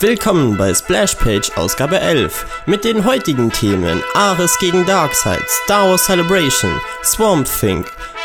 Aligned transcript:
Willkommen 0.00 0.56
bei 0.56 0.74
Splash 0.74 1.14
Page 1.14 1.52
Ausgabe 1.56 2.00
11 2.00 2.64
mit 2.66 2.84
den 2.84 3.04
heutigen 3.04 3.50
Themen 3.52 4.02
Ares 4.14 4.58
gegen 4.58 4.84
Darkseid, 4.84 5.48
Star 5.48 5.88
Wars 5.88 6.04
Celebration, 6.04 6.80
Swamp 7.04 7.46
Thing, 7.46 7.84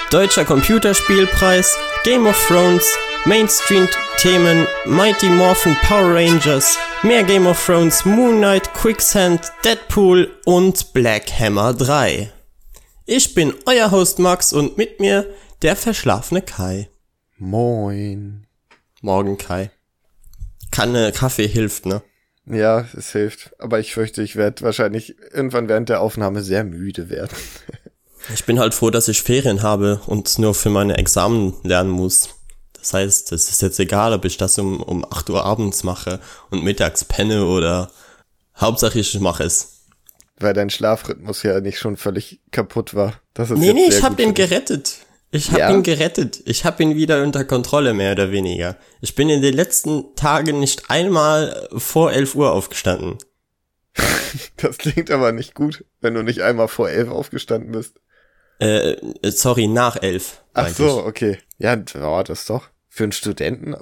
Deutscher 0.09 0.45
Computerspielpreis, 0.45 1.77
Game 2.03 2.25
of 2.25 2.35
Thrones, 2.47 2.83
Mainstream-Themen, 3.25 4.65
Mighty 4.85 5.29
Morphin 5.29 5.75
Power 5.83 6.15
Rangers, 6.15 6.75
mehr 7.03 7.23
Game 7.23 7.45
of 7.45 7.63
Thrones, 7.63 8.03
Moon 8.03 8.37
Knight, 8.39 8.73
Quicksand, 8.73 9.51
Deadpool 9.63 10.31
und 10.45 10.91
Black 10.93 11.31
Hammer 11.39 11.75
3. 11.75 12.31
Ich 13.05 13.35
bin 13.35 13.53
euer 13.67 13.91
Host 13.91 14.17
Max 14.17 14.53
und 14.53 14.77
mit 14.79 14.99
mir 14.99 15.27
der 15.61 15.75
verschlafene 15.75 16.41
Kai. 16.41 16.89
Moin. 17.37 18.47
Morgen 19.01 19.37
Kai. 19.37 19.69
Kanne 20.79 21.11
Kaffee 21.11 21.47
hilft, 21.47 21.85
ne? 21.85 22.01
Ja, 22.45 22.85
es 22.97 23.11
hilft. 23.11 23.51
Aber 23.59 23.79
ich 23.79 23.93
fürchte, 23.93 24.23
ich 24.23 24.37
werde 24.37 24.63
wahrscheinlich 24.63 25.15
irgendwann 25.33 25.67
während 25.67 25.89
der 25.89 25.99
Aufnahme 25.99 26.41
sehr 26.41 26.63
müde 26.63 27.09
werden. 27.09 27.35
ich 28.33 28.45
bin 28.45 28.59
halt 28.59 28.73
froh, 28.73 28.89
dass 28.89 29.09
ich 29.09 29.21
Ferien 29.21 29.61
habe 29.61 29.99
und 30.07 30.39
nur 30.39 30.55
für 30.55 30.69
meine 30.69 30.97
Examen 30.97 31.53
lernen 31.63 31.89
muss. 31.89 32.29
Das 32.73 32.93
heißt, 32.93 33.33
es 33.33 33.49
ist 33.49 33.61
jetzt 33.61 33.79
egal, 33.79 34.13
ob 34.13 34.23
ich 34.23 34.37
das 34.37 34.57
um, 34.57 34.81
um 34.81 35.03
8 35.03 35.29
Uhr 35.29 35.43
abends 35.43 35.83
mache 35.83 36.21
und 36.49 36.63
mittags 36.63 37.03
penne 37.03 37.45
oder 37.45 37.91
Hauptsache 38.57 38.99
ich 38.99 39.19
mache 39.19 39.43
es. 39.43 39.85
Weil 40.39 40.53
dein 40.53 40.69
Schlafrhythmus 40.69 41.43
ja 41.43 41.59
nicht 41.59 41.77
schon 41.77 41.97
völlig 41.97 42.39
kaputt 42.51 42.93
war. 42.93 43.19
Das 43.33 43.51
ist 43.51 43.59
nee, 43.59 43.73
nee, 43.73 43.89
ich 43.89 44.01
hab 44.01 44.17
ihn 44.17 44.33
gerettet. 44.33 44.99
Ich 45.31 45.51
habe 45.51 45.59
ja. 45.59 45.71
ihn 45.71 45.83
gerettet. 45.83 46.41
Ich 46.45 46.65
habe 46.65 46.81
ihn 46.81 46.95
wieder 46.95 47.21
unter 47.21 47.45
Kontrolle, 47.45 47.93
mehr 47.93 48.13
oder 48.13 48.31
weniger. 48.31 48.77
Ich 49.01 49.13
bin 49.13 49.29
in 49.29 49.41
den 49.41 49.53
letzten 49.53 50.15
Tagen 50.15 50.59
nicht 50.59 50.89
einmal 50.89 51.69
vor 51.77 52.11
11 52.11 52.35
Uhr 52.35 52.51
aufgestanden. 52.51 53.17
das 54.57 54.77
klingt 54.77 55.11
aber 55.11 55.31
nicht 55.31 55.53
gut, 55.53 55.85
wenn 56.01 56.15
du 56.15 56.23
nicht 56.23 56.41
einmal 56.41 56.67
vor 56.67 56.89
11 56.89 57.09
aufgestanden 57.09 57.71
bist. 57.71 57.99
Äh, 58.59 58.95
sorry, 59.23 59.67
nach 59.67 60.01
11. 60.01 60.43
Ach 60.53 60.67
so, 60.67 61.05
okay. 61.05 61.37
Ja, 61.57 61.77
oh, 62.01 62.23
das 62.23 62.45
doch 62.45 62.69
für 62.89 63.03
einen 63.03 63.11
Studenten. 63.13 63.75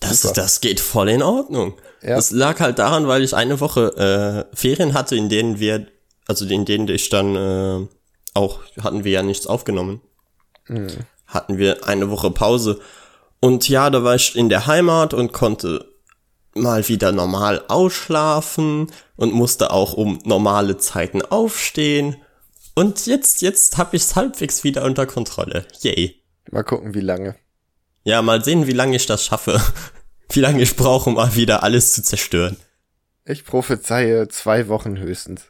Das, 0.00 0.22
das 0.22 0.60
geht 0.60 0.80
voll 0.80 1.08
in 1.08 1.22
Ordnung. 1.22 1.74
Ja. 2.02 2.16
Das 2.16 2.30
lag 2.30 2.60
halt 2.60 2.78
daran, 2.78 3.06
weil 3.06 3.22
ich 3.22 3.34
eine 3.34 3.60
Woche 3.60 4.46
äh, 4.52 4.56
Ferien 4.56 4.94
hatte, 4.94 5.16
in 5.16 5.28
denen 5.28 5.60
wir, 5.60 5.86
also 6.26 6.44
in 6.46 6.64
denen 6.64 6.88
ich 6.88 7.08
dann 7.08 7.36
äh, 7.36 7.86
auch, 8.34 8.60
hatten 8.80 9.04
wir 9.04 9.12
ja 9.12 9.22
nichts 9.22 9.46
aufgenommen. 9.46 10.00
Mhm. 10.68 10.88
Hatten 11.26 11.58
wir 11.58 11.86
eine 11.86 12.10
Woche 12.10 12.30
Pause. 12.30 12.80
Und 13.40 13.68
ja, 13.68 13.90
da 13.90 14.02
war 14.02 14.14
ich 14.14 14.34
in 14.36 14.48
der 14.48 14.66
Heimat 14.66 15.14
und 15.14 15.32
konnte 15.32 15.86
mal 16.54 16.88
wieder 16.88 17.12
normal 17.12 17.64
ausschlafen 17.68 18.90
und 19.16 19.32
musste 19.32 19.70
auch 19.70 19.92
um 19.92 20.18
normale 20.24 20.78
Zeiten 20.78 21.22
aufstehen. 21.22 22.16
Und 22.74 23.06
jetzt, 23.06 23.42
jetzt 23.42 23.76
hab 23.76 23.94
ich's 23.94 24.16
halbwegs 24.16 24.64
wieder 24.64 24.84
unter 24.84 25.06
Kontrolle. 25.06 25.66
Yay. 25.80 26.22
Mal 26.50 26.64
gucken, 26.64 26.94
wie 26.94 27.00
lange. 27.00 27.36
Ja, 28.04 28.22
mal 28.22 28.42
sehen, 28.42 28.66
wie 28.66 28.72
lange 28.72 28.96
ich 28.96 29.06
das 29.06 29.24
schaffe. 29.24 29.60
wie 30.30 30.40
lange 30.40 30.62
ich 30.62 30.76
brauche, 30.76 31.10
um 31.10 31.16
mal 31.16 31.34
wieder 31.34 31.62
alles 31.62 31.92
zu 31.92 32.02
zerstören. 32.02 32.56
Ich 33.24 33.44
prophezeie 33.44 34.28
zwei 34.28 34.68
Wochen 34.68 34.98
höchstens. 34.98 35.42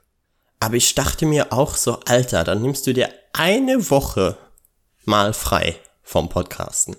Aber 0.60 0.74
ich 0.74 0.94
dachte 0.94 1.26
mir 1.26 1.52
auch 1.52 1.76
so, 1.76 2.00
Alter, 2.06 2.42
dann 2.44 2.62
nimmst 2.62 2.86
du 2.86 2.92
dir 2.92 3.08
eine 3.32 3.90
Woche 3.90 4.36
mal 5.08 5.32
frei 5.32 5.76
vom 6.02 6.28
Podcasten. 6.28 6.96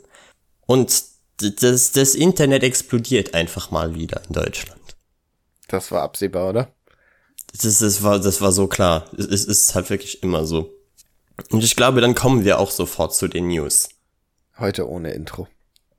Und 0.65 1.03
das, 1.37 1.93
das 1.93 2.15
Internet 2.15 2.63
explodiert 2.63 3.33
einfach 3.33 3.71
mal 3.71 3.95
wieder 3.95 4.21
in 4.27 4.33
Deutschland. 4.33 4.81
Das 5.69 5.91
war 5.91 6.01
absehbar, 6.01 6.49
oder? 6.49 6.73
Das, 7.53 7.79
das, 7.79 8.03
war, 8.03 8.19
das 8.19 8.41
war 8.41 8.51
so 8.51 8.67
klar. 8.67 9.05
Es 9.17 9.45
ist 9.45 9.73
halt 9.73 9.89
wirklich 9.89 10.21
immer 10.21 10.45
so. 10.45 10.73
Und 11.51 11.63
ich 11.63 11.75
glaube, 11.75 12.01
dann 12.01 12.15
kommen 12.15 12.43
wir 12.43 12.59
auch 12.59 12.71
sofort 12.71 13.15
zu 13.15 13.27
den 13.27 13.47
News. 13.47 13.89
Heute 14.57 14.89
ohne 14.89 15.13
Intro, 15.13 15.47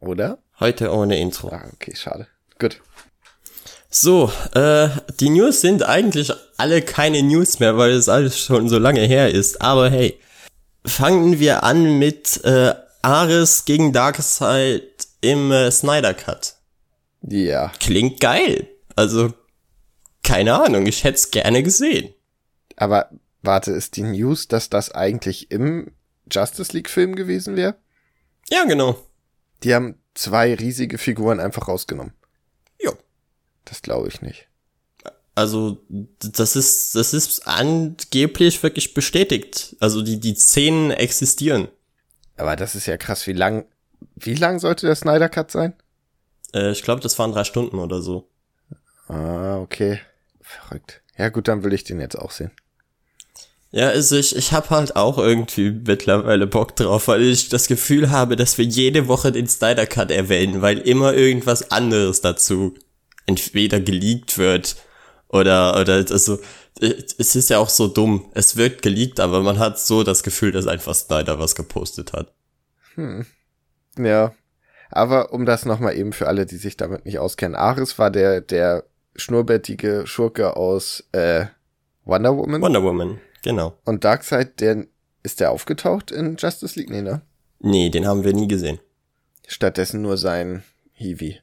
oder? 0.00 0.38
Heute 0.60 0.92
ohne 0.92 1.18
Intro. 1.18 1.48
Ah, 1.48 1.64
okay, 1.72 1.96
schade. 1.96 2.26
Gut. 2.58 2.80
So, 3.88 4.30
äh, 4.54 4.90
die 5.18 5.30
News 5.30 5.62
sind 5.62 5.82
eigentlich 5.82 6.30
alle 6.58 6.82
keine 6.82 7.22
News 7.22 7.58
mehr, 7.58 7.78
weil 7.78 7.92
es 7.92 8.08
alles 8.08 8.38
schon 8.38 8.68
so 8.68 8.78
lange 8.78 9.00
her 9.00 9.30
ist. 9.30 9.62
Aber 9.62 9.88
hey, 9.88 10.20
fangen 10.84 11.38
wir 11.38 11.62
an 11.62 11.98
mit 11.98 12.42
äh, 12.44 12.74
Ares 13.02 13.64
gegen 13.64 13.92
Darkseid 13.92 15.08
im 15.20 15.50
äh, 15.50 15.70
Snyder 15.70 16.14
Cut. 16.14 16.56
Ja. 17.22 17.72
Klingt 17.80 18.20
geil. 18.20 18.68
Also, 18.96 19.32
keine 20.22 20.62
Ahnung, 20.62 20.86
ich 20.86 21.04
hätte 21.04 21.16
es 21.16 21.30
gerne 21.30 21.62
gesehen. 21.62 22.14
Aber 22.76 23.10
warte, 23.42 23.72
ist 23.72 23.96
die 23.96 24.02
News, 24.02 24.48
dass 24.48 24.70
das 24.70 24.90
eigentlich 24.92 25.50
im 25.50 25.92
Justice 26.30 26.72
League 26.72 26.88
Film 26.88 27.14
gewesen 27.14 27.56
wäre? 27.56 27.76
Ja, 28.50 28.64
genau. 28.64 28.96
Die 29.62 29.74
haben 29.74 29.98
zwei 30.14 30.54
riesige 30.54 30.98
Figuren 30.98 31.40
einfach 31.40 31.68
rausgenommen. 31.68 32.14
Jo. 32.80 32.92
Das 33.64 33.82
glaube 33.82 34.08
ich 34.08 34.22
nicht. 34.22 34.49
Also, 35.40 35.78
das 35.88 36.54
ist, 36.54 36.94
das 36.94 37.14
ist 37.14 37.46
angeblich 37.46 38.62
wirklich 38.62 38.92
bestätigt. 38.94 39.74
Also, 39.80 40.02
die, 40.02 40.20
die 40.20 40.34
Szenen 40.34 40.90
existieren. 40.90 41.68
Aber 42.36 42.56
das 42.56 42.74
ist 42.74 42.86
ja 42.86 42.96
krass. 42.96 43.26
Wie 43.26 43.32
lang, 43.32 43.64
wie 44.16 44.34
lang 44.34 44.58
sollte 44.58 44.86
der 44.86 44.94
Snyder 44.94 45.28
Cut 45.28 45.50
sein? 45.50 45.72
Äh, 46.54 46.72
ich 46.72 46.82
glaube, 46.82 47.00
das 47.00 47.18
waren 47.18 47.32
drei 47.32 47.44
Stunden 47.44 47.78
oder 47.78 48.02
so. 48.02 48.28
Ah, 49.08 49.58
okay. 49.58 50.00
Verrückt. 50.42 51.00
Ja, 51.16 51.30
gut, 51.30 51.48
dann 51.48 51.64
will 51.64 51.72
ich 51.72 51.84
den 51.84 52.00
jetzt 52.00 52.18
auch 52.18 52.30
sehen. 52.30 52.50
Ja, 53.72 53.88
also 53.88 54.16
ich, 54.16 54.34
ich 54.34 54.52
habe 54.52 54.70
halt 54.70 54.96
auch 54.96 55.16
irgendwie 55.16 55.70
mittlerweile 55.70 56.46
Bock 56.46 56.74
drauf, 56.76 57.08
weil 57.08 57.22
ich 57.22 57.48
das 57.48 57.66
Gefühl 57.66 58.10
habe, 58.10 58.36
dass 58.36 58.58
wir 58.58 58.64
jede 58.64 59.06
Woche 59.06 59.32
den 59.32 59.46
Snyder 59.46 59.86
Cut 59.86 60.10
erwähnen, 60.10 60.60
weil 60.60 60.78
immer 60.78 61.14
irgendwas 61.14 61.70
anderes 61.70 62.20
dazu 62.20 62.74
entweder 63.26 63.80
geleakt 63.80 64.38
wird 64.38 64.76
oder, 65.32 65.80
oder, 65.80 65.94
also, 65.94 66.38
es 66.80 67.36
ist 67.36 67.50
ja 67.50 67.58
auch 67.58 67.68
so 67.68 67.88
dumm. 67.88 68.30
Es 68.34 68.56
wird 68.56 68.82
geleakt, 68.82 69.20
aber 69.20 69.42
man 69.42 69.58
hat 69.58 69.78
so 69.78 70.02
das 70.02 70.22
Gefühl, 70.22 70.52
dass 70.52 70.66
einfach 70.66 70.94
Snyder 70.94 71.38
was 71.38 71.54
gepostet 71.54 72.12
hat. 72.12 72.32
Hm. 72.94 73.26
Ja. 73.98 74.32
Aber 74.90 75.32
um 75.32 75.46
das 75.46 75.66
nochmal 75.66 75.96
eben 75.96 76.12
für 76.12 76.26
alle, 76.26 76.46
die 76.46 76.56
sich 76.56 76.76
damit 76.76 77.04
nicht 77.04 77.18
auskennen. 77.18 77.54
Ares 77.54 77.98
war 77.98 78.10
der, 78.10 78.40
der 78.40 78.84
schnurrbärtige 79.14 80.06
Schurke 80.06 80.56
aus, 80.56 81.04
äh, 81.12 81.46
Wonder 82.04 82.36
Woman. 82.36 82.62
Wonder 82.62 82.82
Woman, 82.82 83.20
genau. 83.42 83.74
Und 83.84 84.04
Darkseid, 84.04 84.60
der, 84.60 84.86
ist 85.22 85.38
der 85.38 85.52
aufgetaucht 85.52 86.10
in 86.10 86.36
Justice 86.36 86.78
League? 86.78 86.90
Nee, 86.90 87.02
ne? 87.02 87.22
Nee, 87.60 87.90
den 87.90 88.06
haben 88.06 88.24
wir 88.24 88.32
nie 88.32 88.48
gesehen. 88.48 88.80
Stattdessen 89.46 90.02
nur 90.02 90.16
sein 90.16 90.64
Hiwi. 90.92 91.40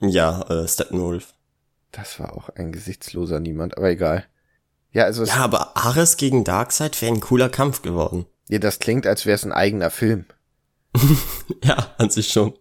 Ja, 0.00 0.42
äh, 0.42 0.68
Steppenwolf. 0.68 1.32
Das 1.96 2.20
war 2.20 2.36
auch 2.36 2.50
ein 2.50 2.72
gesichtsloser 2.72 3.40
Niemand, 3.40 3.78
aber 3.78 3.88
egal. 3.88 4.26
Ja, 4.92 5.04
also. 5.04 5.24
Ja, 5.24 5.36
aber 5.36 5.78
Ares 5.78 6.18
gegen 6.18 6.44
Darkseid 6.44 7.00
wäre 7.00 7.14
ein 7.14 7.20
cooler 7.20 7.48
Kampf 7.48 7.80
geworden. 7.80 8.26
Ja, 8.48 8.58
das 8.58 8.78
klingt, 8.80 9.06
als 9.06 9.24
wäre 9.24 9.34
es 9.34 9.44
ein 9.44 9.52
eigener 9.52 9.90
Film. 9.90 10.26
ja, 11.64 11.94
an 11.96 12.10
sich 12.10 12.28
schon. 12.28 12.52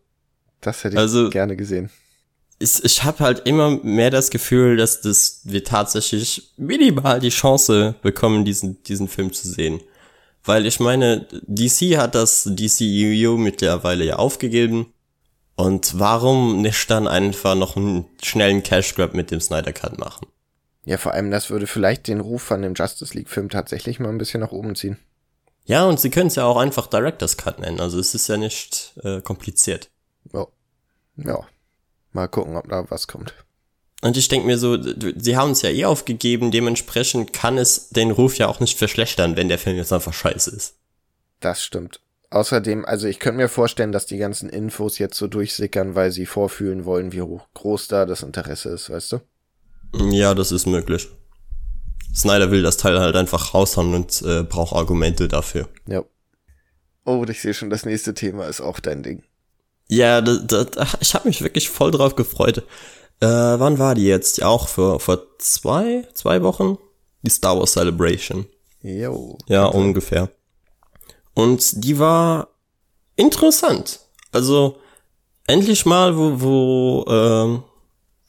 Das 0.61 0.83
hätte 0.83 0.95
ich 0.95 0.99
also, 0.99 1.29
gerne 1.29 1.57
gesehen. 1.57 1.89
Ich, 2.59 2.81
ich 2.85 3.03
habe 3.03 3.19
halt 3.19 3.45
immer 3.45 3.77
mehr 3.83 4.09
das 4.09 4.29
Gefühl, 4.29 4.77
dass 4.77 5.01
das 5.01 5.41
wir 5.43 5.65
tatsächlich 5.65 6.53
minimal 6.55 7.19
die 7.19 7.29
Chance 7.29 7.95
bekommen, 8.01 8.45
diesen, 8.45 8.81
diesen 8.83 9.09
Film 9.09 9.33
zu 9.33 9.49
sehen. 9.49 9.81
Weil 10.45 10.65
ich 10.65 10.79
meine, 10.79 11.27
DC 11.47 11.97
hat 11.97 12.15
das 12.15 12.49
DCEU 12.49 13.35
mittlerweile 13.35 14.05
ja 14.05 14.15
aufgegeben. 14.15 14.93
Und 15.55 15.99
warum 15.99 16.61
nicht 16.61 16.89
dann 16.89 17.07
einfach 17.07 17.55
noch 17.55 17.77
einen 17.77 18.05
schnellen 18.21 18.61
Cash 18.61 18.95
Grab 18.95 19.13
mit 19.13 19.31
dem 19.31 19.39
Snyder 19.39 19.71
Cut 19.71 19.97
machen? 19.97 20.27
Ja, 20.83 20.97
vor 20.97 21.13
allem 21.13 21.31
das 21.31 21.49
würde 21.49 21.65
vielleicht 21.65 22.07
den 22.07 22.19
Ruf 22.19 22.43
von 22.43 22.61
dem 22.61 22.73
Justice 22.75 23.13
League 23.17 23.29
Film 23.29 23.49
tatsächlich 23.49 23.99
mal 23.99 24.09
ein 24.09 24.17
bisschen 24.17 24.41
nach 24.41 24.51
oben 24.51 24.75
ziehen. 24.75 24.99
Ja, 25.65 25.85
und 25.85 25.99
sie 25.99 26.11
können 26.11 26.27
es 26.27 26.35
ja 26.35 26.45
auch 26.45 26.57
einfach 26.57 26.87
Director's 26.87 27.37
Cut 27.37 27.59
nennen, 27.59 27.79
also 27.79 27.99
es 27.99 28.13
ist 28.13 28.27
ja 28.27 28.37
nicht 28.37 28.93
äh, 29.03 29.21
kompliziert. 29.21 29.89
Ja. 30.31 30.45
Ja. 31.17 31.39
Mal 32.11 32.27
gucken, 32.27 32.55
ob 32.55 32.69
da 32.69 32.89
was 32.89 33.07
kommt. 33.07 33.33
Und 34.01 34.17
ich 34.17 34.27
denke 34.27 34.45
mir 34.45 34.59
so, 34.59 34.77
sie 34.81 35.35
haben 35.35 35.51
es 35.51 35.63
ja 35.63 35.69
eh 35.69 35.85
aufgegeben, 35.85 36.51
dementsprechend 36.51 37.33
kann 37.33 37.57
es 37.57 37.89
den 37.89 38.11
Ruf 38.11 38.37
ja 38.37 38.47
auch 38.47 38.59
nicht 38.59 38.77
verschlechtern, 38.77 39.35
wenn 39.35 39.49
der 39.49 39.57
Film 39.57 39.77
jetzt 39.77 39.91
einfach 39.91 40.13
scheiße 40.13 40.51
ist. 40.51 40.75
Das 41.39 41.63
stimmt. 41.63 42.01
Außerdem, 42.29 42.85
also 42.85 43.07
ich 43.07 43.19
könnte 43.19 43.37
mir 43.37 43.49
vorstellen, 43.49 43.91
dass 43.91 44.05
die 44.05 44.17
ganzen 44.17 44.49
Infos 44.49 44.97
jetzt 44.97 45.17
so 45.17 45.27
durchsickern, 45.27 45.95
weil 45.95 46.11
sie 46.11 46.25
vorfühlen 46.25 46.85
wollen, 46.85 47.11
wie 47.11 47.21
hoch 47.21 47.47
groß 47.53 47.87
da 47.87 48.05
das 48.05 48.23
Interesse 48.23 48.69
ist, 48.69 48.89
weißt 48.89 49.13
du? 49.13 49.19
Ja, 50.11 50.33
das 50.33 50.51
ist 50.51 50.65
möglich. 50.65 51.07
Snyder 52.13 52.51
will 52.51 52.61
das 52.61 52.77
Teil 52.77 52.99
halt 52.99 53.15
einfach 53.15 53.53
raushauen 53.53 53.93
und 53.93 54.21
äh, 54.21 54.43
braucht 54.43 54.73
Argumente 54.73 55.27
dafür. 55.27 55.67
Ja. 55.87 56.03
Oh, 57.05 57.23
ich 57.29 57.41
sehe 57.41 57.53
schon, 57.53 57.69
das 57.69 57.85
nächste 57.85 58.13
Thema 58.13 58.47
ist 58.47 58.61
auch 58.61 58.79
dein 58.79 59.03
Ding. 59.03 59.23
Ja, 59.87 60.21
da, 60.21 60.37
da, 60.37 60.87
ich 60.99 61.13
habe 61.13 61.27
mich 61.27 61.41
wirklich 61.41 61.69
voll 61.69 61.91
drauf 61.91 62.15
gefreut. 62.15 62.59
Äh, 63.19 63.27
wann 63.27 63.79
war 63.79 63.95
die 63.95 64.05
jetzt? 64.05 64.41
Auch 64.43 64.67
vor, 64.67 64.99
vor 64.99 65.37
zwei, 65.37 66.07
zwei 66.13 66.41
Wochen? 66.41 66.77
Die 67.21 67.29
Star 67.29 67.57
Wars 67.57 67.73
Celebration. 67.73 68.47
Jo. 68.81 69.37
Ja, 69.47 69.65
ungefähr. 69.65 70.29
Und 71.35 71.83
die 71.83 71.99
war 71.99 72.47
interessant. 73.15 73.99
Also, 74.31 74.77
endlich 75.45 75.85
mal, 75.85 76.17
wo, 76.17 76.41
wo 76.41 77.05
ähm, 77.07 77.63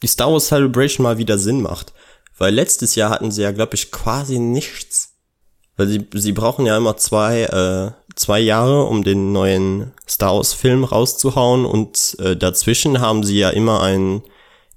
die 0.03 0.07
Star 0.07 0.31
Wars 0.31 0.49
Celebration 0.49 1.05
mal 1.05 1.19
wieder 1.19 1.39
Sinn 1.39 1.63
macht. 1.63 1.95
Weil 2.37 2.55
letztes 2.55 2.95
Jahr 2.95 3.11
hatten 3.11 3.31
sie 3.31 3.43
ja, 3.43 3.53
glaube 3.53 3.75
ich, 3.75 3.91
quasi 3.91 4.39
nichts. 4.39 5.15
Weil 5.77 5.89
sie, 5.89 6.07
sie 6.15 6.33
brauchen 6.33 6.67
ja 6.67 6.77
immer 6.77 6.97
zwei, 6.97 7.43
äh, 7.45 7.93
zwei 8.15 8.41
Jahre, 8.41 8.85
um 8.85 9.05
den 9.05 9.33
neuen 9.33 9.93
Star 10.09 10.35
Wars 10.35 10.53
Film 10.53 10.85
rauszuhauen 10.85 11.65
und 11.65 12.17
äh, 12.19 12.37
dazwischen 12.37 13.01
haben 13.01 13.25
sie 13.25 13.39
ja 13.39 13.51
immer 13.51 13.83
einen 13.83 14.23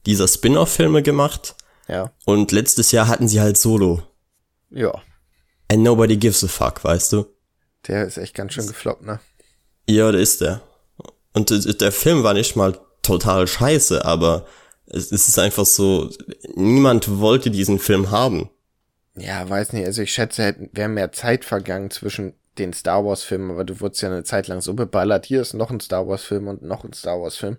dieser 0.06 0.28
Spin-off-Filme 0.28 1.04
gemacht. 1.04 1.56
Ja. 1.88 2.12
Und 2.26 2.52
letztes 2.52 2.92
Jahr 2.92 3.08
hatten 3.08 3.28
sie 3.28 3.42
halt 3.42 3.58
Solo. 3.58 4.04
Ja. 4.70 4.94
And 5.72 5.84
nobody 5.84 6.18
gives 6.18 6.44
a 6.44 6.48
fuck, 6.48 6.84
weißt 6.84 7.14
du? 7.14 7.26
Der 7.88 8.06
ist 8.06 8.18
echt 8.18 8.36
ganz 8.36 8.54
schön 8.54 8.68
gefloppt, 8.68 9.06
ne? 9.06 9.20
Ja, 9.88 10.12
der 10.12 10.22
ist 10.22 10.42
der. 10.42 10.62
Und 11.34 11.82
der 11.82 11.92
Film 11.92 12.24
war 12.24 12.34
nicht 12.34 12.56
mal 12.56 12.78
total 13.02 13.48
scheiße, 13.48 14.04
aber 14.06 14.46
es 14.88 15.12
ist 15.12 15.40
einfach 15.40 15.66
so, 15.66 16.10
niemand 16.56 17.20
wollte 17.20 17.52
diesen 17.52 17.80
Film 17.80 18.12
haben. 18.12 18.50
Ja, 19.16 19.48
weiß 19.50 19.74
nicht, 19.74 19.86
also 19.86 20.02
ich 20.02 20.12
schätze, 20.12 20.56
wäre 20.74 20.90
mehr 20.90 21.12
Zeit 21.12 21.46
vergangen 21.46 21.92
zwischen 21.92 22.34
den 22.58 22.74
Star 22.74 23.06
Wars 23.06 23.24
Filmen, 23.24 23.52
aber 23.52 23.64
du 23.64 23.80
wurdest 23.80 24.02
ja 24.02 24.10
eine 24.10 24.24
Zeit 24.24 24.48
lang 24.48 24.62
so 24.62 24.74
beballert, 24.74 25.26
hier 25.26 25.42
ist 25.42 25.54
noch 25.54 25.72
ein 25.72 25.80
Star 25.80 26.08
Wars 26.08 26.24
Film 26.24 26.48
und 26.48 26.62
noch 26.62 26.84
ein 26.84 26.94
Star 26.94 27.22
Wars 27.22 27.36
Film, 27.36 27.58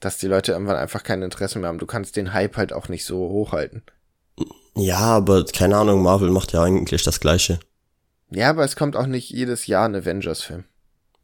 dass 0.00 0.18
die 0.18 0.26
Leute 0.26 0.52
irgendwann 0.52 0.76
einfach 0.76 1.02
kein 1.02 1.22
Interesse 1.22 1.58
mehr 1.58 1.68
haben. 1.68 1.78
Du 1.78 1.86
kannst 1.86 2.16
den 2.16 2.32
Hype 2.32 2.56
halt 2.56 2.72
auch 2.72 2.88
nicht 2.88 3.04
so 3.04 3.18
hochhalten. 3.18 3.82
Ja, 4.74 4.98
aber 4.98 5.44
keine 5.44 5.76
Ahnung, 5.76 6.02
Marvel 6.02 6.30
macht 6.30 6.52
ja 6.52 6.62
eigentlich 6.62 7.02
das 7.02 7.20
gleiche. 7.20 7.60
Ja, 8.34 8.50
aber 8.50 8.64
es 8.64 8.76
kommt 8.76 8.96
auch 8.96 9.06
nicht 9.06 9.30
jedes 9.30 9.66
Jahr 9.66 9.88
ein 9.88 9.94
Avengers-Film. 9.94 10.64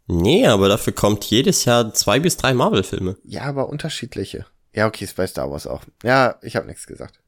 Nee, 0.07 0.47
aber 0.47 0.69
dafür 0.69 0.95
kommt 0.95 1.25
jedes 1.27 1.65
Jahr 1.65 1.93
zwei 1.93 2.19
bis 2.19 2.37
drei 2.37 2.55
Marvel-Filme. 2.55 3.17
Ja, 3.25 3.43
aber 3.43 3.69
unterschiedliche. 3.69 4.47
Ja, 4.75 4.87
okay, 4.87 5.05
ist 5.05 5.17
bei 5.17 5.27
Star 5.27 5.51
Wars 5.51 5.67
auch. 5.67 5.83
Ja, 6.03 6.37
ich 6.43 6.57
habe 6.57 6.67
nichts 6.67 6.87
gesagt. 6.87 7.21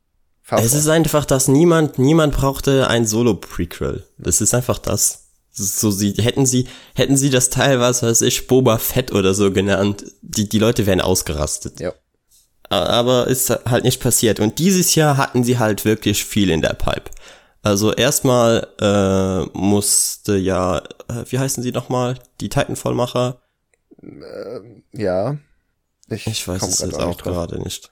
Fahr 0.42 0.60
es 0.60 0.72
ist 0.72 0.88
einfach, 0.88 1.24
dass 1.24 1.48
niemand, 1.48 1.98
niemand 1.98 2.34
brauchte 2.34 2.88
ein 2.88 3.06
Solo-Prequel. 3.06 4.04
Das 4.18 4.40
ist 4.40 4.54
einfach 4.54 4.78
das. 4.78 5.26
So, 5.52 5.90
sie, 5.90 6.12
hätten 6.12 6.46
sie, 6.46 6.68
hätten 6.94 7.16
sie 7.16 7.28
das 7.28 7.50
Teil, 7.50 7.80
was 7.80 8.02
weiß 8.02 8.22
ich, 8.22 8.46
Boba 8.46 8.78
Fett 8.78 9.12
oder 9.12 9.34
so 9.34 9.52
genannt, 9.52 10.04
die, 10.22 10.48
die 10.48 10.58
Leute 10.58 10.86
wären 10.86 11.00
ausgerastet. 11.00 11.80
Ja. 11.80 11.92
Aber 12.68 13.26
ist 13.26 13.50
halt 13.50 13.84
nicht 13.84 14.00
passiert. 14.00 14.38
Und 14.40 14.58
dieses 14.58 14.94
Jahr 14.94 15.16
hatten 15.16 15.42
sie 15.42 15.58
halt 15.58 15.84
wirklich 15.84 16.24
viel 16.24 16.50
in 16.50 16.62
der 16.62 16.74
Pipe. 16.74 17.10
Also 17.62 17.92
erstmal 17.92 18.66
äh, 18.80 19.58
musste 19.58 20.36
ja, 20.36 20.78
äh, 20.78 21.24
wie 21.26 21.38
heißen 21.38 21.62
sie 21.62 21.72
nochmal, 21.72 22.18
die 22.40 22.48
Titanfall-Macher? 22.48 23.40
Äh, 24.02 24.60
ja. 24.92 25.36
Ich, 26.08 26.26
ich 26.26 26.48
weiß 26.48 26.62
es 26.62 26.80
jetzt 26.80 26.98
auch 26.98 27.18
gerade 27.18 27.62
nicht. 27.62 27.90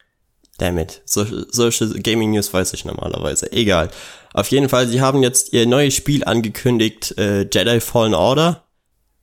Damn 0.56 0.78
it. 0.78 1.02
Solche, 1.04 1.46
solche 1.50 1.88
Gaming 2.00 2.32
News 2.32 2.52
weiß 2.52 2.72
ich 2.72 2.84
normalerweise. 2.84 3.52
Egal. 3.52 3.90
Auf 4.32 4.48
jeden 4.48 4.68
Fall, 4.68 4.88
sie 4.88 5.00
haben 5.00 5.22
jetzt 5.22 5.52
ihr 5.52 5.66
neues 5.66 5.94
Spiel 5.94 6.24
angekündigt, 6.24 7.16
äh, 7.16 7.42
Jedi 7.42 7.80
Fallen 7.80 8.14
Order. 8.14 8.64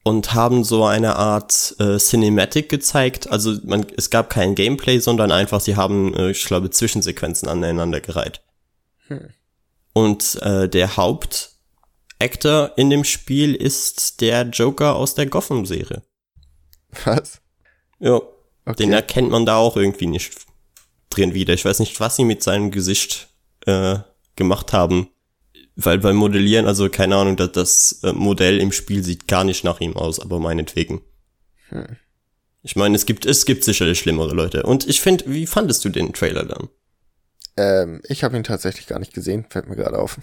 Und 0.08 0.36
haben 0.36 0.64
so 0.64 0.86
eine 0.86 1.16
Art 1.16 1.76
äh, 1.80 1.98
Cinematic 1.98 2.70
gezeigt. 2.70 3.32
Also 3.32 3.56
man, 3.64 3.88
es 3.98 4.12
gab 4.12 4.30
kein 4.30 4.54
Gameplay, 4.54 5.00
sondern 5.00 5.32
einfach, 5.32 5.60
sie 5.60 5.76
haben, 5.76 6.14
äh, 6.14 6.30
ich 6.30 6.46
glaube, 6.46 6.70
Zwischensequenzen 6.70 7.50
aneinander 7.50 8.02
gereiht. 8.02 8.42
Hm. 9.08 9.30
Und 9.98 10.42
äh, 10.42 10.68
der 10.68 10.98
Hauptactor 10.98 12.74
in 12.76 12.90
dem 12.90 13.06
Spiel 13.06 13.56
ist 13.56 14.20
der 14.20 14.42
Joker 14.44 14.98
aus 14.98 15.16
der 15.16 15.26
Gotham-Serie. 15.26 16.04
Was? 17.06 17.40
Ja. 18.00 18.16
Okay. 18.66 18.76
Den 18.78 18.92
erkennt 18.92 19.30
man 19.30 19.46
da 19.46 19.56
auch 19.56 19.78
irgendwie 19.78 20.08
nicht 20.08 20.34
drin 21.10 21.34
wieder. 21.34 21.54
Ich 21.54 21.64
weiß 21.64 21.80
nicht, 21.80 21.98
was 22.02 22.18
sie 22.18 22.26
mit 22.26 22.44
seinem 22.44 22.72
Gesicht 22.72 23.30
äh, 23.66 24.00
gemacht 24.36 24.74
haben. 24.74 25.08
Weil 25.78 26.00
beim 26.00 26.18
Modellieren, 26.18 26.68
also 26.68 26.90
keine 26.90 27.16
Ahnung, 27.16 27.38
das, 27.38 27.52
das 27.54 28.00
äh, 28.04 28.12
Modell 28.12 28.60
im 28.60 28.74
Spiel 28.74 29.02
sieht 29.02 29.30
gar 29.30 29.46
nicht 29.46 29.64
nach 29.64 29.80
ihm 29.80 29.96
aus, 29.96 30.20
aber 30.20 30.40
meinetwegen. 30.40 31.04
Hm. 31.70 31.96
Ich 32.64 32.76
meine, 32.76 32.96
es 32.98 33.06
gibt, 33.06 33.26
es 33.26 33.46
gibt 33.46 33.64
sicherlich 33.64 34.00
schlimmere 34.00 34.34
Leute. 34.34 34.64
Und 34.64 34.90
ich 34.90 35.00
finde, 35.00 35.24
wie 35.28 35.46
fandest 35.48 35.86
du 35.86 35.90
den 35.90 36.12
Trailer 36.12 36.44
dann? 36.44 36.68
Ähm, 37.58 38.02
ich 38.08 38.24
habe 38.24 38.36
ihn 38.36 38.44
tatsächlich 38.44 38.88
gar 38.88 39.00
nicht 39.00 39.14
gesehen, 39.14 39.46
fällt 39.50 39.68
mir 39.68 39.76
gerade 39.76 39.98
auf. 39.98 40.18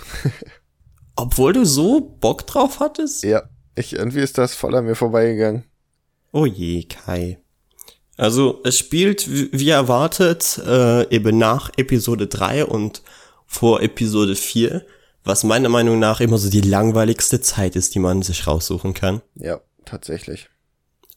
Obwohl 1.17 1.53
du 1.53 1.65
so 1.65 2.01
Bock 2.01 2.47
drauf 2.47 2.81
hattest? 2.81 3.23
Ja, 3.25 3.45
ich, 3.75 3.95
irgendwie 3.95 4.21
ist 4.21 4.39
das 4.39 4.55
voll 4.55 4.75
an 4.75 4.85
mir 4.85 4.95
vorbeigegangen. 4.95 5.65
Oh 6.33 6.47
je, 6.47 6.85
Kai. 6.85 7.39
Also 8.17 8.61
es 8.65 8.79
spielt, 8.79 9.29
wie 9.29 9.71
erwartet, 9.71 10.61
äh, 10.67 11.09
eben 11.15 11.39
nach 11.39 11.71
Episode 11.77 12.27
3 12.27 12.67
und 12.67 13.03
vor 13.47 13.83
Episode 13.83 14.35
4, 14.35 14.85
was 15.25 15.45
meiner 15.45 15.69
Meinung 15.69 15.99
nach 15.99 16.21
immer 16.21 16.39
so 16.39 16.51
die 16.51 16.61
langweiligste 16.61 17.41
Zeit 17.41 17.77
ist, 17.77 17.95
die 17.95 17.99
man 17.99 18.23
sich 18.23 18.47
raussuchen 18.47 18.95
kann. 18.95 19.23
Ja, 19.35 19.61
tatsächlich. 19.85 20.49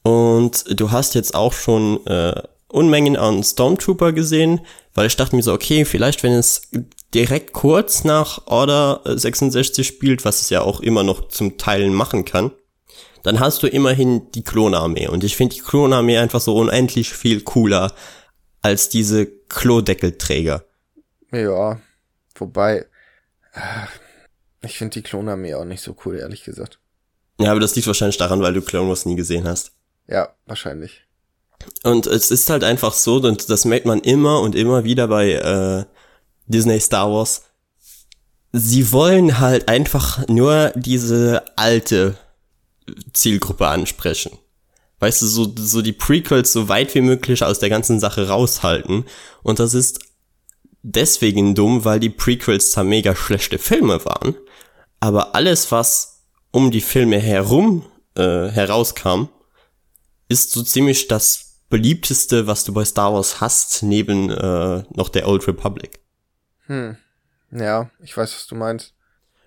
Und 0.04 0.80
du 0.80 0.92
hast 0.92 1.16
jetzt 1.16 1.34
auch 1.34 1.54
schon 1.54 2.06
äh, 2.06 2.42
Unmengen 2.76 3.18
an 3.18 3.44
Stormtrooper 3.44 4.12
gesehen, 4.12 4.62
weil 4.94 5.08
ich 5.08 5.16
dachte 5.16 5.36
mir 5.36 5.44
so, 5.44 5.54
okay, 5.54 5.86
vielleicht 5.86 6.24
wenn 6.24 6.34
es 6.34 6.70
direkt 7.14 7.54
kurz 7.54 8.04
nach 8.04 8.46
Order 8.48 9.02
66 9.06 9.88
spielt, 9.88 10.26
was 10.26 10.42
es 10.42 10.50
ja 10.50 10.62
auch 10.62 10.82
immer 10.82 11.04
noch 11.04 11.30
zum 11.30 11.58
Teilen 11.58 11.94
machen 11.94 12.26
kann, 12.26 12.52
dann 13.24 13.40
hast 13.40 13.64
du 13.64 13.68
immerhin 13.68 14.30
die 14.32 14.44
Klonarmee. 14.44 15.08
Und 15.08 15.24
ich 15.24 15.36
finde 15.36 15.56
die 15.56 15.62
Klonarmee 15.62 16.18
einfach 16.18 16.42
so 16.42 16.56
unendlich 16.56 17.14
viel 17.14 17.42
cooler 17.42 17.94
als 18.62 18.90
diese 18.90 19.26
Klodeckelträger. 19.26 20.66
Ja, 21.32 21.80
wobei, 22.36 22.86
äh, 23.54 23.86
ich 24.62 24.78
finde 24.78 24.96
die 24.96 25.04
Klonarmee 25.04 25.56
auch 25.56 25.66
nicht 25.66 25.82
so 25.82 25.96
cool, 26.06 26.18
ehrlich 26.18 26.44
gesagt. 26.44 26.80
Ja, 27.40 27.52
aber 27.52 27.60
das 27.60 27.76
liegt 27.76 27.88
wahrscheinlich 27.88 28.18
daran, 28.18 28.42
weil 28.42 28.54
du 28.54 28.62
Clone 28.62 28.90
Wars 28.90 29.06
nie 29.06 29.16
gesehen 29.16 29.48
hast. 29.48 29.72
Ja, 30.08 30.36
wahrscheinlich. 30.46 31.05
Und 31.84 32.08
es 32.08 32.32
ist 32.32 32.50
halt 32.50 32.64
einfach 32.64 32.94
so, 32.94 33.18
und 33.18 33.50
das 33.50 33.66
merkt 33.66 33.86
man 33.86 34.00
immer 34.02 34.42
und 34.42 34.56
immer 34.56 34.84
wieder 34.84 35.08
bei 35.08 35.32
äh, 35.32 35.86
Disney 36.48 36.80
Star 36.80 37.12
Wars. 37.12 37.44
Sie 38.52 38.92
wollen 38.92 39.40
halt 39.40 39.68
einfach 39.68 40.28
nur 40.28 40.72
diese 40.76 41.44
alte 41.56 42.18
Zielgruppe 43.14 43.68
ansprechen. 43.68 44.38
Weißt 45.00 45.22
du, 45.22 45.28
so, 45.28 45.54
so 45.58 45.82
die 45.82 45.94
Prequels 45.94 46.54
so 46.54 46.70
weit 46.70 46.96
wie 46.96 47.02
möglich 47.02 47.44
aus 47.44 47.60
der 47.60 47.70
ganzen 47.70 48.00
Sache 48.00 48.28
raushalten. 48.28 49.06
Und 49.44 49.60
das 49.60 49.74
ist 49.74 50.00
deswegen 50.84 51.56
dumm, 51.56 51.84
weil 51.84 52.00
die 52.00 52.10
Prequels 52.10 52.72
zwar 52.72 52.84
mega 52.84 53.16
schlechte 53.16 53.58
Filme 53.58 54.06
waren, 54.06 54.36
aber 55.00 55.36
alles, 55.36 55.72
was 55.72 56.24
um 56.52 56.72
die 56.72 56.82
Filme 56.82 57.20
herum 57.20 57.86
äh, 58.16 58.48
herauskam, 58.48 59.28
ist 60.30 60.52
so 60.52 60.64
ziemlich 60.64 61.08
das 61.08 61.45
beliebteste, 61.70 62.48
was 62.48 62.64
du 62.64 62.74
bei 62.74 62.86
Star 62.86 63.14
Wars 63.14 63.42
hast, 63.42 63.84
neben 63.84 64.30
äh, 64.30 64.84
noch 64.94 65.10
der 65.10 65.28
Old 65.28 65.48
Republic. 65.48 66.00
Hm. 66.68 66.98
Ja, 67.52 67.90
ich 68.04 68.16
weiß, 68.16 68.34
was 68.34 68.48
du 68.48 68.56
meinst. 68.56 68.94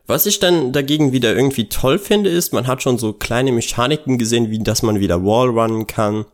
Was 0.06 0.24
ich 0.24 0.40
dann 0.40 0.72
dagegen 0.72 1.12
wieder 1.12 1.34
irgendwie 1.34 1.68
toll 1.68 1.98
finde, 1.98 2.30
ist, 2.30 2.54
man 2.54 2.66
hat 2.66 2.82
schon 2.82 2.98
so 2.98 3.12
kleine 3.12 3.52
Mechaniken 3.52 4.16
gesehen, 4.16 4.50
wie 4.50 4.58
dass 4.58 4.82
man 4.82 5.00
wieder 5.00 5.22
Wallrunnen 5.22 5.86
kann. 5.86 6.24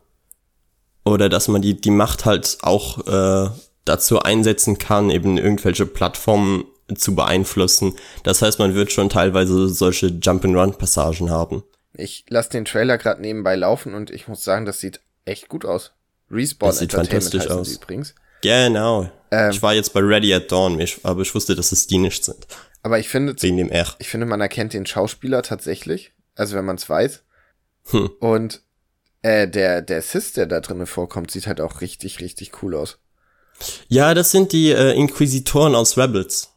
Oder 1.03 1.29
dass 1.29 1.49
man 1.49 1.61
die, 1.61 1.79
die 1.79 1.91
Macht 1.91 2.25
halt 2.25 2.57
auch 2.61 3.05
äh, 3.05 3.49
dazu 3.83 4.21
einsetzen 4.21 4.77
kann, 4.77 5.09
eben 5.09 5.37
irgendwelche 5.37 5.85
Plattformen 5.85 6.65
zu 6.95 7.15
beeinflussen. 7.15 7.95
Das 8.23 8.41
heißt, 8.41 8.59
man 8.59 8.75
wird 8.75 8.91
schon 8.91 9.09
teilweise 9.09 9.67
solche 9.67 10.07
Jump-and-Run-Passagen 10.07 11.29
haben. 11.29 11.63
Ich 11.93 12.25
lasse 12.29 12.51
den 12.51 12.65
Trailer 12.65 12.97
gerade 12.97 13.21
nebenbei 13.21 13.55
laufen 13.55 13.93
und 13.93 14.09
ich 14.09 14.27
muss 14.27 14.43
sagen, 14.43 14.65
das 14.65 14.79
sieht 14.79 15.01
echt 15.25 15.49
gut 15.49 15.65
aus. 15.65 15.91
Respawn 16.31 16.69
das 16.69 16.79
sieht 16.79 16.93
fantastisch 16.93 17.47
aus. 17.47 17.71
übrigens. 17.71 18.15
Genau. 18.41 19.09
Ähm, 19.31 19.51
ich 19.51 19.61
war 19.61 19.73
jetzt 19.73 19.93
bei 19.93 19.99
Ready 19.99 20.33
at 20.33 20.51
Dawn, 20.51 20.83
aber 21.03 21.21
ich 21.21 21.35
wusste, 21.35 21.55
dass 21.55 21.71
es 21.71 21.87
die 21.87 21.97
nicht 21.97 22.23
sind. 22.23 22.47
Aber 22.83 22.99
ich 22.99 23.09
finde, 23.09 23.35
Wegen 23.41 23.57
dem 23.57 23.69
R. 23.69 23.95
ich 23.99 24.09
finde, 24.09 24.27
man 24.27 24.41
erkennt 24.41 24.73
den 24.73 24.85
Schauspieler 24.85 25.41
tatsächlich. 25.41 26.13
Also 26.35 26.55
wenn 26.55 26.65
man 26.65 26.75
es 26.75 26.87
weiß. 26.87 27.23
Hm. 27.91 28.09
Und 28.19 28.61
äh, 29.21 29.47
der, 29.47 29.81
der 29.81 30.01
Sis, 30.01 30.33
der 30.33 30.45
da 30.45 30.59
drinnen 30.59 30.85
vorkommt, 30.85 31.31
sieht 31.31 31.47
halt 31.47 31.61
auch 31.61 31.81
richtig, 31.81 32.19
richtig 32.19 32.61
cool 32.61 32.75
aus. 32.75 32.99
Ja, 33.87 34.13
das 34.13 34.31
sind 34.31 34.51
die 34.51 34.71
äh, 34.71 34.91
Inquisitoren 34.93 35.75
aus 35.75 35.97
Rebels. 35.97 36.49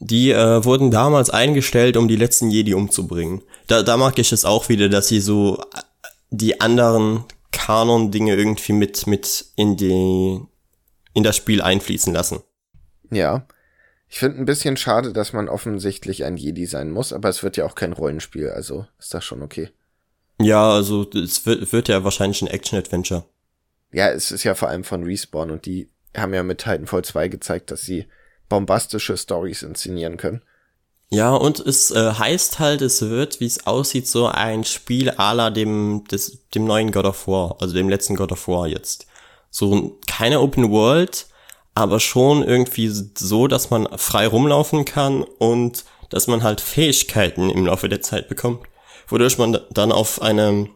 Die 0.00 0.30
äh, 0.30 0.64
wurden 0.64 0.90
damals 0.90 1.28
eingestellt, 1.28 1.96
um 1.96 2.06
die 2.06 2.16
letzten 2.16 2.50
Jedi 2.50 2.74
umzubringen. 2.74 3.42
Da, 3.66 3.82
da 3.82 3.96
mag 3.96 4.18
ich 4.18 4.32
es 4.32 4.44
auch 4.44 4.68
wieder, 4.68 4.88
dass 4.88 5.08
sie 5.08 5.20
so 5.20 5.60
die 6.30 6.60
anderen 6.60 7.24
Kanon-Dinge 7.52 8.34
irgendwie 8.34 8.72
mit, 8.72 9.06
mit 9.06 9.46
in 9.56 9.76
die, 9.76 10.40
in 11.14 11.22
das 11.22 11.36
Spiel 11.36 11.62
einfließen 11.62 12.12
lassen. 12.12 12.40
Ja. 13.10 13.46
Ich 14.10 14.18
finde 14.18 14.38
ein 14.38 14.46
bisschen 14.46 14.76
schade, 14.76 15.12
dass 15.12 15.32
man 15.32 15.48
offensichtlich 15.48 16.24
ein 16.24 16.36
Jedi 16.36 16.64
sein 16.66 16.90
muss, 16.90 17.12
aber 17.12 17.28
es 17.28 17.42
wird 17.42 17.58
ja 17.58 17.66
auch 17.66 17.74
kein 17.74 17.92
Rollenspiel, 17.92 18.48
also 18.48 18.86
ist 18.98 19.12
das 19.12 19.24
schon 19.24 19.42
okay. 19.42 19.70
Ja, 20.40 20.70
also 20.70 21.08
es 21.10 21.44
wird, 21.44 21.72
wird 21.72 21.88
ja 21.88 22.04
wahrscheinlich 22.04 22.40
ein 22.40 22.48
Action-Adventure. 22.48 23.24
Ja, 23.92 24.10
es 24.10 24.30
ist 24.30 24.44
ja 24.44 24.54
vor 24.54 24.68
allem 24.68 24.84
von 24.84 25.04
Respawn 25.04 25.50
und 25.50 25.66
die 25.66 25.90
haben 26.16 26.32
ja 26.32 26.42
mit 26.42 26.58
Titanfall 26.58 27.04
2 27.04 27.28
gezeigt, 27.28 27.70
dass 27.70 27.82
sie 27.82 28.06
bombastische 28.48 29.16
Stories 29.16 29.62
inszenieren 29.62 30.16
können. 30.16 30.42
Ja, 31.10 31.34
und 31.34 31.58
es 31.60 31.90
äh, 31.90 32.12
heißt 32.12 32.58
halt, 32.58 32.82
es 32.82 33.00
wird, 33.00 33.40
wie 33.40 33.46
es 33.46 33.66
aussieht, 33.66 34.06
so 34.06 34.26
ein 34.26 34.64
Spiel 34.64 35.10
à 35.10 35.32
la 35.32 35.50
dem, 35.50 36.04
des, 36.10 36.48
dem 36.54 36.66
neuen 36.66 36.92
God 36.92 37.06
of 37.06 37.26
War, 37.26 37.56
also 37.60 37.74
dem 37.74 37.88
letzten 37.88 38.14
God 38.14 38.32
of 38.32 38.46
War 38.46 38.66
jetzt. 38.66 39.06
So 39.50 39.98
keine 40.06 40.40
Open 40.40 40.70
World, 40.70 41.26
aber 41.74 41.98
schon 41.98 42.42
irgendwie 42.42 42.88
so, 42.88 43.48
dass 43.48 43.70
man 43.70 43.88
frei 43.96 44.26
rumlaufen 44.26 44.84
kann 44.84 45.22
und 45.22 45.84
dass 46.10 46.26
man 46.26 46.42
halt 46.42 46.60
Fähigkeiten 46.60 47.48
im 47.48 47.66
Laufe 47.66 47.88
der 47.88 48.02
Zeit 48.02 48.28
bekommt, 48.28 48.66
wodurch 49.06 49.38
man 49.38 49.58
dann 49.70 49.92
auf 49.92 50.20
einer 50.20 50.66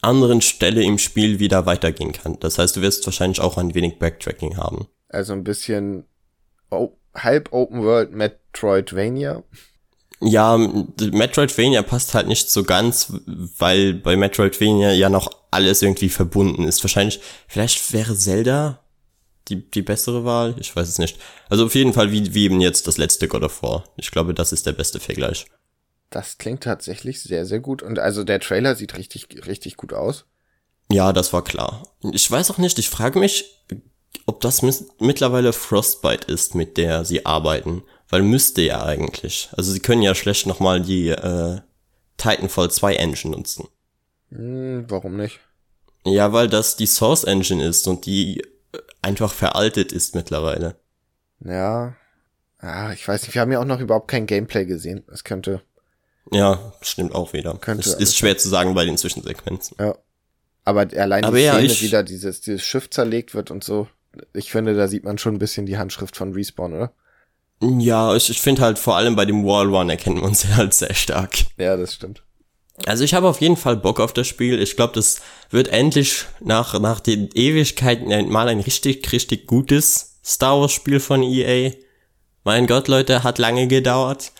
anderen 0.00 0.40
Stelle 0.40 0.82
im 0.82 0.98
Spiel 0.98 1.38
wieder 1.38 1.64
weitergehen 1.66 2.12
kann. 2.12 2.38
Das 2.40 2.58
heißt, 2.58 2.76
du 2.76 2.80
wirst 2.80 3.06
wahrscheinlich 3.06 3.40
auch 3.40 3.56
ein 3.56 3.74
wenig 3.74 3.98
Backtracking 3.98 4.56
haben. 4.56 4.88
Also 5.08 5.32
ein 5.32 5.44
bisschen 5.44 6.06
oh, 6.70 6.96
halb 7.14 7.52
Open 7.52 7.82
World 7.82 8.12
Metroidvania. 8.12 9.42
Ja, 10.20 10.56
Metroidvania 10.56 11.82
passt 11.82 12.14
halt 12.14 12.28
nicht 12.28 12.50
so 12.50 12.64
ganz, 12.64 13.12
weil 13.26 13.94
bei 13.94 14.16
Metroidvania 14.16 14.92
ja 14.92 15.10
noch 15.10 15.30
alles 15.50 15.82
irgendwie 15.82 16.08
verbunden 16.08 16.64
ist. 16.64 16.82
Wahrscheinlich, 16.82 17.20
vielleicht 17.46 17.92
wäre 17.92 18.16
Zelda 18.16 18.80
die, 19.48 19.70
die 19.70 19.82
bessere 19.82 20.24
Wahl. 20.24 20.56
Ich 20.58 20.74
weiß 20.74 20.88
es 20.88 20.98
nicht. 20.98 21.18
Also 21.48 21.66
auf 21.66 21.74
jeden 21.74 21.92
Fall 21.92 22.10
wie, 22.12 22.34
wie 22.34 22.44
eben 22.44 22.60
jetzt 22.60 22.86
das 22.86 22.96
letzte 22.96 23.28
God 23.28 23.42
of 23.42 23.62
War. 23.62 23.84
Ich 23.96 24.10
glaube, 24.10 24.34
das 24.34 24.52
ist 24.52 24.66
der 24.66 24.72
beste 24.72 25.00
Vergleich. 25.00 25.46
Das 26.10 26.38
klingt 26.38 26.62
tatsächlich 26.62 27.22
sehr, 27.22 27.44
sehr 27.44 27.60
gut. 27.60 27.82
Und 27.82 27.98
also 27.98 28.24
der 28.24 28.40
Trailer 28.40 28.76
sieht 28.76 28.96
richtig, 28.96 29.28
richtig 29.46 29.76
gut 29.76 29.92
aus. 29.92 30.24
Ja, 30.90 31.12
das 31.12 31.32
war 31.32 31.42
klar. 31.42 31.82
Ich 32.12 32.30
weiß 32.30 32.50
auch 32.50 32.58
nicht, 32.58 32.78
ich 32.78 32.88
frage 32.88 33.18
mich, 33.18 33.44
ob 34.26 34.40
das 34.40 34.62
mittlerweile 34.98 35.52
Frostbite 35.52 36.30
ist, 36.30 36.54
mit 36.54 36.76
der 36.76 37.04
sie 37.04 37.26
arbeiten. 37.26 37.82
Weil 38.08 38.22
müsste 38.22 38.62
ja 38.62 38.84
eigentlich. 38.84 39.48
Also 39.56 39.72
sie 39.72 39.80
können 39.80 40.02
ja 40.02 40.14
schlecht 40.14 40.46
nochmal 40.46 40.80
die 40.80 41.08
äh, 41.08 41.60
Titanfall 42.16 42.70
2 42.70 42.96
Engine 42.96 43.36
nutzen. 43.36 43.68
Hm, 44.30 44.84
warum 44.88 45.16
nicht? 45.16 45.40
Ja, 46.04 46.32
weil 46.32 46.48
das 46.48 46.76
die 46.76 46.86
Source 46.86 47.24
Engine 47.24 47.64
ist 47.64 47.88
und 47.88 48.06
die 48.06 48.40
äh, 48.40 48.44
einfach 49.02 49.32
veraltet 49.32 49.92
ist 49.92 50.14
mittlerweile. 50.14 50.76
Ja. 51.40 51.96
Ah, 52.58 52.92
ich 52.92 53.06
weiß 53.06 53.22
nicht, 53.22 53.34
wir 53.34 53.42
haben 53.42 53.52
ja 53.52 53.60
auch 53.60 53.64
noch 53.64 53.80
überhaupt 53.80 54.08
kein 54.08 54.26
Gameplay 54.26 54.64
gesehen. 54.64 55.04
Es 55.12 55.24
könnte. 55.24 55.62
Ja, 56.30 56.72
stimmt 56.80 57.14
auch 57.14 57.32
wieder. 57.32 57.54
Könnte 57.58 57.88
es 57.88 57.94
ist 57.94 58.16
schwer 58.16 58.38
zu 58.38 58.48
sagen 58.48 58.74
bei 58.74 58.84
den 58.84 58.96
Zwischensequenzen. 58.96 59.76
Ja. 59.78 59.96
Aber 60.64 60.86
allein 60.96 61.24
Aber 61.24 61.36
die 61.36 61.42
Szene, 61.42 61.66
ja, 61.66 61.80
wie 61.80 61.88
da 61.90 62.02
dieses, 62.02 62.40
dieses 62.40 62.62
Schiff 62.62 62.88
zerlegt 62.88 63.34
wird 63.34 63.50
und 63.50 63.62
so, 63.62 63.86
ich 64.32 64.50
finde, 64.50 64.74
da 64.74 64.88
sieht 64.88 65.04
man 65.04 65.18
schon 65.18 65.34
ein 65.34 65.38
bisschen 65.38 65.66
die 65.66 65.78
Handschrift 65.78 66.16
von 66.16 66.32
Respawn, 66.32 66.74
oder? 66.74 66.92
Ja, 67.62 68.14
ich, 68.14 68.30
ich 68.30 68.40
finde 68.40 68.62
halt 68.62 68.78
vor 68.78 68.96
allem 68.96 69.16
bei 69.16 69.24
dem 69.24 69.44
Wall 69.44 69.72
One 69.72 69.92
erkennt 69.92 70.20
man 70.20 70.34
sie 70.34 70.48
halt 70.56 70.74
sehr 70.74 70.94
stark. 70.94 71.36
Ja, 71.56 71.76
das 71.76 71.94
stimmt. 71.94 72.22
Also 72.86 73.04
ich 73.04 73.14
habe 73.14 73.28
auf 73.28 73.40
jeden 73.40 73.56
Fall 73.56 73.76
Bock 73.76 74.00
auf 74.00 74.12
das 74.12 74.26
Spiel. 74.26 74.60
Ich 74.60 74.74
glaube, 74.76 74.94
das 74.94 75.20
wird 75.50 75.68
endlich 75.68 76.24
nach, 76.40 76.78
nach 76.80 76.98
den 76.98 77.30
Ewigkeiten 77.32 78.28
mal 78.30 78.48
ein 78.48 78.60
richtig, 78.60 79.12
richtig 79.12 79.46
gutes 79.46 80.18
Star 80.24 80.60
Wars 80.60 80.72
Spiel 80.72 80.98
von 80.98 81.22
EA. 81.22 81.72
Mein 82.42 82.66
Gott, 82.66 82.88
Leute, 82.88 83.22
hat 83.22 83.38
lange 83.38 83.68
gedauert. 83.68 84.32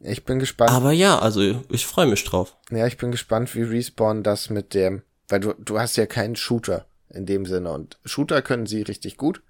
Ich 0.00 0.24
bin 0.24 0.38
gespannt. 0.38 0.70
Aber 0.70 0.92
ja, 0.92 1.18
also 1.18 1.62
ich 1.70 1.86
freue 1.86 2.06
mich 2.06 2.24
drauf. 2.24 2.56
Ja, 2.70 2.86
ich 2.86 2.96
bin 2.96 3.10
gespannt, 3.10 3.54
wie 3.54 3.62
Respawn 3.62 4.22
das 4.22 4.48
mit 4.48 4.72
dem, 4.72 5.02
weil 5.28 5.40
du, 5.40 5.52
du 5.58 5.78
hast 5.78 5.96
ja 5.96 6.06
keinen 6.06 6.36
Shooter 6.36 6.86
in 7.18 7.26
dem 7.26 7.44
Sinne 7.44 7.72
und 7.72 7.98
Shooter 8.04 8.40
können 8.40 8.66
sie 8.66 8.82
richtig 8.82 9.16
gut. 9.16 9.42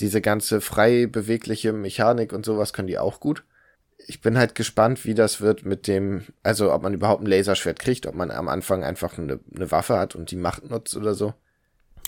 Diese 0.00 0.22
ganze 0.22 0.60
frei 0.62 1.06
bewegliche 1.06 1.72
Mechanik 1.72 2.32
und 2.32 2.46
sowas 2.46 2.72
können 2.72 2.88
die 2.88 2.98
auch 2.98 3.20
gut. 3.20 3.44
Ich 4.06 4.22
bin 4.22 4.38
halt 4.38 4.54
gespannt, 4.54 5.04
wie 5.04 5.14
das 5.14 5.42
wird 5.42 5.66
mit 5.66 5.86
dem, 5.86 6.24
also 6.42 6.72
ob 6.72 6.82
man 6.82 6.94
überhaupt 6.94 7.22
ein 7.22 7.26
Laserschwert 7.26 7.78
kriegt, 7.78 8.06
ob 8.06 8.14
man 8.14 8.30
am 8.30 8.48
Anfang 8.48 8.82
einfach 8.82 9.18
eine, 9.18 9.40
eine 9.54 9.70
Waffe 9.70 9.98
hat 9.98 10.14
und 10.14 10.30
die 10.30 10.36
Macht 10.36 10.70
nutzt 10.70 10.96
oder 10.96 11.14
so. 11.14 11.34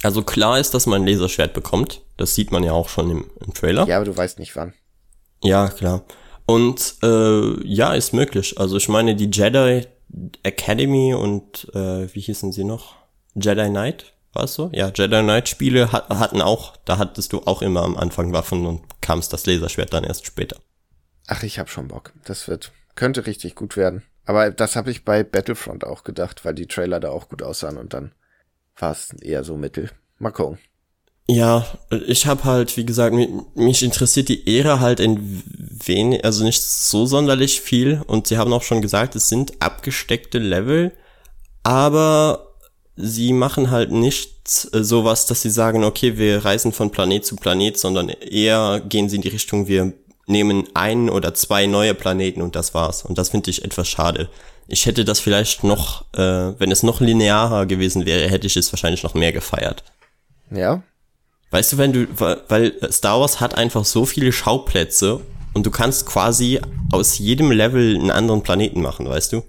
Also 0.02 0.22
klar 0.22 0.58
ist, 0.58 0.72
dass 0.72 0.86
man 0.86 1.02
ein 1.02 1.06
Laserschwert 1.06 1.52
bekommt. 1.52 2.00
Das 2.16 2.34
sieht 2.34 2.50
man 2.50 2.64
ja 2.64 2.72
auch 2.72 2.88
schon 2.88 3.10
im, 3.10 3.30
im 3.44 3.52
Trailer. 3.52 3.86
Ja, 3.86 3.96
aber 3.96 4.06
du 4.06 4.16
weißt 4.16 4.38
nicht 4.38 4.56
wann. 4.56 4.72
Ja, 5.42 5.68
klar. 5.68 6.04
Und 6.46 6.96
äh, 7.02 7.66
ja, 7.66 7.94
ist 7.94 8.14
möglich. 8.14 8.58
Also 8.58 8.76
ich 8.78 8.88
meine, 8.88 9.14
die 9.14 9.30
Jedi 9.30 9.86
Academy 10.42 11.14
und 11.14 11.68
äh, 11.74 12.12
wie 12.14 12.20
hießen 12.20 12.52
sie 12.52 12.64
noch? 12.64 12.96
Jedi 13.34 13.68
Knight, 13.68 14.12
war 14.32 14.44
es 14.44 14.54
so? 14.54 14.70
Ja, 14.72 14.90
Jedi 14.94 15.20
Knight 15.20 15.48
Spiele 15.48 15.92
hat, 15.92 16.08
hatten 16.08 16.40
auch, 16.40 16.76
da 16.84 16.98
hattest 16.98 17.32
du 17.32 17.42
auch 17.44 17.62
immer 17.62 17.82
am 17.82 17.96
Anfang 17.96 18.32
Waffen 18.32 18.66
und 18.66 18.82
kamst 19.00 19.32
das 19.32 19.46
Laserschwert 19.46 19.92
dann 19.92 20.04
erst 20.04 20.26
später. 20.26 20.56
Ach, 21.26 21.42
ich 21.42 21.58
hab 21.58 21.68
schon 21.68 21.88
Bock. 21.88 22.12
Das 22.24 22.48
wird, 22.48 22.72
könnte 22.94 23.26
richtig 23.26 23.54
gut 23.54 23.76
werden. 23.76 24.02
Aber 24.24 24.50
das 24.50 24.76
habe 24.76 24.90
ich 24.90 25.04
bei 25.04 25.22
Battlefront 25.22 25.84
auch 25.84 26.04
gedacht, 26.04 26.44
weil 26.44 26.54
die 26.54 26.66
Trailer 26.66 27.00
da 27.00 27.10
auch 27.10 27.28
gut 27.28 27.42
aussahen 27.42 27.76
und 27.76 27.92
dann 27.92 28.12
war 28.76 28.92
es 28.92 29.12
eher 29.20 29.44
so 29.44 29.56
mittel. 29.56 29.90
Mal 30.18 30.30
gucken. 30.30 30.58
Ja, 31.28 31.66
ich 32.06 32.26
habe 32.26 32.44
halt, 32.44 32.76
wie 32.76 32.84
gesagt, 32.84 33.14
mich, 33.54 33.82
interessiert 33.82 34.28
die 34.28 34.58
Ära 34.58 34.80
halt 34.80 35.00
ein 35.00 35.42
wenig, 35.86 36.24
also 36.24 36.44
nicht 36.44 36.62
so 36.62 37.06
sonderlich 37.06 37.60
viel. 37.60 38.02
Und 38.06 38.26
sie 38.26 38.38
haben 38.38 38.52
auch 38.52 38.62
schon 38.62 38.82
gesagt, 38.82 39.14
es 39.14 39.28
sind 39.28 39.62
abgesteckte 39.62 40.38
Level, 40.38 40.92
aber 41.62 42.51
sie 42.96 43.32
machen 43.32 43.70
halt 43.70 43.90
nicht 43.90 44.30
sowas, 44.44 45.26
dass 45.26 45.42
sie 45.42 45.50
sagen, 45.50 45.84
okay, 45.84 46.18
wir 46.18 46.44
reisen 46.44 46.72
von 46.72 46.90
Planet 46.90 47.24
zu 47.24 47.36
Planet, 47.36 47.78
sondern 47.78 48.08
eher 48.08 48.82
gehen 48.86 49.08
sie 49.08 49.16
in 49.16 49.22
die 49.22 49.28
Richtung, 49.28 49.68
wir 49.68 49.92
nehmen 50.26 50.64
ein 50.74 51.10
oder 51.10 51.34
zwei 51.34 51.66
neue 51.66 51.94
Planeten 51.94 52.42
und 52.42 52.54
das 52.54 52.74
war's. 52.74 53.02
Und 53.04 53.18
das 53.18 53.30
finde 53.30 53.50
ich 53.50 53.64
etwas 53.64 53.88
schade. 53.88 54.28
Ich 54.68 54.86
hätte 54.86 55.04
das 55.04 55.20
vielleicht 55.20 55.64
noch, 55.64 56.04
äh, 56.14 56.58
wenn 56.58 56.70
es 56.70 56.82
noch 56.82 57.00
linearer 57.00 57.66
gewesen 57.66 58.06
wäre, 58.06 58.28
hätte 58.28 58.46
ich 58.46 58.56
es 58.56 58.72
wahrscheinlich 58.72 59.02
noch 59.02 59.14
mehr 59.14 59.32
gefeiert. 59.32 59.82
Ja, 60.50 60.82
Weißt 61.52 61.74
du, 61.74 61.78
wenn 61.78 61.92
du, 61.92 62.06
weil 62.18 62.72
Star 62.90 63.20
Wars 63.20 63.38
hat 63.38 63.56
einfach 63.58 63.84
so 63.84 64.06
viele 64.06 64.32
Schauplätze 64.32 65.20
und 65.52 65.66
du 65.66 65.70
kannst 65.70 66.06
quasi 66.06 66.62
aus 66.90 67.18
jedem 67.18 67.50
Level 67.50 67.94
einen 67.94 68.10
anderen 68.10 68.42
Planeten 68.42 68.80
machen, 68.80 69.06
weißt 69.06 69.34
du? 69.34 69.42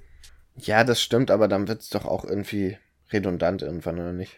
Ja, 0.57 0.83
das 0.83 1.01
stimmt, 1.01 1.31
aber 1.31 1.47
dann 1.47 1.69
wird's 1.69 1.89
doch 1.89 2.03
auch 2.03 2.25
irgendwie 2.25 2.77
redundant 3.13 3.61
irgendwann, 3.61 3.99
oder 3.99 4.13
nicht? 4.13 4.33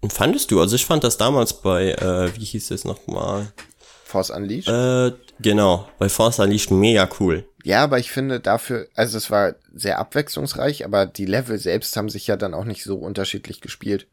Und 0.00 0.12
fandest 0.12 0.50
du? 0.50 0.60
Also 0.60 0.76
ich 0.76 0.86
fand 0.86 1.04
das 1.04 1.16
damals 1.16 1.54
bei, 1.60 1.92
äh, 1.92 2.34
wie 2.36 2.44
hieß 2.44 2.70
es 2.70 2.84
nochmal? 2.84 3.52
Force 4.04 4.30
Unleashed? 4.30 4.68
Äh, 4.68 5.12
genau, 5.40 5.88
bei 5.98 6.08
Force 6.08 6.38
Unleashed 6.38 6.70
mega 6.70 7.08
cool. 7.20 7.48
Ja, 7.64 7.82
aber 7.82 7.98
ich 7.98 8.10
finde 8.10 8.40
dafür, 8.40 8.88
also 8.94 9.18
es 9.18 9.30
war 9.30 9.56
sehr 9.74 9.98
abwechslungsreich, 9.98 10.84
aber 10.84 11.06
die 11.06 11.26
Level 11.26 11.58
selbst 11.58 11.96
haben 11.96 12.08
sich 12.08 12.26
ja 12.26 12.36
dann 12.36 12.54
auch 12.54 12.64
nicht 12.64 12.84
so 12.84 12.96
unterschiedlich 12.96 13.60
gespielt. 13.60 14.06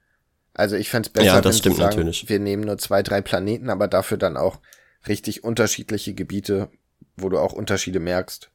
Also 0.53 0.75
ich 0.75 0.89
fände 0.89 1.07
es 1.07 1.13
besser, 1.13 1.25
ja, 1.27 1.41
das 1.41 1.55
wenn 1.55 1.59
stimmt 1.59 1.75
sagen, 1.77 1.95
natürlich. 1.97 2.27
wir 2.27 2.39
nehmen 2.39 2.63
nur 2.63 2.77
zwei, 2.77 3.03
drei 3.03 3.21
Planeten, 3.21 3.69
aber 3.69 3.87
dafür 3.87 4.17
dann 4.17 4.37
auch 4.37 4.59
richtig 5.07 5.43
unterschiedliche 5.43 6.13
Gebiete, 6.13 6.69
wo 7.15 7.29
du 7.29 7.37
auch 7.37 7.53
Unterschiede 7.53 7.99
merkst. 7.99 8.49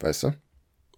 Weißt 0.00 0.24
du? 0.24 0.32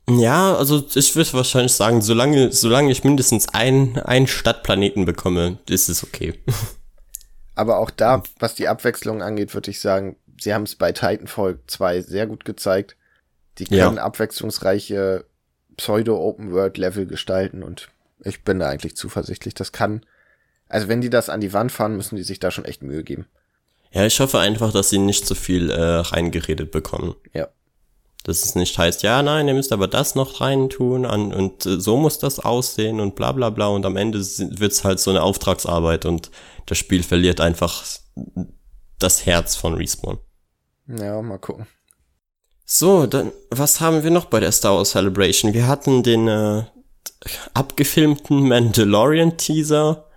Ja, 0.08 0.54
also 0.54 0.84
ich 0.94 1.14
würde 1.14 1.32
wahrscheinlich 1.34 1.72
sagen, 1.72 2.00
solange, 2.02 2.52
solange 2.52 2.90
ich 2.90 3.04
mindestens 3.04 3.48
ein, 3.50 3.98
einen 3.98 4.26
Stadtplaneten 4.26 5.04
bekomme, 5.04 5.58
ist 5.68 5.88
es 5.88 6.02
okay. 6.02 6.34
Aber 7.54 7.78
auch 7.78 7.90
da, 7.90 8.22
was 8.38 8.54
die 8.54 8.68
Abwechslung 8.68 9.22
angeht, 9.22 9.52
würde 9.54 9.70
ich 9.70 9.80
sagen, 9.80 10.16
sie 10.40 10.54
haben 10.54 10.62
es 10.62 10.76
bei 10.76 10.92
Titanfall 10.92 11.58
2 11.66 12.02
sehr 12.02 12.26
gut 12.26 12.44
gezeigt. 12.44 12.96
Die 13.58 13.64
können 13.64 13.96
ja. 13.96 14.02
abwechslungsreiche 14.02 15.24
Pseudo-Open-World-Level 15.76 17.06
gestalten 17.06 17.62
und 17.62 17.88
ich 18.24 18.44
bin 18.44 18.60
da 18.60 18.68
eigentlich 18.68 18.96
zuversichtlich. 18.96 19.54
Das 19.54 19.72
kann 19.72 20.02
also 20.68 20.88
wenn 20.88 21.00
die 21.00 21.10
das 21.10 21.28
an 21.28 21.40
die 21.40 21.52
Wand 21.52 21.72
fahren, 21.72 21.96
müssen 21.96 22.16
die 22.16 22.22
sich 22.22 22.40
da 22.40 22.50
schon 22.50 22.64
echt 22.64 22.82
Mühe 22.82 23.02
geben. 23.02 23.26
Ja, 23.90 24.04
ich 24.04 24.20
hoffe 24.20 24.38
einfach, 24.38 24.72
dass 24.72 24.90
sie 24.90 24.98
nicht 24.98 25.26
so 25.26 25.34
viel 25.34 25.70
äh, 25.70 25.80
reingeredet 25.80 26.70
bekommen. 26.70 27.14
Ja. 27.32 27.48
Dass 28.24 28.44
es 28.44 28.54
nicht 28.54 28.76
heißt, 28.76 29.02
ja, 29.02 29.22
nein, 29.22 29.48
ihr 29.48 29.54
müsst 29.54 29.72
aber 29.72 29.88
das 29.88 30.14
noch 30.14 30.40
reintun 30.40 31.06
an, 31.06 31.32
und 31.32 31.64
äh, 31.66 31.80
so 31.80 31.96
muss 31.96 32.18
das 32.18 32.40
aussehen 32.40 33.00
und 33.00 33.14
bla 33.14 33.32
bla 33.32 33.50
bla 33.50 33.68
und 33.68 33.86
am 33.86 33.96
Ende 33.96 34.18
wird's 34.20 34.84
halt 34.84 35.00
so 35.00 35.10
eine 35.10 35.22
Auftragsarbeit 35.22 36.04
und 36.04 36.30
das 36.66 36.78
Spiel 36.78 37.02
verliert 37.02 37.40
einfach 37.40 37.84
das 38.98 39.24
Herz 39.24 39.56
von 39.56 39.74
Respawn. 39.74 40.18
Ja, 40.88 41.22
mal 41.22 41.38
gucken. 41.38 41.66
So, 42.64 43.06
dann, 43.06 43.32
was 43.50 43.80
haben 43.80 44.02
wir 44.02 44.10
noch 44.10 44.26
bei 44.26 44.40
der 44.40 44.52
Star 44.52 44.76
Wars 44.76 44.90
Celebration? 44.90 45.54
Wir 45.54 45.66
hatten 45.66 46.02
den 46.02 46.28
äh, 46.28 46.64
abgefilmten 47.54 48.46
Mandalorian-Teaser 48.46 50.08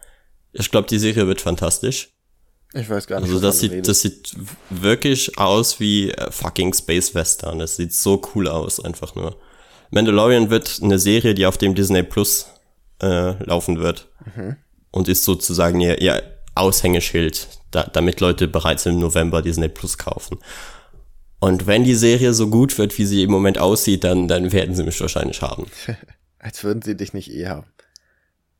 ich 0.53 0.71
glaube, 0.71 0.87
die 0.87 0.99
Serie 0.99 1.27
wird 1.27 1.41
fantastisch. 1.41 2.09
Ich 2.73 2.89
weiß 2.89 3.07
gar 3.07 3.19
nicht. 3.19 3.29
Also 3.29 3.41
das 3.41 3.59
sieht, 3.59 3.87
das 3.87 4.01
sieht 4.01 4.35
wirklich 4.69 5.37
aus 5.37 5.79
wie 5.79 6.11
äh, 6.11 6.31
fucking 6.31 6.73
Space 6.73 7.13
Western. 7.13 7.59
Das 7.59 7.75
sieht 7.75 7.93
so 7.93 8.21
cool 8.33 8.47
aus, 8.47 8.79
einfach 8.79 9.15
nur. 9.15 9.35
Mandalorian 9.89 10.49
wird 10.49 10.79
eine 10.81 10.97
Serie, 10.97 11.33
die 11.33 11.45
auf 11.45 11.57
dem 11.57 11.75
Disney 11.75 12.03
Plus 12.03 12.47
äh, 13.01 13.43
laufen 13.43 13.79
wird. 13.79 14.07
Mhm. 14.35 14.55
Und 14.91 15.09
ist 15.09 15.25
sozusagen 15.25 15.81
ihr, 15.81 16.01
ihr 16.01 16.23
Aushängeschild, 16.55 17.47
da, 17.71 17.83
damit 17.83 18.21
Leute 18.21 18.47
bereits 18.47 18.85
im 18.85 18.99
November 18.99 19.41
Disney 19.41 19.67
Plus 19.67 19.97
kaufen. 19.97 20.39
Und 21.39 21.65
wenn 21.67 21.83
die 21.83 21.95
Serie 21.95 22.33
so 22.33 22.49
gut 22.49 22.77
wird, 22.77 22.97
wie 22.97 23.05
sie 23.05 23.23
im 23.23 23.31
Moment 23.31 23.57
aussieht, 23.57 24.03
dann, 24.03 24.27
dann 24.27 24.51
werden 24.51 24.75
sie 24.75 24.83
mich 24.83 25.01
wahrscheinlich 25.01 25.41
haben. 25.41 25.65
Als 26.39 26.63
würden 26.63 26.81
sie 26.81 26.95
dich 26.95 27.13
nicht 27.13 27.31
eh 27.31 27.47
haben. 27.47 27.67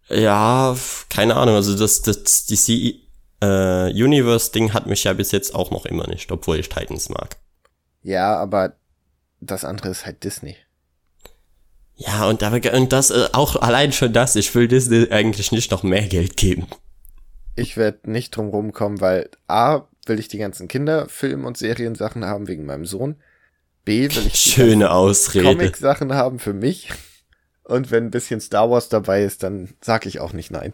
Ja, 0.09 0.75
keine 1.09 1.35
Ahnung. 1.35 1.55
Also 1.55 1.77
das, 1.77 2.01
das 2.01 2.45
DC 2.45 2.95
äh, 3.41 3.91
Universe-Ding 3.91 4.73
hat 4.73 4.87
mich 4.87 5.03
ja 5.03 5.13
bis 5.13 5.31
jetzt 5.31 5.53
auch 5.55 5.71
noch 5.71 5.85
immer 5.85 6.07
nicht, 6.07 6.31
obwohl 6.31 6.59
ich 6.59 6.69
Titans 6.69 7.09
mag. 7.09 7.37
Ja, 8.03 8.35
aber 8.37 8.75
das 9.39 9.65
andere 9.65 9.89
ist 9.89 10.05
halt 10.05 10.23
Disney. 10.23 10.55
Ja, 11.95 12.27
und, 12.27 12.41
aber, 12.41 12.59
und 12.73 12.91
das, 12.93 13.11
äh, 13.11 13.29
auch 13.33 13.55
allein 13.57 13.91
schon 13.91 14.13
das, 14.13 14.35
ich 14.35 14.53
will 14.55 14.67
Disney 14.67 15.07
eigentlich 15.11 15.51
nicht 15.51 15.71
noch 15.71 15.83
mehr 15.83 16.07
Geld 16.07 16.37
geben. 16.37 16.67
Ich 17.55 17.77
werde 17.77 18.09
nicht 18.09 18.35
drum 18.35 18.49
rumkommen, 18.49 19.01
weil 19.01 19.29
A, 19.47 19.81
will 20.05 20.19
ich 20.19 20.27
die 20.27 20.37
ganzen 20.39 20.67
Kinderfilm- 20.67 21.45
und 21.45 21.57
Seriensachen 21.57 22.25
haben 22.25 22.47
wegen 22.47 22.65
meinem 22.65 22.85
Sohn. 22.85 23.17
B, 23.85 24.09
will 24.15 24.27
ich 24.27 24.43
die 24.43 24.49
Schöne 24.49 24.91
Ausrede. 24.91 25.45
Comic-Sachen 25.45 26.13
haben 26.13 26.39
für 26.39 26.53
mich. 26.53 26.89
Und 27.63 27.91
wenn 27.91 28.05
ein 28.05 28.11
bisschen 28.11 28.41
Star 28.41 28.69
Wars 28.69 28.89
dabei 28.89 29.23
ist, 29.23 29.43
dann 29.43 29.69
sag 29.81 30.05
ich 30.05 30.19
auch 30.19 30.33
nicht 30.33 30.51
nein. 30.51 30.73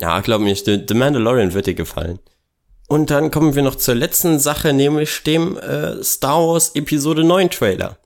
Ja, 0.00 0.20
glaub 0.20 0.40
mir, 0.40 0.54
The, 0.54 0.84
Mandalorian 0.92 1.54
wird 1.54 1.66
dir 1.66 1.74
gefallen. 1.74 2.18
Und 2.88 3.10
dann 3.10 3.30
kommen 3.30 3.54
wir 3.54 3.62
noch 3.62 3.76
zur 3.76 3.94
letzten 3.94 4.38
Sache, 4.38 4.72
nämlich 4.72 5.22
dem 5.22 5.56
äh, 5.56 6.02
Star 6.04 6.46
Wars 6.46 6.74
Episode 6.74 7.24
9 7.24 7.50
Trailer. 7.50 7.98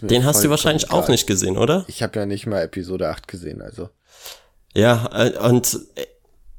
Den 0.00 0.24
hast 0.24 0.44
du 0.44 0.50
wahrscheinlich 0.50 0.90
auch 0.90 1.08
nicht 1.08 1.26
gesehen, 1.26 1.56
oder? 1.56 1.84
Ich 1.88 2.02
habe 2.02 2.18
ja 2.18 2.26
nicht 2.26 2.46
mal 2.46 2.62
Episode 2.62 3.08
8 3.08 3.26
gesehen, 3.26 3.60
also. 3.62 3.90
Ja, 4.74 5.10
äh, 5.12 5.38
und 5.38 5.78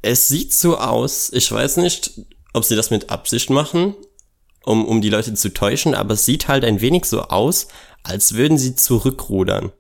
es 0.02 0.28
sieht 0.28 0.54
so 0.54 0.78
aus, 0.78 1.32
ich 1.34 1.50
weiß 1.52 1.78
nicht, 1.78 2.22
ob 2.54 2.66
sie 2.66 2.76
das 2.76 2.92
mit 2.92 3.10
Absicht 3.10 3.50
machen, 3.50 3.96
um, 4.64 4.86
um 4.86 5.02
die 5.02 5.10
Leute 5.10 5.34
zu 5.34 5.54
täuschen, 5.54 5.96
aber 5.96 6.14
es 6.14 6.26
sieht 6.26 6.48
halt 6.48 6.64
ein 6.66 6.82
wenig 6.82 7.06
so 7.06 7.24
aus, 7.24 7.68
als 8.04 8.36
würden 8.36 8.58
sie 8.58 8.76
zurückrudern. 8.76 9.72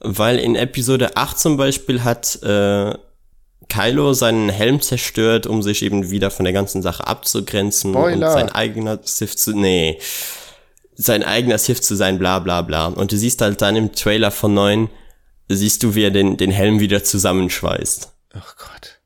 Weil 0.00 0.38
in 0.38 0.54
Episode 0.54 1.16
8 1.16 1.38
zum 1.38 1.56
Beispiel 1.56 2.04
hat 2.04 2.42
äh, 2.42 2.94
Kylo 3.68 4.12
seinen 4.12 4.48
Helm 4.48 4.80
zerstört, 4.80 5.46
um 5.46 5.62
sich 5.62 5.82
eben 5.82 6.10
wieder 6.10 6.30
von 6.30 6.44
der 6.44 6.52
ganzen 6.52 6.82
Sache 6.82 7.06
abzugrenzen 7.06 7.92
Spoiler. 7.92 8.28
und 8.28 8.32
sein 8.32 8.48
eigener 8.50 8.98
Sith 9.02 9.36
zu. 9.36 9.52
Nee. 9.56 9.98
Sein 10.94 11.24
eigener 11.24 11.58
Sith 11.58 11.82
zu 11.82 11.96
sein, 11.96 12.18
bla 12.18 12.38
bla 12.38 12.62
bla. 12.62 12.86
Und 12.86 13.12
du 13.12 13.16
siehst 13.16 13.40
halt 13.40 13.60
dann 13.62 13.76
im 13.76 13.92
Trailer 13.92 14.30
von 14.30 14.54
9, 14.54 14.88
siehst 15.48 15.82
du, 15.82 15.94
wie 15.94 16.04
er 16.04 16.10
den, 16.10 16.36
den 16.36 16.50
Helm 16.50 16.80
wieder 16.80 17.02
zusammenschweißt. 17.02 18.12
Ach 18.34 18.56
Gott. 18.56 19.00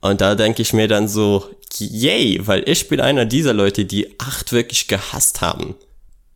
Und 0.00 0.20
da 0.20 0.34
denke 0.34 0.62
ich 0.62 0.72
mir 0.72 0.88
dann 0.88 1.08
so, 1.08 1.50
yay, 1.78 2.40
weil 2.46 2.68
ich 2.68 2.88
bin 2.88 3.00
einer 3.00 3.24
dieser 3.24 3.52
Leute, 3.52 3.84
die 3.84 4.18
8 4.20 4.52
wirklich 4.52 4.88
gehasst 4.88 5.40
haben. 5.40 5.74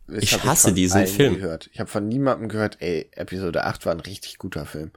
Das 0.07 0.23
Ich 0.23 0.33
hab 0.33 0.43
hasse 0.43 0.73
diesen 0.73 1.07
Film. 1.07 1.35
Gehört. 1.35 1.69
Ich 1.73 1.79
habe 1.79 1.89
von 1.89 2.07
niemandem 2.07 2.49
gehört, 2.49 2.77
ey, 2.81 3.09
Episode 3.13 3.63
8 3.63 3.85
war 3.85 3.93
ein 3.93 4.01
richtig 4.01 4.37
guter 4.37 4.65
Film. 4.65 4.91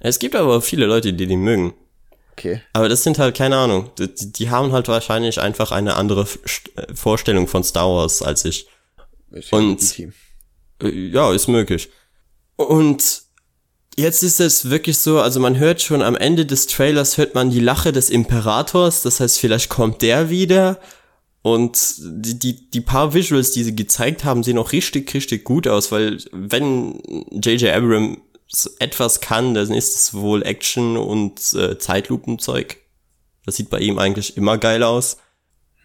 Es 0.00 0.18
gibt 0.18 0.34
aber 0.34 0.62
viele 0.62 0.86
Leute, 0.86 1.12
die 1.12 1.26
den 1.26 1.40
mögen. 1.40 1.74
Okay. 2.38 2.60
Aber 2.74 2.88
das 2.90 3.02
sind 3.02 3.18
halt, 3.18 3.34
keine 3.34 3.56
Ahnung, 3.56 3.90
die, 3.98 4.32
die 4.32 4.50
haben 4.50 4.72
halt 4.72 4.88
wahrscheinlich 4.88 5.40
einfach 5.40 5.72
eine 5.72 5.94
andere 5.94 6.26
äh, 6.76 6.94
Vorstellung 6.94 7.48
von 7.48 7.64
Star 7.64 7.88
Wars 7.88 8.20
als 8.20 8.44
ich. 8.44 8.68
Ist 9.30 9.52
Und-. 9.52 9.98
Äh, 10.82 10.90
Ja, 10.90 11.32
ist 11.32 11.48
möglich. 11.48 11.88
Und 12.56 13.22
jetzt 13.96 14.22
ist 14.22 14.40
es 14.40 14.68
wirklich 14.68 14.98
so, 14.98 15.20
also 15.20 15.40
man 15.40 15.58
hört 15.58 15.80
schon 15.80 16.02
am 16.02 16.14
Ende 16.14 16.44
des 16.44 16.66
Trailers 16.66 17.16
hört 17.16 17.34
man 17.34 17.50
die 17.50 17.60
Lache 17.60 17.92
des 17.92 18.10
Imperators, 18.10 19.02
das 19.02 19.20
heißt, 19.20 19.38
vielleicht 19.38 19.70
kommt 19.70 20.02
der 20.02 20.28
wieder. 20.28 20.78
Und 21.40 21.78
die, 21.98 22.38
die, 22.38 22.70
die 22.70 22.80
paar 22.80 23.14
Visuals, 23.14 23.52
die 23.52 23.62
sie 23.62 23.76
gezeigt 23.76 24.24
haben, 24.24 24.42
sehen 24.42 24.58
auch 24.58 24.72
richtig, 24.72 25.14
richtig 25.14 25.44
gut 25.44 25.68
aus, 25.68 25.92
weil 25.92 26.18
wenn 26.32 27.00
J.J. 27.30 27.72
Abrams 27.72 28.18
etwas 28.78 29.20
kann, 29.20 29.54
dann 29.54 29.72
ist 29.72 29.94
es 29.96 30.14
wohl 30.14 30.42
Action 30.44 30.96
und 30.96 31.54
äh, 31.54 31.78
Zeitlupenzeug. 31.78 32.78
Das 33.44 33.56
sieht 33.56 33.70
bei 33.70 33.78
ihm 33.78 33.98
eigentlich 33.98 34.36
immer 34.36 34.58
geil 34.58 34.82
aus. 34.82 35.18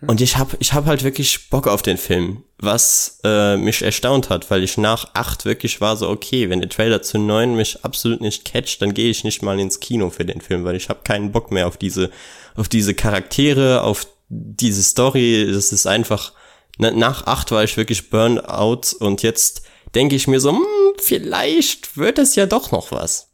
Und 0.07 0.19
ich 0.19 0.37
hab, 0.37 0.59
ich 0.59 0.73
hab 0.73 0.87
halt 0.87 1.03
wirklich 1.03 1.49
Bock 1.49 1.67
auf 1.67 1.83
den 1.83 1.97
Film, 1.97 2.43
was 2.57 3.19
äh, 3.23 3.55
mich 3.55 3.83
erstaunt 3.83 4.31
hat, 4.31 4.49
weil 4.49 4.63
ich 4.63 4.77
nach 4.77 5.11
acht 5.13 5.45
wirklich 5.45 5.79
war 5.79 5.95
so, 5.95 6.09
okay, 6.09 6.49
wenn 6.49 6.59
der 6.59 6.69
Trailer 6.69 7.03
zu 7.03 7.19
neun 7.19 7.55
mich 7.55 7.85
absolut 7.85 8.19
nicht 8.19 8.43
catcht, 8.43 8.81
dann 8.81 8.95
gehe 8.95 9.11
ich 9.11 9.23
nicht 9.23 9.43
mal 9.43 9.59
ins 9.59 9.79
Kino 9.79 10.09
für 10.09 10.25
den 10.25 10.41
Film, 10.41 10.63
weil 10.63 10.75
ich 10.75 10.89
habe 10.89 11.01
keinen 11.03 11.31
Bock 11.31 11.51
mehr 11.51 11.67
auf 11.67 11.77
diese, 11.77 12.09
auf 12.55 12.67
diese 12.67 12.95
Charaktere, 12.95 13.83
auf 13.83 14.07
diese 14.27 14.81
Story. 14.81 15.47
Das 15.53 15.71
ist 15.71 15.85
einfach, 15.85 16.33
na, 16.79 16.89
nach 16.89 17.27
acht 17.27 17.51
war 17.51 17.63
ich 17.63 17.77
wirklich 17.77 18.09
Burnout 18.09 18.95
und 18.99 19.21
jetzt 19.21 19.61
denke 19.95 20.15
ich 20.15 20.27
mir 20.27 20.39
so, 20.39 20.51
hm, 20.51 20.65
vielleicht 20.97 21.97
wird 21.97 22.19
es 22.19 22.35
ja 22.35 22.45
doch 22.45 22.71
noch 22.71 22.91
was. 22.91 23.29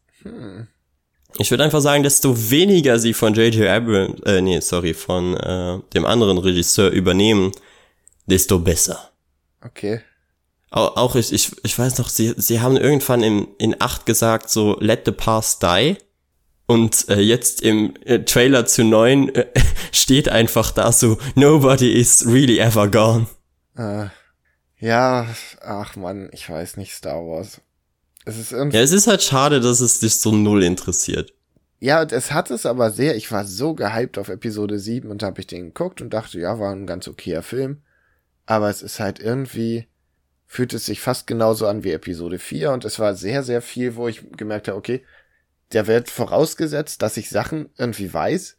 Ich 1.37 1.51
würde 1.51 1.63
einfach 1.63 1.81
sagen, 1.81 2.03
desto 2.03 2.49
weniger 2.49 2.99
sie 2.99 3.13
von 3.13 3.33
J.J. 3.33 3.67
Abrams, 3.67 4.21
äh, 4.23 4.41
nee, 4.41 4.59
sorry, 4.59 4.93
von 4.93 5.35
äh, 5.35 5.79
dem 5.93 6.05
anderen 6.05 6.37
Regisseur 6.37 6.89
übernehmen, 6.89 7.51
desto 8.25 8.59
besser. 8.59 9.11
Okay. 9.63 10.01
Auch, 10.69 10.97
auch 10.97 11.15
ich, 11.15 11.31
ich, 11.31 11.51
ich 11.63 11.77
weiß 11.77 11.97
noch, 11.99 12.09
sie, 12.09 12.33
sie 12.37 12.59
haben 12.59 12.75
irgendwann 12.75 13.23
im, 13.23 13.47
in 13.57 13.79
8 13.79 14.05
gesagt, 14.05 14.49
so, 14.49 14.77
let 14.79 15.03
the 15.05 15.11
past 15.11 15.63
die. 15.63 15.97
Und 16.65 17.07
äh, 17.07 17.21
jetzt 17.21 17.61
im 17.61 17.93
äh, 18.03 18.19
Trailer 18.19 18.65
zu 18.65 18.83
9 18.83 19.29
äh, 19.29 19.45
steht 19.91 20.27
einfach 20.27 20.71
da 20.71 20.91
so, 20.91 21.17
nobody 21.35 21.93
is 21.93 22.25
really 22.27 22.59
ever 22.59 22.89
gone. 22.89 23.27
Äh, 23.77 24.07
ja, 24.79 25.27
ach 25.61 25.95
man, 25.95 26.29
ich 26.33 26.49
weiß 26.49 26.77
nicht, 26.77 26.93
Star 26.93 27.25
Wars. 27.25 27.61
Es 28.25 28.37
ist 28.37 28.51
irgendwie. 28.51 28.77
Ja, 28.77 28.83
es 28.83 28.91
ist 28.91 29.07
halt 29.07 29.23
schade, 29.23 29.59
dass 29.59 29.79
es 29.79 29.99
dich 29.99 30.19
so 30.19 30.31
null 30.31 30.63
interessiert. 30.63 31.33
Ja, 31.79 32.01
und 32.01 32.11
es 32.11 32.31
hat 32.31 32.49
es 32.49 32.65
aber 32.65 32.89
sehr, 32.91 33.15
ich 33.15 33.31
war 33.31 33.45
so 33.45 33.75
gehypt 33.75 34.17
auf 34.17 34.29
Episode 34.29 34.79
7 34.79 35.11
und 35.11 35.21
habe 35.23 35.39
ich 35.41 35.47
den 35.47 35.67
geguckt 35.67 36.01
und 36.01 36.11
dachte, 36.11 36.39
ja, 36.39 36.59
war 36.59 36.73
ein 36.73 36.87
ganz 36.87 37.07
okayer 37.07 37.43
Film. 37.43 37.83
Aber 38.45 38.69
es 38.69 38.81
ist 38.81 38.99
halt 38.99 39.19
irgendwie, 39.19 39.87
fühlt 40.47 40.73
es 40.73 40.87
sich 40.87 41.01
fast 41.01 41.27
genauso 41.27 41.67
an 41.67 41.83
wie 41.83 41.91
Episode 41.91 42.39
4 42.39 42.71
und 42.71 42.85
es 42.85 42.97
war 42.97 43.13
sehr, 43.13 43.43
sehr 43.43 43.61
viel, 43.61 43.95
wo 43.95 44.07
ich 44.07 44.31
gemerkt 44.31 44.67
habe, 44.67 44.77
okay, 44.77 45.03
der 45.73 45.85
wird 45.85 46.09
vorausgesetzt, 46.09 47.01
dass 47.01 47.17
ich 47.17 47.29
Sachen 47.29 47.69
irgendwie 47.77 48.11
weiß, 48.11 48.56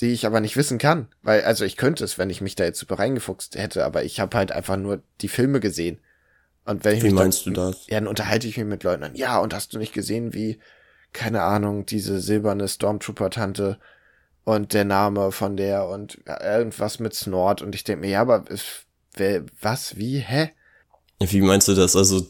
die 0.00 0.12
ich 0.12 0.26
aber 0.26 0.40
nicht 0.40 0.56
wissen 0.56 0.78
kann. 0.78 1.08
Weil, 1.22 1.42
also 1.42 1.64
ich 1.64 1.76
könnte 1.76 2.04
es, 2.04 2.18
wenn 2.18 2.30
ich 2.30 2.40
mich 2.40 2.54
da 2.54 2.64
jetzt 2.64 2.78
super 2.78 2.98
reingefuchst 2.98 3.56
hätte, 3.56 3.84
aber 3.84 4.04
ich 4.04 4.20
habe 4.20 4.36
halt 4.36 4.52
einfach 4.52 4.76
nur 4.76 5.02
die 5.20 5.28
Filme 5.28 5.60
gesehen. 5.60 5.98
Und 6.64 6.84
wenn 6.84 6.96
ich 6.96 7.02
Wie 7.02 7.06
mich 7.06 7.14
meinst 7.14 7.46
dann, 7.46 7.54
du 7.54 7.60
das? 7.60 7.86
Ja, 7.88 8.00
dann 8.00 8.08
unterhalte 8.08 8.48
ich 8.48 8.56
mich 8.56 8.66
mit 8.66 8.82
Leuten 8.82 9.04
an, 9.04 9.14
ja, 9.14 9.38
und 9.38 9.54
hast 9.54 9.72
du 9.72 9.78
nicht 9.78 9.92
gesehen, 9.92 10.34
wie, 10.34 10.58
keine 11.12 11.42
Ahnung, 11.42 11.86
diese 11.86 12.20
silberne 12.20 12.68
Stormtrooper-Tante 12.68 13.78
und 14.44 14.74
der 14.74 14.84
Name 14.84 15.32
von 15.32 15.56
der 15.56 15.88
und 15.88 16.18
irgendwas 16.26 16.98
mit 16.98 17.14
Snort 17.14 17.62
und 17.62 17.74
ich 17.74 17.84
denke 17.84 18.02
mir, 18.02 18.10
ja, 18.10 18.20
aber 18.20 18.44
wer, 19.14 19.44
was, 19.60 19.96
wie, 19.96 20.18
hä? 20.18 20.50
Wie 21.20 21.40
meinst 21.40 21.68
du 21.68 21.74
das? 21.74 21.96
Also, 21.96 22.26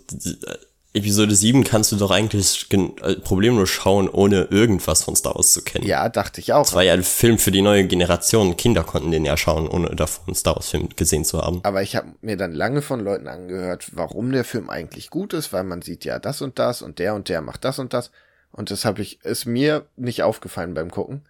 Episode 0.97 1.35
7 1.35 1.63
kannst 1.65 1.93
du 1.93 1.97
doch 1.97 2.11
eigentlich 2.11 2.69
gen- 2.69 2.97
äh, 2.99 3.15
problemlos 3.17 3.69
schauen, 3.71 4.09
ohne 4.09 4.45
irgendwas 4.51 5.03
von 5.03 5.15
Star 5.15 5.35
Wars 5.35 5.53
zu 5.53 5.63
kennen. 5.63 5.87
Ja, 5.87 6.09
dachte 6.09 6.41
ich 6.41 6.53
auch. 6.53 6.63
Das 6.65 6.75
war 6.75 6.83
ja 6.83 6.95
ein 6.95 7.03
Film 7.05 7.39
für 7.39 7.51
die 7.51 7.63
neue 7.63 7.87
Generation. 7.87 8.57
Kinder 8.57 8.83
konnten 8.85 9.11
den 9.11 9.25
ja 9.25 9.37
schauen, 9.37 9.69
ohne 9.69 9.95
davon 9.95 10.25
einen 10.29 10.35
Star 10.35 10.57
Wars 10.57 10.71
Film 10.71 10.89
gesehen 10.97 11.25
zu 11.25 11.41
haben. 11.43 11.61
Aber 11.63 11.83
ich 11.83 11.95
habe 11.97 12.09
mir 12.23 12.37
dann 12.37 12.53
lange 12.53 12.83
von 12.83 13.01
Leuten 13.01 13.29
angehört, 13.29 13.91
warum 13.93 14.33
der 14.33 14.45
Film 14.45 14.71
eigentlich 14.71 15.11
gut 15.11 15.33
ist, 15.33 15.53
weil 15.53 15.65
man 15.65 15.83
sieht 15.83 16.05
ja 16.05 16.19
das 16.19 16.43
und 16.43 16.59
das 16.59 16.83
und 16.83 16.99
der 16.99 17.15
und 17.15 17.29
der 17.29 17.41
macht 17.43 17.65
das 17.65 17.79
und 17.79 17.93
das. 17.93 18.11
Und 18.51 18.71
das 18.71 18.85
habe 18.85 19.03
ich, 19.03 19.23
ist 19.23 19.45
mir 19.45 19.87
nicht 19.97 20.23
aufgefallen 20.23 20.73
beim 20.75 20.91
Gucken. 20.91 21.23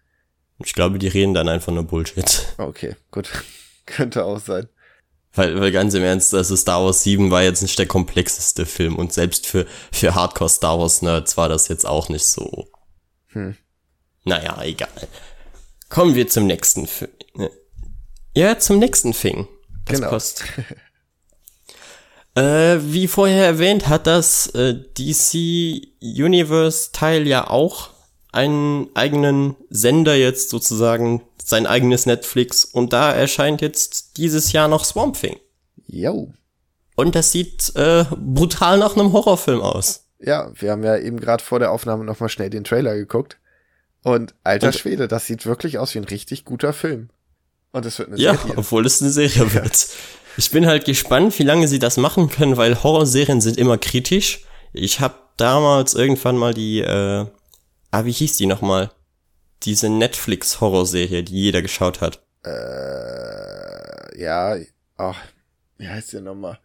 Ich 0.64 0.72
glaube, 0.74 0.98
die 0.98 1.09
reden 1.09 1.35
dann 1.35 1.48
einfach 1.48 1.72
nur 1.72 1.83
Bullshit. 1.85 2.46
Okay, 2.57 2.94
gut. 3.11 3.29
Könnte 3.87 4.24
auch 4.24 4.38
sein. 4.38 4.68
Weil, 5.37 5.61
weil 5.61 5.70
ganz 5.70 5.94
im 5.94 6.03
Ernst, 6.03 6.35
also 6.35 6.57
Star 6.57 6.85
Wars 6.85 7.03
7 7.03 7.31
war 7.31 7.42
jetzt 7.42 7.62
nicht 7.62 7.79
der 7.79 7.87
komplexeste 7.87 8.66
Film 8.66 8.96
und 8.96 9.12
selbst 9.12 9.46
für, 9.46 9.66
für 9.92 10.14
Hardcore 10.14 10.51
Star 10.51 10.79
Wars 10.79 11.03
Nerds 11.03 11.37
war 11.37 11.49
das 11.49 11.68
jetzt 11.68 11.87
auch 11.87 12.09
nicht 12.09 12.25
so. 12.27 12.68
Hm. 13.29 13.57
Naja, 14.25 14.61
egal. 14.62 14.88
Kommen 15.88 16.14
wir 16.14 16.27
zum 16.27 16.46
nächsten 16.46 16.87
Film. 16.87 17.11
Ja, 18.35 18.59
zum 18.59 18.79
nächsten 18.79 19.14
Film. 19.14 19.46
Das 19.85 19.96
Genau. 19.99 20.11
passt. 20.11 20.44
Äh, 22.35 22.81
wie 22.92 23.09
vorher 23.09 23.46
erwähnt, 23.46 23.88
hat 23.88 24.07
das 24.07 24.49
äh, 24.49 24.75
DC 24.75 25.81
Universe 26.03 26.90
Teil 26.92 27.27
ja 27.27 27.49
auch 27.49 27.88
einen 28.37 28.88
eigenen 28.94 29.57
Sender 29.70 30.14
jetzt 30.14 30.51
sozusagen, 30.51 31.22
sein 31.42 31.66
eigenes 31.66 32.07
Netflix 32.07 32.64
und 32.64 32.92
da 32.92 33.12
erscheint 33.12 33.62
jetzt 33.62 34.18
dieses 34.18 34.53
Jahr 34.53 34.68
noch 34.68 34.85
Swamp 34.85 35.18
Thing. 35.18 35.37
Jo. 35.87 36.33
Und 36.96 37.14
das 37.14 37.33
sieht 37.33 37.75
äh, 37.77 38.05
brutal 38.11 38.79
nach 38.79 38.94
einem 38.94 39.12
Horrorfilm 39.12 39.61
aus. 39.61 40.05
Ja, 40.18 40.51
wir 40.55 40.72
haben 40.72 40.83
ja 40.83 40.99
eben 40.99 41.18
gerade 41.18 41.42
vor 41.42 41.59
der 41.59 41.70
Aufnahme 41.70 42.05
nochmal 42.05 42.29
schnell 42.29 42.51
den 42.51 42.64
Trailer 42.64 42.94
geguckt. 42.96 43.38
Und 44.03 44.35
alter 44.44 44.68
und, 44.68 44.75
Schwede, 44.75 45.09
das 45.09 45.27
sieht 45.27 45.46
wirklich 45.46 45.79
aus 45.79 45.94
wie 45.94 45.99
ein 45.99 46.05
richtig 46.05 46.44
guter 46.44 46.72
Film. 46.72 47.09
Und 47.72 47.87
es 47.87 47.99
wird 47.99 48.09
eine 48.09 48.18
ja, 48.18 48.35
Serie. 48.35 48.53
Ja, 48.53 48.59
obwohl 48.59 48.87
es 48.87 49.01
eine 49.01 49.11
Serie 49.11 49.53
wird. 49.55 49.88
Ich 50.37 50.51
bin 50.51 50.66
halt 50.66 50.85
gespannt, 50.85 51.38
wie 51.38 51.42
lange 51.42 51.68
sie 51.68 51.79
das 51.79 51.96
machen 51.96 52.29
können, 52.29 52.57
weil 52.57 52.83
Horrorserien 52.83 53.40
sind 53.40 53.57
immer 53.57 53.79
kritisch. 53.79 54.44
Ich 54.72 55.01
habe 55.01 55.14
damals 55.37 55.94
irgendwann 55.94 56.37
mal 56.37 56.55
die, 56.55 56.81
äh, 56.81 57.27
ah, 57.96 58.04
wie 58.04 58.12
hieß 58.12 58.37
die 58.37 58.46
nochmal? 58.46 58.90
Diese 59.62 59.88
Netflix-Horrorserie, 59.88 61.22
die 61.22 61.42
jeder 61.44 61.62
geschaut 61.62 62.00
hat. 62.00 62.22
Äh, 62.44 64.20
ja, 64.20 64.56
ach, 64.96 65.16
wie 65.78 65.88
heißt 65.88 66.12
die 66.12 66.20
nochmal? 66.20 66.59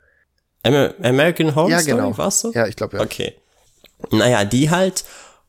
American 0.64 1.56
Horror 1.56 1.72
ja, 1.72 1.82
genau. 1.82 2.12
Story, 2.12 2.18
warst 2.18 2.44
du? 2.44 2.52
Ja, 2.52 2.68
ich 2.68 2.76
glaube 2.76 2.98
ja. 2.98 3.04
Okay. 3.04 3.36
Naja, 4.12 4.46
die 4.46 4.70
halt. 4.70 5.06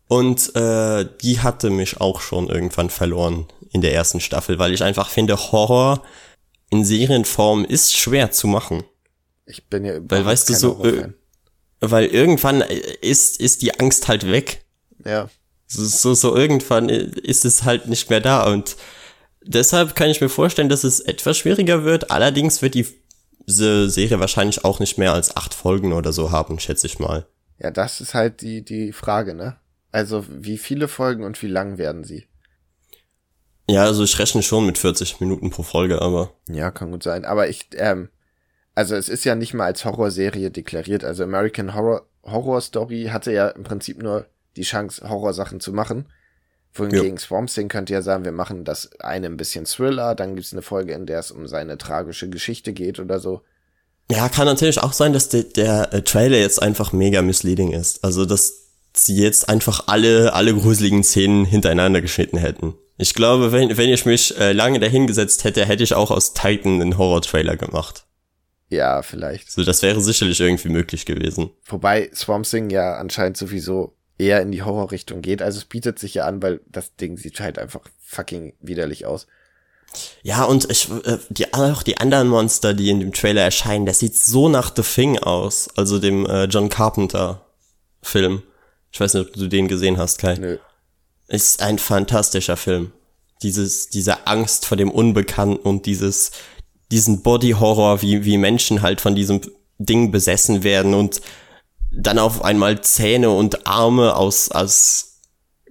Und 0.08 0.54
äh, 0.56 1.06
die 1.22 1.40
hatte 1.40 1.70
mich 1.70 2.00
auch 2.00 2.20
schon 2.20 2.48
irgendwann 2.48 2.90
verloren 2.90 3.46
in 3.70 3.80
der 3.80 3.94
ersten 3.94 4.20
Staffel, 4.20 4.58
weil 4.58 4.72
ich 4.72 4.82
einfach 4.82 5.08
finde, 5.08 5.36
Horror 5.36 6.02
in 6.70 6.84
Serienform 6.84 7.64
ist 7.64 7.96
schwer 7.96 8.30
zu 8.30 8.46
machen. 8.46 8.84
Ich 9.46 9.68
bin 9.68 9.84
ja 9.84 9.94
Weil 10.02 10.24
weißt 10.24 10.48
du 10.48 10.54
so, 10.54 10.84
äh, 10.84 11.08
weil 11.80 12.06
irgendwann 12.06 12.60
ist, 12.60 13.40
ist 13.40 13.62
die 13.62 13.78
Angst 13.80 14.08
halt 14.08 14.30
weg. 14.30 14.64
Ja. 15.04 15.28
So, 15.72 15.84
so, 15.84 16.14
so 16.14 16.36
irgendwann 16.36 16.88
ist 16.88 17.44
es 17.44 17.64
halt 17.64 17.88
nicht 17.88 18.10
mehr 18.10 18.20
da 18.20 18.50
und 18.50 18.76
deshalb 19.42 19.94
kann 19.94 20.10
ich 20.10 20.20
mir 20.20 20.28
vorstellen, 20.28 20.68
dass 20.68 20.84
es 20.84 21.00
etwas 21.00 21.38
schwieriger 21.38 21.84
wird. 21.84 22.10
Allerdings 22.10 22.62
wird 22.62 22.74
die 22.74 22.86
diese 23.46 23.90
Serie 23.90 24.20
wahrscheinlich 24.20 24.64
auch 24.64 24.80
nicht 24.80 24.98
mehr 24.98 25.12
als 25.12 25.36
acht 25.36 25.54
Folgen 25.54 25.92
oder 25.92 26.12
so 26.12 26.30
haben, 26.30 26.58
schätze 26.58 26.86
ich 26.86 26.98
mal. 26.98 27.26
Ja, 27.58 27.70
das 27.70 28.00
ist 28.00 28.14
halt 28.14 28.40
die, 28.40 28.64
die 28.64 28.92
Frage, 28.92 29.34
ne? 29.34 29.56
Also, 29.90 30.24
wie 30.28 30.58
viele 30.58 30.88
Folgen 30.88 31.24
und 31.24 31.40
wie 31.42 31.48
lang 31.48 31.76
werden 31.76 32.04
sie? 32.04 32.26
Ja, 33.68 33.84
also 33.84 34.04
ich 34.04 34.18
rechne 34.18 34.42
schon 34.42 34.66
mit 34.66 34.78
40 34.78 35.20
Minuten 35.20 35.50
pro 35.50 35.62
Folge, 35.62 36.00
aber. 36.00 36.32
Ja, 36.48 36.70
kann 36.70 36.90
gut 36.90 37.02
sein. 37.02 37.24
Aber 37.24 37.48
ich, 37.48 37.68
ähm, 37.76 38.08
also 38.74 38.94
es 38.96 39.08
ist 39.08 39.24
ja 39.24 39.34
nicht 39.34 39.54
mal 39.54 39.66
als 39.66 39.84
Horrorserie 39.84 40.50
deklariert. 40.50 41.04
Also 41.04 41.24
American 41.24 41.74
Horror, 41.74 42.06
Horror 42.24 42.60
Story 42.60 43.08
hatte 43.12 43.32
ja 43.32 43.48
im 43.48 43.64
Prinzip 43.64 44.02
nur 44.02 44.26
die 44.56 44.62
Chance, 44.62 45.08
Horrorsachen 45.08 45.60
zu 45.60 45.72
machen. 45.72 46.06
Wohingegen 46.74 47.16
ja. 47.16 47.18
Swamp 47.18 47.50
Thing 47.50 47.68
könnte 47.68 47.92
ja 47.92 48.00
sagen, 48.00 48.24
wir 48.24 48.32
machen 48.32 48.64
das 48.64 48.90
eine 49.00 49.26
ein 49.26 49.36
bisschen 49.36 49.66
Thriller, 49.66 50.14
dann 50.14 50.34
gibt's 50.34 50.52
eine 50.52 50.62
Folge, 50.62 50.94
in 50.94 51.06
der 51.06 51.18
es 51.18 51.30
um 51.30 51.46
seine 51.46 51.76
tragische 51.76 52.30
Geschichte 52.30 52.72
geht 52.72 52.98
oder 52.98 53.20
so. 53.20 53.42
Ja, 54.10 54.28
kann 54.28 54.46
natürlich 54.46 54.82
auch 54.82 54.92
sein, 54.92 55.12
dass 55.12 55.28
der, 55.28 55.44
der 55.44 55.92
äh, 55.92 56.02
Trailer 56.02 56.38
jetzt 56.38 56.62
einfach 56.62 56.92
mega 56.92 57.22
misleading 57.22 57.72
ist. 57.72 58.04
Also, 58.04 58.24
dass 58.24 58.70
sie 58.94 59.16
jetzt 59.16 59.48
einfach 59.48 59.84
alle, 59.86 60.32
alle 60.32 60.54
gruseligen 60.54 61.02
Szenen 61.02 61.44
hintereinander 61.44 62.00
geschnitten 62.00 62.38
hätten. 62.38 62.74
Ich 62.98 63.14
glaube, 63.14 63.52
wenn, 63.52 63.76
wenn 63.76 63.88
ich 63.88 64.04
mich 64.04 64.38
äh, 64.38 64.52
lange 64.52 64.80
dahingesetzt 64.80 65.44
hätte, 65.44 65.64
hätte 65.64 65.82
ich 65.82 65.94
auch 65.94 66.10
aus 66.10 66.34
Titan 66.34 66.80
einen 66.80 66.98
Horror-Trailer 66.98 67.56
gemacht. 67.56 68.04
Ja, 68.68 69.02
vielleicht. 69.02 69.50
So, 69.50 69.64
das 69.64 69.82
wäre 69.82 70.00
sicherlich 70.00 70.40
irgendwie 70.40 70.68
möglich 70.68 71.04
gewesen. 71.04 71.50
Wobei 71.66 72.10
Swamp 72.14 72.46
Thing 72.46 72.70
ja 72.70 72.96
anscheinend 72.96 73.36
sowieso 73.36 73.94
eher 74.22 74.40
in 74.40 74.52
die 74.52 74.62
Horrorrichtung 74.62 75.20
geht. 75.22 75.42
Also 75.42 75.58
es 75.58 75.64
bietet 75.64 75.98
sich 75.98 76.14
ja 76.14 76.26
an, 76.26 76.42
weil 76.42 76.60
das 76.70 76.94
Ding 76.96 77.16
sieht 77.16 77.40
halt 77.40 77.58
einfach 77.58 77.80
fucking 78.00 78.54
widerlich 78.60 79.04
aus. 79.06 79.26
Ja, 80.22 80.44
und 80.44 80.70
ich, 80.70 80.88
äh, 81.04 81.18
die, 81.28 81.52
auch 81.52 81.82
die 81.82 81.98
anderen 81.98 82.28
Monster, 82.28 82.72
die 82.72 82.88
in 82.88 83.00
dem 83.00 83.12
Trailer 83.12 83.42
erscheinen, 83.42 83.84
das 83.84 83.98
sieht 83.98 84.16
so 84.16 84.48
nach 84.48 84.72
The 84.74 84.82
Thing 84.82 85.18
aus. 85.18 85.68
Also 85.76 85.98
dem 85.98 86.24
äh, 86.26 86.44
John 86.44 86.68
Carpenter 86.68 87.44
Film. 88.02 88.42
Ich 88.90 89.00
weiß 89.00 89.14
nicht, 89.14 89.28
ob 89.28 89.32
du 89.34 89.48
den 89.48 89.68
gesehen 89.68 89.98
hast, 89.98 90.18
Kai. 90.18 90.34
Nö. 90.36 90.58
Ist 91.28 91.62
ein 91.62 91.78
fantastischer 91.78 92.56
Film. 92.56 92.92
Dieses, 93.42 93.88
diese 93.88 94.26
Angst 94.26 94.66
vor 94.66 94.76
dem 94.76 94.90
Unbekannten 94.90 95.56
und 95.56 95.86
dieses, 95.86 96.30
diesen 96.90 97.22
Body 97.22 97.50
Horror, 97.50 98.02
wie, 98.02 98.24
wie 98.24 98.38
Menschen 98.38 98.82
halt 98.82 99.00
von 99.00 99.14
diesem 99.14 99.40
Ding 99.78 100.10
besessen 100.10 100.62
werden 100.62 100.94
und 100.94 101.20
dann 101.94 102.18
auf 102.18 102.42
einmal 102.42 102.80
Zähne 102.80 103.30
und 103.30 103.66
Arme 103.66 104.16
aus, 104.16 104.50
aus 104.50 105.20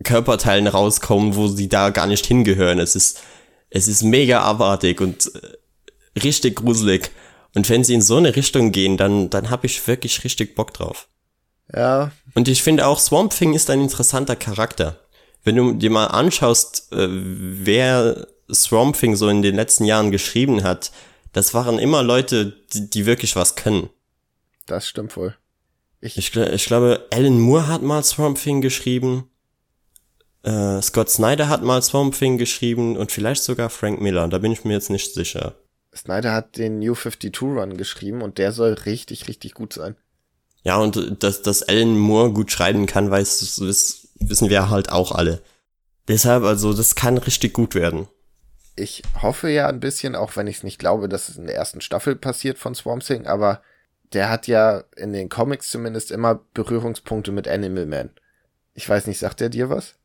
Körperteilen 0.03 0.67
rauskommen, 0.67 1.35
wo 1.35 1.47
sie 1.47 1.69
da 1.69 1.89
gar 1.89 2.07
nicht 2.07 2.25
hingehören. 2.25 2.79
Es 2.79 2.95
ist, 2.95 3.21
es 3.69 3.87
ist 3.87 4.03
mega 4.03 4.41
abartig 4.41 5.01
und 5.01 5.31
äh, 5.35 6.19
richtig 6.19 6.57
gruselig. 6.57 7.11
Und 7.53 7.69
wenn 7.69 7.83
sie 7.83 7.93
in 7.93 8.01
so 8.01 8.17
eine 8.17 8.35
Richtung 8.35 8.71
gehen, 8.71 8.97
dann, 8.97 9.29
dann 9.29 9.49
habe 9.49 9.65
ich 9.65 9.85
wirklich 9.87 10.23
richtig 10.23 10.55
Bock 10.55 10.73
drauf. 10.73 11.07
Ja. 11.73 12.11
Und 12.33 12.47
ich 12.47 12.63
finde 12.63 12.85
auch 12.85 12.99
Swamp 12.99 13.35
Thing 13.35 13.53
ist 13.53 13.69
ein 13.69 13.81
interessanter 13.81 14.35
Charakter. 14.35 14.99
Wenn 15.43 15.55
du 15.55 15.73
dir 15.73 15.89
mal 15.89 16.07
anschaust, 16.07 16.91
äh, 16.91 17.07
wer 17.09 18.27
Swamp 18.53 18.97
Thing 18.97 19.15
so 19.15 19.27
in 19.29 19.41
den 19.41 19.55
letzten 19.55 19.85
Jahren 19.85 20.11
geschrieben 20.11 20.63
hat, 20.63 20.91
das 21.33 21.53
waren 21.53 21.79
immer 21.79 22.03
Leute, 22.03 22.53
die, 22.73 22.89
die 22.89 23.05
wirklich 23.05 23.35
was 23.35 23.55
können. 23.55 23.89
Das 24.67 24.87
stimmt 24.87 25.15
wohl. 25.15 25.35
Ich, 26.01 26.17
ich, 26.17 26.35
ich 26.35 26.65
glaube, 26.65 27.07
Alan 27.13 27.39
Moore 27.39 27.67
hat 27.67 27.83
mal 27.83 28.03
Swamp 28.03 28.41
Thing 28.41 28.61
geschrieben. 28.61 29.29
Äh, 30.43 30.81
Scott 30.81 31.09
Snyder 31.09 31.47
hat 31.47 31.61
mal 31.61 31.81
Swamp 31.81 32.17
Thing 32.17 32.39
geschrieben 32.39 32.97
und 32.97 33.11
vielleicht 33.11 33.43
sogar 33.43 33.69
Frank 33.69 34.01
Miller. 34.01 34.27
Da 34.27 34.39
bin 34.39 34.51
ich 34.51 34.65
mir 34.65 34.73
jetzt 34.73 34.89
nicht 34.89 35.13
sicher. 35.13 35.55
Snyder 35.95 36.33
hat 36.33 36.57
den 36.57 36.79
New 36.79 36.95
52 36.95 37.41
Run 37.41 37.77
geschrieben 37.77 38.21
und 38.23 38.39
der 38.39 38.51
soll 38.51 38.73
richtig, 38.73 39.27
richtig 39.27 39.53
gut 39.53 39.73
sein. 39.73 39.95
Ja, 40.63 40.77
und 40.77 41.23
dass, 41.23 41.41
dass 41.43 41.63
Alan 41.63 41.97
Moore 41.97 42.33
gut 42.33 42.51
schreiben 42.51 42.85
kann, 42.87 43.11
weiß, 43.11 43.57
das 43.57 44.07
wissen 44.19 44.49
wir 44.49 44.69
halt 44.69 44.91
auch 44.91 45.11
alle. 45.11 45.41
Deshalb, 46.07 46.43
also, 46.43 46.73
das 46.73 46.95
kann 46.95 47.17
richtig 47.17 47.53
gut 47.53 47.75
werden. 47.75 48.07
Ich 48.75 49.03
hoffe 49.21 49.49
ja 49.49 49.67
ein 49.67 49.79
bisschen, 49.79 50.15
auch 50.15 50.35
wenn 50.35 50.47
ich 50.47 50.57
es 50.57 50.63
nicht 50.63 50.79
glaube, 50.79 51.09
dass 51.09 51.29
es 51.29 51.37
in 51.37 51.45
der 51.45 51.55
ersten 51.55 51.81
Staffel 51.81 52.15
passiert 52.15 52.57
von 52.57 52.73
Swamp 52.73 53.03
Thing, 53.03 53.27
aber 53.27 53.61
der 54.13 54.29
hat 54.29 54.47
ja 54.47 54.83
in 54.95 55.13
den 55.13 55.29
Comics 55.29 55.69
zumindest 55.69 56.11
immer 56.11 56.41
Berührungspunkte 56.53 57.31
mit 57.31 57.47
Animal 57.47 57.85
Man. 57.85 58.09
Ich 58.73 58.87
weiß 58.87 59.07
nicht, 59.07 59.19
sagt 59.19 59.41
er 59.41 59.49
dir 59.49 59.69
was? 59.69 59.95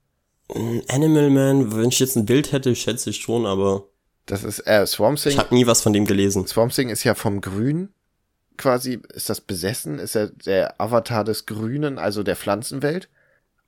Mm, 0.54 0.80
Animal 0.88 1.30
Man, 1.30 1.76
wenn 1.76 1.88
ich 1.88 1.98
jetzt 1.98 2.16
ein 2.16 2.26
Bild 2.26 2.52
hätte, 2.52 2.74
schätze 2.74 3.10
ich 3.10 3.18
schon, 3.18 3.46
aber. 3.46 3.84
Das 4.26 4.44
ist, 4.44 4.60
äh, 4.66 4.86
Swamp 4.86 5.18
Thing. 5.18 5.32
Ich 5.32 5.38
habe 5.38 5.54
nie 5.54 5.66
was 5.66 5.82
von 5.82 5.92
dem 5.92 6.04
gelesen. 6.04 6.46
Swamp 6.46 6.72
Thing 6.72 6.88
ist 6.88 7.04
ja 7.04 7.14
vom 7.14 7.40
Grün 7.40 7.90
quasi, 8.56 9.00
ist 9.12 9.28
das 9.28 9.40
besessen? 9.40 9.98
Ist 9.98 10.16
er 10.16 10.28
der 10.28 10.80
Avatar 10.80 11.24
des 11.24 11.46
Grünen, 11.46 11.98
also 11.98 12.22
der 12.22 12.36
Pflanzenwelt? 12.36 13.08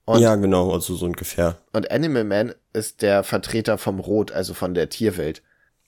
Und, 0.05 0.21
ja, 0.21 0.37
genau, 0.37 0.73
also 0.73 0.97
so 0.97 1.05
ungefähr. 1.05 1.59
Und 1.73 1.91
Animal 1.91 2.25
Man 2.25 2.55
ist 2.73 3.03
der 3.03 3.23
Vertreter 3.25 3.77
vom 3.77 4.01
Rot, 4.01 4.33
also 4.33 4.55
von 4.55 4.75
der 4.75 4.89
Tierwelt. 4.89 5.43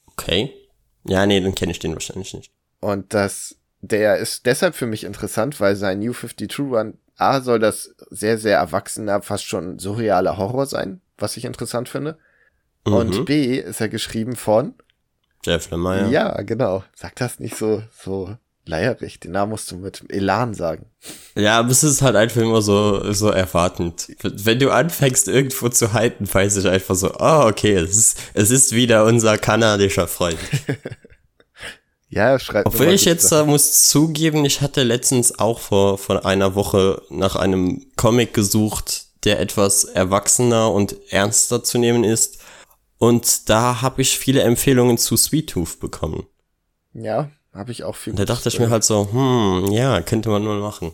Okay. 0.06 0.52
Ja, 1.04 1.24
nee, 1.24 1.40
dann 1.40 1.54
kenne 1.54 1.72
ich 1.72 1.78
den 1.78 1.94
wahrscheinlich 1.94 2.34
nicht. 2.34 2.52
Und 2.80 3.14
das 3.14 3.56
der 3.80 4.16
ist 4.18 4.46
deshalb 4.46 4.74
für 4.74 4.86
mich 4.86 5.04
interessant, 5.04 5.60
weil 5.60 5.76
sein 5.76 6.00
New 6.00 6.12
52 6.12 6.58
Run, 6.58 6.98
A, 7.16 7.40
soll 7.40 7.58
das 7.58 7.94
sehr, 8.10 8.38
sehr 8.38 8.58
erwachsener, 8.58 9.22
fast 9.22 9.44
schon 9.44 9.78
surrealer 9.78 10.36
Horror 10.36 10.66
sein, 10.66 11.00
was 11.18 11.36
ich 11.36 11.44
interessant 11.44 11.88
finde. 11.88 12.18
Mhm. 12.86 12.92
Und 12.92 13.24
B, 13.26 13.58
ist 13.58 13.80
er 13.80 13.88
geschrieben 13.88 14.36
von 14.36 14.74
Jeff 15.44 15.70
Lemire. 15.70 16.10
Ja, 16.10 16.40
genau. 16.42 16.84
Sag 16.94 17.16
das 17.16 17.40
nicht 17.40 17.56
so, 17.56 17.82
so 17.92 18.36
leierig. 18.66 19.20
Den 19.20 19.32
Namen 19.32 19.50
musst 19.50 19.70
du 19.70 19.76
mit 19.76 20.02
Elan 20.08 20.54
sagen. 20.54 20.86
Ja, 21.34 21.58
aber 21.58 21.70
es 21.70 21.82
ist 21.82 22.02
halt 22.02 22.16
einfach 22.16 22.40
immer 22.40 22.62
so, 22.62 23.12
so 23.12 23.30
erwartend. 23.30 24.08
Wenn 24.22 24.58
du 24.58 24.70
anfängst, 24.70 25.28
irgendwo 25.28 25.68
zu 25.68 25.92
halten, 25.92 26.32
weiß 26.32 26.56
ich 26.56 26.68
einfach 26.68 26.94
so, 26.94 27.14
oh, 27.18 27.46
okay, 27.46 27.74
es 27.74 27.96
ist, 27.96 28.18
es 28.34 28.50
ist 28.50 28.72
wieder 28.72 29.04
unser 29.04 29.38
kanadischer 29.38 30.06
Freund. 30.06 30.38
Ja, 32.10 32.38
schreibt. 32.40 32.66
Obwohl 32.66 32.88
ich 32.88 33.04
jetzt 33.04 33.30
da 33.30 33.44
muss 33.44 33.88
zugeben, 33.88 34.44
ich 34.44 34.60
hatte 34.60 34.82
letztens 34.82 35.38
auch 35.38 35.60
vor, 35.60 35.96
vor 35.96 36.26
einer 36.26 36.56
Woche 36.56 37.02
nach 37.08 37.36
einem 37.36 37.86
Comic 37.96 38.34
gesucht, 38.34 39.06
der 39.24 39.38
etwas 39.38 39.84
erwachsener 39.84 40.72
und 40.72 40.96
ernster 41.10 41.62
zu 41.62 41.78
nehmen 41.78 42.02
ist. 42.02 42.38
Und 42.98 43.48
da 43.48 43.80
habe 43.80 44.02
ich 44.02 44.18
viele 44.18 44.42
Empfehlungen 44.42 44.98
zu 44.98 45.16
Sweet 45.16 45.50
Tooth 45.50 45.78
bekommen. 45.78 46.26
Ja, 46.92 47.30
habe 47.54 47.70
ich 47.70 47.84
auch 47.84 47.94
viel. 47.94 48.14
Da 48.14 48.24
dachte 48.24 48.48
ich 48.48 48.58
mir 48.58 48.70
halt 48.70 48.82
so, 48.82 49.08
hm, 49.12 49.70
ja, 49.70 50.00
könnte 50.02 50.30
man 50.30 50.42
nur 50.42 50.56
machen. 50.56 50.92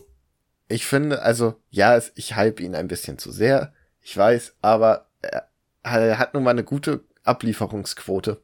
Ich 0.67 0.85
finde, 0.85 1.23
also, 1.23 1.55
ja, 1.69 1.99
ich 2.13 2.35
hype 2.35 2.59
ihn 2.59 2.75
ein 2.75 2.87
bisschen 2.87 3.17
zu 3.17 3.31
sehr. 3.31 3.73
Ich 4.01 4.15
weiß, 4.15 4.53
aber 4.61 5.07
er 5.21 6.19
hat 6.19 6.33
nun 6.33 6.43
mal 6.43 6.51
eine 6.51 6.63
gute 6.63 7.03
Ablieferungsquote. 7.23 8.41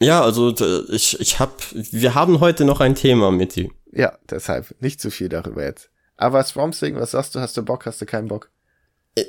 Ja, 0.00 0.22
also 0.22 0.54
ich, 0.88 1.20
ich 1.20 1.38
hab, 1.38 1.62
wir 1.72 2.14
haben 2.14 2.40
heute 2.40 2.64
noch 2.64 2.80
ein 2.80 2.94
Thema 2.94 3.30
mit 3.30 3.56
ihm. 3.56 3.72
Ja, 3.92 4.18
deshalb 4.28 4.74
nicht 4.80 5.00
zu 5.00 5.10
viel 5.10 5.28
darüber 5.28 5.64
jetzt. 5.64 5.90
Aber 6.16 6.42
Swamp 6.42 6.74
Thing, 6.74 6.96
was 6.96 7.12
sagst 7.12 7.34
du? 7.34 7.40
Hast 7.40 7.56
du 7.56 7.62
Bock? 7.62 7.86
Hast 7.86 8.00
du 8.00 8.06
keinen 8.06 8.28
Bock? 8.28 8.50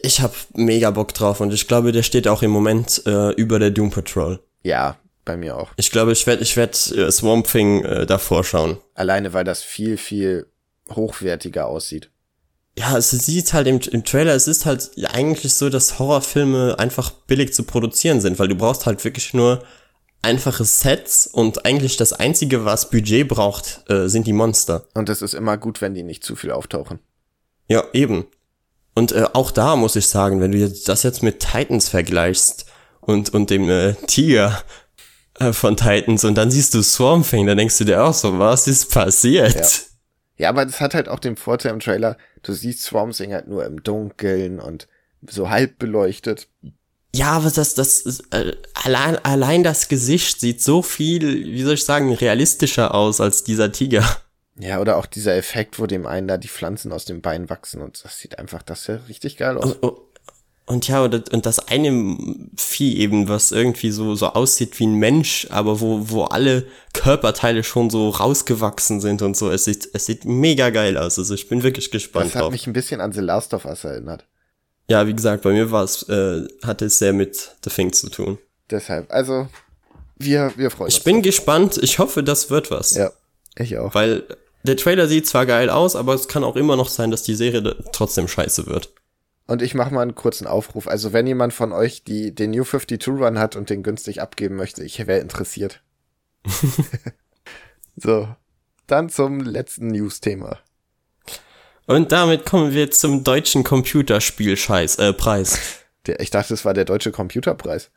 Ich 0.03 0.21
hab 0.21 0.35
mega 0.53 0.91
Bock 0.91 1.13
drauf 1.13 1.41
und 1.41 1.53
ich 1.53 1.67
glaube, 1.67 1.91
der 1.91 2.03
steht 2.03 2.27
auch 2.27 2.41
im 2.43 2.51
Moment 2.51 3.01
äh, 3.05 3.31
über 3.31 3.59
der 3.59 3.71
Doom 3.71 3.91
Patrol. 3.91 4.39
Ja, 4.63 4.97
bei 5.25 5.35
mir 5.37 5.57
auch. 5.57 5.71
Ich 5.77 5.91
glaube, 5.91 6.11
ich 6.11 6.25
werde 6.27 6.43
ich 6.43 6.55
werd, 6.55 6.75
äh, 6.91 7.11
Swamp 7.11 7.47
Thing 7.47 7.83
äh, 7.83 8.05
davor 8.05 8.43
schauen. 8.43 8.77
Alleine, 8.93 9.33
weil 9.33 9.43
das 9.43 9.61
viel, 9.61 9.97
viel 9.97 10.47
hochwertiger 10.89 11.67
aussieht. 11.67 12.09
Ja, 12.77 12.97
es 12.97 13.11
sieht 13.11 13.53
halt 13.53 13.67
im, 13.67 13.79
im 13.91 14.05
Trailer, 14.05 14.33
es 14.33 14.47
ist 14.47 14.65
halt 14.65 14.91
eigentlich 15.11 15.53
so, 15.53 15.69
dass 15.69 15.99
Horrorfilme 15.99 16.79
einfach 16.79 17.11
billig 17.11 17.53
zu 17.53 17.63
produzieren 17.63 18.21
sind, 18.21 18.39
weil 18.39 18.47
du 18.47 18.55
brauchst 18.55 18.85
halt 18.85 19.03
wirklich 19.03 19.33
nur 19.33 19.63
einfache 20.21 20.65
Sets 20.65 21.27
und 21.27 21.65
eigentlich 21.65 21.97
das 21.97 22.13
Einzige, 22.13 22.65
was 22.65 22.89
Budget 22.89 23.27
braucht, 23.27 23.83
äh, 23.89 24.07
sind 24.07 24.27
die 24.27 24.33
Monster. 24.33 24.85
Und 24.93 25.09
es 25.09 25.21
ist 25.21 25.33
immer 25.33 25.57
gut, 25.57 25.81
wenn 25.81 25.93
die 25.93 26.03
nicht 26.03 26.23
zu 26.23 26.35
viel 26.35 26.51
auftauchen. 26.51 26.99
Ja, 27.67 27.83
eben. 27.93 28.27
Und 28.93 29.13
äh, 29.13 29.25
auch 29.33 29.51
da 29.51 29.75
muss 29.75 29.95
ich 29.95 30.07
sagen, 30.07 30.41
wenn 30.41 30.51
du 30.51 30.69
das 30.69 31.03
jetzt 31.03 31.23
mit 31.23 31.39
Titans 31.39 31.89
vergleichst 31.89 32.65
und, 32.99 33.33
und 33.33 33.49
dem 33.49 33.69
äh, 33.69 33.93
Tiger 34.07 34.61
äh, 35.39 35.53
von 35.53 35.77
Titans 35.77 36.23
und 36.23 36.35
dann 36.35 36.51
siehst 36.51 36.73
du 36.73 36.81
Swamp 36.83 37.27
Thing, 37.27 37.47
dann 37.47 37.57
denkst 37.57 37.77
du 37.77 37.85
dir 37.85 38.03
auch 38.03 38.13
so, 38.13 38.37
was 38.37 38.67
ist 38.67 38.91
passiert? 38.91 39.55
Ja. 39.55 40.43
ja, 40.43 40.49
aber 40.49 40.65
das 40.65 40.81
hat 40.81 40.93
halt 40.93 41.07
auch 41.07 41.19
den 41.19 41.37
Vorteil 41.37 41.71
im 41.71 41.79
Trailer, 41.79 42.17
du 42.43 42.53
siehst 42.53 42.81
Swamp 42.83 43.13
Thing 43.13 43.33
halt 43.33 43.47
nur 43.47 43.65
im 43.65 43.81
Dunkeln 43.81 44.59
und 44.59 44.87
so 45.27 45.49
halb 45.49 45.79
beleuchtet. 45.79 46.47
Ja, 47.13 47.31
aber 47.31 47.51
das, 47.51 47.73
das 47.75 48.23
äh, 48.31 48.55
allein, 48.73 49.17
allein 49.25 49.63
das 49.63 49.89
Gesicht 49.89 50.39
sieht 50.39 50.61
so 50.61 50.81
viel, 50.81 51.45
wie 51.45 51.63
soll 51.63 51.73
ich 51.73 51.83
sagen, 51.83 52.13
realistischer 52.13 52.95
aus 52.95 53.19
als 53.19 53.43
dieser 53.43 53.71
Tiger. 53.71 54.05
Ja, 54.57 54.79
oder 54.79 54.97
auch 54.97 55.05
dieser 55.05 55.35
Effekt, 55.35 55.79
wo 55.79 55.87
dem 55.87 56.05
einen 56.05 56.27
da 56.27 56.37
die 56.37 56.47
Pflanzen 56.47 56.91
aus 56.91 57.05
dem 57.05 57.21
Bein 57.21 57.49
wachsen 57.49 57.81
und 57.81 58.03
das 58.03 58.19
sieht 58.19 58.39
einfach, 58.39 58.63
das 58.63 58.87
ja 58.87 58.95
richtig 59.09 59.37
geil 59.37 59.57
aus. 59.57 59.73
Und, 59.73 59.97
und 60.67 60.87
ja, 60.87 61.03
und, 61.03 61.33
und 61.33 61.45
das 61.45 61.67
eine 61.67 62.17
Vieh 62.55 62.99
eben, 62.99 63.27
was 63.27 63.51
irgendwie 63.51 63.91
so, 63.91 64.15
so 64.15 64.27
aussieht 64.27 64.79
wie 64.79 64.87
ein 64.87 64.93
Mensch, 64.93 65.47
aber 65.49 65.81
wo, 65.81 66.09
wo 66.09 66.23
alle 66.25 66.65
Körperteile 66.93 67.63
schon 67.63 67.89
so 67.89 68.09
rausgewachsen 68.09 69.01
sind 69.01 69.21
und 69.21 69.35
so. 69.35 69.49
Es 69.49 69.65
sieht, 69.65 69.89
es 69.93 70.05
sieht 70.05 70.23
mega 70.23 70.69
geil 70.69 70.95
aus. 70.97 71.17
Also 71.17 71.33
ich 71.33 71.49
bin 71.49 71.63
wirklich 71.63 71.91
gespannt 71.91 72.27
das 72.27 72.35
hat 72.35 72.43
drauf. 72.43 72.51
mich 72.51 72.67
ein 72.67 72.73
bisschen 72.73 73.01
an 73.01 73.11
The 73.11 73.19
Last 73.19 73.53
of 73.53 73.65
Us 73.65 73.83
erinnert. 73.83 74.25
Ja, 74.91 75.07
wie 75.07 75.13
gesagt, 75.13 75.43
bei 75.43 75.53
mir 75.53 75.71
war 75.71 75.85
es, 75.85 76.03
äh, 76.09 76.45
hatte 76.63 76.83
es 76.83 76.99
sehr 76.99 77.13
mit 77.13 77.55
The 77.63 77.69
Thing 77.69 77.93
zu 77.93 78.09
tun. 78.09 78.37
Deshalb, 78.69 79.09
also, 79.09 79.47
wir, 80.17 80.51
wir 80.57 80.69
freuen 80.69 80.87
uns. 80.87 80.97
Ich 80.97 81.05
bin 81.05 81.15
drauf. 81.15 81.23
gespannt. 81.23 81.79
Ich 81.81 81.97
hoffe, 81.97 82.23
das 82.23 82.49
wird 82.49 82.71
was. 82.71 82.95
Ja, 82.95 83.09
ich 83.55 83.77
auch. 83.77 83.95
Weil 83.95 84.25
der 84.63 84.75
Trailer 84.75 85.07
sieht 85.07 85.27
zwar 85.27 85.45
geil 85.45 85.69
aus, 85.69 85.95
aber 85.95 86.13
es 86.13 86.27
kann 86.27 86.43
auch 86.43 86.57
immer 86.57 86.75
noch 86.75 86.89
sein, 86.89 87.09
dass 87.09 87.23
die 87.23 87.35
Serie 87.35 87.77
trotzdem 87.93 88.27
scheiße 88.27 88.67
wird. 88.67 88.91
Und 89.47 89.61
ich 89.61 89.75
mache 89.75 89.93
mal 89.93 90.01
einen 90.01 90.13
kurzen 90.13 90.45
Aufruf. 90.45 90.89
Also 90.89 91.13
wenn 91.13 91.25
jemand 91.25 91.53
von 91.53 91.71
euch 91.71 92.03
die, 92.03 92.35
den 92.35 92.51
New 92.51 92.65
52 92.65 93.07
Run 93.07 93.39
hat 93.39 93.55
und 93.55 93.69
den 93.69 93.83
günstig 93.83 94.21
abgeben 94.21 94.57
möchte, 94.57 94.83
ich 94.83 94.99
wäre 95.07 95.21
interessiert. 95.21 95.81
so, 97.95 98.27
dann 98.87 99.07
zum 99.07 99.39
letzten 99.39 99.87
News-Thema. 99.87 100.59
Und 101.87 102.11
damit 102.11 102.45
kommen 102.45 102.73
wir 102.73 102.91
zum 102.91 103.23
deutschen 103.23 103.63
Computerspielscheiß, 103.63 104.97
äh, 104.97 105.13
Preis. 105.13 105.59
Der, 106.07 106.19
ich 106.19 106.29
dachte, 106.29 106.53
es 106.53 106.65
war 106.65 106.73
der 106.73 106.85
deutsche 106.85 107.11
Computerpreis. 107.11 107.91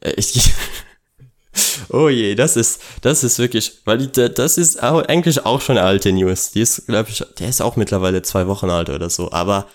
Äh, 0.00 0.12
ich, 0.16 0.52
oh 1.88 2.08
je, 2.08 2.34
das 2.34 2.56
ist, 2.56 2.80
das 3.02 3.24
ist 3.24 3.38
wirklich, 3.38 3.80
weil 3.84 3.98
die, 3.98 4.34
das 4.34 4.58
ist 4.58 4.82
auch, 4.82 5.02
eigentlich 5.02 5.44
auch 5.46 5.60
schon 5.60 5.78
alte 5.78 6.12
News. 6.12 6.52
Die 6.52 6.60
ist, 6.60 6.86
glaube 6.86 7.10
ich, 7.10 7.24
der 7.38 7.48
ist 7.48 7.60
auch 7.60 7.76
mittlerweile 7.76 8.22
zwei 8.22 8.46
Wochen 8.46 8.70
alt 8.70 8.90
oder 8.90 9.10
so, 9.10 9.32
aber 9.32 9.66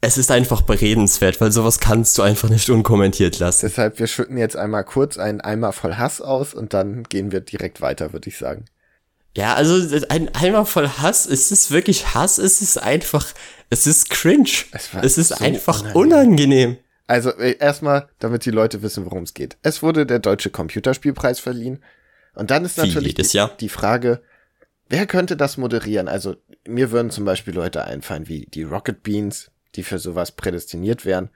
es 0.00 0.18
ist 0.18 0.30
einfach 0.30 0.62
beredenswert, 0.62 1.40
weil 1.40 1.50
sowas 1.50 1.80
kannst 1.80 2.16
du 2.18 2.22
einfach 2.22 2.48
nicht 2.48 2.68
unkommentiert 2.70 3.38
lassen. 3.38 3.66
Deshalb, 3.66 3.98
wir 3.98 4.06
schütten 4.06 4.36
jetzt 4.36 4.56
einmal 4.56 4.84
kurz 4.84 5.18
einen 5.18 5.40
Eimer 5.40 5.72
voll 5.72 5.94
Hass 5.94 6.20
aus 6.20 6.54
und 6.54 6.74
dann 6.74 7.04
gehen 7.04 7.32
wir 7.32 7.40
direkt 7.40 7.80
weiter, 7.80 8.12
würde 8.12 8.28
ich 8.28 8.36
sagen. 8.36 8.66
Ja, 9.36 9.52
also 9.54 9.98
ein 10.08 10.34
Eimer 10.34 10.64
voll 10.64 10.88
Hass, 10.88 11.26
es 11.26 11.52
ist 11.52 11.70
wirklich 11.70 12.14
Hass, 12.14 12.38
es 12.38 12.62
ist 12.62 12.78
einfach, 12.78 13.26
es 13.68 13.86
ist 13.86 14.08
cringe. 14.08 14.48
Es, 14.72 14.88
es 15.02 15.18
ist 15.18 15.28
so 15.28 15.44
einfach 15.44 15.80
unangenehm. 15.94 15.94
unangenehm. 15.94 16.76
Also 17.06 17.30
äh, 17.36 17.58
erstmal, 17.58 18.08
damit 18.18 18.46
die 18.46 18.50
Leute 18.50 18.80
wissen, 18.80 19.04
worum 19.04 19.24
es 19.24 19.34
geht. 19.34 19.58
Es 19.62 19.82
wurde 19.82 20.06
der 20.06 20.20
Deutsche 20.20 20.48
Computerspielpreis 20.48 21.38
verliehen. 21.38 21.82
Und 22.34 22.50
dann 22.50 22.64
ist 22.64 22.78
natürlich 22.78 23.14
die, 23.14 23.46
die, 23.60 23.68
Frage, 23.68 24.22
wer 24.88 25.06
könnte 25.06 25.36
das 25.36 25.58
moderieren? 25.58 26.08
Also 26.08 26.36
mir 26.66 26.90
würden 26.90 27.10
zum 27.10 27.26
Beispiel 27.26 27.54
Leute 27.54 27.84
einfallen 27.84 28.28
wie 28.28 28.46
die 28.46 28.62
Rocket 28.62 29.02
Beans, 29.02 29.50
die 29.74 29.82
für 29.82 29.98
sowas 29.98 30.32
prädestiniert 30.32 31.04
wären. 31.04 31.28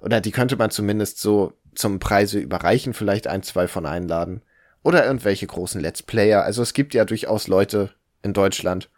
Oder 0.00 0.22
die 0.22 0.30
könnte 0.30 0.56
man 0.56 0.70
zumindest 0.70 1.20
so 1.20 1.52
zum 1.74 1.98
Preise 1.98 2.38
überreichen, 2.38 2.94
vielleicht 2.94 3.26
ein, 3.26 3.42
zwei 3.42 3.68
von 3.68 3.84
einladen. 3.84 4.40
Oder 4.82 5.06
irgendwelche 5.06 5.46
großen 5.46 5.80
Let's 5.80 6.02
Player. 6.02 6.42
Also 6.42 6.62
es 6.62 6.72
gibt 6.72 6.94
ja 6.94 7.04
durchaus 7.04 7.46
Leute 7.48 7.90
in 8.22 8.32
Deutschland, 8.32 8.90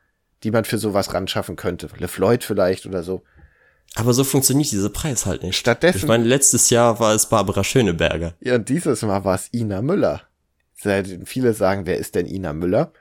die 0.42 0.50
man 0.50 0.64
für 0.64 0.78
sowas 0.78 1.12
ran 1.12 1.28
schaffen 1.28 1.56
könnte. 1.56 1.88
LeFloid 1.98 2.44
vielleicht 2.44 2.86
oder 2.86 3.02
so. 3.02 3.22
Aber 3.94 4.12
so 4.12 4.24
funktioniert 4.24 4.72
dieser 4.72 4.88
Preis 4.88 5.26
halt 5.26 5.42
nicht. 5.42 5.56
Stattdessen. 5.56 5.98
Ich 5.98 6.06
meine, 6.06 6.24
letztes 6.24 6.70
Jahr 6.70 6.98
war 7.00 7.14
es 7.14 7.28
Barbara 7.28 7.62
Schöneberger. 7.62 8.34
Ja, 8.40 8.56
und 8.56 8.68
dieses 8.68 9.02
Mal 9.02 9.24
war 9.24 9.36
es 9.36 9.48
Ina 9.52 9.82
Müller. 9.82 10.22
Viele 10.74 11.54
sagen, 11.54 11.86
wer 11.86 11.98
ist 11.98 12.14
denn 12.14 12.26
Ina 12.26 12.52
Müller? 12.52 12.92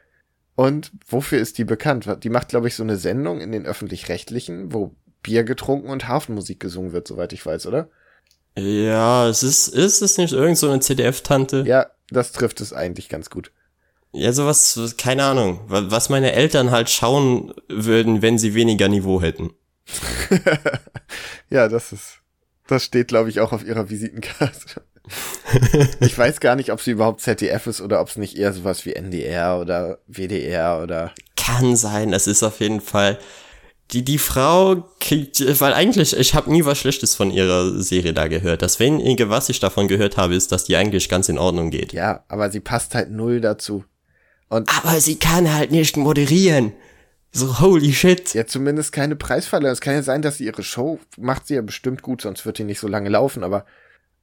Und 0.55 0.91
wofür 1.07 1.39
ist 1.39 1.57
die 1.57 1.65
bekannt? 1.65 2.07
Die 2.23 2.29
macht, 2.29 2.49
glaube 2.49 2.67
ich, 2.67 2.75
so 2.75 2.83
eine 2.83 2.97
Sendung 2.97 3.41
in 3.41 3.51
den 3.51 3.65
öffentlich-rechtlichen, 3.65 4.71
wo 4.71 4.95
Bier 5.23 5.43
getrunken 5.43 5.89
und 5.89 6.07
Hafenmusik 6.07 6.59
gesungen 6.59 6.91
wird, 6.91 7.07
soweit 7.07 7.33
ich 7.33 7.43
weiß, 7.43 7.65
oder? 7.65 7.89
Ja, 8.55 9.27
es 9.27 9.41
ist, 9.41 9.69
ist 9.69 10.03
es 10.03 10.17
nicht 10.17 10.33
irgend 10.33 10.59
so 10.59 10.69
eine 10.69 10.79
CDF-Tante? 10.79 11.63
Ja, 11.65 11.87
das 12.13 12.31
trifft 12.31 12.61
es 12.61 12.73
eigentlich 12.73 13.09
ganz 13.09 13.29
gut. 13.29 13.51
Ja, 14.11 14.31
sowas, 14.31 14.95
keine 14.97 15.23
Ahnung, 15.23 15.61
was 15.67 16.09
meine 16.09 16.33
Eltern 16.33 16.69
halt 16.69 16.89
schauen 16.89 17.53
würden, 17.67 18.21
wenn 18.21 18.37
sie 18.37 18.53
weniger 18.53 18.87
Niveau 18.87 19.21
hätten. 19.21 19.53
ja, 21.49 21.67
das 21.67 21.91
ist, 21.91 22.19
das 22.67 22.83
steht, 22.83 23.07
glaube 23.07 23.29
ich, 23.29 23.39
auch 23.39 23.51
auf 23.51 23.65
ihrer 23.65 23.89
Visitenkarte. 23.89 24.83
ich 25.99 26.17
weiß 26.17 26.39
gar 26.39 26.55
nicht, 26.55 26.71
ob 26.71 26.79
sie 26.79 26.91
überhaupt 26.91 27.21
ZDF 27.21 27.67
ist 27.67 27.81
oder 27.81 27.99
ob 27.99 28.07
es 28.07 28.15
nicht 28.15 28.37
eher 28.37 28.53
sowas 28.53 28.85
wie 28.85 28.93
NDR 28.93 29.59
oder 29.59 29.99
WDR 30.07 30.81
oder. 30.81 31.11
Kann 31.35 31.75
sein, 31.75 32.13
es 32.13 32.27
ist 32.27 32.43
auf 32.43 32.59
jeden 32.59 32.81
Fall 32.81 33.17
die, 33.91 34.03
die 34.03 34.17
Frau 34.17 34.89
kriegt, 34.99 35.39
weil 35.61 35.73
eigentlich, 35.73 36.17
ich 36.17 36.33
habe 36.33 36.51
nie 36.51 36.65
was 36.65 36.79
Schlechtes 36.79 37.15
von 37.15 37.31
ihrer 37.31 37.81
Serie 37.81 38.13
da 38.13 38.27
gehört. 38.27 38.61
Das 38.61 38.79
wenige, 38.79 39.29
was 39.29 39.49
ich 39.49 39.59
davon 39.59 39.87
gehört 39.87 40.17
habe, 40.17 40.35
ist, 40.35 40.51
dass 40.51 40.65
die 40.65 40.75
eigentlich 40.75 41.09
ganz 41.09 41.29
in 41.29 41.37
Ordnung 41.37 41.69
geht. 41.69 41.93
Ja, 41.93 42.23
aber 42.27 42.49
sie 42.49 42.59
passt 42.59 42.95
halt 42.95 43.11
null 43.11 43.41
dazu. 43.41 43.83
Und 44.49 44.69
aber 44.77 44.99
sie 44.99 45.17
kann 45.17 45.53
halt 45.53 45.71
nicht 45.71 45.97
moderieren. 45.97 46.73
So, 47.31 47.59
holy 47.59 47.93
shit. 47.93 48.33
Ja, 48.35 48.45
zumindest 48.45 48.91
keine 48.91 49.15
Preisfalle. 49.15 49.69
Es 49.69 49.81
kann 49.81 49.95
ja 49.95 50.03
sein, 50.03 50.21
dass 50.21 50.37
sie 50.37 50.45
ihre 50.45 50.63
Show 50.63 50.99
macht 51.17 51.47
sie 51.47 51.55
ja 51.55 51.61
bestimmt 51.61 52.03
gut, 52.03 52.21
sonst 52.21 52.45
wird 52.45 52.59
die 52.59 52.63
nicht 52.63 52.79
so 52.79 52.87
lange 52.87 53.09
laufen, 53.09 53.43
aber 53.43 53.65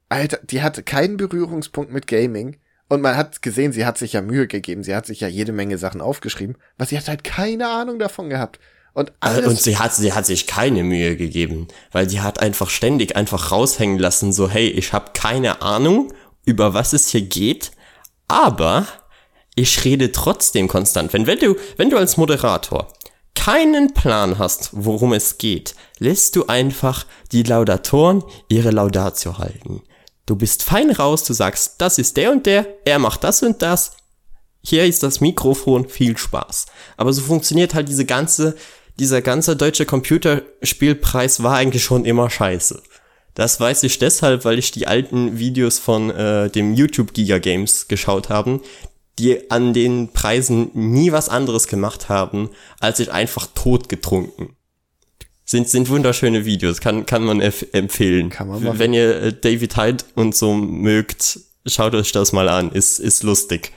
Alter, 0.09 0.39
die 0.43 0.63
hatte 0.63 0.83
keinen 0.83 1.17
Berührungspunkt 1.17 1.93
mit 1.93 2.07
Gaming. 2.07 2.57
Und 2.89 3.01
man 3.03 3.17
hat 3.17 3.43
gesehen, 3.43 3.73
sie 3.73 3.87
hat 3.87 3.99
sich 3.99 4.15
ja 4.15 4.21
Mühe 4.21 4.49
gegeben. 4.49 4.83
Sie 4.83 4.95
hat 4.95 5.07
sich 5.07 5.21
ja 5.21 5.29
jede 5.29 5.53
Menge 5.53 5.79
Sachen 5.79 6.01
aufgeschrieben, 6.01 6.57
was 6.77 6.89
sie 6.89 6.99
hat 6.99 7.09
halt 7.09 7.23
keine 7.23 7.69
Ahnung 7.69 8.01
davon 8.01 8.29
gehabt. 8.29 8.59
Und, 8.93 9.13
alles 9.21 9.47
und 9.47 9.61
sie 9.61 9.79
hat, 9.79 9.95
sie 9.95 10.13
hat 10.13 10.27
sich 10.27 10.47
keine 10.47 10.83
Mühe 10.83 11.17
gegeben, 11.17 11.69
weil 11.93 12.07
die 12.07 12.21
hat 12.21 12.41
einfach 12.41 12.71
ständig 12.71 13.17
einfach 13.17 13.53
raushängen 13.53 13.99
lassen, 13.99 14.33
so 14.33 14.49
hey, 14.49 14.69
ich 14.69 14.93
habe 14.93 15.13
keine 15.15 15.63
Ahnung, 15.63 16.13
über 16.45 16.75
was 16.75 16.93
es 16.93 17.09
hier 17.09 17.23
geht, 17.23 17.71
aber 18.27 18.87
ich 19.55 19.85
rede 19.85 20.11
trotzdem 20.13 20.69
konstant. 20.69 21.13
Wenn, 21.13 21.27
wenn 21.27 21.39
du, 21.39 21.57
wenn 21.77 21.91
du 21.91 21.97
als 21.97 22.17
Moderator 22.17 22.89
keinen 23.35 23.95
Plan 23.95 24.39
hast, 24.39 24.71
worum 24.73 25.13
es 25.13 25.39
geht, 25.39 25.75
lässt 25.99 26.37
du 26.37 26.47
einfach 26.47 27.07
die 27.33 27.43
Laudatoren 27.43 28.25
ihre 28.49 28.71
Laudatio 28.71 29.39
halten. 29.39 29.83
Du 30.27 30.37
bist 30.37 30.63
fein 30.63 30.91
raus, 30.91 31.25
du 31.25 31.33
sagst, 31.33 31.77
das 31.79 31.99
ist 31.99 32.17
der 32.17 32.33
und 32.33 32.47
der, 32.47 32.67
er 32.85 32.99
macht 32.99 33.25
das 33.25 33.43
und 33.43 33.63
das, 33.63 33.93
hier 34.63 34.85
ist 34.85 35.03
das 35.03 35.21
Mikrofon, 35.21 35.89
viel 35.89 36.17
Spaß. 36.17 36.67
Aber 36.97 37.13
so 37.13 37.23
funktioniert 37.23 37.75
halt 37.75 37.89
diese 37.89 38.05
ganze 38.05 38.57
dieser 39.01 39.23
ganze 39.23 39.57
deutsche 39.57 39.87
Computerspielpreis 39.87 41.43
war 41.43 41.57
eigentlich 41.57 41.83
schon 41.83 42.05
immer 42.05 42.31
scheiße. 42.31 42.83
Das 43.35 43.59
weiß 43.59 43.83
ich 43.85 43.99
deshalb, 43.99 44.45
weil 44.45 44.59
ich 44.59 44.73
die 44.73 44.87
alten 44.87 45.39
Videos 45.39 45.79
von 45.79 46.11
äh, 46.11 46.51
dem 46.51 46.75
YouTube 46.75 47.15
Giga 47.15 47.39
Games 47.39 47.89
geschaut 47.89 48.29
haben, 48.29 48.61
die 49.19 49.51
an 49.51 49.73
den 49.73 50.13
Preisen 50.13 50.71
nie 50.75 51.13
was 51.13 51.29
anderes 51.29 51.67
gemacht 51.67 52.09
haben, 52.09 52.51
als 52.79 52.99
sich 52.99 53.11
einfach 53.11 53.47
tot 53.55 53.89
getrunken. 53.89 54.57
Sind, 55.45 55.69
sind 55.69 55.89
wunderschöne 55.89 56.45
Videos, 56.45 56.81
kann, 56.81 57.07
kann 57.07 57.25
man 57.25 57.41
empfehlen. 57.41 58.31
Kann 58.31 58.49
man 58.49 58.63
machen. 58.63 58.79
Wenn 58.79 58.93
ihr 58.93 59.23
äh, 59.23 59.33
David 59.33 59.77
Hyde 59.77 60.05
und 60.15 60.37
so 60.37 60.53
mögt, 60.55 61.41
schaut 61.67 61.95
euch 61.95 62.13
das 62.13 62.33
mal 62.33 62.49
an, 62.49 62.71
ist, 62.71 62.99
ist 62.99 63.23
lustig. 63.23 63.73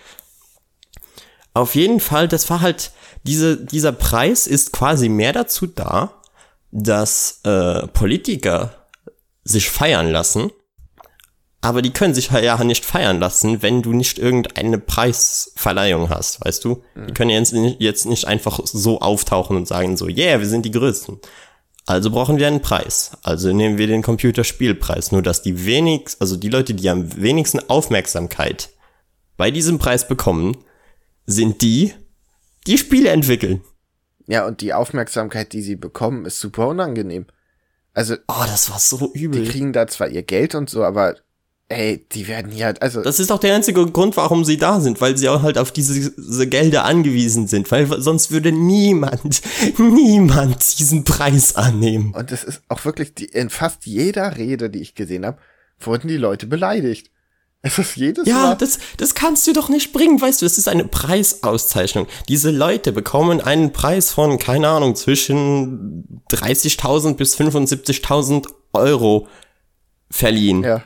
Auf 1.53 1.75
jeden 1.75 1.99
Fall, 1.99 2.27
das 2.27 2.49
war 2.49 2.62
halt, 2.62 2.91
diese, 3.23 3.57
dieser 3.57 3.91
Preis 3.91 4.47
ist 4.47 4.71
quasi 4.71 5.09
mehr 5.09 5.33
dazu 5.33 5.67
da, 5.67 6.21
dass 6.71 7.39
äh, 7.43 7.88
Politiker 7.88 8.88
sich 9.43 9.69
feiern 9.69 10.09
lassen, 10.09 10.51
aber 11.62 11.81
die 11.81 11.93
können 11.93 12.13
sich 12.13 12.29
ja 12.29 12.62
nicht 12.63 12.83
feiern 12.83 13.21
lassen, 13.21 13.62
wenn 13.62 13.81
du 13.81 13.93
nicht 13.93 14.19
irgendeine 14.19 14.79
Preisverleihung 14.79 16.09
hast, 16.09 16.43
weißt 16.43 16.65
du? 16.65 16.83
Mhm. 16.93 17.07
Die 17.07 17.13
können 17.13 17.29
jetzt 17.29 17.53
nicht, 17.53 17.79
jetzt 17.79 18.05
nicht 18.05 18.25
einfach 18.25 18.59
so 18.65 18.99
auftauchen 18.99 19.55
und 19.55 19.67
sagen 19.67 19.95
so, 19.95 20.07
yeah, 20.07 20.39
wir 20.39 20.47
sind 20.47 20.65
die 20.65 20.71
Größten. 20.71 21.19
Also 21.86 22.12
brauchen 22.12 22.38
wir 22.38 22.47
einen 22.47 22.62
Preis. 22.62 23.12
Also 23.23 23.53
nehmen 23.53 23.77
wir 23.77 23.88
den 23.88 24.01
Computerspielpreis. 24.01 25.13
Nur 25.13 25.21
dass 25.21 25.41
die 25.41 25.65
wenigsten, 25.65 26.21
also 26.21 26.36
die 26.36 26.49
Leute, 26.49 26.73
die 26.73 26.89
am 26.89 27.21
wenigsten 27.21 27.59
Aufmerksamkeit 27.69 28.69
bei 29.38 29.49
diesem 29.49 29.79
Preis 29.79 30.07
bekommen, 30.07 30.57
sind 31.25 31.62
die, 31.62 31.93
die 32.67 32.78
Spiele 32.78 33.10
entwickeln. 33.10 33.62
Ja, 34.28 34.45
und 34.47 34.62
die 34.62 34.73
Aufmerksamkeit, 34.73 35.54
die 35.54 35.62
sie 35.62 35.76
bekommen, 35.76 36.26
ist 36.26 36.39
super 36.39 36.67
unangenehm. 36.67 37.26
Also. 37.93 38.15
Oh, 38.28 38.43
das 38.45 38.69
war 38.71 38.80
so 38.80 39.12
übel. 39.13 39.43
Die 39.43 39.49
kriegen 39.49 39.73
da 39.73 39.88
zwar 39.88 40.08
ihr 40.08 40.23
Geld 40.23 40.56
und 40.56 40.69
so, 40.69 40.84
aber 40.84 41.15
ey, 41.69 42.06
die 42.12 42.28
werden 42.28 42.52
hier 42.52 42.65
halt, 42.65 42.82
also. 42.82 43.02
Das 43.02 43.19
ist 43.19 43.32
auch 43.32 43.39
der 43.39 43.56
einzige 43.56 43.86
Grund, 43.88 44.17
warum 44.17 44.45
sie 44.45 44.58
da 44.58 44.80
sind, 44.80 45.02
weil 45.02 45.17
sie 45.17 45.30
auch 45.30 45.41
halt 45.41 45.58
auf 45.58 45.71
diese, 45.71 46.12
diese 46.12 46.47
Gelder 46.47 46.86
angewiesen 46.86 47.47
sind, 47.47 47.69
weil 47.71 47.88
sonst 48.02 48.32
würde 48.32 48.52
niemand, 48.52 49.41
niemand 49.78 50.80
diesen 50.80 51.04
Preis 51.04 51.56
annehmen. 51.56 52.13
Und 52.13 52.32
das 52.32 52.43
ist 52.43 52.62
auch 52.69 52.86
wirklich, 52.86 53.13
die, 53.13 53.26
in 53.26 53.49
fast 53.49 53.86
jeder 53.86 54.38
Rede, 54.38 54.69
die 54.69 54.82
ich 54.82 54.95
gesehen 54.95 55.26
habe, 55.26 55.38
wurden 55.80 56.08
die 56.08 56.17
Leute 56.17 56.47
beleidigt. 56.47 57.12
Es 57.65 57.80
ist 57.80 57.95
jedes 57.95 58.28
ja, 58.28 58.36
Mal. 58.36 58.43
Ja, 58.49 58.56
das, 58.56 58.78
das 58.97 59.15
kannst 59.15 59.47
du 59.47 59.54
doch 59.54 59.69
nicht 59.69 59.93
bringen, 59.93 60.19
weißt 60.19 60.41
du, 60.41 60.45
es 60.45 60.58
ist 60.58 60.67
eine 60.67 60.84
Preisauszeichnung. 60.84 62.08
Diese 62.28 62.52
Leute 62.52 62.91
bekommen 62.91 63.39
einen 63.39 63.71
Preis 63.71 64.12
von, 64.12 64.38
keine 64.38 64.67
Ahnung, 64.67 64.95
zwischen 64.95 66.21
30.000 66.30 67.15
bis 67.15 67.39
75.000 67.39 68.49
Euro 68.73 69.30
verliehen. 70.12 70.63
Ja. 70.63 70.84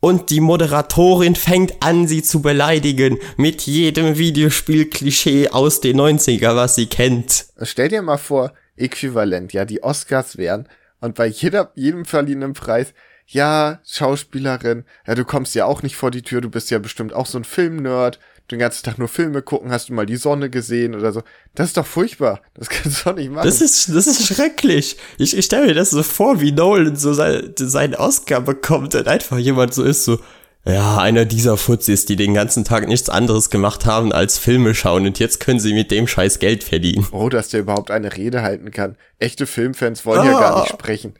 Und 0.00 0.28
die 0.28 0.40
Moderatorin 0.40 1.34
fängt 1.34 1.82
an, 1.82 2.06
sie 2.06 2.22
zu 2.22 2.42
beleidigen 2.42 3.18
mit 3.38 3.62
jedem 3.62 4.18
Videospiel-Klischee 4.18 5.48
aus 5.48 5.80
den 5.80 5.98
90er, 5.98 6.54
was 6.56 6.74
sie 6.74 6.86
kennt. 6.86 7.46
Stell 7.62 7.88
dir 7.88 8.02
mal 8.02 8.18
vor, 8.18 8.52
äquivalent, 8.76 9.54
ja, 9.54 9.64
die 9.64 9.82
Oscars 9.82 10.36
wären 10.36 10.68
und 11.00 11.14
bei 11.14 11.26
jeder, 11.26 11.72
jedem 11.74 12.04
verliehenen 12.04 12.52
Preis 12.52 12.92
ja, 13.26 13.80
Schauspielerin, 13.86 14.84
ja, 15.06 15.14
du 15.14 15.24
kommst 15.24 15.54
ja 15.54 15.64
auch 15.64 15.82
nicht 15.82 15.96
vor 15.96 16.10
die 16.10 16.22
Tür, 16.22 16.40
du 16.40 16.50
bist 16.50 16.70
ja 16.70 16.78
bestimmt 16.78 17.12
auch 17.12 17.26
so 17.26 17.38
ein 17.38 17.44
Filmnerd, 17.44 18.18
den 18.50 18.58
ganzen 18.58 18.84
Tag 18.84 18.98
nur 18.98 19.08
Filme 19.08 19.42
gucken, 19.42 19.70
hast 19.70 19.88
du 19.88 19.94
mal 19.94 20.06
die 20.06 20.16
Sonne 20.16 20.50
gesehen 20.50 20.94
oder 20.94 21.12
so. 21.12 21.22
Das 21.54 21.68
ist 21.68 21.76
doch 21.76 21.86
furchtbar. 21.86 22.40
Das 22.54 22.68
kannst 22.70 23.00
du 23.00 23.10
doch 23.10 23.16
nicht 23.16 23.30
machen. 23.30 23.46
Das 23.46 23.60
ist, 23.60 23.94
das 23.94 24.06
ist 24.06 24.26
schrecklich. 24.26 24.96
Ich, 25.18 25.36
ich 25.36 25.44
stelle 25.44 25.66
mir 25.66 25.74
das 25.74 25.90
so 25.90 26.02
vor, 26.02 26.40
wie 26.40 26.52
Nolan 26.52 26.96
so 26.96 27.14
sein, 27.14 27.54
seinen 27.56 27.94
Oscar 27.94 28.40
bekommt 28.40 28.94
und 28.94 29.08
einfach 29.08 29.38
jemand 29.38 29.72
so 29.72 29.82
ist, 29.82 30.04
so, 30.04 30.18
ja, 30.64 30.98
einer 30.98 31.24
dieser 31.24 31.56
Fuzis, 31.56 32.04
die 32.04 32.14
den 32.14 32.34
ganzen 32.34 32.64
Tag 32.64 32.86
nichts 32.86 33.08
anderes 33.08 33.50
gemacht 33.50 33.84
haben 33.84 34.12
als 34.12 34.38
Filme 34.38 34.74
schauen 34.74 35.06
und 35.06 35.18
jetzt 35.18 35.40
können 35.40 35.58
sie 35.58 35.74
mit 35.74 35.90
dem 35.90 36.06
Scheiß 36.06 36.38
Geld 36.38 36.62
verdienen. 36.62 37.06
Oh, 37.10 37.28
dass 37.28 37.48
der 37.48 37.60
überhaupt 37.60 37.90
eine 37.90 38.16
Rede 38.16 38.42
halten 38.42 38.70
kann. 38.70 38.96
Echte 39.18 39.46
Filmfans 39.46 40.06
wollen 40.06 40.20
ah. 40.20 40.24
ja 40.24 40.38
gar 40.38 40.60
nicht 40.60 40.72
sprechen. 40.72 41.14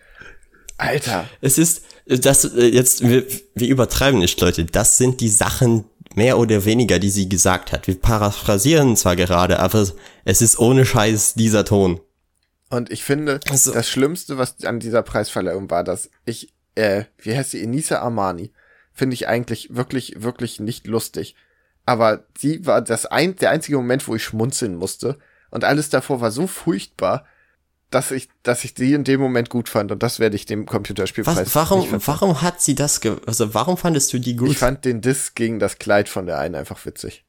Alter. 0.78 1.24
Es 1.40 1.58
ist, 1.58 1.82
das, 2.18 2.44
äh, 2.44 2.66
jetzt, 2.66 3.06
wir, 3.06 3.26
wir 3.54 3.68
übertreiben 3.68 4.20
nicht, 4.20 4.40
Leute. 4.40 4.64
Das 4.64 4.98
sind 4.98 5.20
die 5.20 5.28
Sachen, 5.28 5.84
mehr 6.14 6.38
oder 6.38 6.64
weniger, 6.64 6.98
die 6.98 7.10
sie 7.10 7.28
gesagt 7.28 7.72
hat. 7.72 7.86
Wir 7.86 7.98
paraphrasieren 7.98 8.96
zwar 8.96 9.16
gerade, 9.16 9.58
aber 9.58 9.86
es 10.24 10.42
ist 10.42 10.58
ohne 10.58 10.84
Scheiß 10.84 11.34
dieser 11.34 11.64
Ton. 11.64 12.00
Und 12.70 12.90
ich 12.90 13.04
finde, 13.04 13.40
also, 13.50 13.72
das 13.72 13.88
Schlimmste, 13.88 14.38
was 14.38 14.64
an 14.64 14.80
dieser 14.80 15.02
Preisverleihung 15.02 15.70
war, 15.70 15.84
dass 15.84 16.10
ich, 16.24 16.52
äh, 16.74 17.04
wie 17.18 17.36
heißt 17.36 17.50
sie, 17.50 17.62
Enisa 17.62 18.00
Armani, 18.00 18.52
finde 18.92 19.14
ich 19.14 19.28
eigentlich 19.28 19.74
wirklich, 19.74 20.22
wirklich 20.22 20.60
nicht 20.60 20.86
lustig. 20.86 21.34
Aber 21.84 22.24
sie 22.38 22.64
war 22.64 22.80
das 22.80 23.06
ein, 23.06 23.36
der 23.36 23.50
einzige 23.50 23.76
Moment, 23.76 24.06
wo 24.08 24.14
ich 24.14 24.24
schmunzeln 24.24 24.76
musste. 24.76 25.18
Und 25.50 25.64
alles 25.64 25.90
davor 25.90 26.20
war 26.20 26.30
so 26.30 26.46
furchtbar, 26.46 27.26
dass 27.94 28.10
ich, 28.10 28.28
dass 28.42 28.64
ich 28.64 28.74
die 28.74 28.92
in 28.92 29.04
dem 29.04 29.20
Moment 29.20 29.50
gut 29.50 29.68
fand 29.68 29.92
und 29.92 30.02
das 30.02 30.18
werde 30.18 30.36
ich 30.36 30.46
dem 30.46 30.66
Computerspielpreis. 30.66 31.38
Was, 31.38 31.54
warum, 31.54 31.86
warum 32.06 32.42
hat 32.42 32.60
sie 32.60 32.74
das, 32.74 33.00
ge 33.00 33.16
also 33.26 33.54
warum 33.54 33.76
fandest 33.76 34.12
du 34.12 34.18
die 34.18 34.36
gut? 34.36 34.50
Ich 34.50 34.58
fand 34.58 34.84
den 34.84 35.00
Diss 35.00 35.34
gegen 35.34 35.58
das 35.58 35.78
Kleid 35.78 36.08
von 36.08 36.26
der 36.26 36.38
einen 36.38 36.54
einfach 36.54 36.84
witzig. 36.84 37.24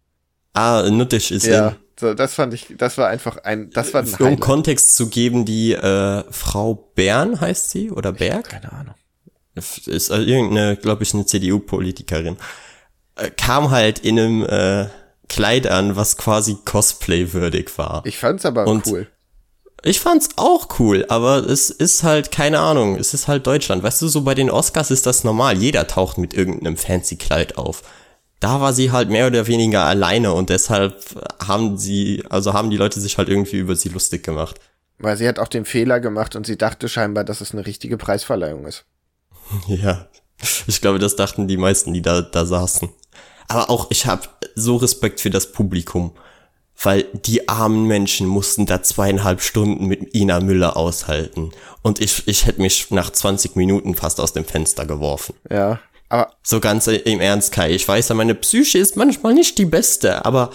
Ah, 0.54 0.90
nuttig 0.90 1.32
ist 1.32 1.46
ja. 1.46 1.76
So, 2.00 2.14
das 2.14 2.34
fand 2.34 2.54
ich, 2.54 2.74
das 2.78 2.98
war 2.98 3.08
einfach 3.08 3.38
ein, 3.38 3.70
das 3.70 3.94
war 3.94 4.02
ein 4.02 4.14
Um 4.20 4.40
Kontext 4.40 4.96
zu 4.96 5.10
geben, 5.10 5.46
die 5.46 5.74
äh, 5.74 6.24
Frau 6.32 6.74
Bern 6.96 7.40
heißt 7.40 7.70
sie 7.70 7.92
oder 7.92 8.12
Berg? 8.14 8.50
Keine 8.50 8.72
Ahnung. 8.72 8.96
Ist 9.56 9.88
also 9.88 10.16
irgendeine, 10.16 10.76
glaube 10.78 11.04
ich, 11.04 11.14
eine 11.14 11.26
CDU-Politikerin. 11.26 12.38
Äh, 13.16 13.30
kam 13.30 13.70
halt 13.70 14.00
in 14.00 14.20
einem 14.20 14.44
äh, 14.44 14.88
Kleid 15.30 15.68
an, 15.68 15.96
was 15.96 16.18
quasi 16.18 16.58
Cosplay-würdig 16.66 17.78
war. 17.78 18.02
Ich 18.06 18.18
fand's 18.18 18.46
aber 18.46 18.66
und 18.66 18.88
cool. 18.88 19.08
Ich 19.86 20.00
fand's 20.00 20.30
auch 20.38 20.80
cool, 20.80 21.06
aber 21.10 21.46
es 21.46 21.70
ist 21.70 22.04
halt, 22.04 22.32
keine 22.32 22.60
Ahnung, 22.60 22.96
es 22.96 23.14
ist 23.14 23.28
halt 23.28 23.46
Deutschland. 23.46 23.84
Weißt 23.84 24.02
du, 24.02 24.08
so 24.08 24.22
bei 24.22 24.34
den 24.34 24.50
Oscars 24.50 24.92
ist 24.92 25.06
das 25.06 25.26
normal. 25.26 25.58
Jeder 25.58 25.88
taucht 25.88 26.18
mit 26.18 26.34
irgendeinem 26.34 26.78
fancy 26.78 27.18
Kleid 27.18 27.58
auf. 27.58 27.84
Da 28.40 28.62
war 28.62 28.72
sie 28.72 28.92
halt 28.92 29.10
mehr 29.10 29.28
oder 29.28 29.46
weniger 29.48 29.84
alleine 29.84 30.34
und 30.34 30.50
deshalb 30.50 31.04
haben 31.46 31.78
sie, 31.78 32.24
also 32.30 32.54
haben 32.54 32.70
die 32.70 32.78
Leute 32.78 33.02
sich 33.02 33.18
halt 33.18 33.28
irgendwie 33.28 33.58
über 33.58 33.76
sie 33.76 33.90
lustig 33.90 34.24
gemacht. 34.24 34.60
Weil 35.00 35.18
sie 35.18 35.28
hat 35.28 35.38
auch 35.38 35.50
den 35.50 35.66
Fehler 35.66 36.00
gemacht 36.00 36.38
und 36.38 36.46
sie 36.46 36.58
dachte 36.58 36.88
scheinbar, 36.88 37.26
dass 37.26 37.42
es 37.42 37.52
eine 37.52 37.66
richtige 37.66 37.98
Preisverleihung 37.98 38.66
ist. 38.66 38.86
Ja, 39.68 40.08
ich 40.66 40.80
glaube, 40.82 41.00
das 41.00 41.16
dachten 41.16 41.48
die 41.48 41.58
meisten, 41.58 41.94
die 41.94 42.02
da, 42.02 42.22
da 42.22 42.46
saßen. 42.46 42.90
Aber 43.50 43.70
auch, 43.70 43.88
ich 43.92 44.06
habe 44.06 44.24
so 44.56 44.78
Respekt 44.78 45.20
für 45.20 45.30
das 45.30 45.52
Publikum 45.52 46.14
weil 46.82 47.06
die 47.14 47.48
armen 47.48 47.86
Menschen 47.86 48.28
mussten 48.28 48.66
da 48.66 48.82
zweieinhalb 48.84 49.42
Stunden 49.42 49.86
mit 49.86 50.14
Ina 50.16 50.40
Müller 50.40 50.76
aushalten. 50.76 51.52
Und 51.82 52.02
ich, 52.02 52.28
ich 52.28 52.46
hätte 52.46 52.62
mich 52.62 52.92
nach 52.92 53.10
20 53.10 53.56
Minuten 53.56 53.96
fast 53.96 54.20
aus 54.20 54.34
dem 54.34 54.46
Fenster 54.46 54.86
geworfen. 54.86 55.36
Ja, 55.50 55.80
aber. 56.10 56.34
So 56.44 56.60
ganz 56.60 56.88
im 56.88 57.20
Ernst, 57.20 57.52
Kai. 57.52 57.72
Ich 57.72 57.88
weiß 57.88 58.10
ja, 58.10 58.16
meine 58.16 58.36
Psyche 58.36 58.78
ist 58.78 58.96
manchmal 58.96 59.34
nicht 59.34 59.58
die 59.58 59.66
beste, 59.66 60.26
aber 60.26 60.52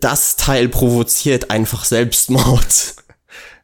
das 0.00 0.36
Teil 0.36 0.68
provoziert 0.68 1.50
einfach 1.50 1.84
Selbstmord. 1.84 2.94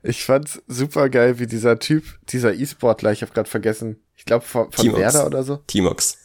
Ich 0.03 0.25
fand's 0.25 0.62
super 0.66 1.11
geil, 1.11 1.38
wie 1.38 1.46
dieser 1.46 1.79
Typ, 1.79 2.05
dieser 2.31 2.55
E-Sportler, 2.55 3.12
ich 3.12 3.20
habe 3.20 3.33
gerade 3.33 3.51
vergessen, 3.51 4.03
ich 4.16 4.25
glaube 4.25 4.46
von, 4.46 4.73
von 4.73 4.96
Werder 4.96 5.27
oder 5.27 5.42
so. 5.42 5.57
Timox. 5.66 6.16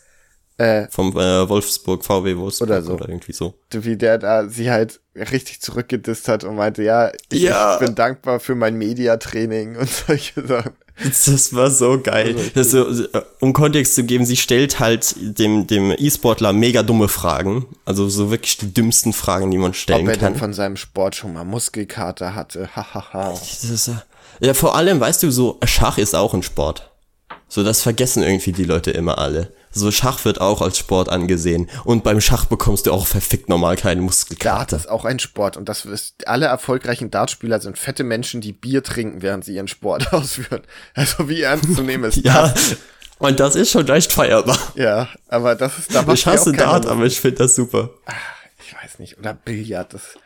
Äh, 0.58 0.88
Vom 0.89 1.12
äh, 1.18 1.50
Wolfsburg, 1.50 2.06
VW 2.06 2.38
Wolfsburg 2.38 2.70
oder 2.70 2.82
so. 2.82 2.94
Oder 2.94 3.10
irgendwie 3.10 3.34
so. 3.34 3.56
Wie 3.72 3.98
der 3.98 4.18
da 4.18 4.48
sie 4.48 4.72
halt 4.72 5.02
richtig 5.15 5.62
zurückgedisst 5.62 6.30
hat 6.30 6.46
und 6.46 6.56
meinte, 6.56 6.82
ja, 6.82 7.12
ich, 7.30 7.41
ja. 7.44 7.78
bin 7.78 7.94
dankbar 7.96 8.39
für 8.39 8.56
mein 8.56 8.78
Mediatraining 8.78 9.76
und 9.76 9.89
solche 10.08 10.46
Sachen. 10.48 10.74
Das 11.04 11.54
war 11.54 11.70
so 11.72 12.00
geil. 12.02 12.38
Also, 12.56 12.91
so, 12.94 13.06
um 13.41 13.52
Kontext 13.52 13.96
zu 13.96 14.06
geben, 14.06 14.26
sie 14.26 14.38
stellt 14.38 14.80
halt 14.80 15.15
dem, 15.18 15.68
dem 15.68 15.91
E-Sportler 15.91 16.54
mega 16.54 16.84
dumme 16.84 17.10
Fragen. 17.10 17.65
Also 17.84 18.08
so 18.08 18.32
wirklich 18.32 18.58
die 18.58 18.74
dümmsten 18.74 19.12
Fragen, 19.12 19.52
die 19.52 19.58
man 19.58 19.74
stellen 19.74 20.06
kann. 20.06 20.08
Ob 20.08 20.13
er 20.13 20.20
kann. 20.20 20.34
denn 20.34 20.39
von 20.39 20.54
seinem 20.54 20.78
Sport 20.78 21.15
schon 21.15 21.34
mal 21.34 21.44
Muskelkater 21.44 22.34
hatte. 22.34 22.70
Hahaha. 22.76 23.38
ja, 24.39 24.54
vor 24.54 24.78
allem, 24.78 25.02
weißt 25.02 25.24
du, 25.24 25.32
so 25.32 25.60
Schach 25.65 25.98
ist 25.98 26.15
auch 26.15 26.34
ein 26.34 26.44
Sport. 26.44 26.91
So, 27.50 27.63
das 27.63 27.82
vergessen 27.82 28.24
irgendwie 28.24 28.54
die 28.54 28.63
Leute 28.63 28.91
immer 28.91 29.18
alle. 29.18 29.52
So 29.76 29.92
Schach 29.92 30.24
wird 30.24 30.40
auch 30.40 30.62
als 30.62 30.78
Sport 30.78 31.10
angesehen. 31.10 31.70
Und 31.84 32.04
beim 32.06 32.22
Schach 32.22 32.46
bekommst 32.46 32.88
du 32.88 32.94
auch 32.94 33.06
verfickt 33.06 33.50
normal 33.50 33.76
keine 33.76 34.02
Muskelkater. 34.02 34.56
Dart 34.56 34.74
ist 34.74 34.90
auch 34.90 35.04
ein 35.04 35.20
Sport. 35.20 35.58
Und 35.58 35.68
das 35.68 35.84
ist, 35.84 36.28
alle 36.28 36.46
erfolgreichen 36.46 37.12
Dartspieler 37.12 37.60
sind 37.60 37.78
fette 37.78 38.06
Menschen, 38.06 38.40
die 38.40 38.54
Bier 38.54 38.84
trinken, 38.84 39.22
während 39.22 39.44
sie 39.44 39.54
ihren 39.54 39.68
Sport 39.68 40.14
ausführen. 40.14 40.62
Also 40.94 41.28
wie 41.28 41.42
ernst 41.42 41.76
zu 41.76 41.82
nehmen 41.82 42.06
ist 42.06 42.16
ja. 42.24 42.48
das? 42.48 42.78
Und 43.18 43.40
das 43.40 43.56
ist 43.56 43.72
schon 43.72 43.86
leicht 43.86 44.14
feierbar. 44.14 44.58
Ja, 44.76 45.10
aber 45.28 45.56
das 45.56 45.78
ist, 45.78 45.93
da 45.93 46.06
Ich 46.12 46.26
hasse 46.26 46.54
Dart, 46.54 46.86
aber 46.86 47.06
ich 47.06 47.20
finde 47.20 47.39
das 47.39 47.56
super. 47.56 47.89
Ach, 48.06 48.14
ich 48.66 48.74
weiß 48.74 48.99
nicht. 48.99 49.18
Oder 49.18 49.34
Billard, 49.34 49.93
das, 49.93 50.18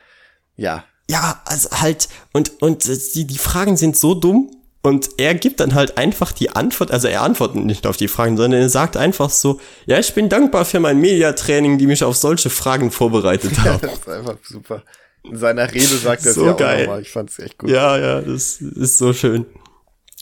ja. 0.55 0.83
Ja, 1.09 1.41
also 1.45 1.69
halt, 1.71 2.07
und, 2.33 2.61
und 2.61 2.85
die, 2.85 3.25
die 3.25 3.37
Fragen 3.37 3.77
sind 3.77 3.97
so 3.97 4.13
dumm, 4.13 4.51
und 4.81 5.09
er 5.17 5.35
gibt 5.35 5.59
dann 5.59 5.75
halt 5.75 5.97
einfach 5.97 6.31
die 6.31 6.51
Antwort, 6.51 6.91
also 6.91 7.07
er 7.07 7.21
antwortet 7.21 7.57
nicht 7.65 7.85
auf 7.85 7.97
die 7.97 8.07
Fragen, 8.07 8.37
sondern 8.37 8.61
er 8.61 8.69
sagt 8.69 8.95
einfach 8.95 9.29
so, 9.29 9.59
ja, 9.85 9.99
ich 9.99 10.13
bin 10.13 10.29
dankbar 10.29 10.63
für 10.65 10.79
mein 10.79 10.99
Mediatraining, 10.99 11.77
die 11.77 11.87
mich 11.87 12.03
auf 12.03 12.15
solche 12.15 12.49
Fragen 12.49 12.89
vorbereitet 12.91 13.57
haben. 13.63 13.79
das 13.81 13.93
ist 13.99 14.09
einfach 14.09 14.37
super. 14.43 14.83
In 15.23 15.35
seiner 15.37 15.69
Rede 15.71 15.97
sagt 15.97 16.25
er 16.25 16.33
so 16.33 16.41
es 16.41 16.47
ja 16.47 16.53
geil. 16.53 16.75
auch 16.77 16.79
nochmal. 16.87 17.01
Ich 17.01 17.09
fand's 17.11 17.39
echt 17.39 17.57
gut. 17.57 17.69
Ja, 17.69 17.97
ja, 17.97 18.21
das 18.21 18.61
ist 18.61 18.97
so 18.97 19.11
schön. 19.11 19.45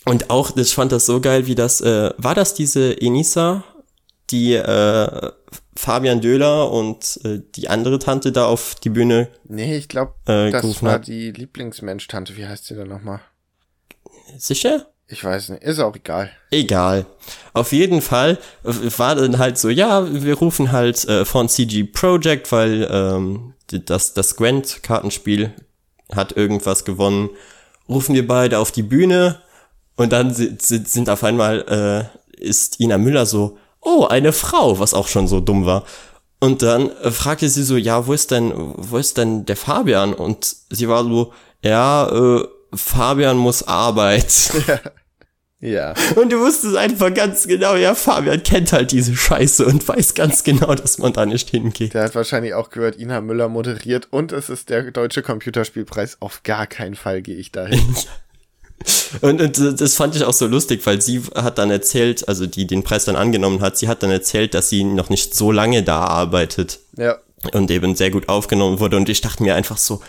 Und 0.06 0.30
auch, 0.32 0.56
ich 0.58 0.74
fand 0.74 0.92
das 0.92 1.06
so 1.06 1.22
geil, 1.22 1.46
wie 1.46 1.56
das, 1.56 1.82
äh, 1.82 2.12
war 2.18 2.34
das 2.34 2.56
diese 2.56 3.00
Enisa, 3.00 3.64
die 4.32 4.54
äh, 4.54 5.32
Fabian 5.76 6.20
Döhler 6.22 6.72
und 6.72 7.20
äh, 7.24 7.42
die 7.56 7.70
andere 7.70 8.00
Tante 8.00 8.32
da 8.32 8.46
auf 8.48 8.76
die 8.76 8.90
Bühne 8.90 9.28
Nee, 9.48 9.78
ich 9.78 9.88
glaube, 9.88 10.14
äh, 10.26 10.50
das 10.50 10.82
war 10.82 10.94
hat. 10.94 11.08
die 11.08 11.32
Lieblingsmensch-Tante. 11.32 12.36
Wie 12.38 12.48
heißt 12.48 12.66
sie 12.66 12.76
denn 12.76 12.88
nochmal? 12.88 13.20
Sicher? 14.38 14.88
Ich 15.10 15.24
weiß 15.24 15.50
nicht, 15.50 15.64
ist 15.64 15.80
auch 15.80 15.96
egal. 15.96 16.30
Egal. 16.52 17.06
Auf 17.54 17.72
jeden 17.72 18.02
Fall 18.02 18.38
war 18.64 19.16
dann 19.16 19.38
halt 19.38 19.58
so, 19.58 19.70
ja, 19.70 20.06
wir 20.12 20.36
rufen 20.36 20.72
halt 20.72 21.06
äh, 21.06 21.24
von 21.24 21.48
CG 21.48 21.86
Project, 21.86 22.52
weil 22.52 22.88
ähm, 22.92 23.54
das, 23.68 24.14
das 24.14 24.36
Gwent-Kartenspiel 24.36 25.54
hat 26.14 26.36
irgendwas 26.36 26.84
gewonnen. 26.84 27.30
Rufen 27.88 28.16
wir 28.16 28.28
beide 28.28 28.60
auf 28.60 28.72
die 28.72 28.84
Bühne 28.84 29.42
und 29.96 30.12
dann 30.12 30.34
sind, 30.34 30.62
sind 30.62 31.10
auf 31.10 31.24
einmal 31.24 32.12
äh, 32.12 32.44
ist 32.44 32.80
Ina 32.80 32.98
Müller 32.98 33.26
so, 33.26 33.58
oh, 33.82 34.06
eine 34.06 34.34
Frau, 34.34 34.80
was 34.80 34.94
auch 34.94 35.08
schon 35.08 35.28
so 35.28 35.40
dumm 35.40 35.66
war. 35.66 35.84
Und 36.40 36.62
dann 36.62 36.92
äh, 37.02 37.12
fragte 37.12 37.50
sie 37.50 37.64
so, 37.64 37.78
ja, 37.78 38.06
wo 38.08 38.14
ist 38.14 38.32
denn, 38.32 38.54
wo 38.56 38.98
ist 38.98 39.18
denn 39.18 39.46
der 39.46 39.56
Fabian? 39.56 40.14
Und 40.14 40.56
sie 40.70 40.88
war 40.88 41.04
so, 41.04 41.34
ja, 41.64 42.08
äh, 42.10 42.48
Fabian 42.74 43.38
muss 43.38 43.64
arbeiten. 43.68 44.64
Ja. 45.60 45.96
Und 46.16 46.32
du 46.32 46.40
wusstest 46.40 46.76
einfach 46.76 47.12
ganz 47.12 47.48
genau, 47.48 47.76
ja, 47.76 47.96
Fabian 47.96 48.44
kennt 48.44 48.74
halt 48.74 48.92
diese 48.92 49.16
Scheiße 49.16 49.66
und 49.66 49.88
weiß 49.88 50.14
ganz 50.14 50.44
genau, 50.44 50.76
dass 50.76 51.00
man 51.00 51.14
da 51.14 51.26
nicht 51.26 51.50
hingeht. 51.50 51.96
Der 51.96 52.04
hat 52.04 52.16
wahrscheinlich 52.16 52.54
auch 52.54 52.70
gehört, 52.70 53.00
Ina 53.00 53.22
Müller 53.22 53.50
moderiert 53.50 54.08
und 54.12 54.32
es 54.32 54.50
ist 54.50 54.70
der 54.70 54.92
deutsche 54.92 55.24
Computerspielpreis. 55.24 56.18
Auf 56.20 56.44
gar 56.44 56.68
keinen 56.68 56.94
Fall 56.94 57.24
gehe 57.24 57.38
ich 57.38 57.52
dahin. 57.52 57.96
und, 59.22 59.42
und 59.42 59.82
das 59.82 59.96
fand 59.96 60.16
ich 60.16 60.24
auch 60.24 60.34
so 60.34 60.46
lustig, 60.46 60.86
weil 60.86 61.02
sie 61.02 61.24
hat 61.34 61.58
dann 61.58 61.72
erzählt, 61.72 62.28
also 62.28 62.46
die 62.46 62.68
den 62.68 62.84
Preis 62.84 63.06
dann 63.06 63.16
angenommen 63.16 63.62
hat, 63.62 63.78
sie 63.80 63.88
hat 63.88 64.04
dann 64.04 64.12
erzählt, 64.12 64.54
dass 64.54 64.70
sie 64.70 64.84
noch 64.84 65.10
nicht 65.10 65.34
so 65.34 65.52
lange 65.52 65.82
da 65.82 66.02
arbeitet. 66.02 66.80
Ja. 66.98 67.18
Und 67.54 67.72
eben 67.72 67.96
sehr 67.96 68.12
gut 68.12 68.30
aufgenommen 68.30 68.80
wurde. 68.80 68.98
Und 68.98 69.10
ich 69.10 69.22
dachte 69.22 69.44
mir 69.44 69.56
einfach 69.56 69.78
so, 69.78 70.02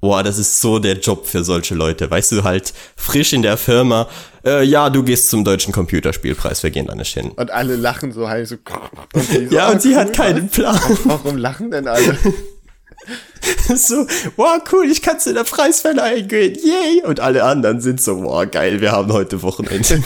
boah, 0.00 0.22
das 0.22 0.38
ist 0.38 0.60
so 0.60 0.78
der 0.78 0.98
Job 0.98 1.26
für 1.26 1.44
solche 1.44 1.74
Leute. 1.74 2.10
Weißt 2.10 2.32
du, 2.32 2.44
halt 2.44 2.74
frisch 2.96 3.32
in 3.32 3.42
der 3.42 3.56
Firma, 3.56 4.08
äh, 4.44 4.62
ja, 4.62 4.90
du 4.90 5.02
gehst 5.02 5.30
zum 5.30 5.44
deutschen 5.44 5.72
Computerspielpreis, 5.72 6.62
wir 6.62 6.70
gehen 6.70 6.86
da 6.86 6.94
nicht 6.94 7.14
hin. 7.14 7.30
Und 7.30 7.50
alle 7.50 7.76
lachen 7.76 8.12
so 8.12 8.28
halt 8.28 8.48
so. 8.48 8.56
Und 9.14 9.24
so 9.24 9.38
ja, 9.54 9.70
und 9.70 9.76
oh, 9.76 9.80
sie 9.80 9.90
cool, 9.90 9.96
hat 9.96 10.12
keinen 10.12 10.48
Plan. 10.48 10.78
Warum 11.04 11.36
lachen 11.38 11.70
denn 11.70 11.88
alle? 11.88 12.18
so, 13.76 14.06
wow, 14.36 14.60
cool, 14.72 14.90
ich 14.90 15.02
kann 15.02 15.20
zu 15.20 15.32
der 15.32 15.44
Preisverleihung 15.44 16.28
gehen, 16.28 16.54
yay! 16.54 17.02
Und 17.04 17.20
alle 17.20 17.44
anderen 17.44 17.80
sind 17.80 18.00
so, 18.00 18.22
wow, 18.22 18.48
geil, 18.50 18.80
wir 18.80 18.92
haben 18.92 19.12
heute 19.12 19.42
Wochenende. 19.42 20.02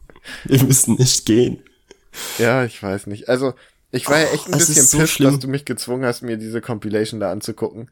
wir 0.44 0.62
müssen 0.64 0.96
nicht 0.96 1.26
gehen. 1.26 1.62
Ja, 2.38 2.64
ich 2.64 2.82
weiß 2.82 3.06
nicht. 3.06 3.28
Also, 3.28 3.54
ich 3.90 4.08
war 4.08 4.18
ja 4.18 4.26
echt 4.28 4.46
ein 4.46 4.54
oh, 4.54 4.58
bisschen 4.58 4.82
so 4.82 4.98
pissed, 4.98 5.20
dass 5.20 5.38
du 5.38 5.48
mich 5.48 5.64
gezwungen 5.64 6.04
hast, 6.04 6.22
mir 6.22 6.36
diese 6.36 6.60
Compilation 6.60 7.20
da 7.20 7.30
anzugucken. 7.30 7.90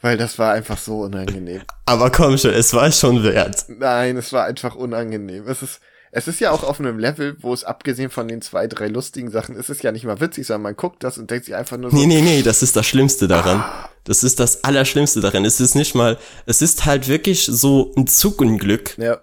Weil 0.00 0.16
das 0.16 0.38
war 0.38 0.52
einfach 0.52 0.78
so 0.78 1.00
unangenehm. 1.00 1.62
Aber 1.86 2.10
komm 2.10 2.38
schon, 2.38 2.52
es 2.52 2.72
war 2.72 2.90
schon 2.92 3.24
wert. 3.24 3.64
Nein, 3.68 4.16
es 4.16 4.32
war 4.32 4.44
einfach 4.44 4.76
unangenehm. 4.76 5.48
Es 5.48 5.62
ist, 5.62 5.80
es 6.12 6.28
ist 6.28 6.40
ja 6.40 6.52
auch 6.52 6.62
auf 6.62 6.78
einem 6.78 6.98
Level, 6.98 7.36
wo 7.40 7.52
es 7.52 7.64
abgesehen 7.64 8.10
von 8.10 8.28
den 8.28 8.40
zwei, 8.40 8.68
drei 8.68 8.86
lustigen 8.86 9.30
Sachen, 9.30 9.56
ist 9.56 9.70
es 9.70 9.82
ja 9.82 9.90
nicht 9.90 10.04
mal 10.04 10.20
witzig, 10.20 10.46
sondern 10.46 10.62
man 10.62 10.76
guckt 10.76 11.02
das 11.02 11.18
und 11.18 11.30
denkt 11.30 11.46
sich 11.46 11.54
einfach 11.56 11.76
nur 11.76 11.90
so. 11.90 11.96
Nee, 11.96 12.06
nee, 12.06 12.22
nee, 12.22 12.42
das 12.42 12.62
ist 12.62 12.76
das 12.76 12.86
Schlimmste 12.86 13.26
daran. 13.26 13.58
Ah. 13.58 13.90
Das 14.04 14.22
ist 14.22 14.38
das 14.38 14.64
Allerschlimmste 14.64 15.20
daran. 15.20 15.44
Es 15.44 15.60
ist 15.60 15.74
nicht 15.74 15.94
mal, 15.94 16.16
es 16.46 16.62
ist 16.62 16.86
halt 16.86 17.08
wirklich 17.08 17.44
so 17.44 17.92
ein 17.96 18.06
Zugunglück. 18.06 18.96
Ja. 18.98 19.20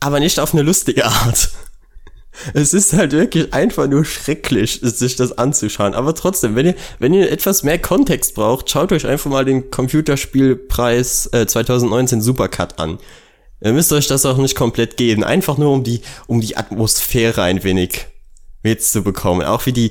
Aber 0.00 0.18
nicht 0.18 0.40
auf 0.40 0.52
eine 0.52 0.62
lustige 0.62 1.06
Art. 1.06 1.50
Es 2.54 2.72
ist 2.72 2.92
halt 2.92 3.12
wirklich 3.12 3.52
einfach 3.52 3.88
nur 3.88 4.04
schrecklich, 4.04 4.80
sich 4.82 5.16
das 5.16 5.36
anzuschauen. 5.36 5.94
Aber 5.94 6.14
trotzdem, 6.14 6.54
wenn 6.54 6.66
ihr, 6.66 6.74
wenn 6.98 7.12
ihr 7.12 7.30
etwas 7.30 7.62
mehr 7.62 7.78
Kontext 7.78 8.34
braucht, 8.34 8.70
schaut 8.70 8.92
euch 8.92 9.06
einfach 9.06 9.30
mal 9.30 9.44
den 9.44 9.70
Computerspielpreis 9.70 11.26
äh, 11.32 11.46
2019 11.46 12.20
Supercut 12.20 12.78
an. 12.78 12.98
Ihr 13.62 13.72
müsst 13.72 13.92
euch 13.92 14.06
das 14.06 14.24
auch 14.24 14.38
nicht 14.38 14.56
komplett 14.56 14.96
geben. 14.96 15.22
Einfach 15.22 15.58
nur 15.58 15.72
um 15.72 15.84
die, 15.84 16.00
um 16.26 16.40
die 16.40 16.56
Atmosphäre 16.56 17.42
ein 17.42 17.62
wenig 17.62 18.06
mitzubekommen. 18.62 19.46
Auch 19.46 19.66
wie 19.66 19.72
die, 19.72 19.90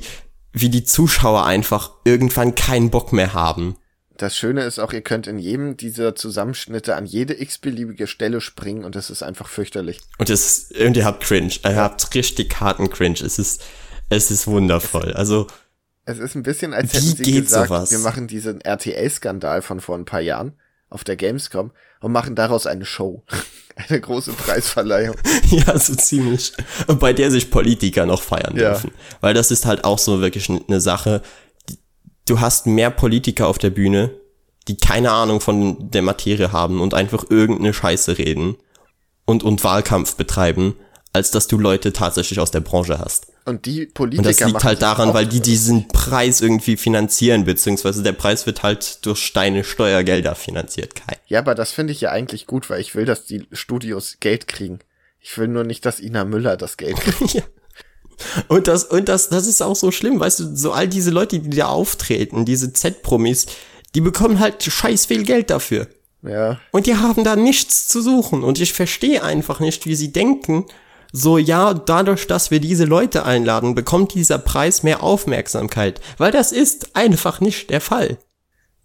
wie 0.52 0.70
die 0.70 0.84
Zuschauer 0.84 1.44
einfach 1.44 1.92
irgendwann 2.04 2.54
keinen 2.54 2.90
Bock 2.90 3.12
mehr 3.12 3.32
haben. 3.34 3.76
Das 4.20 4.36
Schöne 4.36 4.64
ist 4.64 4.78
auch, 4.78 4.92
ihr 4.92 5.00
könnt 5.00 5.26
in 5.26 5.38
jedem 5.38 5.78
dieser 5.78 6.14
Zusammenschnitte 6.14 6.94
an 6.94 7.06
jede 7.06 7.40
x-beliebige 7.40 8.06
Stelle 8.06 8.42
springen 8.42 8.84
und 8.84 8.94
das 8.94 9.08
ist 9.08 9.22
einfach 9.22 9.48
fürchterlich. 9.48 9.98
Und, 10.18 10.28
es, 10.28 10.70
und 10.78 10.94
ihr 10.94 11.06
habt 11.06 11.24
Cringe. 11.24 11.54
Ihr 11.64 11.76
habt 11.76 12.14
richtig 12.14 12.60
harten 12.60 12.90
Cringe. 12.90 13.18
Es 13.24 13.38
ist, 13.38 13.62
es 14.10 14.30
ist 14.30 14.46
wundervoll. 14.46 15.14
Also. 15.14 15.46
Es 16.04 16.18
ist 16.18 16.34
ein 16.34 16.42
bisschen, 16.42 16.74
als 16.74 16.92
hätten 16.92 17.16
sie 17.16 17.32
gesagt, 17.32 17.68
sowas? 17.68 17.90
wir 17.92 17.98
machen 18.00 18.26
diesen 18.26 18.60
RTL-Skandal 18.60 19.62
von 19.62 19.80
vor 19.80 19.96
ein 19.96 20.04
paar 20.04 20.20
Jahren 20.20 20.52
auf 20.90 21.02
der 21.02 21.16
Gamescom 21.16 21.70
und 22.00 22.12
machen 22.12 22.34
daraus 22.34 22.66
eine 22.66 22.84
Show. 22.84 23.22
eine 23.88 24.02
große 24.02 24.32
Preisverleihung. 24.32 25.16
ja, 25.50 25.78
so 25.78 25.94
ziemlich. 25.94 26.52
Und 26.88 27.00
bei 27.00 27.14
der 27.14 27.30
sich 27.30 27.50
Politiker 27.50 28.04
noch 28.04 28.20
feiern 28.20 28.54
ja. 28.54 28.72
dürfen. 28.72 28.90
Weil 29.22 29.32
das 29.32 29.50
ist 29.50 29.64
halt 29.64 29.84
auch 29.84 29.98
so 29.98 30.20
wirklich 30.20 30.50
eine 30.50 30.82
Sache, 30.82 31.22
du 32.30 32.40
hast 32.40 32.66
mehr 32.66 32.90
Politiker 32.90 33.48
auf 33.48 33.58
der 33.58 33.70
Bühne, 33.70 34.10
die 34.68 34.76
keine 34.76 35.10
Ahnung 35.10 35.40
von 35.40 35.90
der 35.90 36.02
Materie 36.02 36.52
haben 36.52 36.80
und 36.80 36.94
einfach 36.94 37.24
irgendeine 37.28 37.74
Scheiße 37.74 38.18
reden 38.18 38.56
und, 39.24 39.42
und 39.42 39.64
Wahlkampf 39.64 40.14
betreiben, 40.14 40.76
als 41.12 41.32
dass 41.32 41.48
du 41.48 41.58
Leute 41.58 41.92
tatsächlich 41.92 42.38
aus 42.38 42.52
der 42.52 42.60
Branche 42.60 42.98
hast. 43.00 43.26
Und 43.46 43.66
die 43.66 43.86
Politiker. 43.86 44.28
Und 44.28 44.40
das 44.40 44.46
liegt 44.46 44.64
halt 44.64 44.82
daran, 44.82 45.12
weil 45.12 45.26
die 45.26 45.40
diesen 45.40 45.88
Preis 45.88 46.40
irgendwie 46.40 46.76
finanzieren, 46.76 47.44
beziehungsweise 47.44 48.02
der 48.02 48.12
Preis 48.12 48.46
wird 48.46 48.62
halt 48.62 49.04
durch 49.06 49.32
deine 49.32 49.64
Steuergelder 49.64 50.36
finanziert, 50.36 50.94
Kai. 50.94 51.16
Ja, 51.26 51.40
aber 51.40 51.56
das 51.56 51.72
finde 51.72 51.92
ich 51.92 52.02
ja 52.02 52.10
eigentlich 52.10 52.46
gut, 52.46 52.70
weil 52.70 52.80
ich 52.80 52.94
will, 52.94 53.06
dass 53.06 53.24
die 53.24 53.48
Studios 53.50 54.18
Geld 54.20 54.46
kriegen. 54.46 54.78
Ich 55.18 55.36
will 55.36 55.48
nur 55.48 55.64
nicht, 55.64 55.84
dass 55.84 56.00
Ina 56.00 56.24
Müller 56.24 56.56
das 56.56 56.76
Geld 56.76 56.96
kriegt. 56.96 57.32
ja. 57.34 57.42
Und 58.48 58.68
das, 58.68 58.84
und 58.84 59.08
das, 59.08 59.28
das 59.28 59.46
ist 59.46 59.62
auch 59.62 59.76
so 59.76 59.90
schlimm, 59.90 60.20
weißt 60.20 60.40
du, 60.40 60.56
so 60.56 60.72
all 60.72 60.88
diese 60.88 61.10
Leute, 61.10 61.38
die 61.38 61.56
da 61.56 61.66
auftreten, 61.66 62.44
diese 62.44 62.72
Z-Promis, 62.72 63.46
die 63.94 64.00
bekommen 64.00 64.40
halt 64.40 64.62
scheiß 64.62 65.06
viel 65.06 65.24
Geld 65.24 65.50
dafür. 65.50 65.88
Ja. 66.22 66.60
Und 66.70 66.86
die 66.86 66.96
haben 66.96 67.24
da 67.24 67.36
nichts 67.36 67.88
zu 67.88 68.02
suchen. 68.02 68.44
Und 68.44 68.60
ich 68.60 68.72
verstehe 68.72 69.22
einfach 69.22 69.60
nicht, 69.60 69.86
wie 69.86 69.94
sie 69.94 70.12
denken, 70.12 70.66
so, 71.12 71.38
ja, 71.38 71.74
dadurch, 71.74 72.26
dass 72.26 72.50
wir 72.52 72.60
diese 72.60 72.84
Leute 72.84 73.24
einladen, 73.24 73.74
bekommt 73.74 74.14
dieser 74.14 74.38
Preis 74.38 74.84
mehr 74.84 75.02
Aufmerksamkeit. 75.02 76.00
Weil 76.18 76.30
das 76.30 76.52
ist 76.52 76.94
einfach 76.94 77.40
nicht 77.40 77.70
der 77.70 77.80
Fall 77.80 78.18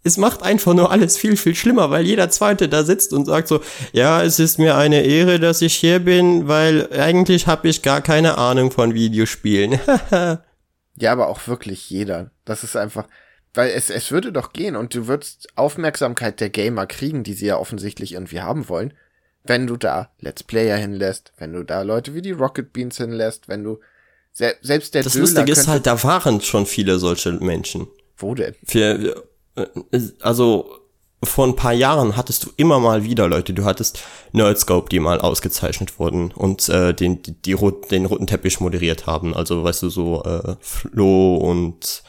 es 0.06 0.18
macht 0.18 0.42
einfach 0.42 0.72
nur 0.72 0.92
alles 0.92 1.16
viel, 1.16 1.36
viel 1.36 1.54
schlimmer, 1.54 1.90
weil 1.90 2.06
jeder 2.06 2.30
Zweite 2.30 2.68
da 2.68 2.84
sitzt 2.84 3.12
und 3.12 3.24
sagt 3.24 3.48
so, 3.48 3.60
ja, 3.92 4.22
es 4.22 4.38
ist 4.38 4.58
mir 4.58 4.76
eine 4.76 5.02
Ehre, 5.02 5.40
dass 5.40 5.62
ich 5.62 5.74
hier 5.74 5.98
bin, 5.98 6.46
weil 6.46 6.88
eigentlich 6.92 7.48
habe 7.48 7.68
ich 7.68 7.82
gar 7.82 8.00
keine 8.00 8.38
Ahnung 8.38 8.70
von 8.70 8.94
Videospielen. 8.94 9.80
ja, 10.96 11.12
aber 11.12 11.28
auch 11.28 11.48
wirklich 11.48 11.90
jeder. 11.90 12.30
Das 12.44 12.62
ist 12.62 12.76
einfach, 12.76 13.08
weil 13.52 13.70
es, 13.70 13.90
es 13.90 14.12
würde 14.12 14.30
doch 14.32 14.52
gehen 14.52 14.76
und 14.76 14.94
du 14.94 15.08
würdest 15.08 15.48
Aufmerksamkeit 15.56 16.40
der 16.40 16.50
Gamer 16.50 16.86
kriegen, 16.86 17.24
die 17.24 17.34
sie 17.34 17.46
ja 17.46 17.58
offensichtlich 17.58 18.12
irgendwie 18.12 18.40
haben 18.40 18.68
wollen, 18.68 18.94
wenn 19.42 19.66
du 19.66 19.76
da 19.76 20.10
Let's 20.20 20.44
Player 20.44 20.76
hinlässt, 20.76 21.32
wenn 21.36 21.52
du 21.52 21.64
da 21.64 21.82
Leute 21.82 22.14
wie 22.14 22.22
die 22.22 22.32
Rocket 22.32 22.72
Beans 22.72 22.96
hinlässt, 22.96 23.48
wenn 23.48 23.64
du 23.64 23.80
selbst 24.32 24.94
der 24.94 25.02
Das 25.02 25.14
Döler 25.14 25.24
Lustige 25.24 25.50
ist 25.50 25.66
halt, 25.66 25.86
da 25.86 26.00
waren 26.04 26.40
schon 26.42 26.66
viele 26.66 26.98
solche 26.98 27.32
Menschen. 27.32 27.88
Wo 28.18 28.34
denn? 28.34 28.54
Für, 28.64 29.24
also 30.20 30.70
vor 31.22 31.46
ein 31.46 31.56
paar 31.56 31.72
Jahren 31.72 32.16
hattest 32.16 32.44
du 32.44 32.50
immer 32.56 32.78
mal 32.78 33.04
wieder 33.04 33.28
Leute, 33.28 33.54
du 33.54 33.64
hattest 33.64 34.00
Nerdscope, 34.32 34.88
die 34.88 35.00
mal 35.00 35.20
ausgezeichnet 35.20 35.98
wurden 35.98 36.30
und 36.30 36.68
äh, 36.68 36.94
den, 36.94 37.22
die, 37.22 37.32
die, 37.32 37.56
den 37.90 38.06
roten 38.06 38.26
Teppich 38.26 38.60
moderiert 38.60 39.06
haben. 39.06 39.34
Also 39.34 39.64
weißt 39.64 39.82
du, 39.82 39.90
so 39.90 40.22
äh, 40.24 40.56
Flo 40.60 41.36
und 41.36 42.02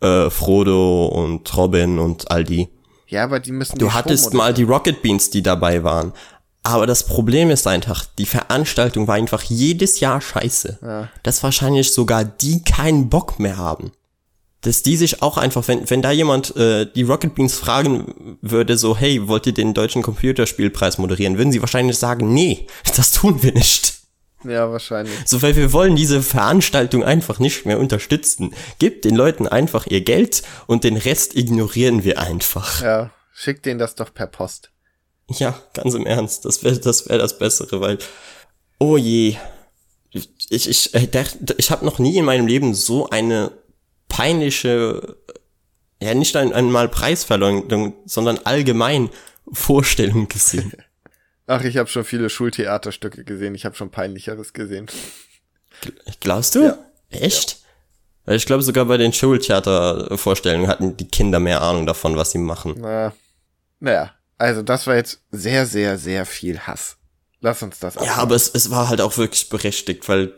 äh, 0.00 0.30
Frodo 0.30 1.06
und 1.06 1.56
Robin 1.56 1.98
und 1.98 2.30
all 2.30 2.44
die. 2.44 2.68
Ja, 3.08 3.24
aber 3.24 3.40
die 3.40 3.52
müssen. 3.52 3.78
Du 3.78 3.92
hattest 3.92 4.34
mal 4.34 4.52
die 4.54 4.64
Rocket 4.64 5.02
Beans, 5.02 5.30
die 5.30 5.42
dabei 5.42 5.84
waren. 5.84 6.12
Aber 6.62 6.86
das 6.86 7.04
Problem 7.04 7.50
ist 7.50 7.68
einfach, 7.68 8.04
die 8.18 8.26
Veranstaltung 8.26 9.06
war 9.06 9.14
einfach 9.14 9.42
jedes 9.42 10.00
Jahr 10.00 10.20
scheiße. 10.20 10.78
Ja. 10.82 11.08
Dass 11.22 11.42
wahrscheinlich 11.44 11.92
sogar 11.92 12.24
die 12.24 12.64
keinen 12.64 13.08
Bock 13.08 13.38
mehr 13.38 13.56
haben 13.56 13.92
dass 14.66 14.82
die 14.82 14.96
sich 14.96 15.22
auch 15.22 15.36
einfach, 15.36 15.68
wenn, 15.68 15.88
wenn 15.88 16.02
da 16.02 16.10
jemand 16.10 16.56
äh, 16.56 16.90
die 16.92 17.04
Rocket 17.04 17.36
Beans 17.36 17.54
fragen 17.54 18.38
würde, 18.42 18.76
so, 18.76 18.96
hey, 18.96 19.28
wollt 19.28 19.46
ihr 19.46 19.54
den 19.54 19.74
deutschen 19.74 20.02
Computerspielpreis 20.02 20.98
moderieren, 20.98 21.38
würden 21.38 21.52
sie 21.52 21.60
wahrscheinlich 21.60 21.98
sagen, 21.98 22.34
nee, 22.34 22.66
das 22.96 23.12
tun 23.12 23.42
wir 23.44 23.52
nicht. 23.52 23.94
Ja, 24.42 24.70
wahrscheinlich. 24.70 25.14
So, 25.24 25.40
weil 25.42 25.56
wir 25.56 25.72
wollen 25.72 25.94
diese 25.94 26.22
Veranstaltung 26.22 27.04
einfach 27.04 27.38
nicht 27.38 27.64
mehr 27.64 27.78
unterstützen. 27.78 28.54
Gebt 28.78 29.04
den 29.04 29.14
Leuten 29.14 29.46
einfach 29.46 29.86
ihr 29.86 30.02
Geld 30.02 30.42
und 30.66 30.84
den 30.84 30.96
Rest 30.96 31.36
ignorieren 31.36 32.04
wir 32.04 32.20
einfach. 32.20 32.82
Ja, 32.82 33.10
schickt 33.32 33.66
denen 33.66 33.78
das 33.78 33.94
doch 33.94 34.12
per 34.12 34.26
Post. 34.26 34.70
Ja, 35.28 35.60
ganz 35.74 35.94
im 35.94 36.06
Ernst, 36.06 36.44
das 36.44 36.62
wäre 36.62 36.78
das, 36.78 37.08
wär 37.08 37.18
das 37.18 37.38
Bessere, 37.38 37.80
weil, 37.80 37.98
oh 38.78 38.96
je, 38.96 39.36
ich, 40.10 40.28
ich, 40.50 40.68
ich, 40.68 40.94
äh, 40.94 41.24
ich 41.56 41.70
habe 41.70 41.84
noch 41.84 41.98
nie 41.98 42.16
in 42.16 42.24
meinem 42.24 42.46
Leben 42.46 42.74
so 42.74 43.10
eine 43.10 43.52
peinliche, 44.08 45.16
ja 46.00 46.14
nicht 46.14 46.36
einmal 46.36 46.88
Preisverleumdung, 46.88 47.94
sondern 48.04 48.38
allgemein 48.44 49.10
Vorstellung 49.52 50.28
gesehen. 50.28 50.72
Ach, 51.46 51.62
ich 51.62 51.76
habe 51.76 51.88
schon 51.88 52.04
viele 52.04 52.28
Schultheaterstücke 52.28 53.24
gesehen. 53.24 53.54
Ich 53.54 53.64
habe 53.64 53.76
schon 53.76 53.90
peinlicheres 53.90 54.52
gesehen. 54.52 54.86
Glaubst 56.20 56.56
du? 56.56 56.64
Ja. 56.64 56.78
Echt? 57.10 57.58
Ja. 58.26 58.34
Ich 58.34 58.46
glaube, 58.46 58.64
sogar 58.64 58.86
bei 58.86 58.96
den 58.96 59.12
Schultheatervorstellungen 59.12 60.66
hatten 60.66 60.96
die 60.96 61.06
Kinder 61.06 61.38
mehr 61.38 61.62
Ahnung 61.62 61.86
davon, 61.86 62.16
was 62.16 62.32
sie 62.32 62.38
machen. 62.38 62.74
Na, 62.78 63.12
naja, 63.78 64.12
also 64.38 64.62
das 64.62 64.86
war 64.88 64.96
jetzt 64.96 65.20
sehr, 65.30 65.66
sehr, 65.66 65.98
sehr 65.98 66.26
viel 66.26 66.58
Hass. 66.58 66.96
Lass 67.40 67.62
uns 67.62 67.78
das 67.78 67.96
abmachen. 67.96 68.16
Ja, 68.16 68.22
aber 68.22 68.34
es, 68.34 68.48
es 68.48 68.70
war 68.70 68.88
halt 68.88 69.00
auch 69.00 69.16
wirklich 69.16 69.48
berechtigt, 69.48 70.08
weil, 70.08 70.32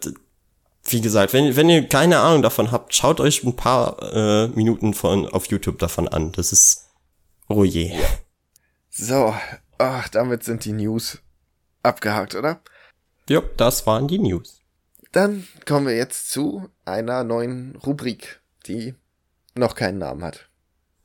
wie 0.93 1.01
gesagt, 1.01 1.33
wenn, 1.33 1.57
wenn 1.57 1.69
ihr 1.69 1.87
keine 1.89 2.21
Ahnung 2.21 2.43
davon 2.43 2.71
habt, 2.71 2.95
schaut 2.95 3.21
euch 3.21 3.45
ein 3.45 3.57
paar 3.57 4.03
äh, 4.15 4.49
Minuten 4.49 4.95
von 4.95 5.27
auf 5.29 5.47
YouTube 5.47 5.79
davon 5.79 6.09
an. 6.09 6.33
Das 6.33 6.53
ist 6.53 6.89
oh 7.49 7.65
je. 7.65 7.93
So, 8.91 9.35
ach, 9.79 10.09
damit 10.09 10.45
sind 10.45 10.65
die 10.65 10.73
News 10.73 11.19
abgehakt, 11.83 12.35
oder? 12.35 12.61
Ja, 13.29 13.43
das 13.57 13.87
waren 13.87 14.09
die 14.09 14.19
News. 14.19 14.63
Dann 15.13 15.47
kommen 15.67 15.87
wir 15.87 15.97
jetzt 15.97 16.31
zu 16.31 16.69
einer 16.85 17.25
neuen 17.25 17.77
Rubrik, 17.77 18.41
die 18.67 18.95
noch 19.55 19.75
keinen 19.75 19.99
Namen 19.99 20.25
hat. 20.25 20.49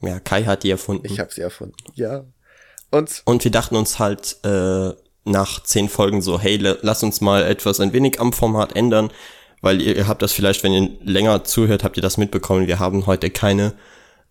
Ja, 0.02 0.20
Kai 0.20 0.44
hat 0.44 0.64
die 0.64 0.72
erfunden. 0.72 1.06
Ich 1.06 1.20
habe 1.20 1.34
sie 1.34 1.42
erfunden. 1.42 1.78
Ja. 1.94 2.26
Und, 2.92 3.22
und 3.26 3.44
wir 3.44 3.52
dachten 3.52 3.76
uns 3.76 4.00
halt 4.00 4.38
äh, 4.44 4.92
nach 5.26 5.64
zehn 5.64 5.90
Folgen 5.90 6.22
so, 6.22 6.40
hey, 6.40 6.58
lass 6.58 7.04
uns 7.04 7.22
mal 7.22 7.44
etwas 7.44 7.80
ein 7.80 7.94
wenig 7.94 8.20
am 8.20 8.34
Format 8.34 8.76
ändern, 8.76 9.12
weil 9.64 9.82
ihr, 9.82 9.96
ihr 9.96 10.08
habt 10.08 10.22
das 10.22 10.34
vielleicht, 10.34 10.62
wenn 10.62 10.74
ihr 10.74 10.90
länger 11.04 11.46
zuhört, 11.46 11.84
habt 11.84 11.98
ihr 11.98 12.04
das 12.04 12.18
mitbekommen. 12.18 12.68
Wir 12.68 12.80
haben 12.80 13.08
heute 13.08 13.32
keine 13.32 13.74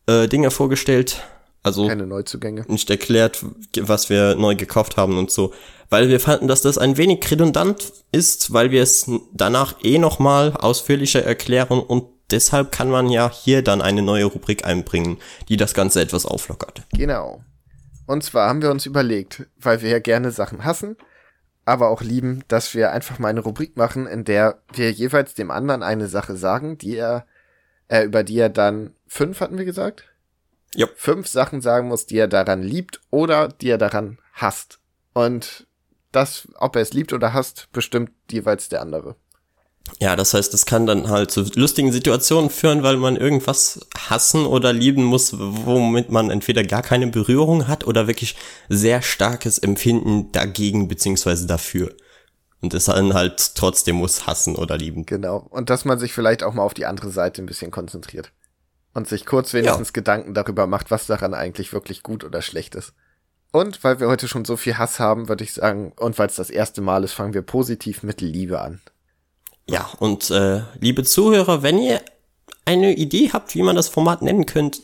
äh, 0.07 0.28
Dinge 0.28 0.51
vorgestellt. 0.53 1.22
Also 1.62 1.89
keine 1.89 2.07
Neuzugänge. 2.07 2.64
Nicht 2.68 2.91
erklärt, 2.91 3.45
was 3.80 4.11
wir 4.11 4.35
neu 4.35 4.57
gekauft 4.57 4.97
haben 4.97 5.16
und 5.18 5.30
so. 5.30 5.55
Weil 5.89 6.09
wir 6.11 6.20
fanden, 6.20 6.49
dass 6.49 6.61
das 6.61 6.76
ein 6.76 6.99
wenig 6.99 7.28
redundant 7.30 7.93
ist, 8.12 8.53
weil 8.53 8.70
wir 8.72 8.83
es 8.83 9.11
danach 9.33 9.76
eh 9.83 9.99
nochmal 9.99 10.53
ausführlicher 10.53 11.24
erklären 11.24 11.80
und 11.80 12.05
deshalb 12.30 12.70
kann 12.70 12.91
man 12.91 13.09
ja 13.09 13.30
hier 13.33 13.62
dann 13.62 13.80
eine 13.80 14.03
neue 14.03 14.26
Rubrik 14.26 14.66
einbringen, 14.66 15.18
die 15.49 15.57
das 15.57 15.72
Ganze 15.72 16.03
etwas 16.03 16.26
auflockert. 16.26 16.83
Genau. 16.93 17.43
Und 18.07 18.22
zwar 18.22 18.49
haben 18.49 18.61
wir 18.61 18.70
uns 18.70 18.85
überlegt, 18.85 19.47
weil 19.59 19.80
wir 19.80 19.89
ja 19.89 19.99
gerne 19.99 20.30
Sachen 20.30 20.64
hassen, 20.64 20.97
aber 21.64 21.88
auch 21.88 22.02
lieben, 22.02 22.44
dass 22.48 22.74
wir 22.74 22.92
einfach 22.92 23.18
mal 23.18 23.28
eine 23.28 23.40
Rubrik 23.40 23.76
machen, 23.76 24.06
in 24.06 24.24
der 24.24 24.62
wir 24.72 24.90
jeweils 24.90 25.34
dem 25.34 25.50
anderen 25.50 25.82
eine 25.82 26.08
Sache 26.08 26.36
sagen, 26.36 26.78
die 26.78 26.96
er, 26.96 27.26
äh, 27.88 28.02
über 28.04 28.24
die 28.24 28.38
er 28.38 28.48
dann 28.48 28.94
fünf 29.06 29.40
hatten 29.40 29.58
wir 29.58 29.64
gesagt? 29.64 30.12
Ja. 30.74 30.88
Fünf 30.96 31.28
Sachen 31.28 31.60
sagen 31.60 31.88
muss, 31.88 32.06
die 32.06 32.18
er 32.18 32.28
daran 32.28 32.62
liebt 32.62 33.00
oder 33.10 33.48
die 33.48 33.68
er 33.68 33.78
daran 33.78 34.18
hasst. 34.32 34.80
Und 35.12 35.66
das, 36.10 36.48
ob 36.56 36.76
er 36.76 36.82
es 36.82 36.92
liebt 36.92 37.12
oder 37.12 37.32
hasst, 37.32 37.68
bestimmt 37.72 38.10
jeweils 38.30 38.68
der 38.68 38.80
andere. 38.80 39.16
Ja, 40.01 40.16
das 40.16 40.35
heißt, 40.35 40.53
es 40.55 40.66
kann 40.66 40.87
dann 40.87 41.09
halt 41.09 41.30
zu 41.30 41.43
lustigen 41.55 41.93
Situationen 41.93 42.51
führen, 42.51 42.83
weil 42.83 42.97
man 42.97 43.16
irgendwas 43.16 43.87
hassen 43.97 44.47
oder 44.47 44.72
lieben 44.72 45.05
muss, 45.05 45.35
womit 45.39 46.11
man 46.11 46.30
entweder 46.30 46.64
gar 46.64 46.83
keine 46.83 47.07
Berührung 47.09 47.68
hat 47.68 47.87
oder 47.87 48.07
wirklich 48.07 48.37
sehr 48.68 49.03
starkes 49.03 49.59
Empfinden 49.59 50.33
dagegen 50.33 50.89
beziehungsweise 50.89 51.47
dafür. 51.47 51.95
Und 52.61 52.74
es 52.74 52.85
dann 52.85 53.12
halt 53.12 53.57
trotzdem 53.57 53.97
muss 53.97 54.26
hassen 54.26 54.57
oder 54.57 54.78
lieben. 54.78 55.05
Genau. 55.05 55.39
Und 55.51 55.68
dass 55.68 55.85
man 55.85 55.99
sich 55.99 56.12
vielleicht 56.12 56.45
auch 56.45 56.55
mal 56.55 56.62
auf 56.62 56.74
die 56.74 56.87
andere 56.87 57.11
Seite 57.11 57.43
ein 57.43 57.47
bisschen 57.47 57.72
konzentriert. 57.72 58.33
Und 58.95 59.09
sich 59.09 59.26
kurz 59.26 59.53
wenigstens 59.53 59.89
ja. 59.89 59.93
Gedanken 59.93 60.35
darüber 60.35 60.66
macht, 60.66 60.91
was 60.91 61.07
daran 61.07 61.35
eigentlich 61.35 61.72
wirklich 61.72 62.03
gut 62.03 62.24
oder 62.24 62.43
schlecht 62.43 62.74
ist. 62.74 62.93
Und 63.51 63.83
weil 63.85 64.01
wir 64.01 64.09
heute 64.09 64.28
schon 64.28 64.45
so 64.45 64.57
viel 64.57 64.78
Hass 64.78 64.99
haben, 65.01 65.28
würde 65.28 65.45
ich 65.45 65.53
sagen, 65.53 65.93
und 65.99 66.18
weil 66.18 66.28
es 66.28 66.37
das 66.37 66.51
erste 66.51 66.80
Mal 66.80 67.05
ist, 67.05 67.12
fangen 67.12 67.35
wir 67.35 67.43
positiv 67.43 68.03
mit 68.03 68.20
Liebe 68.20 68.61
an. 68.61 68.80
Ja, 69.68 69.90
und 69.98 70.30
äh, 70.30 70.62
liebe 70.80 71.04
Zuhörer, 71.04 71.62
wenn 71.62 71.78
ihr 71.78 72.00
eine 72.64 72.94
Idee 72.94 73.30
habt, 73.32 73.54
wie 73.54 73.62
man 73.62 73.76
das 73.76 73.88
Format 73.88 74.22
nennen 74.22 74.46
könnt, 74.46 74.82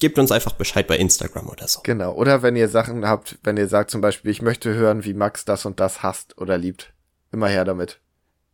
gebt 0.00 0.18
uns 0.18 0.32
einfach 0.32 0.52
Bescheid 0.52 0.86
bei 0.86 0.98
Instagram 0.98 1.48
oder 1.48 1.68
so. 1.68 1.80
Genau. 1.84 2.12
Oder 2.14 2.42
wenn 2.42 2.56
ihr 2.56 2.68
Sachen 2.68 3.06
habt, 3.06 3.38
wenn 3.44 3.56
ihr 3.56 3.68
sagt 3.68 3.90
zum 3.90 4.00
Beispiel, 4.00 4.30
ich 4.30 4.42
möchte 4.42 4.74
hören, 4.74 5.04
wie 5.04 5.14
Max 5.14 5.44
das 5.44 5.64
und 5.64 5.78
das 5.78 6.02
hasst 6.02 6.38
oder 6.38 6.58
liebt, 6.58 6.92
immer 7.30 7.48
her 7.48 7.64
damit. 7.64 8.00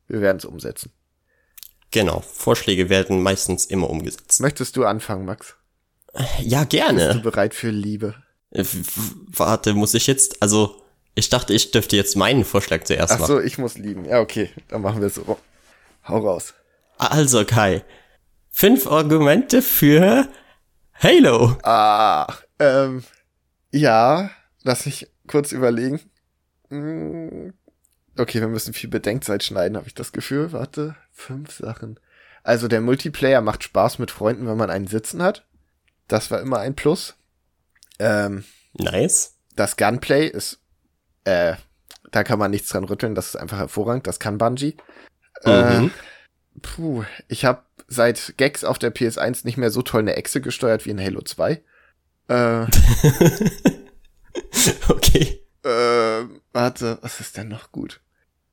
Wir 0.07 0.21
werden 0.21 0.39
es 0.39 0.45
umsetzen. 0.45 0.93
Genau. 1.91 2.21
Vorschläge 2.21 2.91
werden 2.91 3.23
meistens 3.23 3.65
immer 3.65 3.89
umgesetzt. 3.89 4.41
Möchtest 4.41 4.77
du 4.77 4.85
anfangen, 4.85 5.25
Max? 5.25 5.57
Ja, 6.41 6.65
gerne. 6.65 7.07
Bist 7.07 7.19
du 7.19 7.23
bereit 7.23 7.55
für 7.55 7.71
Liebe? 7.71 8.15
Äh, 8.51 8.65
warte, 9.27 9.75
muss 9.75 9.95
ich 9.95 10.07
jetzt, 10.07 10.43
also 10.43 10.83
ich 11.19 11.29
dachte, 11.29 11.53
ich 11.53 11.73
dürfte 11.73 11.97
jetzt 11.97 12.17
meinen 12.17 12.45
Vorschlag 12.45 12.85
zuerst 12.85 13.11
machen. 13.13 13.23
Ach 13.25 13.27
so, 13.27 13.41
ich 13.41 13.59
muss 13.59 13.77
lieben. 13.77 14.05
Ja, 14.05 14.21
okay, 14.21 14.51
dann 14.69 14.83
machen 14.83 15.03
wir 15.03 15.11
so. 15.11 15.39
Hau 16.07 16.19
raus. 16.19 16.55
Also 16.97 17.45
Kai, 17.45 17.85
fünf 18.51 18.87
Argumente 18.87 19.61
für 19.61 20.29
Halo. 20.95 21.57
Ah, 21.63 22.33
ähm, 22.61 23.03
ja, 23.73 24.31
lass 24.63 24.87
mich 24.87 25.09
kurz 25.27 25.53
überlegen. 25.53 26.01
Hm, 26.69 27.53
okay, 28.17 28.41
wir 28.41 28.49
müssen 28.49 28.73
viel 28.73 28.91
Bedenkzeit 28.91 29.43
schneiden, 29.43 29.77
habe 29.77 29.89
ich 29.89 29.95
das 29.95 30.13
Gefühl. 30.13 30.53
Warte, 30.53 30.95
fünf 31.11 31.53
Sachen. 31.53 31.99
Also 32.45 32.69
der 32.69 32.81
Multiplayer 32.81 33.41
macht 33.41 33.65
Spaß 33.65 33.99
mit 33.99 34.13
Freunden, 34.13 34.47
wenn 34.47 34.57
man 34.57 34.71
einen 34.71 34.87
sitzen 34.87 35.23
hat. 35.23 35.47
Das 36.07 36.31
war 36.31 36.41
immer 36.41 36.61
ein 36.61 36.77
Plus. 36.77 37.17
Ähm, 37.99 38.45
nice. 38.75 39.35
Das 39.57 39.77
Gunplay 39.77 40.29
ist 40.29 40.61
äh, 41.25 41.55
da 42.11 42.25
kann 42.25 42.39
man 42.39 42.51
nichts 42.51 42.69
dran 42.69 42.85
rütteln, 42.85 43.15
das 43.15 43.29
ist 43.29 43.37
einfach 43.37 43.59
hervorragend, 43.59 44.07
das 44.07 44.19
kann 44.19 44.39
Bungie. 44.39 44.77
Äh, 45.45 45.81
mhm. 45.81 45.87
Äh, 45.87 46.61
puh, 46.61 47.05
ich 47.29 47.45
habe 47.45 47.63
seit 47.87 48.35
Gags 48.37 48.65
auf 48.65 48.79
der 48.79 48.95
PS1 48.95 49.45
nicht 49.45 49.57
mehr 49.57 49.71
so 49.71 49.83
toll 49.83 50.01
eine 50.03 50.17
Echse 50.17 50.41
gesteuert 50.41 50.87
wie 50.87 50.91
in 50.91 51.01
Halo 51.01 51.23
2. 51.23 51.63
Äh, 52.29 52.63
okay. 54.89 55.41
Äh, 55.65 56.25
warte, 56.53 56.99
was 57.03 57.21
ist 57.21 57.37
denn 57.37 57.49
noch 57.49 57.73
gut? 57.73 58.01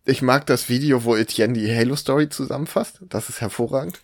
Ich 0.05 0.21
mag 0.21 0.45
das 0.45 0.69
Video, 0.69 1.03
wo 1.03 1.15
Etienne 1.15 1.53
die 1.53 1.75
Halo-Story 1.75 2.29
zusammenfasst. 2.29 2.99
Das 3.01 3.29
ist 3.29 3.41
hervorragend. 3.41 3.99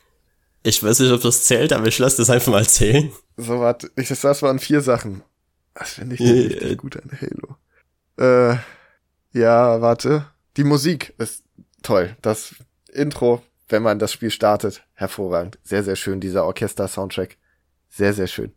Ich 0.63 0.83
weiß 0.83 0.99
nicht, 0.99 1.11
ob 1.11 1.21
das 1.21 1.43
zählt, 1.45 1.73
aber 1.73 1.87
ich 1.87 1.99
lasse 1.99 2.17
das 2.17 2.29
einfach 2.29 2.51
mal 2.51 2.67
zählen. 2.67 3.11
So, 3.37 3.59
warte, 3.59 3.91
ich, 3.95 4.07
das 4.07 4.41
waren 4.41 4.59
vier 4.59 4.81
Sachen. 4.81 5.23
Was 5.73 5.93
finde 5.93 6.15
ich 6.15 6.21
denn 6.21 6.37
richtig 6.37 6.77
gut 6.77 6.97
an 6.97 7.11
Halo? 7.19 7.50
Äh, 8.17 8.55
ja, 9.33 9.81
warte. 9.81 10.25
Die 10.57 10.63
Musik 10.63 11.13
ist 11.17 11.43
toll. 11.83 12.15
Das 12.21 12.55
Intro, 12.91 13.41
wenn 13.69 13.83
man 13.83 13.99
das 13.99 14.11
Spiel 14.11 14.31
startet, 14.31 14.83
hervorragend. 14.93 15.57
Sehr, 15.63 15.83
sehr 15.83 15.95
schön, 15.95 16.19
dieser 16.19 16.45
Orchester-Soundtrack. 16.45 17.37
Sehr, 17.89 18.13
sehr 18.13 18.27
schön. 18.27 18.53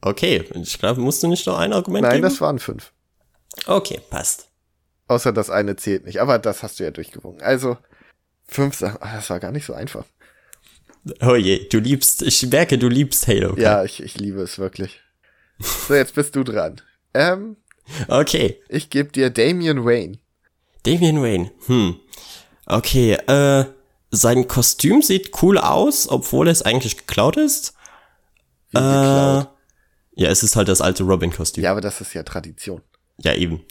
Okay, 0.00 0.44
ich 0.54 0.78
glaube, 0.78 1.00
musst 1.00 1.22
du 1.22 1.28
nicht 1.28 1.46
noch 1.46 1.58
ein 1.58 1.72
Argument 1.72 2.02
Nein, 2.02 2.16
geben? 2.16 2.22
das 2.24 2.40
waren 2.40 2.58
fünf. 2.58 2.92
Okay, 3.66 4.00
passt. 4.10 4.48
Außer 5.06 5.32
das 5.32 5.50
eine 5.50 5.76
zählt 5.76 6.04
nicht, 6.04 6.20
aber 6.20 6.38
das 6.38 6.62
hast 6.62 6.78
du 6.78 6.84
ja 6.84 6.90
durchgewungen. 6.90 7.40
Also, 7.42 7.76
fünf 8.46 8.76
Sachen. 8.76 8.98
Ach, 9.00 9.14
das 9.14 9.30
war 9.30 9.40
gar 9.40 9.52
nicht 9.52 9.66
so 9.66 9.74
einfach. 9.74 10.04
Oh 11.20 11.34
je, 11.34 11.68
du 11.68 11.78
liebst, 11.78 12.22
ich 12.22 12.46
merke, 12.46 12.78
du 12.78 12.88
liebst 12.88 13.26
Halo. 13.26 13.50
Okay? 13.52 13.62
Ja, 13.62 13.84
ich, 13.84 14.02
ich 14.02 14.18
liebe 14.18 14.40
es 14.40 14.58
wirklich. 14.58 15.00
So, 15.58 15.94
jetzt 15.94 16.14
bist 16.14 16.34
du 16.34 16.44
dran. 16.44 16.80
Ähm, 17.12 17.56
Okay. 18.08 18.60
Ich 18.68 18.90
gebe 18.90 19.10
dir 19.12 19.30
Damian 19.30 19.84
Wayne. 19.84 20.18
Damian 20.84 21.22
Wayne. 21.22 21.50
Hm. 21.66 21.96
Okay, 22.66 23.12
äh, 23.12 23.66
sein 24.10 24.48
Kostüm 24.48 25.02
sieht 25.02 25.42
cool 25.42 25.58
aus, 25.58 26.08
obwohl 26.08 26.48
es 26.48 26.62
eigentlich 26.62 26.96
geklaut 26.98 27.36
ist. 27.36 27.74
Wie 28.70 28.78
geklaut? 28.78 29.44
Äh, 29.46 30.22
ja, 30.22 30.28
es 30.30 30.42
ist 30.42 30.56
halt 30.56 30.68
das 30.68 30.80
alte 30.80 31.02
Robin-Kostüm. 31.02 31.64
Ja, 31.64 31.72
aber 31.72 31.80
das 31.80 32.00
ist 32.00 32.14
ja 32.14 32.22
Tradition. 32.22 32.80
Ja, 33.18 33.34
eben. 33.34 33.64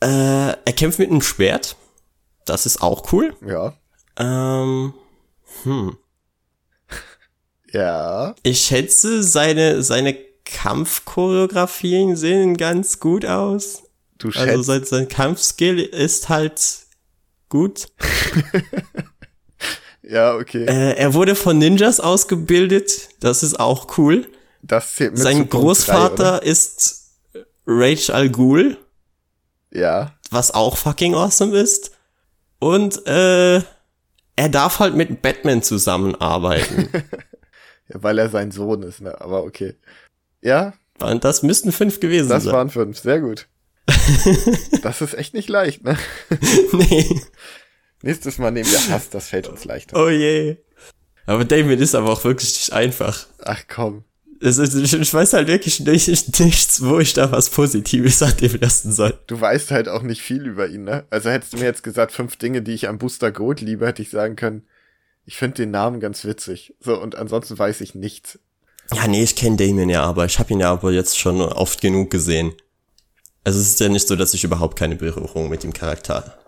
Äh, 0.00 0.06
er 0.52 0.72
kämpft 0.74 0.98
mit 0.98 1.10
einem 1.10 1.22
Schwert. 1.22 1.76
Das 2.44 2.66
ist 2.66 2.80
auch 2.82 3.12
cool. 3.12 3.36
Ja. 3.46 3.74
Ähm, 4.16 4.94
hm. 5.64 5.98
ja. 7.72 8.34
Ich 8.42 8.60
schätze, 8.60 9.22
seine, 9.22 9.82
seine 9.82 10.14
Kampfchoreografien 10.48 12.16
sehen 12.16 12.56
ganz 12.56 13.00
gut 13.00 13.24
aus. 13.24 13.84
Du 14.18 14.30
schätzt. 14.30 14.48
Also 14.48 14.62
sein, 14.62 14.84
sein 14.84 15.08
Kampfskill 15.08 15.78
ist 15.78 16.28
halt 16.28 16.60
gut. 17.48 17.88
ja, 20.02 20.34
okay. 20.34 20.64
Äh, 20.64 20.96
er 20.96 21.14
wurde 21.14 21.34
von 21.34 21.58
Ninjas 21.58 22.00
ausgebildet. 22.00 23.10
Das 23.20 23.42
ist 23.42 23.60
auch 23.60 23.98
cool. 23.98 24.26
Das 24.62 24.94
zählt 24.94 25.12
mit 25.12 25.20
Sein 25.20 25.48
Großvater 25.48 26.38
3, 26.38 26.46
ist 26.46 27.12
Rage 27.66 28.12
Al 28.12 28.30
Ghul. 28.30 28.76
Ja. 29.70 30.14
Was 30.30 30.52
auch 30.52 30.76
fucking 30.76 31.14
awesome 31.14 31.56
ist. 31.56 31.92
Und 32.58 33.06
äh, 33.06 33.56
er 34.36 34.48
darf 34.50 34.80
halt 34.80 34.96
mit 34.96 35.22
Batman 35.22 35.62
zusammenarbeiten. 35.62 36.88
ja, 37.88 38.02
weil 38.02 38.18
er 38.18 38.30
sein 38.30 38.50
Sohn 38.50 38.82
ist, 38.82 39.00
ne? 39.00 39.20
Aber 39.20 39.44
okay. 39.44 39.76
Ja. 40.42 40.74
Und 41.00 41.24
das 41.24 41.42
müssten 41.42 41.72
fünf 41.72 42.00
gewesen 42.00 42.28
das 42.28 42.44
sein. 42.44 42.52
Das 42.52 42.58
waren 42.58 42.70
fünf, 42.70 42.98
sehr 42.98 43.20
gut. 43.20 43.48
das 44.82 45.00
ist 45.00 45.14
echt 45.14 45.34
nicht 45.34 45.48
leicht, 45.48 45.84
ne? 45.84 45.96
nee. 46.72 47.20
Nächstes 48.02 48.38
Mal 48.38 48.50
nehmen 48.50 48.70
wir 48.70 48.88
Hass, 48.90 49.10
das 49.10 49.28
fällt 49.28 49.48
uns 49.48 49.64
leichter. 49.64 49.96
Oh 49.96 50.08
je. 50.08 50.56
Aber 51.26 51.44
Damien 51.44 51.78
ist 51.78 51.94
aber 51.94 52.10
auch 52.10 52.24
wirklich 52.24 52.54
nicht 52.54 52.72
einfach. 52.72 53.26
Ach 53.40 53.62
komm. 53.68 54.04
Also, 54.40 54.62
ich 54.62 55.14
weiß 55.14 55.32
halt 55.32 55.48
wirklich 55.48 55.80
nicht, 55.80 56.38
nichts, 56.38 56.84
wo 56.84 57.00
ich 57.00 57.12
da 57.12 57.32
was 57.32 57.50
Positives 57.50 58.22
an 58.22 58.36
dem 58.36 58.60
lassen 58.60 58.92
soll. 58.92 59.18
Du 59.26 59.40
weißt 59.40 59.72
halt 59.72 59.88
auch 59.88 60.02
nicht 60.02 60.22
viel 60.22 60.46
über 60.46 60.68
ihn, 60.68 60.84
ne? 60.84 61.06
Also 61.10 61.28
hättest 61.28 61.54
du 61.54 61.56
mir 61.56 61.64
jetzt 61.64 61.82
gesagt, 61.82 62.12
fünf 62.12 62.36
Dinge, 62.36 62.62
die 62.62 62.72
ich 62.72 62.88
am 62.88 62.98
Booster 62.98 63.32
Gold 63.32 63.60
liebe, 63.60 63.86
hätte 63.86 64.02
ich 64.02 64.10
sagen 64.10 64.36
können, 64.36 64.62
ich 65.24 65.36
finde 65.36 65.56
den 65.56 65.72
Namen 65.72 65.98
ganz 65.98 66.24
witzig. 66.24 66.74
So, 66.78 67.00
und 67.00 67.16
ansonsten 67.16 67.58
weiß 67.58 67.80
ich 67.80 67.94
nichts. 67.94 68.38
Ja, 68.94 69.06
nee, 69.06 69.22
ich 69.22 69.36
kenne 69.36 69.56
Damien 69.56 69.90
ja, 69.90 70.02
aber 70.02 70.24
ich 70.24 70.38
habe 70.38 70.52
ihn 70.52 70.60
ja 70.60 70.72
aber 70.72 70.92
jetzt 70.92 71.18
schon 71.18 71.40
oft 71.40 71.80
genug 71.80 72.10
gesehen. 72.10 72.54
Also 73.44 73.60
es 73.60 73.68
ist 73.68 73.80
ja 73.80 73.88
nicht 73.88 74.08
so, 74.08 74.16
dass 74.16 74.34
ich 74.34 74.44
überhaupt 74.44 74.78
keine 74.78 74.96
Berührung 74.96 75.48
mit 75.48 75.62
dem 75.62 75.72
Charakter 75.72 76.38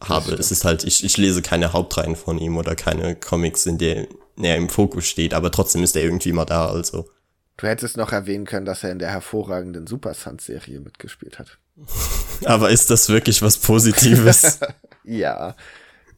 habe. 0.00 0.34
Es 0.34 0.50
ist 0.50 0.64
halt, 0.64 0.84
ich, 0.84 1.04
ich 1.04 1.16
lese 1.16 1.42
keine 1.42 1.72
Hauptreihen 1.72 2.16
von 2.16 2.38
ihm 2.38 2.56
oder 2.56 2.74
keine 2.76 3.16
Comics, 3.16 3.66
in 3.66 3.78
denen 3.78 4.06
er 4.40 4.56
im 4.56 4.68
Fokus 4.68 5.06
steht, 5.06 5.34
aber 5.34 5.50
trotzdem 5.50 5.82
ist 5.82 5.96
er 5.96 6.02
irgendwie 6.02 6.28
immer 6.28 6.46
da, 6.46 6.68
also. 6.68 7.08
Du 7.56 7.66
hättest 7.66 7.96
noch 7.96 8.12
erwähnen 8.12 8.44
können, 8.44 8.66
dass 8.66 8.84
er 8.84 8.92
in 8.92 9.00
der 9.00 9.10
hervorragenden 9.10 9.86
Super 9.86 10.14
Sons-Serie 10.14 10.80
mitgespielt 10.80 11.38
hat. 11.38 11.58
aber 12.44 12.70
ist 12.70 12.90
das 12.90 13.08
wirklich 13.08 13.42
was 13.42 13.58
Positives? 13.58 14.60
ja. 15.04 15.56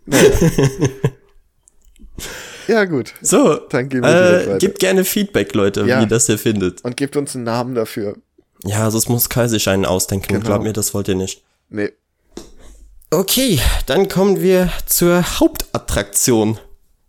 Ja, 2.70 2.84
gut. 2.84 3.14
So, 3.20 3.56
dann 3.56 3.88
gehen 3.88 4.02
wir 4.02 4.54
äh, 4.54 4.58
Gebt 4.58 4.78
gerne 4.78 5.04
Feedback, 5.04 5.54
Leute, 5.54 5.80
ja. 5.80 5.98
wie 5.98 6.04
ihr 6.04 6.08
das 6.08 6.26
hier 6.26 6.38
findet. 6.38 6.84
Und 6.84 6.96
gebt 6.96 7.16
uns 7.16 7.34
einen 7.34 7.42
Namen 7.42 7.74
dafür. 7.74 8.16
Ja, 8.64 8.84
also 8.84 8.96
es 8.96 9.08
muss 9.08 9.28
Kai 9.28 9.48
sich 9.48 9.68
einen 9.68 9.84
ausdenken. 9.84 10.34
Genau. 10.34 10.46
Glaubt 10.46 10.62
mir, 10.62 10.72
das 10.72 10.94
wollt 10.94 11.08
ihr 11.08 11.16
nicht. 11.16 11.42
Nee. 11.68 11.90
Okay, 13.10 13.58
dann 13.86 14.06
kommen 14.08 14.40
wir 14.40 14.70
zur 14.86 15.40
Hauptattraktion. 15.40 16.60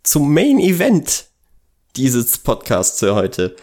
Zum 0.02 0.34
Main 0.34 0.58
Event 0.58 1.26
dieses 1.94 2.38
Podcasts 2.38 2.98
für 2.98 3.14
heute. 3.14 3.54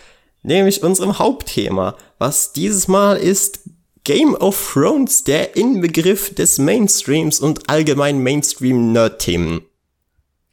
Nämlich 0.42 0.84
unserem 0.84 1.20
Hauptthema, 1.20 1.98
was 2.18 2.54
dieses 2.54 2.88
Mal 2.88 3.18
ist 3.18 3.60
Game 4.06 4.36
of 4.36 4.72
Thrones, 4.72 5.26
der 5.26 5.58
Inbegriff 5.58 6.34
des 6.34 6.60
Mainstreams 6.60 7.42
und 7.42 7.70
allgemein 7.70 8.24
Mainstream-Nerd-Themen. 8.24 9.66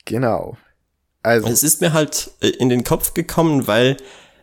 Genau. 0.07 0.57
Also. 1.27 1.49
Es 1.49 1.65
ist 1.65 1.81
mir 1.81 1.93
halt 1.93 2.31
äh, 2.41 2.51
in 2.51 2.69
den 2.69 2.85
Kopf 2.85 3.13
gekommen, 3.13 3.67
weil 3.67 3.97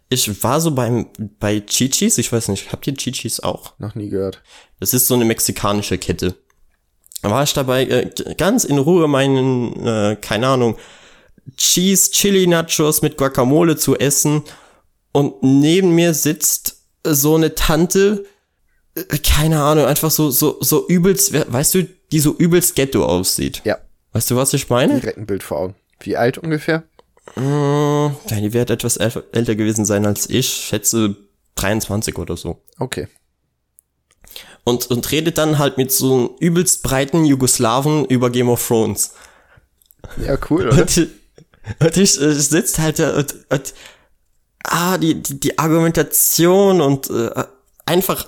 ich 0.10 0.44
war 0.44 0.60
so 0.60 0.72
beim, 0.72 1.08
bei 1.40 1.62
Chichis, 1.62 2.18
ich 2.18 2.30
weiß 2.30 2.50
nicht, 2.50 2.74
habt 2.74 2.86
ihr 2.86 2.94
Chichis 2.94 3.40
auch? 3.40 3.80
Noch 3.80 3.96
nie 3.96 4.10
gehört. 4.10 4.44
Das 4.82 4.94
ist 4.94 5.08
so 5.08 5.14
eine 5.14 5.24
mexikanische 5.24 5.98
Kette. 5.98 6.36
Da 7.22 7.32
war 7.32 7.42
ich 7.44 7.54
dabei, 7.54 7.86
äh, 7.86 8.10
ganz 8.38 8.66
in 8.66 8.78
Ruhe 8.80 9.08
meinen, 9.08 9.88
äh, 9.88 10.18
keine 10.20 10.48
Ahnung, 10.48 10.76
Cheese 11.56 12.12
Chili 12.12 12.48
Nachos 12.48 13.02
mit 13.02 13.16
Guacamole 13.16 13.78
zu 13.78 13.98
essen 13.98 14.44
und 15.14 15.42
neben 15.42 15.96
mir 15.96 16.14
sitzt 16.14 16.82
so 17.06 17.36
eine 17.36 17.56
Tante, 17.56 18.26
äh, 18.96 19.04
keine 19.20 19.64
Ahnung, 19.64 19.86
einfach 19.86 20.12
so, 20.12 20.32
so, 20.32 20.58
so 20.60 20.86
übelst, 20.90 21.32
weißt 21.32 21.76
du, 21.76 21.88
die 22.12 22.20
so 22.20 22.36
übelst 22.36 22.76
Ghetto 22.76 23.06
aussieht. 23.06 23.62
Ja. 23.64 23.78
Weißt 24.12 24.30
du, 24.32 24.36
was 24.36 24.54
ich 24.54 24.70
meine? 24.70 25.00
Direkt 25.00 25.18
ein 25.18 25.26
Bild 25.26 25.44
vor 25.44 25.60
Augen. 25.60 25.76
Wie 26.06 26.18
alt 26.18 26.38
ungefähr? 26.38 26.84
Mmh, 27.36 28.16
ja, 28.30 28.40
die 28.40 28.54
wird 28.54 28.70
etwas 28.70 28.98
älter 28.98 29.56
gewesen 29.56 29.86
sein 29.86 30.06
als 30.06 30.30
ich. 30.30 30.48
Schätze 30.48 31.16
23 31.56 32.18
oder 32.18 32.38
so. 32.38 32.62
Okay. 32.80 33.08
Und, 34.64 34.88
und 34.88 35.12
redet 35.12 35.38
dann 35.38 35.60
halt 35.60 35.78
mit 35.78 35.92
so 35.92 36.14
einem 36.14 36.30
übelst 36.40 36.84
breiten 36.84 37.26
Jugoslawen 37.26 38.06
über 38.06 38.30
Game 38.30 38.50
of 38.50 38.66
Thrones. 38.66 39.14
Ja, 40.18 40.38
cool, 40.50 40.68
oder? 40.68 40.82
Und, 40.82 41.10
und 41.80 41.98
ich, 41.98 42.22
ich 42.22 42.48
sitze 42.48 42.82
halt 42.82 43.00
da 43.00 43.16
und, 43.16 43.36
und 43.50 43.74
ah, 44.64 44.98
die, 44.98 45.22
die, 45.22 45.40
die 45.40 45.60
Argumentation 45.60 46.82
und 46.82 47.10
äh, 47.10 47.30
einfach 47.86 48.28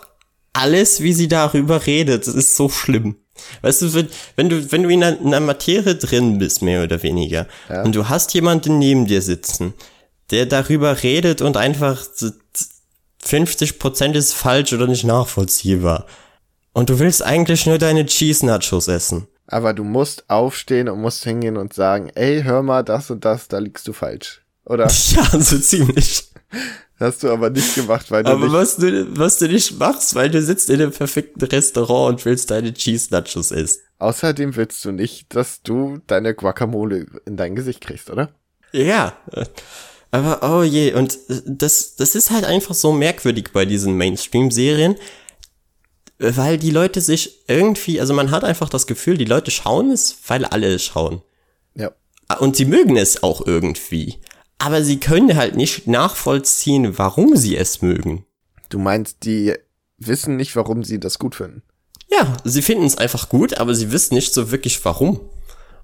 alles, 0.53 1.01
wie 1.01 1.13
sie 1.13 1.27
darüber 1.27 1.85
redet, 1.85 2.27
ist 2.27 2.55
so 2.55 2.69
schlimm. 2.69 3.17
Weißt 3.61 3.81
du, 3.81 3.93
wenn, 3.93 4.07
wenn 4.35 4.49
du, 4.49 4.71
wenn 4.71 4.83
du 4.83 4.89
in 4.89 5.03
einer, 5.03 5.19
in 5.19 5.27
einer 5.27 5.45
Materie 5.45 5.95
drin 5.95 6.37
bist, 6.37 6.61
mehr 6.61 6.83
oder 6.83 7.03
weniger, 7.03 7.47
ja. 7.69 7.83
und 7.83 7.95
du 7.95 8.09
hast 8.09 8.33
jemanden 8.33 8.79
neben 8.79 9.05
dir 9.05 9.21
sitzen, 9.21 9.73
der 10.31 10.45
darüber 10.45 11.03
redet 11.03 11.41
und 11.41 11.57
einfach 11.57 12.05
50 13.23 13.79
Prozent 13.79 14.15
ist 14.15 14.33
falsch 14.33 14.73
oder 14.73 14.87
nicht 14.87 15.03
nachvollziehbar. 15.03 16.05
Und 16.73 16.89
du 16.89 16.99
willst 16.99 17.23
eigentlich 17.23 17.65
nur 17.65 17.77
deine 17.77 18.05
Cheese 18.05 18.45
Nachos 18.45 18.87
essen. 18.87 19.27
Aber 19.47 19.73
du 19.73 19.83
musst 19.83 20.29
aufstehen 20.29 20.89
und 20.89 21.01
musst 21.01 21.23
hingehen 21.23 21.57
und 21.57 21.73
sagen, 21.73 22.09
ey, 22.15 22.43
hör 22.43 22.63
mal, 22.63 22.83
das 22.83 23.11
und 23.11 23.23
das, 23.25 23.47
da 23.47 23.59
liegst 23.59 23.87
du 23.87 23.93
falsch. 23.93 24.41
Oder? 24.65 24.85
Ja, 25.11 25.39
so 25.39 25.57
ziemlich. 25.59 26.29
Hast 26.99 27.23
du 27.23 27.29
aber 27.29 27.49
nicht 27.49 27.75
gemacht, 27.75 28.09
weil 28.09 28.23
du 28.23 28.29
aber 28.29 28.45
nicht... 28.45 28.53
was 28.53 28.77
du, 28.77 29.17
was 29.17 29.37
du 29.37 29.47
nicht 29.47 29.77
machst, 29.77 30.15
weil 30.15 30.29
du 30.29 30.41
sitzt 30.41 30.69
in 30.69 30.81
einem 30.81 30.91
perfekten 30.91 31.43
Restaurant 31.43 32.13
und 32.13 32.25
willst 32.25 32.51
deine 32.51 32.73
Cheese 32.73 33.09
Nachos 33.11 33.51
essen. 33.51 33.81
Außerdem 33.99 34.55
willst 34.55 34.83
du 34.85 34.91
nicht, 34.91 35.35
dass 35.35 35.61
du 35.61 35.99
deine 36.07 36.33
Guacamole 36.33 37.05
in 37.25 37.37
dein 37.37 37.55
Gesicht 37.55 37.81
kriegst, 37.81 38.09
oder? 38.09 38.33
Ja. 38.71 39.17
Aber 40.11 40.39
oh 40.43 40.63
je, 40.63 40.93
und 40.93 41.17
das, 41.45 41.95
das 41.95 42.15
ist 42.15 42.31
halt 42.31 42.45
einfach 42.45 42.75
so 42.75 42.93
merkwürdig 42.93 43.49
bei 43.51 43.65
diesen 43.65 43.97
Mainstream-Serien, 43.97 44.95
weil 46.19 46.57
die 46.57 46.71
Leute 46.71 47.01
sich 47.01 47.43
irgendwie, 47.47 47.99
also 47.99 48.13
man 48.13 48.31
hat 48.31 48.45
einfach 48.45 48.69
das 48.69 48.87
Gefühl, 48.87 49.17
die 49.17 49.25
Leute 49.25 49.51
schauen 49.51 49.91
es, 49.91 50.17
weil 50.27 50.45
alle 50.45 50.73
es 50.73 50.83
schauen. 50.83 51.21
Ja. 51.73 51.91
Und 52.39 52.55
sie 52.55 52.65
mögen 52.65 52.95
es 52.95 53.23
auch 53.23 53.45
irgendwie 53.45 54.19
aber 54.57 54.83
sie 54.83 54.99
können 54.99 55.35
halt 55.35 55.55
nicht 55.55 55.87
nachvollziehen, 55.87 56.97
warum 56.97 57.35
sie 57.35 57.57
es 57.57 57.81
mögen. 57.81 58.25
Du 58.69 58.79
meinst, 58.79 59.23
die 59.25 59.53
wissen 59.97 60.37
nicht, 60.37 60.55
warum 60.55 60.83
sie 60.83 60.99
das 60.99 61.19
gut 61.19 61.35
finden? 61.35 61.63
Ja, 62.09 62.37
sie 62.43 62.61
finden 62.61 62.85
es 62.85 62.97
einfach 62.97 63.29
gut, 63.29 63.57
aber 63.57 63.75
sie 63.75 63.91
wissen 63.91 64.15
nicht 64.15 64.33
so 64.33 64.51
wirklich 64.51 64.83
warum. 64.85 65.19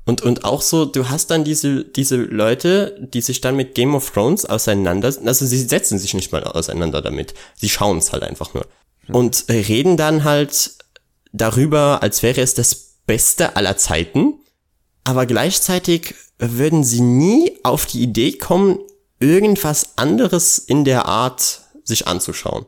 Und, 0.05 0.21
und 0.21 0.45
auch 0.45 0.61
so, 0.61 0.85
du 0.85 1.09
hast 1.09 1.29
dann 1.29 1.43
diese, 1.43 1.83
diese 1.83 2.15
Leute, 2.17 3.07
die 3.13 3.21
sich 3.21 3.41
dann 3.41 3.55
mit 3.55 3.75
Game 3.75 3.93
of 3.93 4.09
Thrones 4.09 4.45
auseinander, 4.45 5.13
also 5.25 5.45
sie 5.45 5.59
setzen 5.59 5.99
sich 5.99 6.13
nicht 6.13 6.31
mal 6.31 6.43
auseinander 6.43 7.01
damit. 7.01 7.33
Sie 7.55 7.69
schauen 7.69 7.99
es 7.99 8.11
halt 8.11 8.23
einfach 8.23 8.53
nur. 8.53 8.65
Hm. 9.05 9.15
Und 9.15 9.45
reden 9.49 9.97
dann 9.97 10.23
halt 10.23 10.71
darüber, 11.31 12.01
als 12.01 12.23
wäre 12.23 12.41
es 12.41 12.55
das 12.55 12.95
Beste 13.05 13.55
aller 13.55 13.77
Zeiten. 13.77 14.39
Aber 15.03 15.25
gleichzeitig 15.25 16.15
würden 16.41 16.83
sie 16.83 17.01
nie 17.01 17.57
auf 17.63 17.85
die 17.85 18.01
Idee 18.01 18.33
kommen, 18.33 18.79
irgendwas 19.19 19.97
anderes 19.97 20.57
in 20.57 20.83
der 20.83 21.05
Art 21.05 21.61
sich 21.83 22.07
anzuschauen. 22.07 22.65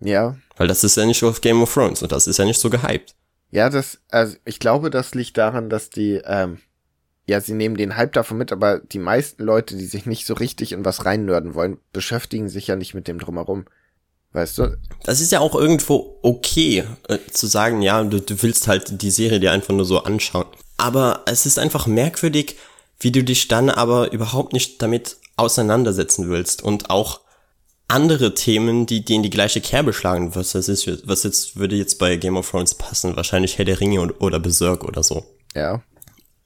Ja. 0.00 0.36
Weil 0.56 0.68
das 0.68 0.84
ist 0.84 0.96
ja 0.96 1.06
nicht 1.06 1.22
auf 1.24 1.40
Game 1.40 1.62
of 1.62 1.72
Thrones 1.72 2.02
und 2.02 2.12
das 2.12 2.26
ist 2.26 2.38
ja 2.38 2.44
nicht 2.44 2.60
so 2.60 2.70
gehypt. 2.70 3.14
Ja, 3.50 3.70
das, 3.70 3.98
also 4.10 4.36
ich 4.44 4.58
glaube, 4.58 4.90
das 4.90 5.14
liegt 5.14 5.38
daran, 5.38 5.70
dass 5.70 5.90
die, 5.90 6.20
ähm, 6.24 6.58
ja, 7.26 7.40
sie 7.40 7.54
nehmen 7.54 7.76
den 7.76 7.96
Hype 7.96 8.12
davon 8.12 8.36
mit, 8.36 8.52
aber 8.52 8.80
die 8.80 8.98
meisten 8.98 9.42
Leute, 9.42 9.76
die 9.76 9.86
sich 9.86 10.06
nicht 10.06 10.26
so 10.26 10.34
richtig 10.34 10.72
in 10.72 10.84
was 10.84 11.04
reinnörden 11.04 11.54
wollen, 11.54 11.78
beschäftigen 11.92 12.48
sich 12.48 12.66
ja 12.66 12.76
nicht 12.76 12.94
mit 12.94 13.08
dem 13.08 13.18
drumherum. 13.18 13.64
Weißt 14.32 14.58
du? 14.58 14.76
Das 15.04 15.20
ist 15.20 15.30
ja 15.30 15.38
auch 15.38 15.54
irgendwo 15.54 16.18
okay, 16.22 16.82
äh, 17.08 17.18
zu 17.30 17.46
sagen, 17.46 17.82
ja, 17.82 18.02
du, 18.02 18.20
du 18.20 18.42
willst 18.42 18.66
halt 18.66 19.00
die 19.00 19.12
Serie 19.12 19.38
dir 19.38 19.52
einfach 19.52 19.72
nur 19.72 19.84
so 19.84 20.02
anschauen. 20.02 20.46
Aber 20.76 21.22
es 21.26 21.46
ist 21.46 21.58
einfach 21.60 21.86
merkwürdig, 21.86 22.56
wie 22.98 23.12
du 23.12 23.22
dich 23.24 23.48
dann 23.48 23.70
aber 23.70 24.12
überhaupt 24.12 24.52
nicht 24.52 24.80
damit 24.82 25.16
auseinandersetzen 25.36 26.28
willst 26.28 26.62
und 26.62 26.90
auch 26.90 27.20
andere 27.88 28.34
Themen, 28.34 28.86
die, 28.86 29.04
die 29.04 29.14
in 29.14 29.22
die 29.22 29.30
gleiche 29.30 29.60
Kerbe 29.60 29.92
schlagen, 29.92 30.34
was 30.34 30.52
das 30.52 30.68
ist, 30.68 31.06
was 31.06 31.22
jetzt, 31.22 31.56
würde 31.56 31.76
jetzt 31.76 31.98
bei 31.98 32.16
Game 32.16 32.36
of 32.36 32.50
Thrones 32.50 32.74
passen, 32.74 33.16
wahrscheinlich 33.16 33.58
Herr 33.58 33.64
der 33.64 33.80
Ringe 33.80 34.00
und, 34.00 34.12
oder 34.20 34.40
Berserk 34.40 34.84
oder 34.84 35.02
so. 35.02 35.24
Ja. 35.54 35.82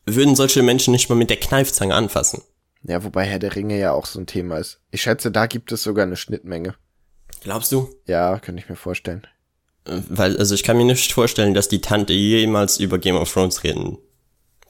Würden 0.04 0.36
solche 0.36 0.62
Menschen 0.62 0.92
nicht 0.92 1.08
mal 1.08 1.14
mit 1.14 1.30
der 1.30 1.36
Kneifzange 1.36 1.94
anfassen. 1.94 2.42
Ja, 2.82 3.04
wobei 3.04 3.24
Herr 3.24 3.38
der 3.38 3.54
Ringe 3.54 3.78
ja 3.78 3.92
auch 3.92 4.06
so 4.06 4.18
ein 4.18 4.26
Thema 4.26 4.58
ist. 4.58 4.80
Ich 4.90 5.02
schätze, 5.02 5.30
da 5.30 5.46
gibt 5.46 5.70
es 5.72 5.82
sogar 5.82 6.06
eine 6.06 6.16
Schnittmenge. 6.16 6.74
Glaubst 7.42 7.72
du? 7.72 7.88
Ja, 8.06 8.38
könnte 8.38 8.62
ich 8.62 8.68
mir 8.68 8.76
vorstellen. 8.76 9.26
Weil, 9.84 10.36
also 10.36 10.54
ich 10.54 10.64
kann 10.64 10.76
mir 10.76 10.84
nicht 10.84 11.12
vorstellen, 11.12 11.54
dass 11.54 11.68
die 11.68 11.80
Tante 11.80 12.12
jemals 12.12 12.78
über 12.78 12.98
Game 12.98 13.16
of 13.16 13.32
Thrones 13.32 13.64
reden 13.64 13.98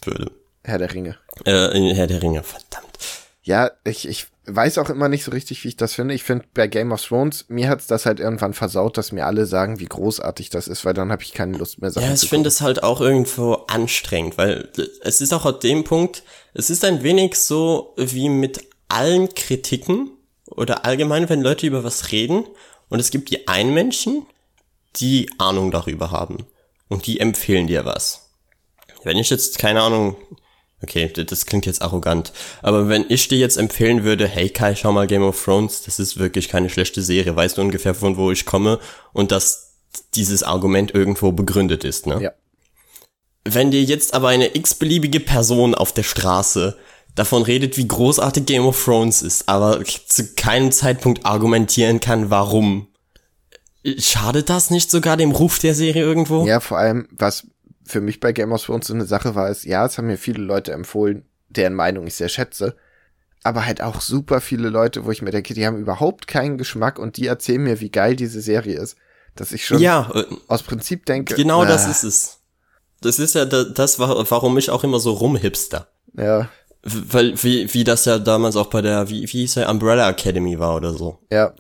würde. 0.05 0.31
Herr 0.69 0.79
der 0.79 0.95
Ringe. 0.95 1.17
Äh, 1.45 1.95
Herr 1.95 2.07
der 2.07 2.23
Ringe, 2.23 2.43
verdammt. 2.43 2.99
Ja, 3.43 3.71
ich, 3.85 4.07
ich 4.07 4.27
weiß 4.49 4.79
auch 4.79 4.91
immer 4.91 5.09
nicht 5.09 5.25
so 5.25 5.31
richtig, 5.31 5.65
wie 5.65 5.69
ich 5.69 5.77
das 5.77 5.95
finde. 5.95 6.15
Ich 6.15 6.23
finde, 6.23 6.45
bei 6.55 6.67
Game 6.67 6.93
of 6.93 7.03
Thrones, 7.03 7.47
mir 7.49 7.69
hat's 7.69 7.87
das 7.87 8.07
halt 8.07 8.21
irgendwann 8.21 8.55
versaut, 8.55 8.97
dass 8.97 9.13
mir 9.13 9.27
alle 9.27 9.47
sagen, 9.47 9.79
wie 9.79 9.87
großartig 9.87 10.51
das 10.51 10.69
ist, 10.69 10.85
weil 10.85 10.95
dann 10.95 11.13
habe 11.13 11.23
ich 11.23 11.33
keine 11.33 11.57
Lust 11.57 11.81
mehr. 11.81 11.91
Sachen 11.91 12.07
ja, 12.07 12.15
ich 12.15 12.29
finde 12.29 12.49
es 12.49 12.61
halt 12.61 12.83
auch 12.83 13.01
irgendwo 13.01 13.55
anstrengend, 13.69 14.39
weil 14.39 14.69
es 15.03 15.21
ist 15.21 15.33
auch 15.33 15.45
auf 15.45 15.61
dem 15.61 15.85
Punkt, 15.85 16.23
es 16.55 16.71
ist 16.71 16.85
ein 16.85 17.03
wenig 17.03 17.37
so 17.37 17.95
wie 17.97 18.29
mit 18.29 18.61
allen 18.89 19.35
Kritiken 19.35 20.11
oder 20.47 20.85
allgemein, 20.85 21.29
wenn 21.29 21.43
Leute 21.43 21.67
über 21.67 21.85
was 21.85 22.11
reden 22.11 22.45
und 22.89 23.01
es 23.01 23.11
gibt 23.11 23.31
die 23.31 23.49
einen 23.49 23.75
Menschen, 23.75 24.27
die 24.97 25.31
Ahnung 25.39 25.71
darüber 25.71 26.11
haben 26.11 26.47
und 26.89 27.07
die 27.07 27.21
empfehlen 27.21 27.67
dir 27.67 27.85
was. 27.85 28.31
Wenn 29.05 29.19
ich 29.19 29.31
jetzt, 29.31 29.59
keine 29.59 29.83
Ahnung, 29.83 30.17
okay, 30.83 31.11
das 31.13 31.47
klingt 31.47 31.67
jetzt 31.67 31.83
arrogant, 31.83 32.33
aber 32.63 32.89
wenn 32.89 33.05
ich 33.09 33.29
dir 33.29 33.39
jetzt 33.39 33.57
empfehlen 33.57 34.05
würde, 34.05 34.27
hey 34.29 34.49
Kai, 34.49 34.75
schau 34.75 34.93
mal 34.93 35.07
Game 35.07 35.23
of 35.23 35.43
Thrones, 35.43 35.83
das 35.83 35.99
ist 35.99 36.19
wirklich 36.19 36.49
keine 36.49 36.71
schlechte 36.71 37.03
Serie, 37.03 37.35
weißt 37.35 37.59
du 37.59 37.63
ungefähr 37.63 37.95
von 37.95 38.17
wo 38.17 38.31
ich 38.31 38.45
komme 38.45 38.79
und 39.13 39.33
dass 39.33 39.77
dieses 40.15 40.43
Argument 40.43 40.95
irgendwo 40.95 41.33
begründet 41.33 41.85
ist, 41.85 42.07
ne? 42.07 42.23
Ja. 42.23 42.33
Wenn 43.45 43.71
dir 43.71 43.83
jetzt 43.83 44.15
aber 44.15 44.29
eine 44.29 44.55
x-beliebige 44.55 45.21
Person 45.21 45.75
auf 45.75 45.93
der 45.93 46.03
Straße 46.03 46.77
davon 47.15 47.43
redet, 47.43 47.77
wie 47.77 47.89
großartig 47.89 48.47
Game 48.47 48.67
of 48.67 48.83
Thrones 48.85 49.23
ist, 49.23 49.49
aber 49.49 49.83
zu 49.85 50.35
keinem 50.35 50.71
Zeitpunkt 50.71 51.25
argumentieren 51.25 52.01
kann, 52.01 52.31
warum. 52.31 52.89
Schadet 53.99 54.51
das 54.51 54.71
nicht 54.71 54.91
sogar 54.91 55.17
dem 55.17 55.31
Ruf 55.31 55.59
der 55.59 55.75
Serie 55.75 56.03
irgendwo? 56.03 56.47
Ja, 56.47 56.61
vor 56.61 56.79
allem, 56.79 57.09
was 57.13 57.47
für 57.89 58.01
mich 58.01 58.21
bei 58.21 58.33
Game 58.33 58.53
of 58.53 58.65
Thrones 58.65 58.87
so 58.87 58.95
eine 58.95 59.07
Sache 59.07 59.35
war, 59.35 59.49
ist, 59.49 59.65
ja, 59.65 59.85
es 59.87 59.99
haben 59.99 60.07
mir 60.07 60.19
viele 60.19 60.43
Leute 60.43 60.73
empfohlen, 60.73 61.25
deren 61.49 61.75
Meinung 61.75 62.07
ich 62.07 62.15
sehr 62.15 62.29
schätze, 62.29 62.77
aber 63.43 63.65
halt 63.65 63.81
auch 63.81 64.01
super 64.01 64.41
viele 64.41 64.69
Leute, 64.69 65.05
wo 65.05 65.11
ich 65.11 65.23
mir 65.23 65.31
denke, 65.31 65.55
die 65.55 65.67
haben 65.67 65.79
überhaupt 65.79 66.27
keinen 66.29 66.59
Geschmack 66.59 66.99
und 66.99 67.17
die 67.17 67.27
erzählen 67.27 67.63
mir, 67.63 67.81
wie 67.81 67.91
geil 67.91 68.15
diese 68.15 68.41
Serie 68.41 68.79
ist, 68.79 68.97
dass 69.35 69.53
ich 69.53 69.65
schon 69.65 69.81
ja, 69.81 70.11
äh, 70.15 70.25
aus 70.49 70.63
Prinzip 70.63 71.07
denke. 71.07 71.35
Genau 71.35 71.65
äh, 71.65 71.69
das 71.69 71.89
ist 71.89 72.05
es. 72.05 72.39
Das 73.01 73.19
ist 73.19 73.35
ja 73.35 73.45
das, 73.45 73.99
warum 74.01 74.59
ich 74.59 74.71
auch 74.71 74.83
immer 74.83 74.99
so 74.99 75.13
rumhipster. 75.13 75.89
Ja. 76.15 76.49
Weil, 76.83 77.41
wie, 77.43 77.73
wie 77.73 77.85
das 77.85 78.05
ja 78.05 78.19
damals 78.19 78.57
auch 78.57 78.67
bei 78.67 78.83
der, 78.83 79.09
wie, 79.09 79.23
wie 79.23 79.41
hieß 79.41 79.55
der, 79.55 79.69
Umbrella 79.69 80.11
Academy 80.11 80.59
war 80.59 80.75
oder 80.75 80.93
so. 80.93 81.21
Ja. 81.31 81.55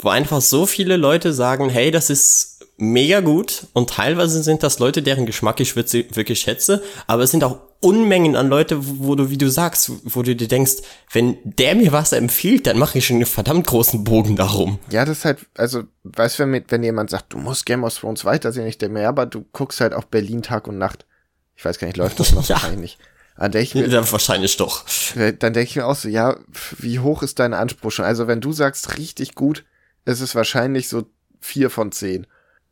Wo 0.00 0.08
einfach 0.08 0.40
so 0.40 0.66
viele 0.66 0.96
Leute 0.96 1.32
sagen, 1.32 1.70
hey, 1.70 1.90
das 1.90 2.10
ist 2.10 2.58
mega 2.76 3.20
gut 3.20 3.66
und 3.72 3.90
teilweise 3.90 4.42
sind 4.42 4.62
das 4.62 4.78
Leute, 4.78 5.02
deren 5.02 5.26
Geschmack 5.26 5.58
ich 5.60 5.74
wirklich 5.74 6.40
schätze, 6.40 6.82
aber 7.06 7.24
es 7.24 7.32
sind 7.32 7.42
auch 7.42 7.58
Unmengen 7.80 8.34
an 8.34 8.48
Leute, 8.48 8.76
wo 8.80 9.14
du, 9.14 9.30
wie 9.30 9.38
du 9.38 9.48
sagst, 9.48 9.92
wo 10.02 10.22
du 10.22 10.34
dir 10.34 10.48
denkst, 10.48 10.78
wenn 11.12 11.38
der 11.44 11.76
mir 11.76 11.92
was 11.92 12.12
empfiehlt, 12.12 12.66
dann 12.66 12.76
mache 12.76 12.98
ich 12.98 13.08
einen 13.10 13.24
verdammt 13.24 13.68
großen 13.68 14.02
Bogen 14.02 14.34
darum. 14.34 14.80
Ja, 14.90 15.04
das 15.04 15.18
ist 15.18 15.24
halt, 15.24 15.38
also, 15.56 15.84
weißt 16.02 16.40
du, 16.40 16.50
wenn, 16.50 16.64
wenn 16.66 16.82
jemand 16.82 17.10
sagt, 17.10 17.32
du 17.32 17.38
musst 17.38 17.66
Game 17.66 17.84
of 17.84 17.96
Thrones 17.96 18.24
weitersehen, 18.24 18.66
ich 18.66 18.78
denke 18.78 18.94
mir, 18.94 19.02
ja, 19.02 19.08
aber 19.10 19.26
du 19.26 19.44
guckst 19.52 19.80
halt 19.80 19.94
auch 19.94 20.04
Berlin 20.04 20.42
Tag 20.42 20.66
und 20.66 20.76
Nacht. 20.76 21.06
Ich 21.54 21.64
weiß 21.64 21.78
gar 21.78 21.86
nicht, 21.86 21.96
läuft 21.96 22.18
das 22.18 22.32
noch 22.34 22.48
ja. 22.48 22.56
wahrscheinlich 22.56 22.80
nicht. 22.80 22.98
Dann 23.36 23.52
denke 23.52 23.64
ich 23.64 23.74
mir, 23.76 23.86
ja, 23.86 24.10
wahrscheinlich 24.10 24.56
doch. 24.56 24.84
Dann 25.14 25.52
denke 25.52 25.60
ich 25.62 25.76
mir 25.76 25.86
auch 25.86 25.94
so, 25.94 26.08
ja, 26.08 26.36
wie 26.78 26.98
hoch 26.98 27.22
ist 27.22 27.38
dein 27.38 27.54
Anspruch 27.54 27.92
schon? 27.92 28.04
Also, 28.04 28.26
wenn 28.26 28.40
du 28.40 28.52
sagst, 28.52 28.98
richtig 28.98 29.36
gut, 29.36 29.64
ist 30.08 30.20
es 30.20 30.34
wahrscheinlich 30.34 30.88
so 30.88 31.04
vier 31.40 31.70
von 31.70 31.92
zehn. 31.92 32.26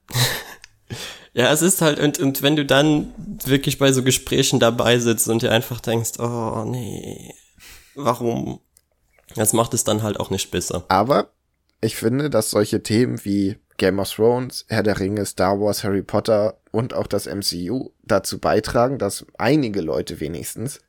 ja, 1.34 1.52
es 1.52 1.62
ist 1.62 1.82
halt, 1.82 2.00
und, 2.00 2.18
und 2.18 2.42
wenn 2.42 2.56
du 2.56 2.64
dann 2.64 3.12
wirklich 3.44 3.78
bei 3.78 3.92
so 3.92 4.02
Gesprächen 4.02 4.58
dabei 4.58 4.98
sitzt 4.98 5.28
und 5.28 5.42
dir 5.42 5.52
einfach 5.52 5.80
denkst, 5.80 6.18
oh 6.18 6.64
nee, 6.66 7.34
warum? 7.94 8.60
Das 9.34 9.52
macht 9.52 9.74
es 9.74 9.84
dann 9.84 10.02
halt 10.02 10.18
auch 10.18 10.30
nicht 10.30 10.50
besser. 10.50 10.84
Aber 10.88 11.32
ich 11.80 11.96
finde, 11.96 12.30
dass 12.30 12.50
solche 12.50 12.82
Themen 12.82 13.22
wie 13.24 13.58
Game 13.76 13.98
of 13.98 14.10
Thrones, 14.10 14.64
Herr 14.68 14.82
der 14.82 14.98
Ringe, 14.98 15.26
Star 15.26 15.60
Wars, 15.60 15.84
Harry 15.84 16.02
Potter 16.02 16.58
und 16.70 16.94
auch 16.94 17.06
das 17.06 17.26
MCU 17.26 17.90
dazu 18.02 18.38
beitragen, 18.38 18.98
dass 18.98 19.26
einige 19.36 19.82
Leute 19.82 20.20
wenigstens 20.20 20.80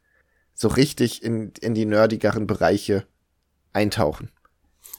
so 0.53 0.69
richtig 0.69 1.23
in, 1.23 1.51
in 1.59 1.73
die 1.73 1.85
nerdigeren 1.85 2.47
Bereiche 2.47 3.05
eintauchen. 3.73 4.31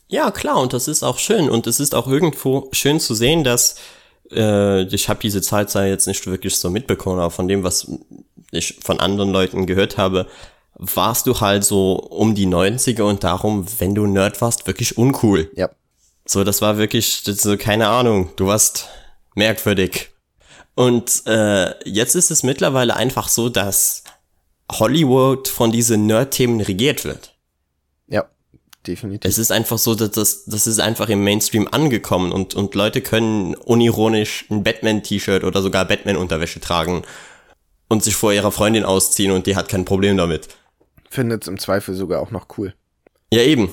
Ja, 0.08 0.30
klar, 0.30 0.58
und 0.58 0.72
das 0.72 0.88
ist 0.88 1.02
auch 1.02 1.18
schön. 1.18 1.50
Und 1.50 1.66
es 1.66 1.80
ist 1.80 1.94
auch 1.94 2.06
irgendwo 2.06 2.68
schön 2.72 2.98
zu 2.98 3.14
sehen, 3.14 3.44
dass 3.44 3.76
äh, 4.32 4.82
ich 4.84 5.08
habe 5.08 5.20
diese 5.20 5.42
Zeit 5.42 5.74
jetzt 5.74 6.06
nicht 6.06 6.26
wirklich 6.26 6.56
so 6.56 6.70
mitbekommen, 6.70 7.20
aber 7.20 7.30
von 7.30 7.46
dem, 7.46 7.62
was 7.62 7.90
ich 8.50 8.78
von 8.82 9.00
anderen 9.00 9.30
Leuten 9.30 9.66
gehört 9.66 9.98
habe, 9.98 10.26
warst 10.74 11.26
du 11.26 11.40
halt 11.40 11.64
so 11.64 11.94
um 11.96 12.34
die 12.34 12.46
90er 12.46 13.02
und 13.02 13.22
darum, 13.22 13.66
wenn 13.78 13.94
du 13.94 14.06
Nerd 14.06 14.40
warst, 14.40 14.66
wirklich 14.66 14.96
uncool. 14.96 15.50
Ja. 15.54 15.68
So, 16.24 16.44
das 16.44 16.62
war 16.62 16.78
wirklich, 16.78 17.22
so, 17.24 17.56
keine 17.56 17.88
Ahnung, 17.88 18.30
du 18.36 18.46
warst 18.46 18.88
merkwürdig. 19.34 20.10
Und 20.74 21.26
äh, 21.26 21.74
jetzt 21.84 22.14
ist 22.14 22.30
es 22.30 22.42
mittlerweile 22.42 22.96
einfach 22.96 23.28
so, 23.28 23.48
dass 23.48 24.04
Hollywood 24.70 25.48
von 25.48 25.72
diesen 25.72 26.06
Nerd-Themen 26.06 26.60
regiert 26.60 27.04
wird 27.04 27.34
definitiv. 28.86 29.28
Es 29.28 29.38
ist 29.38 29.52
einfach 29.52 29.78
so, 29.78 29.94
dass 29.94 30.10
das, 30.10 30.44
das 30.46 30.66
ist 30.66 30.80
einfach 30.80 31.08
im 31.08 31.24
Mainstream 31.24 31.68
angekommen 31.70 32.32
und, 32.32 32.54
und 32.54 32.74
Leute 32.74 33.00
können 33.00 33.54
unironisch 33.54 34.46
ein 34.50 34.62
Batman-T-Shirt 34.62 35.44
oder 35.44 35.62
sogar 35.62 35.84
Batman-Unterwäsche 35.84 36.60
tragen 36.60 37.02
und 37.88 38.04
sich 38.04 38.16
vor 38.16 38.32
ihrer 38.32 38.52
Freundin 38.52 38.84
ausziehen 38.84 39.32
und 39.32 39.46
die 39.46 39.56
hat 39.56 39.68
kein 39.68 39.84
Problem 39.84 40.16
damit. 40.16 40.48
Findet 41.10 41.42
es 41.42 41.48
im 41.48 41.58
Zweifel 41.58 41.94
sogar 41.94 42.20
auch 42.20 42.30
noch 42.30 42.46
cool. 42.58 42.74
Ja, 43.32 43.42
eben. 43.42 43.72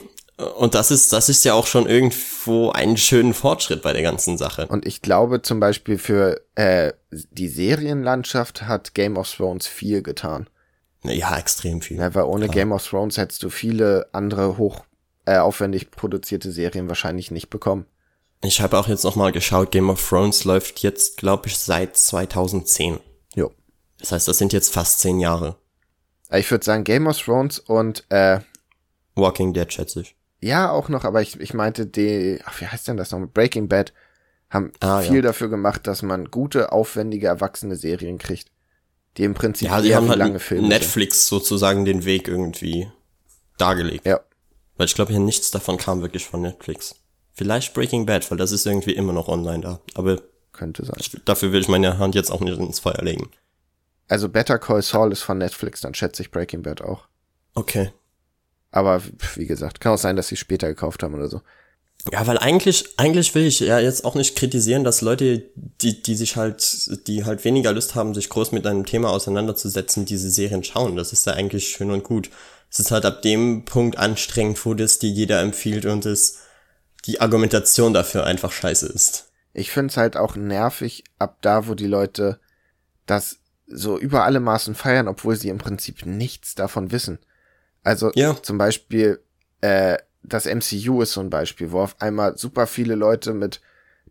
Und 0.58 0.76
das 0.76 0.92
ist, 0.92 1.14
das 1.14 1.30
ist 1.30 1.46
ja 1.46 1.54
auch 1.54 1.66
schon 1.66 1.88
irgendwo 1.88 2.70
einen 2.72 2.98
schönen 2.98 3.34
Fortschritt 3.34 3.82
bei 3.82 3.94
der 3.94 4.02
ganzen 4.02 4.38
Sache. 4.38 4.68
Und 4.68 4.86
ich 4.86 5.02
glaube 5.02 5.42
zum 5.42 5.62
Beispiel 5.62 5.98
für 5.98 6.42
äh, 6.56 6.92
die 7.12 7.48
Serienlandschaft 7.48 8.64
hat 8.64 8.94
Game 8.94 9.16
of 9.16 9.34
Thrones 9.34 9.68
viel 9.68 10.02
getan. 10.02 10.50
Ja, 11.04 11.38
extrem 11.38 11.82
viel. 11.82 11.98
Ja, 11.98 12.14
weil 12.16 12.24
ohne 12.24 12.46
Klar. 12.46 12.56
Game 12.56 12.72
of 12.74 12.86
Thrones 12.86 13.18
hättest 13.18 13.44
du 13.44 13.50
viele 13.50 14.08
andere 14.12 14.58
hoch 14.58 14.84
äh, 15.26 15.38
aufwendig 15.38 15.92
produzierte 15.92 16.52
Serien 16.52 16.88
wahrscheinlich 16.88 17.32
nicht 17.32 17.50
bekommen. 17.50 17.86
Ich 18.44 18.62
habe 18.62 18.78
auch 18.78 18.88
jetzt 18.88 19.04
noch 19.04 19.16
mal 19.16 19.32
geschaut, 19.32 19.72
Game 19.72 19.90
of 19.90 20.08
Thrones 20.08 20.44
läuft 20.44 20.80
jetzt, 20.80 21.18
glaube 21.18 21.48
ich, 21.48 21.58
seit 21.58 21.98
2010. 21.98 23.00
Jo. 23.34 23.52
Das 24.00 24.12
heißt, 24.12 24.28
das 24.28 24.38
sind 24.38 24.54
jetzt 24.54 24.74
fast 24.74 25.00
zehn 25.00 25.20
Jahre. 25.20 25.58
Äh, 26.30 26.40
ich 26.40 26.52
würde 26.52 26.66
sagen 26.66 26.84
Game 26.84 27.08
of 27.08 27.20
Thrones 27.20 27.60
und 27.60 28.06
äh, 28.10 28.40
Walking 29.16 29.54
Dead, 29.54 29.72
schätze 29.72 30.02
ich. 30.02 30.16
Ja, 30.42 30.70
auch 30.70 30.90
noch, 30.90 31.06
aber 31.06 31.22
ich, 31.22 31.40
ich 31.40 31.54
meinte 31.54 31.88
die, 31.88 32.40
ach, 32.46 32.62
wie 32.62 32.68
heißt 32.68 32.88
denn 32.88 32.98
das 32.98 33.12
noch? 33.12 33.26
Breaking 33.28 33.68
Bad 33.68 33.94
haben 34.50 34.72
ah, 34.80 35.00
viel 35.00 35.16
ja. 35.16 35.22
dafür 35.22 35.50
gemacht, 35.50 35.88
dass 35.88 36.02
man 36.02 36.26
gute, 36.26 36.72
aufwendige, 36.72 37.28
erwachsene 37.28 37.76
Serien 37.76 38.18
kriegt. 38.18 38.52
Die 39.18 39.24
im 39.24 39.34
Prinzip 39.34 39.70
ja, 39.70 39.82
die 39.82 39.96
haben 39.96 40.10
halt 40.10 40.20
lange 40.20 40.40
Filme 40.40 40.68
Netflix 40.68 41.28
sozusagen 41.28 41.86
den 41.86 42.04
Weg 42.04 42.28
irgendwie 42.28 42.92
dargelegt. 43.58 44.06
Ja. 44.06 44.20
Weil 44.78 44.88
ich 44.88 44.96
glaube, 44.96 45.12
hier 45.12 45.22
nichts 45.22 45.52
davon 45.52 45.78
kam 45.78 46.02
wirklich 46.02 46.26
von 46.26 46.42
Netflix. 46.42 46.96
Vielleicht 47.34 47.74
Breaking 47.74 48.06
Bad, 48.06 48.30
weil 48.30 48.38
das 48.38 48.52
ist 48.52 48.66
irgendwie 48.66 48.94
immer 48.94 49.14
noch 49.14 49.28
online 49.28 49.62
da. 49.62 49.80
Aber 49.94 50.22
könnte 50.52 50.86
sein. 50.86 50.96
Ich, 51.00 51.12
dafür 51.26 51.52
will 51.52 51.62
ich 51.62 51.68
meine 51.68 51.98
Hand 51.98 52.16
jetzt 52.16 52.32
auch 52.32 52.40
nicht 52.40 52.58
ins 52.58 52.80
Feuer 52.80 53.02
legen. 53.02 53.30
Also 54.08 54.30
Better 54.30 54.60
Call 54.60 54.82
Saul 54.82 55.12
ist 55.12 55.22
von 55.22 55.38
Netflix, 55.38 55.82
dann 55.82 55.94
schätze 55.94 56.22
ich 56.22 56.32
Breaking 56.32 56.62
Bad 56.62 56.82
auch. 56.82 57.08
Okay. 57.56 57.92
Aber 58.72 59.02
wie 59.36 59.48
gesagt, 59.48 59.80
kann 59.80 59.94
auch 59.94 59.98
sein, 59.98 60.16
dass 60.16 60.28
sie 60.28 60.36
später 60.36 60.68
gekauft 60.68 61.04
haben 61.04 61.16
oder 61.16 61.28
so. 61.28 61.42
Ja, 62.12 62.28
weil 62.28 62.38
eigentlich, 62.38 62.86
eigentlich 62.98 63.34
will 63.34 63.46
ich 63.46 63.62
ja 63.62 63.80
jetzt 63.80 64.06
auch 64.06 64.16
nicht 64.16 64.36
kritisieren, 64.36 64.84
dass 64.84 65.02
Leute, 65.02 65.44
die, 65.82 66.04
die 66.04 66.16
sich 66.16 66.36
halt, 66.36 67.08
die 67.08 67.26
halt 67.26 67.44
weniger 67.46 67.72
Lust 67.72 67.96
haben, 67.96 68.14
sich 68.14 68.30
groß 68.30 68.52
mit 68.52 68.68
einem 68.68 68.86
Thema 68.86 69.10
auseinanderzusetzen, 69.10 70.06
diese 70.06 70.30
Serien 70.30 70.64
schauen. 70.64 70.96
Das 70.96 71.14
ist 71.14 71.26
ja 71.26 71.34
eigentlich 71.34 71.70
schön 71.70 71.90
und 71.90 72.04
gut 72.04 72.30
es 72.76 72.80
ist 72.80 72.92
halt 72.92 73.06
ab 73.06 73.22
dem 73.22 73.64
Punkt 73.64 73.98
anstrengend, 73.98 74.66
wo 74.66 74.74
das 74.74 75.00
die 75.00 75.10
jeder 75.10 75.40
empfiehlt 75.42 75.86
und 75.86 76.06
es 76.06 76.42
die 77.06 77.22
Argumentation 77.22 77.94
dafür 77.94 78.26
einfach 78.26 78.52
scheiße 78.52 78.88
ist. 78.88 79.32
Ich 79.54 79.72
find's 79.72 79.96
halt 79.96 80.18
auch 80.18 80.36
nervig 80.36 81.06
ab 81.18 81.38
da, 81.40 81.70
wo 81.70 81.74
die 81.74 81.88
Leute 81.88 82.38
das 83.06 83.38
so 83.66 83.98
über 83.98 84.26
alle 84.26 84.42
Maßen 84.42 84.76
feiern, 84.76 85.08
obwohl 85.08 85.38
sie 85.38 85.48
im 85.48 85.58
Prinzip 85.58 86.06
nichts 86.06 86.54
davon 86.54 86.92
wissen. 86.92 87.20
Also 87.82 88.12
ja. 88.14 88.36
zum 88.44 88.58
Beispiel 88.58 89.22
äh, 89.62 89.98
das 90.22 90.46
MCU 90.46 91.02
ist 91.02 91.14
so 91.14 91.22
ein 91.22 91.30
Beispiel, 91.30 91.72
wo 91.72 91.80
auf 91.80 91.96
einmal 92.02 92.38
super 92.38 92.68
viele 92.68 92.96
Leute 92.96 93.34
mit 93.34 93.62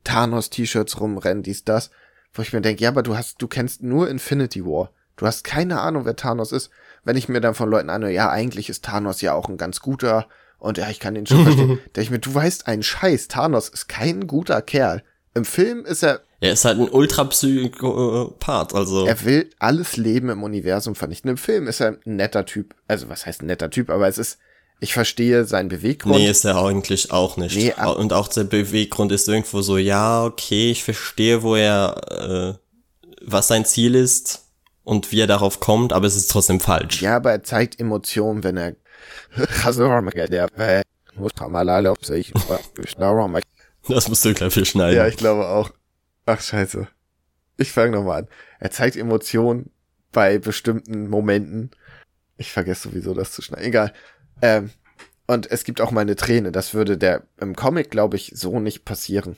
Thanos-T-Shirts 0.04 1.00
rumrennen, 1.00 1.42
dies, 1.42 1.64
das, 1.64 1.90
wo 2.32 2.40
ich 2.40 2.54
mir 2.54 2.62
denke, 2.62 2.82
ja, 2.82 2.88
aber 2.88 3.02
du 3.02 3.14
hast, 3.14 3.42
du 3.42 3.46
kennst 3.46 3.82
nur 3.82 4.08
Infinity 4.08 4.64
War. 4.64 4.90
Du 5.16 5.26
hast 5.26 5.44
keine 5.44 5.80
Ahnung, 5.80 6.06
wer 6.06 6.16
Thanos 6.16 6.50
ist 6.50 6.70
wenn 7.04 7.16
ich 7.16 7.28
mir 7.28 7.40
dann 7.40 7.54
von 7.54 7.70
Leuten 7.70 7.90
anhöre, 7.90 8.12
ja, 8.12 8.30
eigentlich 8.30 8.68
ist 8.68 8.84
Thanos 8.84 9.20
ja 9.20 9.34
auch 9.34 9.48
ein 9.48 9.56
ganz 9.56 9.80
guter 9.80 10.26
und 10.58 10.78
ja, 10.78 10.88
ich 10.88 10.98
kann 10.98 11.14
den 11.14 11.26
schon 11.26 11.44
verstehen, 11.44 11.68
denke 11.84 12.00
ich 12.00 12.10
mir, 12.10 12.18
du 12.18 12.34
weißt 12.34 12.66
einen 12.66 12.82
Scheiß, 12.82 13.28
Thanos 13.28 13.68
ist 13.68 13.86
kein 13.88 14.26
guter 14.26 14.62
Kerl. 14.62 15.02
Im 15.34 15.44
Film 15.44 15.84
ist 15.84 16.02
er. 16.02 16.22
Er 16.40 16.52
ist 16.52 16.64
halt 16.64 16.78
ein 16.78 16.88
Ultrapsychopath, 16.88 18.74
also. 18.74 19.04
Er 19.04 19.24
will 19.24 19.50
alles 19.58 19.96
Leben 19.96 20.28
im 20.30 20.42
Universum 20.42 20.94
vernichten. 20.94 21.28
Im 21.28 21.36
Film 21.36 21.66
ist 21.66 21.80
er 21.80 21.88
ein 21.88 22.16
netter 22.16 22.46
Typ. 22.46 22.74
Also, 22.86 23.08
was 23.08 23.26
heißt 23.26 23.42
ein 23.42 23.46
netter 23.46 23.68
Typ? 23.68 23.90
Aber 23.90 24.06
es 24.06 24.18
ist, 24.18 24.38
ich 24.80 24.94
verstehe 24.94 25.44
seinen 25.44 25.68
Beweggrund. 25.68 26.16
Nee, 26.16 26.30
ist 26.30 26.44
er 26.44 26.56
eigentlich 26.56 27.10
auch 27.10 27.36
nicht. 27.36 27.56
Nee, 27.56 27.74
und 27.96 28.12
auch 28.12 28.28
der 28.28 28.44
Beweggrund 28.44 29.10
ist 29.10 29.28
irgendwo 29.28 29.60
so, 29.60 29.76
ja, 29.76 30.24
okay, 30.24 30.70
ich 30.70 30.84
verstehe, 30.84 31.42
wo 31.42 31.56
er, 31.56 32.56
äh, 32.56 32.58
was 33.22 33.48
sein 33.48 33.64
Ziel 33.64 33.94
ist 33.94 34.43
und 34.84 35.10
wie 35.10 35.20
er 35.20 35.26
darauf 35.26 35.60
kommt, 35.60 35.92
aber 35.92 36.06
es 36.06 36.16
ist 36.16 36.30
trotzdem 36.30 36.60
falsch. 36.60 37.02
Ja, 37.02 37.16
aber 37.16 37.32
er 37.32 37.42
zeigt 37.42 37.80
Emotionen, 37.80 38.44
wenn 38.44 38.56
er 38.56 38.76
das 43.88 44.08
musst 44.08 44.24
du 44.24 44.34
gleich 44.34 44.52
viel 44.52 44.64
schneiden. 44.64 44.96
Ja, 44.96 45.06
ich 45.06 45.16
glaube 45.16 45.46
auch. 45.46 45.70
Ach, 46.26 46.40
scheiße. 46.40 46.88
Ich 47.56 47.72
fange 47.72 47.92
nochmal 47.92 48.22
an. 48.22 48.28
Er 48.58 48.70
zeigt 48.70 48.96
Emotionen 48.96 49.70
bei 50.12 50.38
bestimmten 50.38 51.08
Momenten. 51.08 51.70
Ich 52.36 52.52
vergesse 52.52 52.88
sowieso 52.88 53.14
das 53.14 53.32
zu 53.32 53.42
schneiden. 53.42 53.66
Egal. 53.66 53.92
Ähm, 54.42 54.70
und 55.26 55.50
es 55.50 55.64
gibt 55.64 55.80
auch 55.80 55.90
mal 55.90 56.00
eine 56.00 56.16
Träne. 56.16 56.52
Das 56.52 56.74
würde 56.74 56.98
der 56.98 57.22
im 57.40 57.54
Comic, 57.54 57.90
glaube 57.90 58.16
ich, 58.16 58.32
so 58.34 58.60
nicht 58.60 58.84
passieren. 58.84 59.36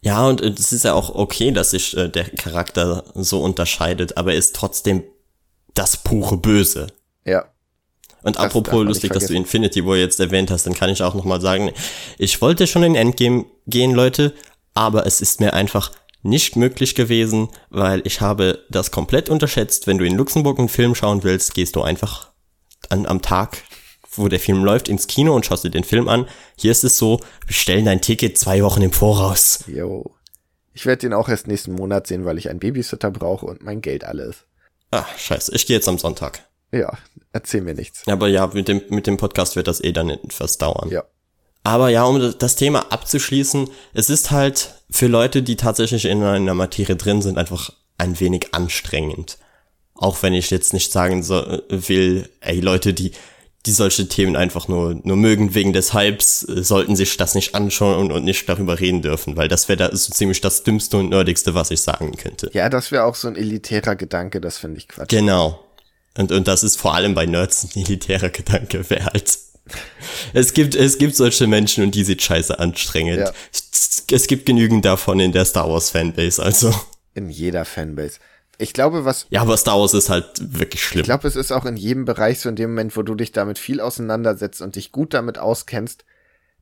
Ja, 0.00 0.26
und 0.26 0.40
es 0.40 0.72
ist 0.72 0.84
ja 0.84 0.94
auch 0.94 1.14
okay, 1.14 1.50
dass 1.50 1.70
sich 1.70 1.96
äh, 1.96 2.08
der 2.08 2.24
Charakter 2.24 3.04
so 3.14 3.42
unterscheidet, 3.42 4.16
aber 4.16 4.32
er 4.32 4.38
ist 4.38 4.54
trotzdem 4.54 5.04
das 5.74 5.96
pure 5.96 6.36
Böse. 6.36 6.88
Ja. 7.24 7.46
Und 8.22 8.36
das 8.36 8.44
apropos 8.44 8.84
lustig, 8.84 9.12
dass 9.12 9.26
du 9.26 9.34
Infinity 9.34 9.84
War 9.86 9.96
jetzt 9.96 10.18
erwähnt 10.18 10.50
hast, 10.50 10.66
dann 10.66 10.74
kann 10.74 10.90
ich 10.90 11.02
auch 11.02 11.14
nochmal 11.14 11.40
sagen, 11.40 11.70
ich 12.18 12.40
wollte 12.42 12.66
schon 12.66 12.82
in 12.82 12.96
Endgame 12.96 13.46
gehen, 13.66 13.92
Leute, 13.94 14.34
aber 14.74 15.06
es 15.06 15.20
ist 15.20 15.40
mir 15.40 15.54
einfach 15.54 15.92
nicht 16.22 16.56
möglich 16.56 16.94
gewesen, 16.94 17.48
weil 17.70 18.02
ich 18.04 18.20
habe 18.20 18.64
das 18.70 18.90
komplett 18.90 19.28
unterschätzt. 19.28 19.86
Wenn 19.86 19.98
du 19.98 20.04
in 20.04 20.16
Luxemburg 20.16 20.58
einen 20.58 20.68
Film 20.68 20.94
schauen 20.94 21.22
willst, 21.22 21.54
gehst 21.54 21.76
du 21.76 21.82
einfach 21.82 22.32
an, 22.88 23.06
am 23.06 23.22
Tag, 23.22 23.62
wo 24.18 24.28
der 24.28 24.40
Film 24.40 24.64
läuft, 24.64 24.88
ins 24.88 25.06
Kino 25.06 25.34
und 25.34 25.46
schaust 25.46 25.64
dir 25.64 25.70
den 25.70 25.84
Film 25.84 26.08
an. 26.08 26.26
Hier 26.56 26.72
ist 26.72 26.84
es 26.84 26.98
so, 26.98 27.20
bestellen 27.46 27.84
dein 27.84 28.00
Ticket 28.00 28.38
zwei 28.38 28.62
Wochen 28.62 28.82
im 28.82 28.92
Voraus. 28.92 29.64
Jo. 29.66 30.14
Ich 30.74 30.86
werde 30.86 31.00
den 31.00 31.12
auch 31.12 31.28
erst 31.28 31.48
nächsten 31.48 31.72
Monat 31.72 32.06
sehen, 32.06 32.24
weil 32.24 32.38
ich 32.38 32.48
einen 32.48 32.60
Babysitter 32.60 33.10
brauche 33.10 33.46
und 33.46 33.62
mein 33.64 33.80
Geld 33.80 34.04
alles. 34.04 34.44
Ah, 34.90 35.06
scheiße. 35.16 35.54
Ich 35.54 35.66
gehe 35.66 35.76
jetzt 35.76 35.88
am 35.88 35.98
Sonntag. 35.98 36.42
Ja, 36.70 36.96
erzähl 37.32 37.62
mir 37.62 37.74
nichts. 37.74 38.06
Aber 38.06 38.28
ja, 38.28 38.46
mit 38.46 38.68
dem, 38.68 38.82
mit 38.88 39.06
dem 39.06 39.16
Podcast 39.16 39.56
wird 39.56 39.68
das 39.68 39.82
eh 39.82 39.92
dann 39.92 40.10
etwas 40.10 40.58
dauern. 40.58 40.88
Ja. 40.90 41.04
Aber 41.64 41.88
ja, 41.88 42.04
um 42.04 42.34
das 42.38 42.56
Thema 42.56 42.92
abzuschließen, 42.92 43.68
es 43.92 44.10
ist 44.10 44.30
halt 44.30 44.74
für 44.90 45.06
Leute, 45.06 45.42
die 45.42 45.56
tatsächlich 45.56 46.04
in 46.04 46.22
einer 46.22 46.54
Materie 46.54 46.96
drin 46.96 47.20
sind, 47.22 47.38
einfach 47.38 47.72
ein 47.98 48.18
wenig 48.20 48.54
anstrengend. 48.54 49.38
Auch 49.94 50.22
wenn 50.22 50.32
ich 50.32 50.50
jetzt 50.50 50.72
nicht 50.72 50.92
sagen 50.92 51.22
so, 51.22 51.60
will, 51.68 52.28
ey 52.40 52.60
Leute, 52.60 52.94
die, 52.94 53.12
die 53.68 53.72
solche 53.72 54.08
Themen 54.08 54.34
einfach 54.34 54.66
nur, 54.66 54.98
nur 55.04 55.16
mögen 55.16 55.54
wegen 55.54 55.72
des 55.72 55.92
Hypes, 55.92 56.40
sollten 56.40 56.96
sich 56.96 57.16
das 57.18 57.34
nicht 57.34 57.54
anschauen 57.54 57.98
und, 57.98 58.12
und 58.12 58.24
nicht 58.24 58.48
darüber 58.48 58.80
reden 58.80 59.02
dürfen, 59.02 59.36
weil 59.36 59.48
das 59.48 59.68
wäre 59.68 59.76
da 59.76 59.94
so 59.94 60.10
ziemlich 60.10 60.40
das 60.40 60.64
Dümmste 60.64 60.96
und 60.96 61.10
Nerdigste, 61.10 61.54
was 61.54 61.70
ich 61.70 61.82
sagen 61.82 62.16
könnte. 62.16 62.50
Ja, 62.54 62.70
das 62.70 62.90
wäre 62.90 63.04
auch 63.04 63.14
so 63.14 63.28
ein 63.28 63.36
elitärer 63.36 63.94
Gedanke, 63.94 64.40
das 64.40 64.58
finde 64.58 64.78
ich 64.78 64.88
Quatsch. 64.88 65.10
Genau. 65.10 65.62
Und, 66.16 66.32
und 66.32 66.48
das 66.48 66.64
ist 66.64 66.76
vor 66.80 66.94
allem 66.94 67.14
bei 67.14 67.26
Nerds 67.26 67.64
ein 67.64 67.82
elitärer 67.82 68.30
Gedanke, 68.30 68.84
wer 68.88 69.04
halt 69.04 69.38
es 70.32 70.54
gibt, 70.54 70.74
es 70.74 70.96
gibt 70.96 71.14
solche 71.14 71.46
Menschen 71.46 71.84
und 71.84 71.94
die 71.94 72.02
sind 72.02 72.22
scheiße 72.22 72.58
anstrengend. 72.58 73.18
Ja. 73.18 73.32
Es 74.10 74.26
gibt 74.26 74.46
genügend 74.46 74.86
davon 74.86 75.20
in 75.20 75.32
der 75.32 75.44
Star 75.44 75.68
Wars 75.68 75.90
Fanbase, 75.90 76.42
also. 76.42 76.74
In 77.12 77.28
jeder 77.28 77.66
Fanbase. 77.66 78.18
Ich 78.58 78.72
glaube, 78.72 79.04
was. 79.04 79.26
Ja, 79.30 79.42
aber 79.42 79.56
Star 79.56 79.78
Wars 79.78 79.94
ist 79.94 80.10
halt 80.10 80.26
wirklich 80.40 80.82
schlimm. 80.82 81.02
Ich 81.02 81.06
glaube, 81.06 81.28
es 81.28 81.36
ist 81.36 81.52
auch 81.52 81.64
in 81.64 81.76
jedem 81.76 82.04
Bereich 82.04 82.40
so 82.40 82.48
in 82.48 82.56
dem 82.56 82.70
Moment, 82.70 82.96
wo 82.96 83.02
du 83.02 83.14
dich 83.14 83.30
damit 83.30 83.58
viel 83.58 83.80
auseinandersetzt 83.80 84.60
und 84.60 84.74
dich 84.74 84.90
gut 84.90 85.14
damit 85.14 85.38
auskennst, 85.38 86.04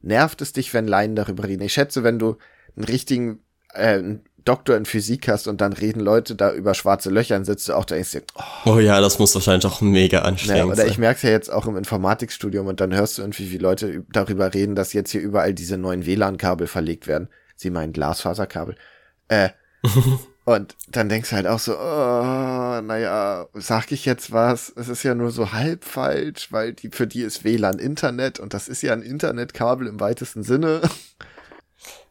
nervt 0.03 0.43
es 0.43 0.53
dich, 0.53 0.75
wenn 0.75 0.87
Laien 0.87 1.17
darüber 1.17 1.45
reden. 1.45 1.63
Ich 1.63 1.73
schätze, 1.73 2.05
wenn 2.05 2.19
du 2.19 2.37
einen 2.77 2.85
richtigen, 2.85 3.41
äh, 3.73 4.03
Doktor 4.47 4.77
in 4.77 4.85
Physik 4.85 5.27
hast 5.27 5.49
und 5.49 5.61
dann 5.61 5.73
reden 5.73 6.01
Leute 6.01 6.37
da 6.37 6.53
über 6.53 6.75
schwarze 6.75 7.11
Löcher, 7.11 7.37
und 7.37 7.45
sitzt 7.45 7.69
du 7.69 7.75
auch 7.75 7.85
da 7.85 7.97
und 7.97 8.13
denkst 8.13 8.33
oh. 8.37 8.71
oh 8.75 8.79
ja, 8.79 9.01
das 9.01 9.19
muss 9.19 9.35
wahrscheinlich 9.35 9.67
auch 9.67 9.81
mega 9.81 10.21
anstrengend 10.21 10.59
ja, 10.59 10.67
oder 10.67 10.77
sein. 10.77 10.89
ich 10.89 10.99
merke 10.99 11.17
es 11.17 11.23
ja 11.23 11.31
jetzt 11.31 11.51
auch 11.51 11.67
im 11.67 11.77
Informatikstudium 11.77 12.69
und 12.69 12.81
dann 12.81 12.95
hörst 12.95 13.19
du 13.19 13.23
irgendwie, 13.23 13.51
wie 13.51 13.59
Leute 13.59 14.05
darüber 14.13 14.55
reden, 14.55 14.77
dass 14.77 14.93
jetzt 14.93 15.11
hier 15.11 15.21
überall 15.21 15.53
diese 15.53 15.79
neuen 15.79 16.07
WLAN-Kabel 16.07 16.69
verlegt 16.69 17.09
werden. 17.09 17.29
Sie 17.57 17.71
meinen 17.71 17.93
Glasfaserkabel. 17.93 18.77
Äh, 19.29 19.49
und 20.47 20.77
dann 20.87 21.09
denkst 21.09 21.31
du 21.31 21.37
halt 21.37 21.49
auch 21.49 21.59
so, 21.59 21.77
oh, 21.77 22.81
naja, 22.81 23.49
sag 23.55 23.91
ich 23.91 24.05
jetzt 24.05 24.31
was? 24.31 24.73
Es 24.77 24.89
ist 24.89 25.03
ja 25.03 25.17
nur 25.17 25.33
so 25.33 25.51
halb 25.51 25.85
falsch, 25.85 26.53
weil 26.53 26.73
die, 26.73 26.89
für 26.91 27.09
die 27.09 27.23
ist 27.23 27.43
WLAN 27.43 27.81
Internet 27.81 28.39
und 28.39 28.55
das 28.55 28.69
ist 28.69 28.81
ja 28.83 28.93
ein 28.93 29.03
Internetkabel 29.03 29.89
im 29.89 29.99
weitesten 29.99 30.45
Sinne. 30.45 30.83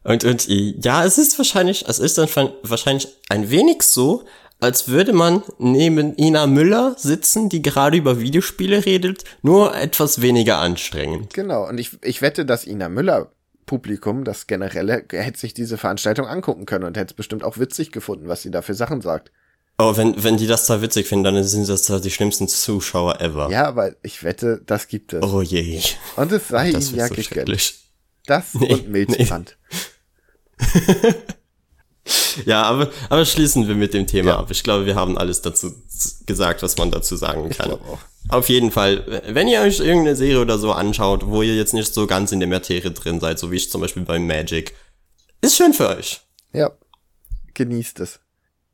Und, 0.02 0.24
und 0.24 0.46
ja, 0.48 1.04
es 1.06 1.16
ist 1.16 1.38
wahrscheinlich, 1.38 1.86
es 1.88 1.98
ist 1.98 2.18
dann 2.18 2.28
wahrscheinlich 2.62 3.08
ein 3.30 3.50
wenig 3.50 3.82
so, 3.82 4.24
als 4.60 4.88
würde 4.88 5.14
man 5.14 5.42
neben 5.58 6.14
Ina 6.18 6.46
Müller 6.46 6.94
sitzen, 6.98 7.48
die 7.48 7.62
gerade 7.62 7.96
über 7.96 8.20
Videospiele 8.20 8.84
redet, 8.84 9.24
nur 9.40 9.74
etwas 9.74 10.20
weniger 10.20 10.58
anstrengend. 10.58 11.32
Genau, 11.32 11.66
und 11.66 11.78
ich, 11.78 12.02
ich 12.02 12.20
wette, 12.20 12.44
dass 12.44 12.66
Ina 12.66 12.90
Müller 12.90 13.32
Publikum, 13.66 14.24
das 14.24 14.46
generelle, 14.46 15.04
hätte 15.10 15.38
sich 15.38 15.52
diese 15.52 15.76
Veranstaltung 15.76 16.26
angucken 16.26 16.66
können 16.66 16.84
und 16.84 16.96
hätte 16.96 17.12
es 17.12 17.16
bestimmt 17.16 17.44
auch 17.44 17.58
witzig 17.58 17.92
gefunden, 17.92 18.28
was 18.28 18.42
sie 18.42 18.50
da 18.50 18.62
für 18.62 18.74
Sachen 18.74 19.00
sagt. 19.00 19.32
Oh, 19.78 19.96
wenn, 19.96 20.22
wenn 20.24 20.38
die 20.38 20.46
das 20.46 20.66
da 20.66 20.80
witzig 20.80 21.06
finden, 21.06 21.24
dann 21.24 21.44
sind 21.44 21.68
das 21.68 21.82
da 21.84 21.98
die 21.98 22.10
schlimmsten 22.10 22.48
Zuschauer 22.48 23.20
ever. 23.20 23.50
Ja, 23.50 23.66
aber 23.66 23.92
ich 24.02 24.24
wette, 24.24 24.62
das 24.64 24.88
gibt 24.88 25.12
es. 25.12 25.22
Oh 25.22 25.42
je. 25.42 25.82
Und 26.16 26.32
es 26.32 26.48
sei 26.48 26.70
ihnen 26.70 26.94
ja 26.94 27.08
so 27.08 27.14
gegönnt. 27.14 27.74
Das 28.24 28.54
nee, 28.54 28.72
und 28.72 28.88
Milzbrand. 28.88 29.56
Nee. 30.58 31.14
ja, 32.44 32.62
aber, 32.62 32.90
aber 33.08 33.24
schließen 33.24 33.66
wir 33.66 33.74
mit 33.74 33.94
dem 33.94 34.06
Thema 34.06 34.30
ja. 34.30 34.38
ab. 34.38 34.50
Ich 34.50 34.62
glaube, 34.62 34.86
wir 34.86 34.94
haben 34.94 35.18
alles 35.18 35.42
dazu 35.42 35.72
gesagt, 36.26 36.62
was 36.62 36.76
man 36.76 36.90
dazu 36.90 37.16
sagen 37.16 37.48
kann. 37.50 37.78
Auf 38.28 38.48
jeden 38.48 38.70
Fall, 38.70 39.22
wenn 39.28 39.48
ihr 39.48 39.60
euch 39.60 39.80
irgendeine 39.80 40.16
Serie 40.16 40.40
oder 40.40 40.58
so 40.58 40.72
anschaut, 40.72 41.26
wo 41.26 41.42
ihr 41.42 41.56
jetzt 41.56 41.74
nicht 41.74 41.92
so 41.94 42.06
ganz 42.06 42.32
in 42.32 42.40
der 42.40 42.48
Materie 42.48 42.90
drin 42.90 43.20
seid, 43.20 43.38
so 43.38 43.50
wie 43.50 43.56
ich 43.56 43.70
zum 43.70 43.80
Beispiel 43.80 44.04
bei 44.04 44.18
Magic, 44.18 44.74
ist 45.40 45.56
schön 45.56 45.72
für 45.72 45.88
euch. 45.88 46.20
Ja, 46.52 46.70
genießt 47.54 48.00
es. 48.00 48.20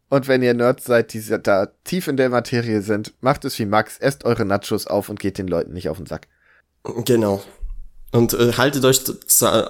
Und 0.08 0.28
wenn 0.28 0.42
ihr 0.42 0.52
Nerds 0.52 0.84
seid, 0.84 1.14
die 1.14 1.22
da 1.42 1.66
tief 1.84 2.06
in 2.06 2.18
der 2.18 2.28
Materie 2.28 2.82
sind, 2.82 3.14
macht 3.22 3.44
es 3.46 3.58
wie 3.58 3.64
Max, 3.64 3.96
esst 3.98 4.24
eure 4.24 4.44
Nachos 4.44 4.86
auf 4.86 5.08
und 5.08 5.20
geht 5.20 5.38
den 5.38 5.48
Leuten 5.48 5.72
nicht 5.72 5.88
auf 5.88 5.96
den 5.96 6.06
Sack. 6.06 6.28
Genau. 6.82 7.42
Und 8.10 8.34
äh, 8.34 8.52
haltet 8.52 8.84
euch 8.84 9.00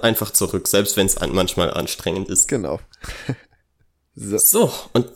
einfach 0.03 0.31
zurück, 0.31 0.67
selbst 0.67 0.97
wenn 0.97 1.05
es 1.05 1.17
an 1.17 1.33
manchmal 1.33 1.73
anstrengend 1.73 2.29
ist. 2.29 2.49
Genau. 2.49 2.81
so. 4.15 4.37
so, 4.37 4.73
und 4.93 5.07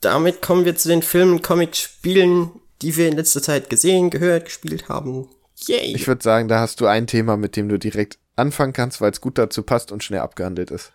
damit 0.00 0.42
kommen 0.42 0.64
wir 0.64 0.76
zu 0.76 0.88
den 0.88 1.02
Filmen, 1.02 1.42
Comics, 1.42 1.78
Spielen, 1.78 2.50
die 2.82 2.96
wir 2.96 3.08
in 3.08 3.16
letzter 3.16 3.42
Zeit 3.42 3.70
gesehen, 3.70 4.10
gehört, 4.10 4.46
gespielt 4.46 4.88
haben. 4.88 5.28
Yay! 5.66 5.94
Ich 5.94 6.06
würde 6.06 6.22
sagen, 6.22 6.48
da 6.48 6.60
hast 6.60 6.80
du 6.80 6.86
ein 6.86 7.06
Thema, 7.06 7.36
mit 7.36 7.56
dem 7.56 7.68
du 7.68 7.78
direkt 7.78 8.18
anfangen 8.36 8.72
kannst, 8.72 9.00
weil 9.00 9.10
es 9.10 9.20
gut 9.20 9.38
dazu 9.38 9.62
passt 9.62 9.90
und 9.92 10.04
schnell 10.04 10.20
abgehandelt 10.20 10.70
ist. 10.70 10.92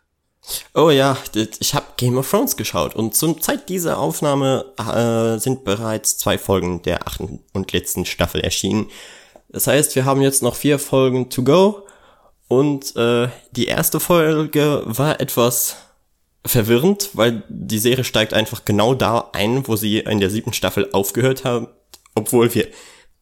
Oh 0.74 0.90
ja, 0.90 1.18
ich 1.60 1.76
habe 1.76 1.86
Game 1.98 2.18
of 2.18 2.30
Thrones 2.30 2.56
geschaut 2.56 2.96
und 2.96 3.16
zum 3.16 3.42
Zeit 3.42 3.70
dieser 3.70 4.00
Aufnahme 4.00 4.66
äh, 4.78 5.40
sind 5.40 5.64
bereits 5.64 6.18
zwei 6.18 6.40
Folgen 6.40 6.82
der 6.82 7.08
achten 7.08 7.44
und 7.54 7.72
letzten 7.74 8.06
Staffel 8.06 8.42
erschienen. 8.42 8.90
Das 9.50 9.68
heißt, 9.68 9.96
wir 9.96 10.06
haben 10.06 10.22
jetzt 10.22 10.42
noch 10.42 10.56
vier 10.56 10.80
Folgen 10.80 11.30
to 11.30 11.44
go 11.44 11.86
und 12.48 12.96
äh, 12.96 13.28
die 13.52 13.68
erste 13.68 14.00
Folge 14.00 14.82
war 14.86 15.20
etwas 15.22 15.76
verwirrend, 16.46 17.10
weil 17.14 17.44
die 17.50 17.80
Serie 17.80 18.04
steigt 18.04 18.34
einfach 18.34 18.66
genau 18.66 18.94
da 18.94 19.30
ein, 19.34 19.68
wo 19.68 19.76
sie 19.76 20.00
in 20.00 20.20
der 20.20 20.30
siebten 20.30 20.54
Staffel 20.54 20.90
aufgehört 20.92 21.44
hat, 21.44 21.70
obwohl 22.16 22.54
wir 22.54 22.68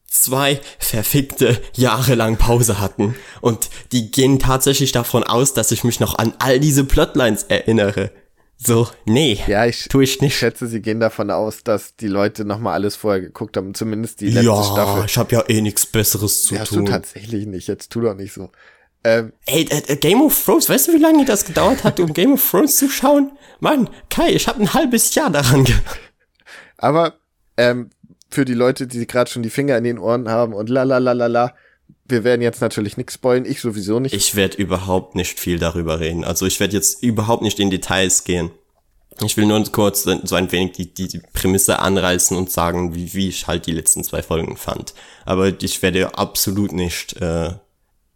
zwei 0.06 0.60
verfickte 0.78 1.60
Jahre 1.74 2.14
lang 2.14 2.36
Pause 2.36 2.80
hatten. 2.80 3.14
Und 3.40 3.70
die 3.92 4.10
gehen 4.10 4.38
tatsächlich 4.38 4.92
davon 4.92 5.22
aus, 5.22 5.54
dass 5.54 5.70
ich 5.70 5.84
mich 5.84 6.00
noch 6.00 6.18
an 6.18 6.34
all 6.38 6.58
diese 6.60 6.84
Plotlines 6.84 7.44
erinnere. 7.44 8.10
So, 8.62 8.88
nee. 9.06 9.38
Ja, 9.46 9.64
ich, 9.64 9.88
tu 9.88 10.00
ich 10.00 10.20
nicht. 10.20 10.34
Ich 10.34 10.38
schätze, 10.38 10.66
sie 10.66 10.82
gehen 10.82 11.00
davon 11.00 11.30
aus, 11.30 11.62
dass 11.64 11.96
die 11.96 12.08
Leute 12.08 12.44
nochmal 12.44 12.74
alles 12.74 12.94
vorher 12.94 13.22
geguckt 13.22 13.56
haben, 13.56 13.72
zumindest 13.72 14.20
die 14.20 14.26
letzte 14.26 14.50
ja, 14.50 14.62
Staffel. 14.62 14.98
Ja, 14.98 15.04
ich 15.06 15.16
habe 15.16 15.34
ja 15.34 15.44
eh 15.48 15.62
nichts 15.62 15.86
Besseres 15.86 16.42
zu 16.42 16.56
ja, 16.56 16.64
tun. 16.64 16.80
Ja, 16.80 16.84
du 16.84 16.90
tatsächlich 16.90 17.46
nicht. 17.46 17.68
Jetzt 17.68 17.90
tu 17.90 18.02
doch 18.02 18.14
nicht 18.14 18.34
so. 18.34 18.50
Ähm, 19.02 19.32
Ey, 19.46 19.66
äh, 19.70 19.96
Game 19.96 20.20
of 20.20 20.44
Thrones, 20.44 20.68
weißt 20.68 20.88
du, 20.88 20.92
wie 20.92 20.98
lange 20.98 21.24
das 21.24 21.44
gedauert 21.44 21.84
hat, 21.84 22.00
um 22.00 22.12
Game 22.12 22.34
of 22.34 22.50
Thrones 22.50 22.76
zu 22.76 22.88
schauen? 22.88 23.32
Mann, 23.58 23.88
Kai, 24.10 24.30
ich 24.30 24.46
habe 24.46 24.60
ein 24.60 24.74
halbes 24.74 25.14
Jahr 25.14 25.30
daran 25.30 25.66
Aber 26.76 27.14
ähm, 27.56 27.90
für 28.30 28.44
die 28.44 28.54
Leute, 28.54 28.86
die 28.86 29.06
gerade 29.06 29.30
schon 29.30 29.42
die 29.42 29.50
Finger 29.50 29.76
in 29.76 29.84
den 29.84 29.98
Ohren 29.98 30.28
haben 30.28 30.52
und 30.52 30.68
la 30.68 30.82
la 30.82 30.98
la 30.98 31.12
la 31.12 31.26
la, 31.26 31.54
wir 32.06 32.24
werden 32.24 32.42
jetzt 32.42 32.60
natürlich 32.60 32.96
nichts 32.96 33.14
spoilen, 33.14 33.44
ich 33.44 33.60
sowieso 33.60 34.00
nicht. 34.00 34.14
Ich 34.14 34.34
werde 34.34 34.56
überhaupt 34.56 35.14
nicht 35.14 35.38
viel 35.38 35.58
darüber 35.58 36.00
reden. 36.00 36.24
Also 36.24 36.46
ich 36.46 36.60
werde 36.60 36.74
jetzt 36.74 37.02
überhaupt 37.02 37.42
nicht 37.42 37.58
in 37.60 37.70
Details 37.70 38.24
gehen. 38.24 38.50
Ich 39.22 39.36
will 39.36 39.46
nur 39.46 39.62
kurz 39.70 40.04
so 40.04 40.34
ein 40.34 40.52
wenig 40.52 40.72
die, 40.72 40.94
die, 40.94 41.08
die 41.08 41.20
Prämisse 41.32 41.78
anreißen 41.78 42.36
und 42.36 42.50
sagen, 42.50 42.94
wie, 42.94 43.12
wie 43.12 43.28
ich 43.28 43.46
halt 43.46 43.66
die 43.66 43.72
letzten 43.72 44.02
zwei 44.02 44.22
Folgen 44.22 44.56
fand. 44.56 44.94
Aber 45.26 45.52
ich 45.62 45.82
werde 45.82 46.16
absolut 46.16 46.72
nicht 46.72 47.20
äh, 47.20 47.50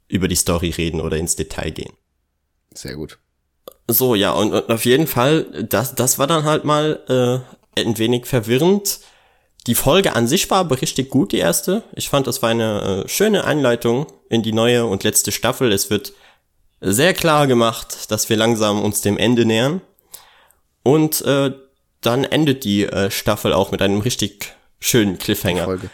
über 0.08 0.28
die 0.28 0.36
Story 0.36 0.70
reden 0.70 1.00
oder 1.00 1.16
ins 1.16 1.36
Detail 1.36 1.70
gehen. 1.70 1.92
Sehr 2.74 2.96
gut. 2.96 3.18
So, 3.88 4.14
ja, 4.14 4.32
und, 4.32 4.52
und 4.52 4.70
auf 4.70 4.84
jeden 4.84 5.06
Fall, 5.06 5.66
das, 5.68 5.94
das 5.94 6.18
war 6.18 6.26
dann 6.26 6.44
halt 6.44 6.64
mal 6.64 7.44
äh, 7.76 7.80
ein 7.80 7.98
wenig 7.98 8.26
verwirrend 8.26 9.00
die 9.66 9.74
Folge 9.74 10.14
an 10.14 10.26
sich 10.26 10.50
war 10.50 10.58
aber 10.58 10.80
richtig 10.80 11.08
gut, 11.08 11.32
die 11.32 11.38
erste. 11.38 11.82
Ich 11.94 12.10
fand, 12.10 12.26
das 12.26 12.42
war 12.42 12.50
eine 12.50 13.04
äh, 13.04 13.08
schöne 13.08 13.44
Einleitung 13.44 14.06
in 14.28 14.42
die 14.42 14.52
neue 14.52 14.84
und 14.84 15.04
letzte 15.04 15.32
Staffel. 15.32 15.72
Es 15.72 15.88
wird 15.88 16.12
sehr 16.80 17.14
klar 17.14 17.46
gemacht, 17.46 18.10
dass 18.10 18.28
wir 18.28 18.36
langsam 18.36 18.82
uns 18.82 19.00
dem 19.00 19.16
Ende 19.16 19.46
nähern. 19.46 19.80
Und 20.82 21.22
äh, 21.22 21.52
dann 22.02 22.24
endet 22.24 22.64
die 22.64 22.84
äh, 22.84 23.10
Staffel 23.10 23.54
auch 23.54 23.72
mit 23.72 23.80
einem 23.80 24.00
richtig 24.00 24.54
schönen 24.80 25.16
Cliffhanger. 25.16 25.64
Folge. 25.64 25.88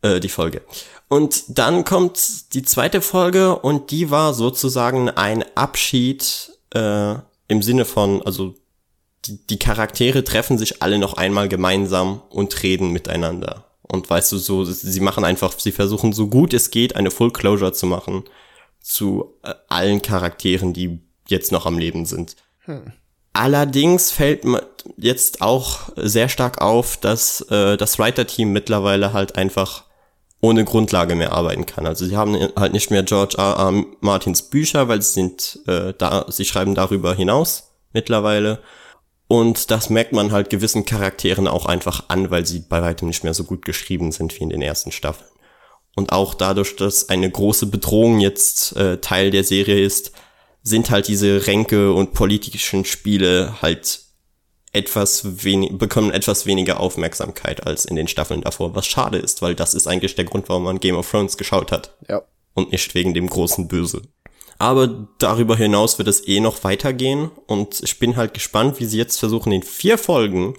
Äh, 0.00 0.20
die 0.20 0.28
Folge. 0.28 0.62
Und 1.08 1.58
dann 1.58 1.84
kommt 1.84 2.54
die 2.54 2.62
zweite 2.62 3.00
Folge 3.00 3.56
und 3.56 3.90
die 3.90 4.10
war 4.10 4.32
sozusagen 4.32 5.10
ein 5.10 5.44
Abschied 5.56 6.52
äh, 6.72 7.14
im 7.48 7.62
Sinne 7.62 7.84
von, 7.84 8.22
also 8.22 8.54
die, 9.24 9.44
die 9.46 9.58
Charaktere 9.58 10.22
treffen 10.22 10.56
sich 10.56 10.82
alle 10.82 10.98
noch 10.98 11.14
einmal 11.14 11.48
gemeinsam 11.48 12.22
und 12.30 12.62
reden 12.62 12.92
miteinander. 12.92 13.64
Und 13.82 14.08
weißt 14.08 14.30
du, 14.32 14.38
so, 14.38 14.64
sie 14.64 15.00
machen 15.00 15.24
einfach, 15.24 15.58
sie 15.58 15.72
versuchen 15.72 16.12
so 16.12 16.28
gut 16.28 16.54
es 16.54 16.70
geht, 16.70 16.94
eine 16.94 17.10
Full 17.10 17.32
Closure 17.32 17.72
zu 17.72 17.86
machen 17.86 18.24
zu 18.80 19.34
äh, 19.42 19.54
allen 19.68 20.00
Charakteren, 20.00 20.74
die 20.74 21.00
jetzt 21.26 21.50
noch 21.50 21.66
am 21.66 21.78
Leben 21.78 22.06
sind. 22.06 22.36
Hm. 22.60 22.92
Allerdings 23.32 24.10
fällt 24.10 24.44
jetzt 24.96 25.42
auch 25.42 25.90
sehr 25.96 26.28
stark 26.28 26.60
auf, 26.60 26.96
dass 26.96 27.40
äh, 27.50 27.76
das 27.76 27.98
Writer-Team 27.98 28.52
mittlerweile 28.52 29.12
halt 29.12 29.36
einfach 29.36 29.87
ohne 30.40 30.64
Grundlage 30.64 31.14
mehr 31.14 31.32
arbeiten 31.32 31.66
kann. 31.66 31.86
Also 31.86 32.06
sie 32.06 32.16
haben 32.16 32.36
halt 32.56 32.72
nicht 32.72 32.90
mehr 32.90 33.02
George 33.02 33.34
R. 33.38 33.56
R. 33.58 33.84
Martins 34.00 34.42
Bücher, 34.42 34.88
weil 34.88 35.02
sie 35.02 35.12
sind 35.12 35.60
äh, 35.66 35.94
da, 35.96 36.26
sie 36.28 36.44
schreiben 36.44 36.74
darüber 36.74 37.14
hinaus 37.14 37.70
mittlerweile. 37.92 38.60
Und 39.26 39.70
das 39.70 39.90
merkt 39.90 40.12
man 40.12 40.32
halt 40.32 40.48
gewissen 40.48 40.84
Charakteren 40.84 41.48
auch 41.48 41.66
einfach 41.66 42.04
an, 42.08 42.30
weil 42.30 42.46
sie 42.46 42.60
bei 42.60 42.80
weitem 42.80 43.08
nicht 43.08 43.24
mehr 43.24 43.34
so 43.34 43.44
gut 43.44 43.64
geschrieben 43.64 44.12
sind 44.12 44.38
wie 44.38 44.42
in 44.42 44.50
den 44.50 44.62
ersten 44.62 44.92
Staffeln. 44.92 45.28
Und 45.96 46.12
auch 46.12 46.34
dadurch, 46.34 46.76
dass 46.76 47.08
eine 47.08 47.28
große 47.28 47.66
Bedrohung 47.66 48.20
jetzt 48.20 48.76
äh, 48.76 48.98
Teil 48.98 49.30
der 49.30 49.44
Serie 49.44 49.84
ist, 49.84 50.12
sind 50.62 50.90
halt 50.90 51.08
diese 51.08 51.46
Ränke 51.46 51.92
und 51.92 52.12
politischen 52.12 52.84
Spiele 52.84 53.60
halt 53.60 54.02
etwas 54.72 55.44
wenig, 55.44 55.78
bekommen 55.78 56.10
etwas 56.10 56.46
weniger 56.46 56.80
Aufmerksamkeit 56.80 57.66
als 57.66 57.84
in 57.84 57.96
den 57.96 58.08
Staffeln 58.08 58.42
davor, 58.42 58.74
was 58.74 58.86
schade 58.86 59.18
ist, 59.18 59.40
weil 59.42 59.54
das 59.54 59.74
ist 59.74 59.86
eigentlich 59.86 60.14
der 60.14 60.24
Grund, 60.24 60.48
warum 60.48 60.64
man 60.64 60.80
Game 60.80 60.96
of 60.96 61.10
Thrones 61.10 61.36
geschaut 61.36 61.72
hat. 61.72 61.96
Ja. 62.08 62.22
Und 62.54 62.72
nicht 62.72 62.94
wegen 62.94 63.14
dem 63.14 63.28
großen 63.28 63.68
Böse. 63.68 64.02
Aber 64.58 65.08
darüber 65.18 65.56
hinaus 65.56 65.98
wird 65.98 66.08
es 66.08 66.26
eh 66.26 66.40
noch 66.40 66.64
weitergehen 66.64 67.30
und 67.46 67.80
ich 67.80 67.98
bin 67.98 68.16
halt 68.16 68.34
gespannt, 68.34 68.80
wie 68.80 68.86
sie 68.86 68.98
jetzt 68.98 69.18
versuchen, 69.18 69.52
in 69.52 69.62
vier 69.62 69.96
Folgen 69.96 70.54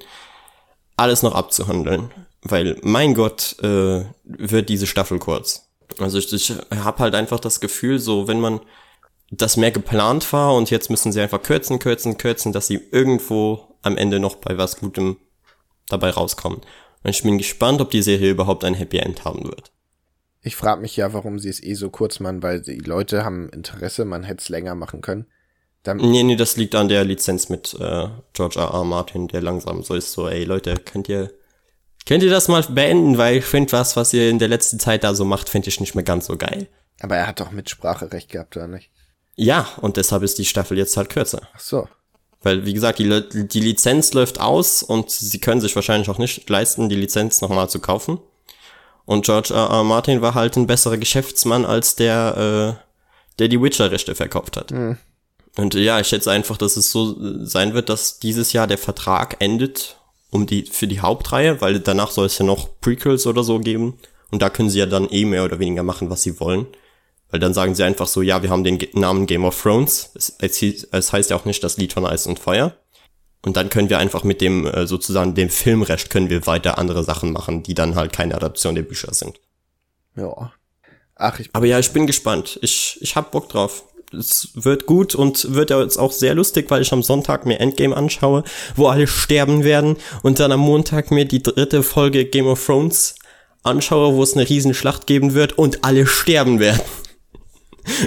alles 0.96 1.22
noch 1.22 1.36
abzuhandeln. 1.36 2.12
Weil, 2.42 2.78
mein 2.82 3.14
Gott, 3.16 3.58
äh, 3.62 4.06
wird 4.24 4.70
diese 4.70 4.88
Staffel 4.88 5.20
kurz. 5.20 5.70
Also 5.98 6.18
ich, 6.20 6.32
ich 6.32 6.54
habe 6.74 7.00
halt 7.00 7.16
einfach 7.16 7.42
das 7.42 7.60
Gefühl, 7.60 8.00
so 8.00 8.30
wenn 8.30 8.40
man 8.40 8.62
das 9.32 9.58
mehr 9.58 9.72
geplant 9.72 10.32
war 10.34 10.56
und 10.56 10.70
jetzt 10.72 10.90
müssen 10.90 11.12
sie 11.12 11.22
einfach 11.22 11.42
kürzen, 11.42 11.80
kürzen, 11.80 12.18
kürzen, 12.18 12.52
dass 12.52 12.68
sie 12.68 12.82
irgendwo 12.92 13.76
am 13.82 13.98
Ende 13.98 14.20
noch 14.20 14.36
bei 14.36 14.58
was 14.58 14.80
Gutem 14.80 15.18
dabei 15.88 16.10
rauskommen. 16.10 16.62
Und 17.04 17.10
ich 17.10 17.24
bin 17.24 17.38
gespannt, 17.38 17.82
ob 17.82 17.92
die 17.92 18.02
Serie 18.02 18.32
überhaupt 18.32 18.64
ein 18.64 18.74
Happy 18.74 18.98
End 18.98 19.26
haben 19.26 19.46
wird. 19.46 19.72
Ich 20.42 20.56
frage 20.56 20.82
mich 20.82 20.96
ja, 20.96 21.14
warum 21.14 21.40
sie 21.40 21.50
es 21.50 21.62
eh 21.62 21.74
so 21.74 21.90
kurz 21.90 22.20
machen, 22.20 22.42
weil 22.42 22.62
die 22.62 22.78
Leute 22.78 23.24
haben 23.24 23.50
Interesse, 23.50 24.06
man 24.06 24.24
hätte 24.24 24.42
es 24.42 24.50
länger 24.50 24.76
machen 24.76 25.02
können. 25.02 25.28
Dann 25.84 25.98
nee, 25.98 26.24
nee, 26.24 26.36
das 26.36 26.58
liegt 26.58 26.76
an 26.76 26.90
der 26.90 27.06
Lizenz 27.06 27.50
mit 27.50 27.74
äh, 27.80 28.08
George 28.34 28.60
R. 28.60 28.74
R. 28.74 28.84
Martin, 28.84 29.28
der 29.28 29.42
langsam 29.42 29.84
so 29.84 29.96
ist, 29.96 30.12
so, 30.12 30.28
ey 30.28 30.44
Leute, 30.44 30.76
könnt 30.76 31.08
ihr, 31.08 31.32
könnt 32.06 32.24
ihr 32.24 32.30
das 32.30 32.48
mal 32.48 32.64
beenden, 32.64 33.18
weil 33.18 33.38
ich 33.38 33.46
finde 33.46 33.72
was, 33.74 33.96
was 33.96 34.14
ihr 34.14 34.30
in 34.30 34.40
der 34.40 34.50
letzten 34.50 34.80
Zeit 34.80 35.04
da 35.04 35.14
so 35.14 35.24
macht, 35.24 35.50
finde 35.50 35.70
ich 35.70 35.80
nicht 35.80 35.96
mehr 35.96 36.04
ganz 36.04 36.26
so 36.26 36.38
geil. 36.38 36.68
Aber 37.02 37.16
er 37.16 37.28
hat 37.28 37.40
doch 37.40 37.52
Mitspracherecht 37.52 38.30
gehabt, 38.30 38.58
oder 38.58 38.68
nicht? 38.68 38.92
Ja, 39.40 39.70
und 39.80 39.96
deshalb 39.96 40.22
ist 40.24 40.38
die 40.38 40.44
Staffel 40.44 40.78
jetzt 40.78 40.98
halt 40.98 41.10
kürzer. 41.10 41.42
Ach 41.54 41.60
so. 41.62 41.88
Weil, 42.42 42.66
wie 42.66 42.74
gesagt, 42.74 43.00
die, 43.00 43.48
die 43.48 43.60
Lizenz 43.62 44.14
läuft 44.14 44.42
aus 44.42 44.84
und 44.84 45.10
sie 45.10 45.40
können 45.40 45.62
sich 45.62 45.76
wahrscheinlich 45.76 46.10
auch 46.10 46.18
nicht 46.18 46.50
leisten, 46.50 46.90
die 46.90 46.96
Lizenz 46.96 47.40
nochmal 47.40 47.70
zu 47.70 47.80
kaufen. 47.80 48.20
Und 49.06 49.26
George 49.26 49.54
R. 49.54 49.70
R. 49.70 49.84
Martin 49.86 50.22
war 50.22 50.36
halt 50.36 50.58
ein 50.58 50.68
besserer 50.68 50.98
Geschäftsmann 50.98 51.66
als 51.66 51.96
der, 51.96 52.78
äh, 52.78 52.84
der 53.40 53.48
die 53.48 53.62
Witcher-Rechte 53.62 54.14
verkauft 54.14 54.58
hat. 54.58 54.72
Mhm. 54.72 54.98
Und 55.56 55.74
ja, 55.74 56.00
ich 56.02 56.08
schätze 56.08 56.32
einfach, 56.32 56.58
dass 56.58 56.76
es 56.76 56.92
so 56.92 57.16
sein 57.46 57.74
wird, 57.74 57.88
dass 57.88 58.20
dieses 58.20 58.52
Jahr 58.52 58.68
der 58.68 58.78
Vertrag 58.78 59.38
endet 59.40 59.96
um 60.32 60.48
die, 60.48 60.66
für 60.66 60.88
die 60.88 61.00
Hauptreihe, 61.00 61.62
weil 61.62 61.80
danach 61.80 62.12
soll 62.12 62.26
es 62.26 62.38
ja 62.38 62.46
noch 62.46 62.68
Prequels 62.82 63.26
oder 63.26 63.44
so 63.44 63.60
geben. 63.60 63.98
Und 64.32 64.42
da 64.42 64.50
können 64.50 64.70
sie 64.70 64.80
ja 64.80 64.86
dann 64.86 65.10
eh 65.10 65.26
mehr 65.26 65.46
oder 65.46 65.60
weniger 65.60 65.84
machen, 65.84 66.10
was 66.10 66.24
sie 66.24 66.40
wollen. 66.40 66.68
Weil 67.32 67.40
dann 67.40 67.54
sagen 67.54 67.76
sie 67.76 67.84
einfach 67.84 68.08
so, 68.08 68.22
ja, 68.22 68.42
wir 68.42 68.50
haben 68.50 68.64
den 68.64 68.80
Namen 68.94 69.28
Game 69.28 69.46
of 69.46 69.62
Thrones. 69.62 70.12
Es, 70.16 70.36
es, 70.40 71.14
heißt 71.14 71.30
ja 71.30 71.36
auch 71.36 71.46
nicht 71.46 71.64
das 71.64 71.78
Lied 71.78 71.94
von 71.94 72.06
Eis 72.06 72.26
und 72.26 72.40
Feuer. 72.40 72.76
Und 73.42 73.56
dann 73.56 73.70
können 73.70 73.90
wir 73.90 74.00
einfach 74.00 74.24
mit 74.24 74.42
dem, 74.42 74.66
äh, 74.66 74.88
sozusagen 74.88 75.36
dem 75.36 75.50
Filmrecht 75.50 76.10
können 76.10 76.30
wir 76.30 76.46
weiter 76.48 76.78
andere 76.78 77.04
Sachen 77.04 77.32
machen, 77.32 77.64
die 77.64 77.74
dann 77.74 77.96
halt 77.96 78.14
keine 78.14 78.36
Adaption 78.36 78.76
der 78.76 78.82
Bücher 78.82 79.14
sind. 79.14 79.40
Ja. 80.16 80.52
Ach, 81.16 81.40
ich 81.40 81.50
Aber 81.54 81.66
ja, 81.66 81.80
ich 81.80 81.92
bin 81.92 82.08
gespannt. 82.08 82.60
Ich, 82.62 82.98
ich 83.02 83.16
hab 83.16 83.32
Bock 83.32 83.50
drauf. 83.50 83.84
Es 84.12 84.50
wird 84.56 84.88
gut 84.88 85.14
und 85.14 85.54
wird 85.54 85.70
ja 85.70 85.80
jetzt 85.82 85.98
auch 85.98 86.12
sehr 86.12 86.34
lustig, 86.34 86.72
weil 86.72 86.82
ich 86.82 86.92
am 86.92 87.04
Sonntag 87.04 87.46
mir 87.46 87.60
Endgame 87.60 87.96
anschaue, 87.96 88.44
wo 88.76 88.88
alle 88.88 89.06
sterben 89.06 89.64
werden 89.64 89.98
und 90.24 90.40
dann 90.40 90.52
am 90.52 90.62
Montag 90.62 91.12
mir 91.12 91.26
die 91.26 91.44
dritte 91.44 91.84
Folge 91.84 92.26
Game 92.26 92.48
of 92.48 92.66
Thrones 92.66 93.16
anschaue, 93.62 94.16
wo 94.16 94.24
es 94.24 94.34
eine 94.34 94.50
Riesenschlacht 94.50 95.06
geben 95.06 95.36
wird 95.36 95.60
und 95.60 95.84
alle 95.84 96.08
sterben 96.08 96.60
werden. 96.60 96.82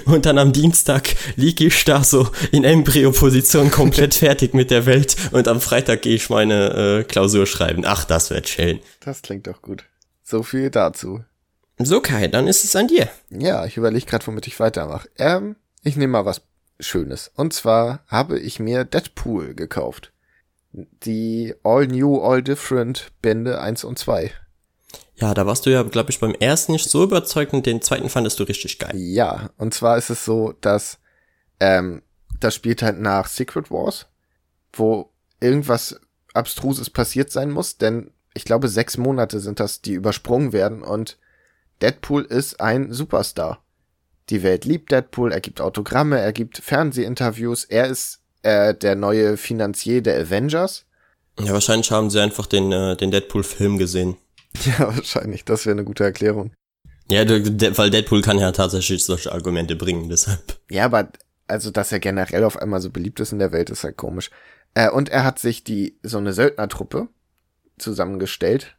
Und 0.05 0.27
dann 0.27 0.39
am 0.39 0.53
Dienstag 0.53 1.15
liege 1.37 1.67
ich 1.67 1.85
da 1.85 2.05
so 2.05 2.29
in 2.51 2.65
Embryo-Position 2.65 3.71
komplett 3.71 4.15
fertig 4.23 4.55
mit 4.55 4.71
der 4.71 4.87
Welt. 4.87 5.17
Und 5.33 5.49
am 5.49 5.61
Freitag 5.61 6.03
gehe 6.03 6.15
ich 6.15 6.31
meine 6.31 7.01
äh, 7.01 7.05
Klausur 7.05 7.47
schreiben. 7.47 7.85
Ach, 7.87 8.05
das 8.05 8.31
wird 8.31 8.49
schön. 8.49 8.81
Das 9.01 9.23
klingt 9.23 9.47
doch 9.47 9.63
gut. 9.63 9.85
So 10.23 10.43
viel 10.43 10.71
dazu. 10.71 11.25
So, 11.79 12.01
Kai, 12.01 12.29
dann 12.29 12.47
ist 12.47 12.65
es 12.65 12.77
an 12.77 12.89
dir. 12.89 13.09
Ja, 13.31 13.65
ich 13.67 13.77
überlege 13.77 14.07
gerade, 14.07 14.27
womit 14.27 14.47
ich 14.47 14.61
weitermache. 14.61 15.09
Ähm, 15.19 15.57
ich 15.83 15.97
nehme 15.97 16.13
mal 16.13 16.25
was 16.25 16.43
Schönes. 16.81 17.31
Und 17.35 17.53
zwar 17.53 18.01
habe 18.07 18.39
ich 18.39 18.61
mir 18.61 18.85
Deadpool 18.85 19.55
gekauft. 19.55 20.13
Die 20.73 21.55
All 21.63 21.87
New, 21.87 22.21
All 22.21 22.43
Different 22.43 23.13
Bände 23.21 23.61
1 23.61 23.85
und 23.85 23.99
2. 23.99 24.33
Ja, 25.23 25.35
da 25.35 25.47
warst 25.47 25.67
du 25.67 25.71
ja, 25.71 25.85
glaube 25.85 26.11
ich, 26.11 26.19
beim 26.19 26.35
ersten 26.35 26.73
nicht 26.73 26.91
so 26.91 27.05
überzeugt 27.05 27.53
und 27.53 27.65
den 27.65 27.81
zweiten 27.81 28.09
fandest 28.09 28.41
du 28.41 28.43
richtig 28.43 28.81
geil. 28.81 28.91
Ja, 28.97 29.51
und 29.57 29.73
zwar 29.73 29.97
ist 29.97 30.11
es 30.11 30.25
so, 30.25 30.53
dass 30.61 30.99
ähm, 31.61 32.03
das 32.41 32.57
spielt 32.57 32.83
halt 32.83 32.99
nach 32.99 33.29
Secret 33.29 33.71
Wars, 33.71 34.07
wo 34.73 35.13
irgendwas 35.39 36.01
Abstruses 36.35 36.91
passiert 36.91 37.31
sein 37.31 37.53
muss, 37.53 37.79
denn 37.79 38.11
ich 38.35 38.45
glaube, 38.45 38.67
sechs 38.67 38.97
Monate 38.97 39.39
sind 39.39 39.61
das, 39.61 39.81
die 39.81 39.93
übersprungen 39.93 40.53
werden 40.53 40.83
und 40.83 41.19
Deadpool 41.83 42.25
ist 42.25 42.61
ein 42.61 42.93
Superstar. 42.93 43.63
Die 44.29 44.43
Welt 44.43 44.65
liebt 44.65 44.91
Deadpool, 44.91 45.31
er 45.31 45.41
gibt 45.41 45.61
Autogramme, 45.61 46.19
er 46.19 46.33
gibt 46.33 46.59
Fernsehinterviews, 46.59 47.63
er 47.67 47.87
ist 47.87 48.23
äh, 48.43 48.75
der 48.75 48.97
neue 48.97 49.37
Finanzier 49.37 50.03
der 50.03 50.19
Avengers. 50.19 50.85
Ja, 51.39 51.53
wahrscheinlich 51.53 51.93
haben 51.93 52.11
sie 52.11 52.21
einfach 52.21 52.47
den, 52.47 52.73
äh, 52.73 52.97
den 52.97 53.13
Deadpool-Film 53.13 53.79
gesehen. 53.79 54.17
Ja, 54.65 54.95
wahrscheinlich. 54.95 55.45
Das 55.45 55.67
wäre 55.67 55.75
eine 55.75 55.85
gute 55.85 56.05
Erklärung. 56.05 56.53
Ja, 57.11 57.29
weil 57.29 57.91
Deadpool 57.91 58.23
kann 58.23 58.39
ja 58.39 58.53
tatsächlich 58.53 59.05
solche 59.05 59.33
Argumente 59.33 59.77
bringen, 59.77 60.09
deshalb. 60.09 60.61
Ja, 60.71 60.85
aber 60.85 61.09
also, 61.49 61.71
dass 61.71 61.93
er 61.93 62.01
generell 62.01 62.45
auf 62.45 62.57
einmal 62.57 62.81
so 62.81 62.91
beliebt 62.91 63.21
ist 63.21 63.33
in 63.33 63.39
der 63.39 63.53
Welt, 63.53 63.71
ist 63.71 63.85
halt 63.85 63.97
komisch. 63.97 64.31
Äh, 64.75 64.91
und 64.91 65.09
er 65.09 65.25
hat 65.25 65.39
sich 65.39 65.65
die 65.65 65.99
so 66.03 66.19
eine 66.19 66.33
Söldnertruppe 66.33 67.09
zusammengestellt. 67.79 68.77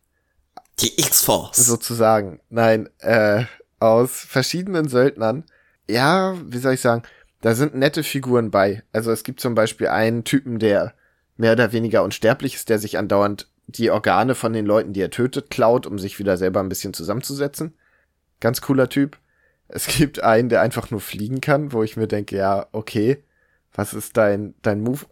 Die 0.80 1.00
X-Force. 1.00 1.58
Sozusagen. 1.58 2.40
Nein, 2.50 2.90
äh, 3.00 3.46
aus 3.80 4.12
verschiedenen 4.12 4.88
Söldnern. 4.88 5.44
Ja, 5.88 6.36
wie 6.48 6.58
soll 6.58 6.74
ich 6.74 6.82
sagen? 6.82 7.04
Da 7.42 7.54
sind 7.54 7.76
nette 7.76 8.04
Figuren 8.04 8.50
bei. 8.50 8.84
Also 8.94 9.12
es 9.12 9.24
gibt 9.24 9.42
zum 9.42 9.54
Beispiel 9.54 9.88
einen 9.88 10.24
Typen, 10.24 10.58
der 10.58 10.94
mehr 11.36 11.52
oder 11.52 11.74
weniger 11.74 12.04
unsterblich 12.04 12.56
ist, 12.56 12.70
der 12.70 12.80
sich 12.80 12.98
andauernd 12.98 13.50
die 13.68 13.92
Organe 13.92 14.36
von 14.36 14.54
den 14.54 14.66
Leuten, 14.66 14.94
die 14.94 15.02
er 15.02 15.10
tötet, 15.10 15.50
klaut, 15.50 15.88
um 15.88 16.00
sich 16.00 16.20
wieder 16.20 16.38
selber 16.38 16.60
ein 16.60 16.70
bisschen 16.70 16.94
zusammenzusetzen. 16.94 17.74
Ganz 18.40 18.62
cooler 18.62 18.90
Typ. 18.90 19.18
Es 19.68 19.88
gibt 19.88 20.22
einen, 20.22 20.50
der 20.50 20.62
einfach 20.62 20.92
nur 20.92 21.02
fliegen 21.02 21.42
kann, 21.42 21.72
wo 21.72 21.84
ich 21.84 21.98
mir 21.98 22.08
denke, 22.08 22.36
ja, 22.36 22.68
okay, 22.72 23.24
was 23.74 23.94
ist 23.94 24.18
dein, 24.18 24.54
dein 24.62 24.82
Move? 24.82 25.06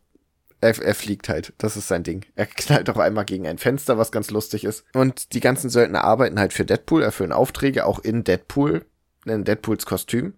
Er, 0.59 0.79
er 0.79 0.93
fliegt 0.93 1.29
halt, 1.29 1.53
das 1.57 1.75
ist 1.75 1.87
sein 1.87 2.03
Ding. 2.03 2.25
Er 2.35 2.45
knallt 2.45 2.89
auch 2.89 2.97
einmal 2.97 3.25
gegen 3.25 3.47
ein 3.47 3.57
Fenster, 3.57 3.97
was 3.97 4.11
ganz 4.11 4.29
lustig 4.29 4.63
ist. 4.63 4.85
Und 4.93 5.33
die 5.33 5.39
ganzen 5.39 5.71
Söldner 5.71 6.03
arbeiten 6.03 6.39
halt 6.39 6.53
für 6.53 6.65
Deadpool, 6.65 7.01
erfüllen 7.01 7.31
Aufträge, 7.31 7.85
auch 7.85 7.99
in 7.99 8.23
Deadpool, 8.23 8.85
in 9.25 9.43
Deadpools 9.43 9.85
Kostüm. 9.87 10.35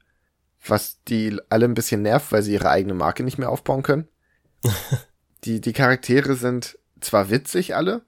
Was 0.66 1.04
die 1.10 1.38
alle 1.50 1.66
ein 1.66 1.74
bisschen 1.74 2.04
nervt, 2.04 2.32
weil 2.32 2.42
sie 2.42 2.54
ihre 2.54 2.70
eigene 2.70 2.94
Marke 2.94 3.24
nicht 3.24 3.38
mehr 3.38 3.50
aufbauen 3.50 3.84
können. 3.84 4.08
die, 5.44 5.60
die 5.60 5.74
Charaktere 5.74 6.36
sind 6.36 6.80
zwar 7.06 7.30
witzig 7.30 7.76
alle. 7.76 8.02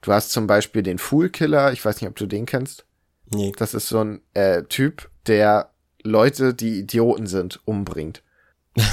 Du 0.00 0.12
hast 0.12 0.30
zum 0.30 0.46
Beispiel 0.46 0.82
den 0.82 0.98
Fool 0.98 1.30
Killer, 1.30 1.72
ich 1.72 1.84
weiß 1.84 2.00
nicht, 2.00 2.10
ob 2.10 2.16
du 2.16 2.26
den 2.26 2.46
kennst. 2.46 2.84
Nee. 3.32 3.52
Das 3.56 3.74
ist 3.74 3.88
so 3.88 4.00
ein 4.00 4.20
äh, 4.34 4.64
Typ, 4.64 5.08
der 5.26 5.70
Leute, 6.02 6.52
die 6.52 6.78
Idioten 6.78 7.26
sind, 7.26 7.60
umbringt. 7.64 8.22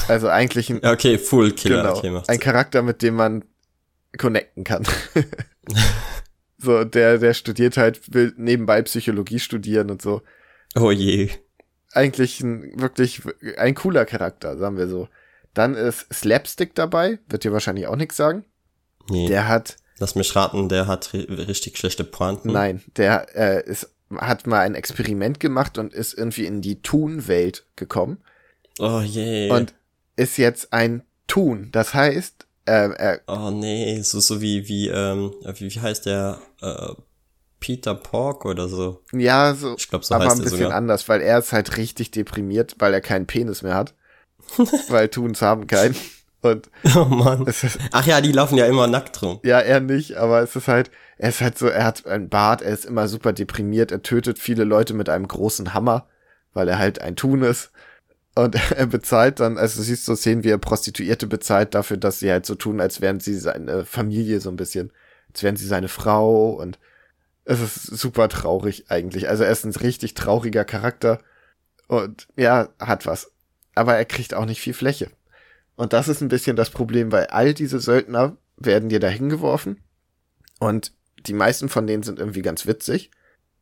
Also 0.07 0.29
eigentlich 0.29 0.69
ein. 0.69 0.79
okay, 0.85 1.17
Fool 1.17 1.51
Killer. 1.51 1.83
Genau, 2.01 2.19
okay, 2.19 2.21
ein 2.27 2.39
Charakter, 2.39 2.81
mit 2.81 3.01
dem 3.01 3.15
man 3.15 3.43
connecten 4.17 4.63
kann. 4.63 4.87
so, 6.57 6.83
der, 6.83 7.17
der 7.17 7.33
studiert 7.33 7.77
halt, 7.77 8.13
will 8.13 8.33
nebenbei 8.37 8.81
Psychologie 8.83 9.39
studieren 9.39 9.89
und 9.89 10.01
so. 10.01 10.21
Oh 10.75 10.91
je. 10.91 11.29
Eigentlich 11.93 12.39
ein, 12.41 12.79
wirklich 12.79 13.21
ein 13.57 13.75
cooler 13.75 14.05
Charakter, 14.05 14.57
sagen 14.57 14.77
wir 14.77 14.87
so. 14.87 15.09
Dann 15.53 15.75
ist 15.75 16.07
Slapstick 16.13 16.75
dabei, 16.75 17.19
wird 17.27 17.43
dir 17.43 17.51
wahrscheinlich 17.51 17.87
auch 17.87 17.97
nichts 17.97 18.15
sagen. 18.15 18.45
Nee. 19.09 19.27
Der 19.27 19.47
hat. 19.47 19.77
Lass 19.97 20.15
mich 20.15 20.35
raten, 20.35 20.67
der 20.67 20.87
hat 20.87 21.13
richtig 21.13 21.77
schlechte 21.77 22.03
Pointen. 22.03 22.51
Nein, 22.51 22.81
der 22.97 23.27
äh, 23.35 23.69
ist, 23.69 23.93
hat 24.15 24.47
mal 24.47 24.61
ein 24.61 24.75
Experiment 24.75 25.39
gemacht 25.39 25.77
und 25.77 25.93
ist 25.93 26.13
irgendwie 26.13 26.45
in 26.45 26.61
die 26.61 26.81
Toon-Welt 26.81 27.67
gekommen. 27.75 28.17
Oh 28.79 29.01
je. 29.01 29.51
Und 29.51 29.75
ist 30.15 30.37
jetzt 30.37 30.73
ein 30.73 31.03
Toon. 31.27 31.69
Das 31.71 31.93
heißt, 31.93 32.47
äh, 32.65 32.89
er. 32.89 33.21
Oh 33.27 33.51
nee, 33.51 34.01
so, 34.01 34.19
so 34.19 34.41
wie, 34.41 34.67
wie, 34.67 34.87
ähm, 34.87 35.33
wie, 35.55 35.73
wie 35.73 35.79
heißt 35.79 36.07
der, 36.07 36.39
äh, 36.61 36.93
Peter 37.61 37.95
Pork 37.95 38.43
oder 38.43 38.67
so. 38.67 39.01
Ja, 39.13 39.53
so. 39.53 39.75
Ich 39.77 39.87
glaube, 39.87 40.03
so 40.03 40.15
aber 40.15 40.25
heißt 40.25 40.37
ein 40.37 40.43
bisschen 40.43 40.57
sogar. 40.57 40.73
anders, 40.73 41.07
weil 41.07 41.21
er 41.21 41.39
ist 41.39 41.53
halt 41.53 41.77
richtig 41.77 42.11
deprimiert, 42.11 42.75
weil 42.79 42.93
er 42.93 43.01
keinen 43.01 43.27
Penis 43.27 43.61
mehr 43.61 43.75
hat. 43.75 43.93
weil 44.89 45.07
Toons 45.07 45.41
haben 45.41 45.67
keinen. 45.67 45.95
Und 46.41 46.69
Oh 46.95 47.05
Mann. 47.05 47.45
ist, 47.45 47.77
Ach 47.91 48.05
ja, 48.05 48.19
die 48.21 48.31
laufen 48.31 48.57
ja 48.57 48.65
immer 48.65 48.87
nackt 48.87 49.21
rum. 49.21 49.39
ja, 49.43 49.59
er 49.59 49.79
nicht, 49.79 50.15
aber 50.17 50.41
es 50.41 50.55
ist 50.55 50.67
halt, 50.67 50.89
er 51.17 51.29
ist 51.29 51.41
halt 51.41 51.57
so, 51.57 51.67
er 51.67 51.85
hat 51.85 52.05
einen 52.07 52.29
Bart, 52.29 52.61
er 52.61 52.71
ist 52.71 52.85
immer 52.85 53.07
super 53.07 53.31
deprimiert, 53.33 53.91
er 53.91 54.01
tötet 54.01 54.39
viele 54.39 54.63
Leute 54.63 54.93
mit 54.93 55.07
einem 55.09 55.27
großen 55.27 55.73
Hammer, 55.73 56.07
weil 56.53 56.67
er 56.67 56.79
halt 56.79 56.99
ein 57.01 57.15
Tun 57.15 57.43
ist. 57.43 57.71
Und 58.33 58.55
er 58.71 58.87
bezahlt 58.87 59.39
dann, 59.39 59.57
also 59.57 59.77
du 59.77 59.83
siehst 59.83 60.05
so 60.05 60.15
Szenen, 60.15 60.43
wie 60.43 60.49
er 60.49 60.57
Prostituierte 60.57 61.27
bezahlt 61.27 61.75
dafür, 61.75 61.97
dass 61.97 62.19
sie 62.19 62.31
halt 62.31 62.45
so 62.45 62.55
tun, 62.55 62.81
als 62.81 63.01
wären 63.01 63.19
sie 63.19 63.35
seine 63.37 63.85
Familie 63.85 64.39
so 64.39 64.49
ein 64.49 64.55
bisschen, 64.55 64.91
als 65.29 65.43
wären 65.43 65.55
sie 65.57 65.67
seine 65.67 65.89
Frau 65.89 66.51
und 66.51 66.79
es 67.43 67.59
ist 67.61 67.85
super 67.85 68.29
traurig 68.29 68.85
eigentlich. 68.89 69.29
Also 69.29 69.43
er 69.43 69.51
ist 69.51 69.65
ein 69.65 69.75
richtig 69.75 70.13
trauriger 70.13 70.63
Charakter 70.63 71.19
und 71.87 72.27
ja, 72.35 72.69
hat 72.79 73.05
was. 73.05 73.31
Aber 73.75 73.95
er 73.95 74.05
kriegt 74.05 74.33
auch 74.33 74.45
nicht 74.45 74.61
viel 74.61 74.73
Fläche. 74.73 75.09
Und 75.75 75.93
das 75.93 76.07
ist 76.07 76.21
ein 76.21 76.27
bisschen 76.27 76.55
das 76.55 76.69
Problem, 76.69 77.11
weil 77.11 77.27
all 77.27 77.53
diese 77.53 77.79
Söldner 77.79 78.37
werden 78.57 78.89
dir 78.89 78.99
dahin 78.99 79.29
geworfen 79.29 79.81
und 80.59 80.93
die 81.25 81.33
meisten 81.33 81.69
von 81.69 81.87
denen 81.87 82.03
sind 82.03 82.19
irgendwie 82.19 82.41
ganz 82.41 82.65
witzig, 82.65 83.11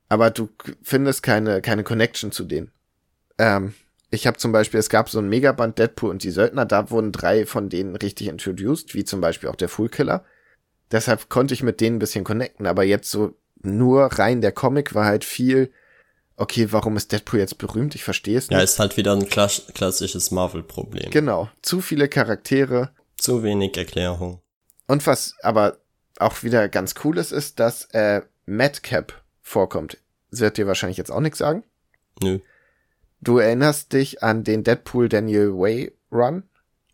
aber 0.09 0.31
du 0.31 0.49
findest 0.81 1.23
keine, 1.23 1.61
keine 1.61 1.83
Connection 1.83 2.31
zu 2.31 2.43
denen. 2.43 2.71
Ähm, 3.37 3.73
ich 4.11 4.25
habe 4.25 4.37
zum 4.37 4.51
Beispiel, 4.51 4.79
es 4.79 4.89
gab 4.89 5.09
so 5.09 5.19
ein 5.19 5.29
Megaband 5.29 5.77
Deadpool 5.77 6.09
und 6.09 6.23
die 6.23 6.31
Söldner, 6.31 6.65
da 6.65 6.89
wurden 6.89 7.11
drei 7.11 7.45
von 7.45 7.69
denen 7.69 7.95
richtig 7.95 8.27
introduced, 8.27 8.95
wie 8.95 9.03
zum 9.03 9.21
Beispiel 9.21 9.49
auch 9.49 9.55
der 9.55 9.69
Fool 9.69 9.89
Killer. 9.89 10.25
Deshalb 10.91 11.29
konnte 11.29 11.53
ich 11.53 11.61
mit 11.61 11.79
denen 11.79 11.97
ein 11.97 11.99
bisschen 11.99 12.23
connecten, 12.23 12.65
aber 12.65 12.83
jetzt 12.83 13.11
so 13.11 13.35
nur 13.61 14.05
rein 14.05 14.41
der 14.41 14.51
Comic 14.51 14.95
war 14.95 15.05
halt 15.05 15.23
viel, 15.23 15.71
okay, 16.39 16.71
warum 16.71 16.97
ist 16.97 17.11
Deadpool 17.11 17.39
jetzt 17.39 17.57
berühmt? 17.57 17.95
Ich 17.95 18.03
verstehe 18.03 18.37
es 18.37 18.49
nicht. 18.49 18.57
Ja, 18.57 18.63
ist 18.63 18.79
halt 18.79 18.97
wieder 18.97 19.13
ein 19.13 19.27
klass 19.27 19.63
klassisches 19.73 20.31
Marvel-Problem. 20.31 21.11
genau, 21.11 21.49
zu 21.61 21.81
viele 21.81 22.07
Charaktere, 22.07 22.89
Zu 23.17 23.43
wenig 23.43 23.77
Erklärung. 23.77 24.41
Und 24.87 25.05
was 25.05 25.35
aber 25.43 25.77
auch 26.19 26.41
wieder 26.43 26.67
ganz 26.69 26.95
cool 27.03 27.17
ist, 27.17 27.31
ist, 27.31 27.59
dass 27.59 27.85
äh, 27.91 28.21
Madcap 28.45 29.13
vorkommt. 29.41 29.97
Das 30.31 30.39
wird 30.39 30.57
dir 30.57 30.67
wahrscheinlich 30.67 30.97
jetzt 30.97 31.11
auch 31.11 31.19
nichts 31.21 31.37
sagen. 31.39 31.63
Nö. 32.21 32.39
Du 33.21 33.37
erinnerst 33.37 33.93
dich 33.93 34.23
an 34.23 34.43
den 34.43 34.63
Deadpool 34.63 35.09
Daniel 35.09 35.53
Way 35.53 35.93
Run? 36.11 36.43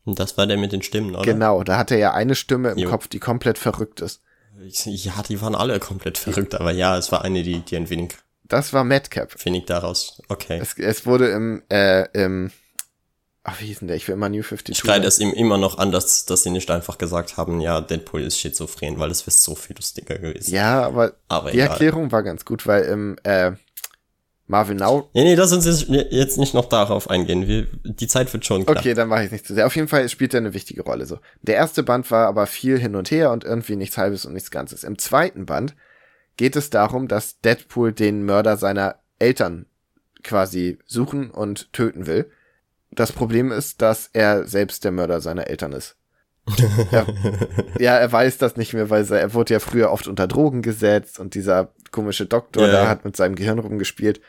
Das 0.05 0.37
war 0.37 0.45
der 0.45 0.57
mit 0.57 0.71
den 0.71 0.81
Stimmen, 0.81 1.15
oder? 1.15 1.23
Genau, 1.23 1.63
da 1.63 1.77
hat 1.77 1.89
er 1.91 1.97
ja 1.97 2.13
eine 2.13 2.35
Stimme 2.35 2.71
im 2.71 2.77
Jo. 2.77 2.89
Kopf, 2.89 3.07
die 3.07 3.19
komplett 3.19 3.57
verrückt 3.57 4.01
ist. 4.01 4.21
Ja, 4.85 5.21
die 5.27 5.41
waren 5.41 5.55
alle 5.55 5.79
komplett 5.79 6.17
verrückt, 6.17 6.55
aber 6.55 6.71
ja, 6.71 6.97
es 6.97 7.11
war 7.11 7.23
eine, 7.23 7.43
die, 7.43 7.59
die 7.59 7.75
ein 7.75 7.89
wenig, 7.89 8.15
Das 8.47 8.73
war 8.73 8.83
Madcap. 8.83 9.33
wenig 9.45 9.65
daraus. 9.65 10.21
Okay. 10.29 10.59
Es, 10.61 10.77
es 10.77 11.05
wurde 11.05 11.29
im, 11.29 11.63
äh, 11.69 12.07
im, 12.13 12.51
ach, 13.43 13.59
wie 13.59 13.65
hieß 13.65 13.79
denn 13.79 13.87
der? 13.87 13.97
Ich 13.97 14.07
will 14.07 14.13
immer 14.13 14.29
New 14.29 14.41
52. 14.43 14.69
Ich 14.71 14.77
schreie 14.77 15.03
es 15.03 15.19
ihm 15.19 15.31
immer 15.33 15.57
noch 15.57 15.77
an, 15.79 15.91
dass, 15.91 16.25
dass 16.25 16.43
sie 16.43 16.51
nicht 16.51 16.69
einfach 16.69 16.97
gesagt 16.97 17.37
haben, 17.37 17.59
ja, 17.59 17.81
Deadpool 17.81 18.21
ist 18.21 18.39
schizophren, 18.39 18.99
weil 18.99 19.09
es 19.11 19.25
wäre 19.25 19.31
so 19.35 19.55
viel 19.55 19.75
lustiger 19.75 20.17
gewesen. 20.19 20.53
Ja, 20.53 20.83
aber 20.83 21.13
Aber 21.27 21.51
die 21.51 21.57
egal. 21.57 21.69
Erklärung 21.71 22.11
war 22.11 22.21
ganz 22.23 22.45
gut, 22.45 22.67
weil 22.67 22.83
im, 22.83 23.15
äh, 23.23 23.53
Marvel 24.47 24.75
Now 24.75 25.09
Nee, 25.15 25.23
nee, 25.23 25.33
lass 25.33 25.51
uns 25.51 25.65
jetzt- 25.65 25.87
jetzt 25.89 26.37
nicht 26.37 26.53
noch 26.53 26.65
darauf 26.69 27.09
eingehen. 27.09 27.47
Wir, 27.47 27.65
die 27.83 28.07
Zeit 28.07 28.31
wird 28.31 28.45
schon 28.45 28.63
knapp. 28.63 28.77
Okay, 28.77 28.93
dann 28.93 29.07
mache 29.07 29.23
ich 29.25 29.31
nicht 29.31 29.47
zu 29.47 29.55
sehr. 29.55 29.65
Auf 29.65 29.75
jeden 29.75 29.87
Fall 29.87 30.07
spielt 30.07 30.35
er 30.35 30.39
eine 30.39 30.53
wichtige 30.53 30.83
Rolle. 30.83 31.07
So, 31.07 31.17
der 31.41 31.55
erste 31.55 31.81
Band 31.81 32.11
war 32.11 32.27
aber 32.27 32.45
viel 32.45 32.77
hin 32.77 32.95
und 32.95 33.09
her 33.09 33.31
und 33.31 33.43
irgendwie 33.43 33.75
nichts 33.75 33.97
Halbes 33.97 34.23
und 34.23 34.33
nichts 34.33 34.51
Ganzes. 34.51 34.83
Im 34.83 34.99
zweiten 34.99 35.47
Band 35.47 35.73
geht 36.37 36.55
es 36.55 36.69
darum, 36.69 37.07
dass 37.07 37.39
Deadpool 37.39 37.93
den 37.93 38.25
Mörder 38.25 38.57
seiner 38.57 38.99
Eltern 39.19 39.65
quasi 40.23 40.79
suchen 40.85 41.31
und 41.31 41.71
töten 41.73 42.07
will. 42.07 42.29
Das 42.91 43.11
Problem 43.11 43.51
ist, 43.51 43.81
dass 43.81 44.09
er 44.13 44.47
selbst 44.47 44.83
der 44.83 44.91
Mörder 44.91 45.21
seiner 45.21 45.47
Eltern 45.47 45.73
ist. 45.73 45.97
ja, 46.91 47.05
ja, 47.79 47.97
er 47.97 48.11
weiß 48.11 48.37
das 48.37 48.55
nicht 48.55 48.73
mehr, 48.73 48.89
weil 48.89 49.05
er, 49.11 49.19
er 49.19 49.33
wurde 49.33 49.53
ja 49.53 49.59
früher 49.59 49.91
oft 49.91 50.07
unter 50.07 50.27
Drogen 50.27 50.61
gesetzt 50.61 51.19
und 51.19 51.33
dieser 51.33 51.73
komische 51.91 52.25
Doktor 52.25 52.63
Ja, 52.63 52.71
da 52.71 52.83
ja. 52.83 52.89
hat 52.89 53.05
mit 53.05 53.15
seinem 53.15 53.35
Gehirn 53.35 53.59
rumgespielt. 53.59 54.21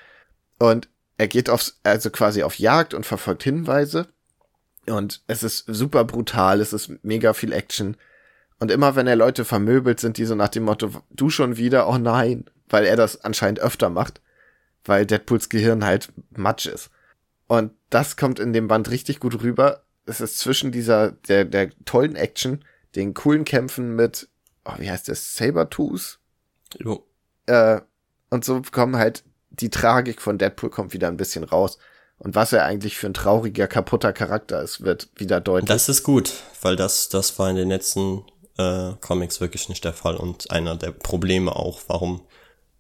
Und 0.59 0.89
er 1.19 1.29
geht 1.29 1.51
aufs, 1.51 1.81
also 1.83 2.11
quasi 2.11 2.43
auf 2.43 2.59
Jagd 2.59 2.95
und 2.95 3.07
verfolgt 3.07 3.43
Hinweise. 3.43 4.09
Und 4.87 5.23
es 5.27 5.43
ist 5.43 5.65
super 5.67 6.05
brutal, 6.05 6.61
es 6.61 6.73
ist 6.73 6.93
mega 7.03 7.33
viel 7.33 7.53
Action. 7.53 7.97
Und 8.59 8.71
immer 8.71 8.97
wenn 8.97 9.07
er 9.07 9.17
Leute 9.17 9.45
vermöbelt, 9.45 10.01
sind 10.01 10.17
die 10.17 10.25
so 10.25 10.35
nach 10.35 10.49
dem 10.49 10.65
Motto, 10.65 10.91
du 11.11 11.31
schon 11.31 11.57
wieder, 11.57 11.89
oh 11.89 11.99
nein, 11.99 12.45
weil 12.69 12.85
er 12.85 12.97
das 12.97 13.23
anscheinend 13.25 13.61
öfter 13.61 13.91
macht, 13.91 14.21
weil 14.85 15.07
Deadpools 15.07 15.49
Gehirn 15.49 15.85
halt 15.85 16.13
Matsch 16.31 16.67
ist. 16.67 16.91
Und 17.47 17.73
das 17.91 18.17
kommt 18.17 18.39
in 18.39 18.53
dem 18.53 18.69
Band 18.69 18.91
richtig 18.91 19.21
gut 19.21 19.43
rüber. 19.43 19.83
Es 20.07 20.21
ist 20.21 20.39
zwischen 20.39 20.73
dieser, 20.73 21.13
der, 21.13 21.45
der 21.45 21.71
tollen 21.85 22.17
Action, 22.17 22.65
den 22.95 23.15
coolen 23.15 23.45
Kämpfen 23.45 23.95
mit, 23.95 24.29
oh, 24.65 24.75
wie 24.79 24.91
heißt 24.91 25.09
das, 25.09 25.35
Sabertooth? 25.35 26.19
Jo. 26.79 27.07
Äh, 27.47 27.81
und 28.31 28.45
so 28.45 28.63
kommen 28.73 28.97
halt, 28.97 29.23
die 29.51 29.71
Tragik 29.71 30.21
von 30.21 30.39
Deadpool 30.39 30.71
kommt 30.71 30.93
wieder 30.93 31.09
ein 31.09 31.17
bisschen 31.17 31.45
raus. 31.45 31.79
Und 32.19 32.35
was 32.35 32.53
er 32.53 32.65
eigentlich 32.65 32.97
für 32.97 33.07
ein 33.07 33.15
trauriger, 33.15 33.67
kaputter 33.67 34.13
Charakter 34.13 34.63
ist, 34.63 34.83
wird 34.83 35.11
wieder 35.17 35.41
deutlich. 35.41 35.69
Das 35.69 35.89
ist 35.89 36.03
gut, 36.03 36.33
weil 36.63 36.75
das, 36.75 37.11
das 37.11 37.39
war 37.39 37.51
in 37.51 37.57
den 37.57 37.69
letzten 37.69 38.25
äh, 38.59 38.93
Comics 39.01 39.41
wirklich 39.41 39.69
nicht 39.69 39.85
der 39.85 39.93
Fall 39.93 40.17
und 40.17 40.51
einer 40.51 40.77
der 40.77 40.93
Probleme 40.93 41.55
auch, 41.55 41.80
warum 41.87 42.22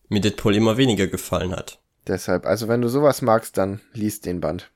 mir 0.08 0.20
Deadpool 0.20 0.54
immer 0.54 0.76
weniger 0.76 1.06
gefallen 1.06 1.54
hat. 1.54 1.78
Deshalb, 2.06 2.46
also 2.46 2.68
wenn 2.68 2.80
du 2.80 2.88
sowas 2.88 3.22
magst, 3.22 3.58
dann 3.58 3.80
liest 3.92 4.26
den 4.26 4.40
Band. 4.40 4.70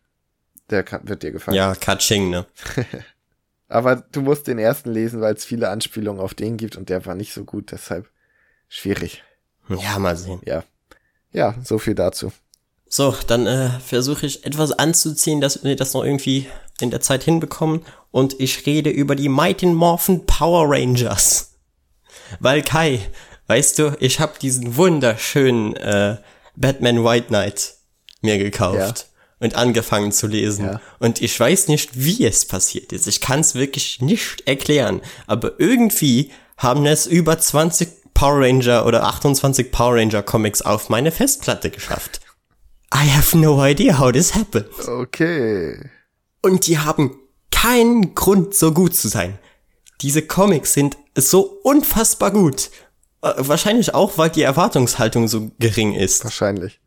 Der 0.71 0.83
kann, 0.83 1.09
wird 1.09 1.23
dir 1.23 1.33
gefallen. 1.33 1.57
Ja, 1.57 1.75
Kaching, 1.75 2.31
ne? 2.31 2.47
Aber 3.69 3.97
du 3.97 4.21
musst 4.21 4.49
den 4.49 4.59
ersten 4.59 4.91
lesen, 4.91 5.21
weil 5.21 5.35
es 5.35 5.45
viele 5.45 5.69
Anspielungen 5.69 6.21
auf 6.21 6.35
den 6.35 6.57
gibt 6.57 6.77
und 6.77 6.89
der 6.89 7.07
war 7.07 7.15
nicht 7.15 7.33
so 7.33 7.45
gut, 7.45 7.71
deshalb 7.71 8.09
schwierig. 8.69 9.23
Ja, 9.69 9.99
mal 10.01 10.17
sehen. 10.17 10.41
Ja. 10.45 10.65
Ja, 11.33 11.55
so 11.63 11.79
viel 11.79 11.95
dazu. 11.95 12.33
So, 12.93 13.15
dann 13.29 13.47
äh, 13.47 13.71
versuche 13.79 14.27
ich 14.27 14.45
etwas 14.45 14.73
anzuziehen, 14.73 15.41
dass 15.41 15.63
wir 15.63 15.77
das 15.77 15.95
noch 15.95 16.05
irgendwie 16.05 16.49
in 16.81 16.91
der 16.91 17.01
Zeit 17.01 17.23
hinbekommen. 17.23 17.83
Und 18.11 18.41
ich 18.41 18.67
rede 18.67 18.91
über 18.91 19.15
die 19.15 19.29
Mighty 19.29 19.67
Morphin 19.67 20.27
Power 20.27 20.69
Rangers. 20.69 21.53
Weil 22.41 22.63
Kai, 22.63 23.01
weißt 23.47 23.79
du, 23.79 23.97
ich 24.01 24.19
habe 24.19 24.33
diesen 24.43 24.75
wunderschönen 24.75 25.77
äh, 25.77 26.17
Batman 26.57 27.05
White 27.05 27.29
Knight 27.29 27.75
mir 28.23 28.39
gekauft 28.39 29.07
und 29.39 29.55
angefangen 29.55 30.11
zu 30.11 30.27
lesen. 30.27 30.65
Ja. 30.65 30.81
Und 30.99 31.23
ich 31.23 31.39
weiß 31.39 31.69
nicht, 31.69 31.91
wie 31.93 32.27
es 32.27 32.45
passiert 32.45 32.93
ist. 32.93 33.07
Ich 33.07 33.21
kann 33.21 33.39
es 33.39 33.55
wirklich 33.55 34.01
nicht 34.03 34.49
erklären. 34.49 35.01
Aber 35.29 35.53
irgendwie 35.59 36.33
haben 36.57 36.85
es 36.87 37.07
über 37.07 37.39
20 37.39 38.15
Power 38.15 38.41
Ranger 38.41 38.85
oder 38.85 39.05
28 39.05 39.71
Power 39.71 39.95
Ranger 39.95 40.25
Comics 40.25 40.61
auf 40.61 40.89
meine 40.89 41.13
Festplatte 41.13 41.71
geschafft. 41.71 42.21
I 42.93 43.09
have 43.09 43.37
no 43.37 43.65
idea 43.65 43.99
how 43.99 44.11
this 44.11 44.35
happened. 44.35 44.67
Okay. 44.87 45.79
Und 46.43 46.67
die 46.67 46.79
haben 46.79 47.17
keinen 47.51 48.15
Grund, 48.15 48.55
so 48.55 48.73
gut 48.73 48.95
zu 48.97 49.09
sein. 49.09 49.39
Diese 50.01 50.23
Comics 50.23 50.73
sind 50.73 50.97
so 51.15 51.43
unfassbar 51.63 52.31
gut. 52.31 52.71
Äh, 53.23 53.33
wahrscheinlich 53.37 53.95
auch, 53.95 54.17
weil 54.19 54.31
die 54.31 54.43
Erwartungshaltung 54.43 55.29
so 55.29 55.51
gering 55.59 55.95
ist. 55.95 56.25
Wahrscheinlich. 56.25 56.81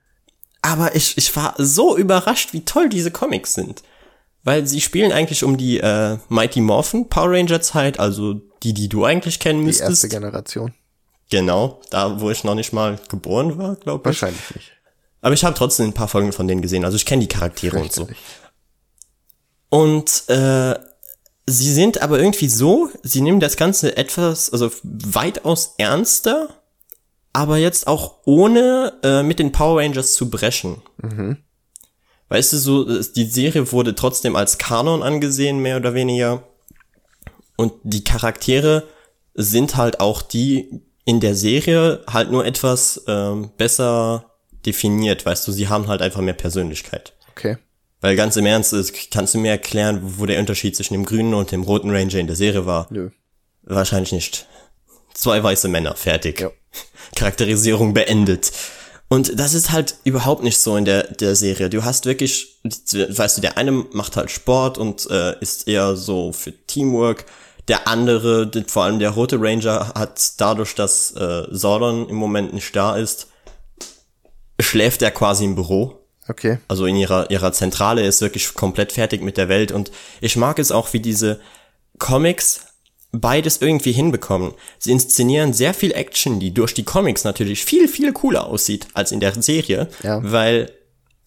Aber 0.61 0.95
ich, 0.95 1.17
ich 1.17 1.35
war 1.35 1.53
so 1.57 1.95
überrascht, 1.97 2.53
wie 2.53 2.65
toll 2.65 2.89
diese 2.89 3.11
Comics 3.11 3.53
sind. 3.53 3.83
Weil 4.43 4.65
sie 4.67 4.81
spielen 4.81 5.11
eigentlich 5.11 5.43
um 5.43 5.57
die 5.57 5.79
äh, 5.79 6.17
Mighty 6.29 6.59
Morphin 6.59 7.07
Power 7.07 7.31
Ranger 7.31 7.61
Zeit, 7.61 7.99
also 7.99 8.41
die, 8.63 8.73
die 8.73 8.89
du 8.89 9.05
eigentlich 9.05 9.39
kennen 9.39 9.61
Die 9.61 9.67
erste 9.67 9.89
müsstest. 9.89 10.11
Generation. 10.11 10.73
Genau, 11.29 11.79
da 11.91 12.19
wo 12.19 12.29
ich 12.29 12.43
noch 12.43 12.55
nicht 12.55 12.73
mal 12.73 12.99
geboren 13.09 13.57
war, 13.57 13.75
glaube 13.75 14.01
ich. 14.09 14.21
Wahrscheinlich 14.21 14.55
nicht. 14.55 14.71
Aber 15.23 15.33
ich 15.33 15.45
habe 15.45 15.55
trotzdem 15.55 15.87
ein 15.87 15.93
paar 15.93 16.09
Folgen 16.09 16.33
von 16.33 16.49
denen 16.49 16.61
gesehen, 16.61 16.83
also 16.83 16.97
ich 16.97 17.05
kenne 17.05 17.21
die 17.21 17.29
Charaktere 17.29 17.79
und 17.79 17.93
so. 17.93 18.07
Und 19.69 20.23
äh, 20.27 20.77
sie 21.47 21.73
sind 21.73 22.01
aber 22.01 22.19
irgendwie 22.19 22.49
so, 22.49 22.89
sie 23.03 23.21
nehmen 23.21 23.39
das 23.39 23.55
Ganze 23.55 23.95
etwas, 23.95 24.51
also 24.51 24.69
weitaus 24.83 25.75
ernster, 25.77 26.49
aber 27.31 27.57
jetzt 27.57 27.87
auch 27.87 28.19
ohne 28.25 28.99
äh, 29.01 29.23
mit 29.23 29.39
den 29.39 29.53
Power 29.53 29.79
Rangers 29.81 30.13
zu 30.13 30.29
brechen. 30.29 30.81
Mhm. 31.01 31.37
Weißt 32.27 32.51
du, 32.51 32.57
so, 32.57 33.01
die 33.01 33.25
Serie 33.25 33.71
wurde 33.71 33.95
trotzdem 33.95 34.35
als 34.35 34.57
Kanon 34.57 35.01
angesehen, 35.03 35.59
mehr 35.59 35.77
oder 35.77 35.93
weniger. 35.93 36.43
Und 37.55 37.71
die 37.83 38.03
Charaktere 38.03 38.89
sind 39.35 39.77
halt 39.77 40.01
auch 40.01 40.21
die 40.21 40.81
in 41.05 41.21
der 41.21 41.35
Serie 41.35 42.03
halt 42.07 42.29
nur 42.29 42.45
etwas 42.45 43.05
ähm, 43.07 43.51
besser 43.57 44.32
definiert, 44.65 45.25
weißt 45.25 45.47
du, 45.47 45.51
sie 45.51 45.67
haben 45.67 45.87
halt 45.87 46.01
einfach 46.01 46.21
mehr 46.21 46.33
Persönlichkeit. 46.33 47.13
Okay. 47.31 47.57
Weil 48.01 48.15
ganz 48.15 48.35
im 48.35 48.45
Ernst, 48.45 48.75
kannst 49.11 49.33
du 49.33 49.37
mir 49.37 49.51
erklären, 49.51 50.01
wo 50.01 50.25
der 50.25 50.39
Unterschied 50.39 50.75
zwischen 50.75 50.93
dem 50.93 51.05
grünen 51.05 51.33
und 51.33 51.51
dem 51.51 51.63
roten 51.63 51.89
Ranger 51.89 52.19
in 52.19 52.27
der 52.27 52.35
Serie 52.35 52.65
war? 52.65 52.87
Nö. 52.89 53.11
Wahrscheinlich 53.61 54.11
nicht. 54.11 54.45
Zwei 55.13 55.41
weiße 55.41 55.69
Männer, 55.69 55.95
fertig. 55.95 56.41
Ja. 56.41 56.51
Charakterisierung 57.15 57.93
beendet. 57.93 58.51
Und 59.07 59.39
das 59.39 59.53
ist 59.53 59.71
halt 59.71 59.95
überhaupt 60.03 60.43
nicht 60.43 60.57
so 60.57 60.75
in 60.75 60.85
der, 60.85 61.03
der 61.03 61.35
Serie. 61.35 61.69
Du 61.69 61.83
hast 61.83 62.05
wirklich, 62.05 62.59
weißt 62.63 63.37
du, 63.37 63.41
der 63.41 63.57
eine 63.57 63.71
macht 63.71 64.17
halt 64.17 64.31
Sport 64.31 64.77
und 64.77 65.09
äh, 65.09 65.39
ist 65.39 65.67
eher 65.67 65.95
so 65.95 66.33
für 66.33 66.51
Teamwork. 66.51 67.25
Der 67.67 67.87
andere, 67.87 68.51
vor 68.67 68.83
allem 68.83 68.99
der 68.99 69.11
rote 69.11 69.39
Ranger, 69.39 69.93
hat 69.95 70.33
dadurch, 70.37 70.75
dass 70.75 71.11
äh, 71.11 71.43
Sordon 71.51 72.09
im 72.09 72.15
Moment 72.15 72.53
nicht 72.53 72.75
da 72.75 72.97
ist, 72.97 73.27
schläft 74.63 75.01
er 75.01 75.11
quasi 75.11 75.45
im 75.45 75.55
Büro 75.55 76.03
Okay. 76.27 76.57
Also 76.67 76.85
in 76.85 76.95
ihrer, 76.95 77.29
ihrer 77.31 77.51
Zentrale 77.51 78.05
ist 78.05 78.21
wirklich 78.21 78.53
komplett 78.53 78.91
fertig 78.93 79.21
mit 79.21 79.37
der 79.37 79.49
Welt 79.49 79.71
und 79.71 79.91
ich 80.21 80.35
mag 80.35 80.59
es 80.59 80.71
auch, 80.71 80.93
wie 80.93 80.99
diese 80.99 81.39
Comics 81.99 82.61
beides 83.11 83.61
irgendwie 83.61 83.91
hinbekommen. 83.91 84.53
Sie 84.79 84.91
inszenieren 84.91 85.53
sehr 85.53 85.73
viel 85.73 85.91
Action, 85.91 86.39
die 86.39 86.53
durch 86.53 86.73
die 86.73 86.83
Comics 86.83 87.23
natürlich 87.23 87.63
viel, 87.65 87.87
viel 87.87 88.11
cooler 88.13 88.47
aussieht 88.47 88.87
als 88.93 89.11
in 89.11 89.19
der 89.19 89.39
Serie, 89.41 89.89
ja. 90.01 90.19
weil 90.23 90.71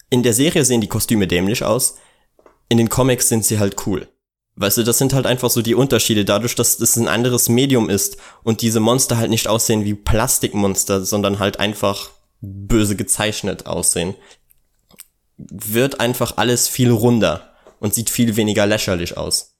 in 0.09 0.23
der 0.23 0.33
Serie 0.33 0.65
sehen 0.65 0.81
die 0.81 0.87
Kostüme 0.89 1.27
dämlich 1.27 1.63
aus, 1.63 1.95
in 2.69 2.77
den 2.77 2.89
Comics 2.89 3.29
sind 3.29 3.45
sie 3.45 3.59
halt 3.59 3.85
cool. 3.85 4.07
Weißt 4.55 4.77
du, 4.77 4.83
das 4.83 4.97
sind 4.97 5.13
halt 5.13 5.27
einfach 5.27 5.51
so 5.51 5.61
die 5.61 5.75
Unterschiede, 5.75 6.25
dadurch, 6.25 6.55
dass 6.55 6.77
das 6.77 6.97
ein 6.97 7.07
anderes 7.07 7.47
Medium 7.47 7.89
ist 7.89 8.17
und 8.43 8.61
diese 8.63 8.79
Monster 8.79 9.17
halt 9.17 9.29
nicht 9.29 9.47
aussehen 9.47 9.85
wie 9.85 9.93
Plastikmonster, 9.93 11.05
sondern 11.05 11.37
halt 11.37 11.59
einfach 11.59 12.09
böse 12.41 12.95
gezeichnet 12.95 13.65
aussehen 13.65 14.15
wird 15.37 15.99
einfach 15.99 16.37
alles 16.37 16.67
viel 16.67 16.91
runder 16.91 17.53
und 17.79 17.93
sieht 17.93 18.09
viel 18.09 18.35
weniger 18.35 18.65
lächerlich 18.65 19.17
aus. 19.17 19.53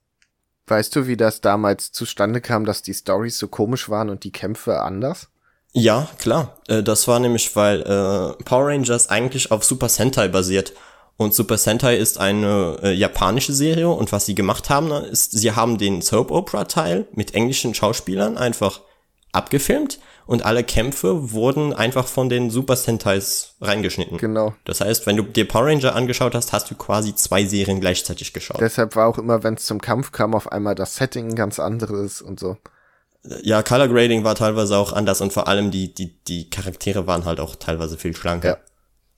Weißt 0.66 0.96
du, 0.96 1.08
wie 1.08 1.16
das 1.16 1.40
damals 1.40 1.92
zustande 1.92 2.42
kam, 2.42 2.66
dass 2.66 2.82
die 2.82 2.94
Stories 2.94 3.38
so 3.38 3.48
komisch 3.48 3.90
waren 3.90 4.10
und 4.10 4.24
die 4.24 4.32
Kämpfe 4.32 4.82
anders? 4.82 5.30
Ja, 5.72 6.10
klar. 6.18 6.60
Äh, 6.68 6.84
das 6.84 7.08
war 7.08 7.20
nämlich, 7.20 7.56
weil 7.56 7.82
äh, 7.82 8.44
Power 8.44 8.68
Rangers 8.68 9.10
eigentlich 9.10 9.52
auf 9.52 9.64
Super 9.64 9.88
Sentai 9.88 10.28
basiert. 10.28 10.74
Und 11.16 11.34
Super 11.34 11.58
Sentai 11.58 11.96
ist 11.96 12.20
eine 12.20 12.78
äh, 12.84 12.92
japanische 12.94 13.54
Serie 13.54 13.90
und 13.90 14.12
was 14.12 14.26
sie 14.26 14.36
gemacht 14.36 14.70
haben, 14.70 14.92
ist, 14.92 15.32
sie 15.32 15.52
haben 15.52 15.78
den 15.78 16.02
Soap 16.02 16.32
Opera 16.32 16.66
Teil 16.66 17.08
mit 17.14 17.34
englischen 17.34 17.74
Schauspielern 17.74 18.38
einfach 18.38 18.82
abgefilmt 19.32 20.00
und 20.28 20.46
alle 20.46 20.64
Kämpfe 20.64 21.32
wurden 21.32 21.74
einfach 21.74 22.06
von 22.06 22.30
den 22.30 22.52
Super 22.52 22.76
Sentais 22.76 23.56
reingeschnitten. 23.62 24.18
Genau. 24.18 24.54
Das 24.66 24.82
heißt, 24.82 25.08
wenn 25.08 25.16
du 25.16 25.24
dir 25.24 25.48
Power 25.48 25.66
Ranger 25.66 25.96
angeschaut 25.96 26.36
hast, 26.36 26.54
hast 26.54 26.70
du 26.70 26.76
quasi 26.76 27.16
zwei 27.16 27.46
Serien 27.46 27.80
gleichzeitig 27.80 28.34
geschaut. 28.34 28.62
Deshalb 28.62 28.96
war 28.96 29.08
auch 29.08 29.18
immer, 29.18 29.44
wenn 29.44 29.56
es 29.56 29.66
zum 29.66 29.82
Kampf 29.82 30.12
kam, 30.12 30.36
auf 30.36 30.52
einmal 30.52 30.76
das 30.76 30.98
Setting 30.98 31.34
ganz 31.36 31.60
anderes 31.60 32.22
und 32.22 32.40
so. 32.40 32.58
Ja, 33.42 33.64
Color 33.64 33.88
Grading 33.88 34.24
war 34.24 34.36
teilweise 34.36 34.78
auch 34.78 34.94
anders 34.94 35.22
und 35.22 35.34
vor 35.34 35.48
allem 35.48 35.72
die, 35.72 35.94
die, 35.94 36.24
die 36.26 36.50
Charaktere 36.50 37.08
waren 37.08 37.26
halt 37.26 37.40
auch 37.40 37.56
teilweise 37.56 37.98
viel 37.98 38.16
schlanker. 38.16 38.50
Ja. 38.50 38.58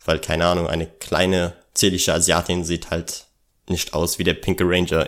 Weil, 0.05 0.19
keine 0.19 0.45
Ahnung, 0.45 0.67
eine 0.67 0.87
kleine, 0.87 1.53
zierliche 1.73 2.13
Asiatin 2.13 2.63
sieht 2.63 2.91
halt 2.91 3.25
nicht 3.67 3.93
aus 3.93 4.17
wie 4.17 4.23
der 4.23 4.33
pinke 4.35 4.63
Ranger 4.65 5.07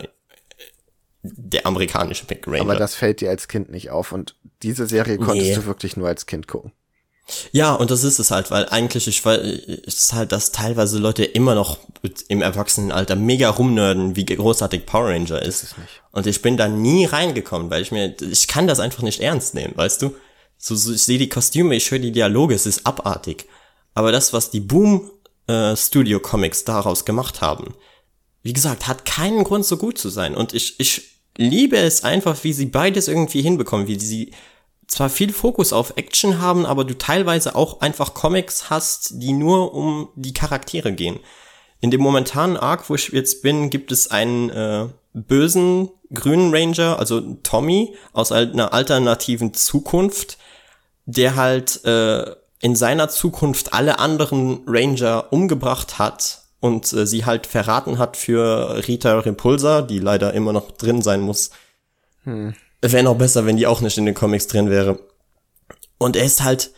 der 1.24 1.66
amerikanische 1.66 2.26
Pink 2.26 2.48
Ranger. 2.48 2.62
Aber 2.62 2.76
das 2.76 2.96
fällt 2.96 3.22
dir 3.22 3.30
als 3.30 3.48
Kind 3.48 3.70
nicht 3.70 3.92
auf 3.92 4.12
und 4.12 4.36
diese 4.64 4.88
Serie 4.88 5.18
konntest 5.18 5.50
nee. 5.50 5.56
du 5.56 5.66
wirklich 5.66 5.98
nur 5.98 6.08
als 6.08 6.26
Kind 6.26 6.48
gucken. 6.48 6.72
Ja, 7.52 7.76
und 7.76 7.92
das 7.92 8.04
ist 8.04 8.20
es 8.20 8.32
halt, 8.32 8.52
weil 8.52 8.68
eigentlich 8.70 9.08
ich 9.08 9.24
ist 9.26 10.14
halt, 10.14 10.32
dass 10.32 10.52
teilweise 10.52 10.98
Leute 10.98 11.24
immer 11.24 11.56
noch 11.56 11.78
im 12.28 12.42
Erwachsenenalter 12.42 13.16
mega 13.16 13.50
rumnörden, 13.50 14.16
wie 14.16 14.26
großartig 14.26 14.86
Power 14.86 15.10
Ranger 15.10 15.42
ist. 15.42 15.64
ist 15.64 15.76
und 16.12 16.28
ich 16.28 16.42
bin 16.42 16.58
da 16.58 16.68
nie 16.68 17.06
reingekommen, 17.06 17.70
weil 17.70 17.84
ich 17.84 17.92
mir, 17.92 18.16
ich 18.20 18.48
kann 18.48 18.68
das 18.68 18.80
einfach 18.80 19.04
nicht 19.04 19.22
ernst 19.22 19.54
nehmen, 19.54 19.78
weißt 19.78 20.02
du? 20.02 20.16
So, 20.58 20.76
so 20.76 20.94
ich 20.94 21.04
sehe 21.04 21.20
die 21.20 21.30
Kostüme, 21.30 21.76
ich 21.76 21.90
höre 21.90 22.00
die 22.00 22.12
Dialoge, 22.12 22.54
es 22.54 22.66
ist 22.66 22.86
abartig. 22.86 23.46
Aber 23.94 24.12
das, 24.12 24.34
was 24.34 24.50
die 24.50 24.60
Boom 24.60 25.10
äh, 25.48 25.76
Studio 25.76 26.20
Comics 26.20 26.66
daraus 26.66 27.06
gemacht 27.06 27.42
haben, 27.42 27.76
wie 28.44 28.54
gesagt, 28.54 28.88
hat 28.88 29.06
keinen 29.06 29.44
Grund 29.44 29.66
so 29.66 29.78
gut 29.78 29.98
zu 29.98 30.10
sein. 30.10 30.36
Und 30.36 30.54
ich, 30.54 30.80
ich 30.80 31.11
liebe 31.38 31.78
es 31.78 32.04
einfach, 32.04 32.44
wie 32.44 32.54
sie 32.54 32.66
beides 32.66 33.08
irgendwie 33.08 33.42
hinbekommen, 33.42 33.88
wie 33.88 34.00
sie 34.00 34.32
zwar 34.88 35.10
viel 35.10 35.32
Fokus 35.32 35.72
auf 35.72 35.94
Action 35.96 36.42
haben, 36.42 36.66
aber 36.66 36.84
du 36.84 36.98
teilweise 36.98 37.56
auch 37.56 37.80
einfach 37.80 38.14
Comics 38.14 38.70
hast, 38.70 39.22
die 39.22 39.34
nur 39.34 39.74
um 39.74 40.10
die 40.16 40.34
Charaktere 40.34 40.92
gehen. 40.92 41.20
In 41.80 41.92
dem 41.92 42.02
momentanen 42.02 42.58
Arc, 42.58 42.90
wo 42.90 42.96
ich 42.96 43.08
jetzt 43.10 43.42
bin, 43.42 43.70
gibt 43.70 43.92
es 43.92 44.12
einen 44.12 44.50
äh, 44.50 44.88
bösen 45.14 45.90
grünen 46.14 46.54
Ranger, 46.54 47.00
also 47.00 47.22
Tommy 47.44 47.96
aus 48.12 48.32
einer 48.32 48.74
alternativen 48.74 49.54
Zukunft, 49.54 50.38
der 51.06 51.36
halt 51.36 51.84
äh, 51.86 52.36
in 52.60 52.76
seiner 52.76 53.10
Zukunft 53.10 53.74
alle 53.74 53.98
anderen 54.00 54.62
Ranger 54.68 55.32
umgebracht 55.32 56.00
hat 56.00 56.41
und 56.62 56.94
äh, 56.94 57.06
sie 57.06 57.26
halt 57.26 57.48
verraten 57.48 57.98
hat 57.98 58.16
für 58.16 58.88
Rita 58.88 59.20
Repulsa, 59.20 59.82
die 59.82 60.00
leider 60.00 60.34
immer 60.34 60.54
noch 60.54 60.72
drin 60.72 61.02
sein 61.02 61.20
muss. 61.20 61.50
Hm. 62.24 62.54
Wäre 62.82 63.04
noch 63.04 63.18
besser, 63.18 63.46
wenn 63.46 63.58
die 63.58 63.68
auch 63.68 63.82
nicht 63.82 63.98
in 63.98 64.06
den 64.06 64.16
Comics 64.16 64.48
drin 64.48 64.70
wäre. 64.70 65.00
Und 65.98 66.16
er 66.16 66.24
ist 66.24 66.44
halt 66.44 66.72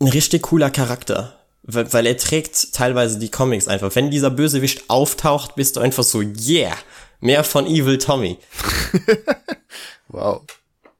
ein 0.00 0.08
richtig 0.08 0.42
cooler 0.42 0.70
Charakter, 0.70 1.40
weil, 1.62 1.92
weil 1.92 2.06
er 2.06 2.16
trägt 2.16 2.74
teilweise 2.74 3.18
die 3.18 3.30
Comics 3.30 3.68
einfach. 3.68 3.94
Wenn 3.94 4.10
dieser 4.10 4.30
Bösewicht 4.30 4.90
auftaucht, 4.90 5.54
bist 5.54 5.76
du 5.76 5.80
einfach 5.80 6.02
so, 6.02 6.20
yeah, 6.20 6.76
mehr 7.20 7.44
von 7.44 7.66
Evil 7.66 7.98
Tommy. 7.98 8.38
wow. 10.08 10.42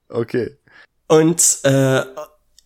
Okay. 0.08 0.56
Und 1.08 1.58
äh, 1.64 2.02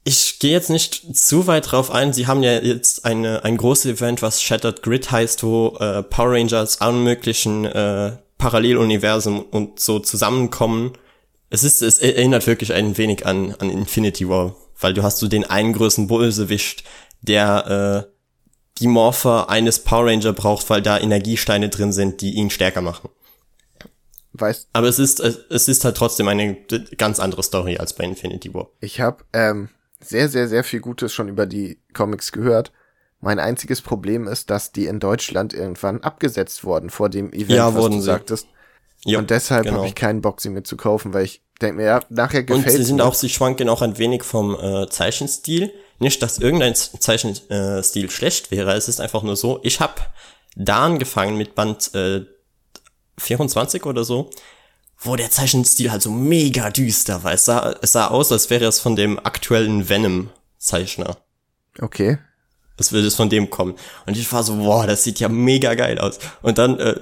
ich 0.09 0.39
gehe 0.39 0.53
jetzt 0.53 0.71
nicht 0.71 1.17
zu 1.17 1.49
weit 1.49 1.73
drauf 1.73 1.91
ein. 1.91 2.13
Sie 2.13 2.29
haben 2.29 2.45
ja 2.45 2.61
jetzt 2.61 3.05
eine, 3.05 3.43
ein 3.43 3.57
großes 3.57 3.97
Event, 3.97 4.23
was 4.23 4.41
Shattered 4.41 4.85
Grid 4.85 5.11
heißt, 5.11 5.43
wo 5.43 5.77
äh, 5.81 6.05
Power 6.05 6.31
Rangers 6.31 6.81
allen 6.81 7.03
möglichen 7.03 7.65
äh, 7.65 8.13
Paralleluniversen 8.39 9.43
und 9.43 9.81
so 9.81 9.99
zusammenkommen. 9.99 10.93
Es 11.51 11.65
ist, 11.65 11.83
es 11.83 11.99
erinnert 11.99 12.47
wirklich 12.47 12.73
ein 12.73 12.97
wenig 12.97 13.27
an, 13.27 13.57
an 13.59 13.69
Infinity 13.69 14.29
War, 14.29 14.55
weil 14.79 14.95
du 14.95 15.03
hast 15.03 15.19
so 15.19 15.27
den 15.27 15.43
einen 15.45 15.73
größten 15.73 16.07
Bösewicht, 16.07 16.85
der 17.23 18.07
äh, 18.07 18.13
die 18.79 18.87
Morpher 18.87 19.51
eines 19.51 19.81
Power 19.81 20.07
Ranger 20.07 20.35
braucht, 20.35 20.71
weil 20.71 20.83
da 20.83 21.01
Energiesteine 21.01 21.69
drin 21.69 21.93
sind, 21.93 22.21
die 22.21 22.35
ihn 22.35 22.51
stärker 22.51 22.81
machen. 22.81 23.11
Weißt, 24.35 24.69
Aber 24.73 24.87
es 24.87 25.01
ist, 25.01 25.19
es 25.19 25.67
ist 25.67 25.85
halt 25.85 25.97
trotzdem 25.97 26.29
eine 26.29 26.55
ganz 26.97 27.19
andere 27.19 27.43
Story 27.43 27.79
als 27.79 27.95
bei 27.95 28.05
Infinity 28.05 28.55
War. 28.55 28.69
Ich 28.81 29.01
habe 29.01 29.25
ähm, 29.33 29.71
sehr, 30.01 30.29
sehr, 30.29 30.49
sehr 30.49 30.65
viel 30.65 30.81
Gutes 30.81 31.13
schon 31.13 31.29
über 31.29 31.47
die 31.47 31.81
Comics 31.93 32.33
gehört. 32.33 32.73
Mein 33.21 33.39
einziges 33.39 33.81
Problem 33.81 34.29
ist, 34.29 34.51
dass 34.51 34.73
die 34.73 34.87
in 34.87 35.01
Deutschland 35.01 35.55
irgendwann 35.55 36.03
abgesetzt 36.03 36.65
wurden 36.65 36.91
vor 36.91 37.09
dem 37.09 37.33
Event, 37.33 37.51
ja, 37.51 37.75
was 37.75 37.85
du 37.87 37.93
sie. 37.93 38.01
sagtest. 38.01 38.47
Jo, 39.05 39.19
und 39.19 39.31
deshalb 39.31 39.65
genau. 39.65 39.79
habe 39.79 39.89
ich 39.89 39.95
keinen 39.95 40.21
Bock, 40.21 40.41
sie 40.41 40.51
mitzukaufen, 40.51 41.15
weil 41.15 41.25
ich 41.25 41.43
denke 41.61 41.77
mir, 41.77 41.87
ja, 41.87 42.01
nachher 42.09 42.43
gefällt 42.43 42.67
Und 42.67 42.73
sie 42.73 42.83
sind 42.83 42.97
mir. 42.97 43.05
auch, 43.05 43.15
sie 43.15 43.29
schwanken 43.29 43.69
auch 43.69 43.83
ein 43.83 43.99
wenig 43.99 44.23
vom 44.23 44.55
äh, 44.55 44.89
Zeichenstil. 44.89 45.73
Nicht, 45.99 46.23
dass 46.23 46.39
irgendein 46.39 46.75
Zeichenstil 46.75 48.05
äh, 48.05 48.11
schlecht 48.11 48.51
wäre, 48.51 48.75
es 48.75 48.89
ist 48.89 49.01
einfach 49.01 49.23
nur 49.23 49.37
so, 49.37 49.61
ich 49.63 49.81
habe 49.81 49.95
da 50.57 50.85
angefangen 50.85 51.37
mit 51.37 51.55
Band 51.55 51.95
äh, 51.95 52.27
24 53.19 53.87
oder 53.87 54.05
so 54.05 54.31
wo 54.99 55.17
der 55.17 55.31
Zeichenstil 55.31 55.91
halt 55.91 56.03
so 56.03 56.11
mega 56.11 56.71
düster 56.71 57.23
war. 57.23 57.33
Es 57.33 57.45
sah, 57.45 57.77
es 57.83 57.93
sah 57.93 58.09
aus, 58.09 58.33
als 58.33 58.51
wäre 58.51 58.65
es 58.65 58.81
von 58.81 58.97
dem 58.97 59.19
aktuellen 59.19 59.89
Venom-Zeichner. 59.89 61.17
Okay. 61.81 62.19
Das 62.77 62.93
würde 62.93 63.07
es 63.07 63.15
von 63.15 63.31
dem 63.31 63.51
kommen. 63.51 63.75
Und 64.07 64.17
ich 64.17 64.31
war 64.33 64.43
so, 64.43 64.57
boah, 64.57 64.87
das 64.87 65.05
sieht 65.05 65.21
ja 65.21 65.29
mega 65.29 65.75
geil 65.75 65.99
aus. 65.99 66.19
Und 66.43 66.59
dann, 66.59 66.79
äh, 66.79 66.95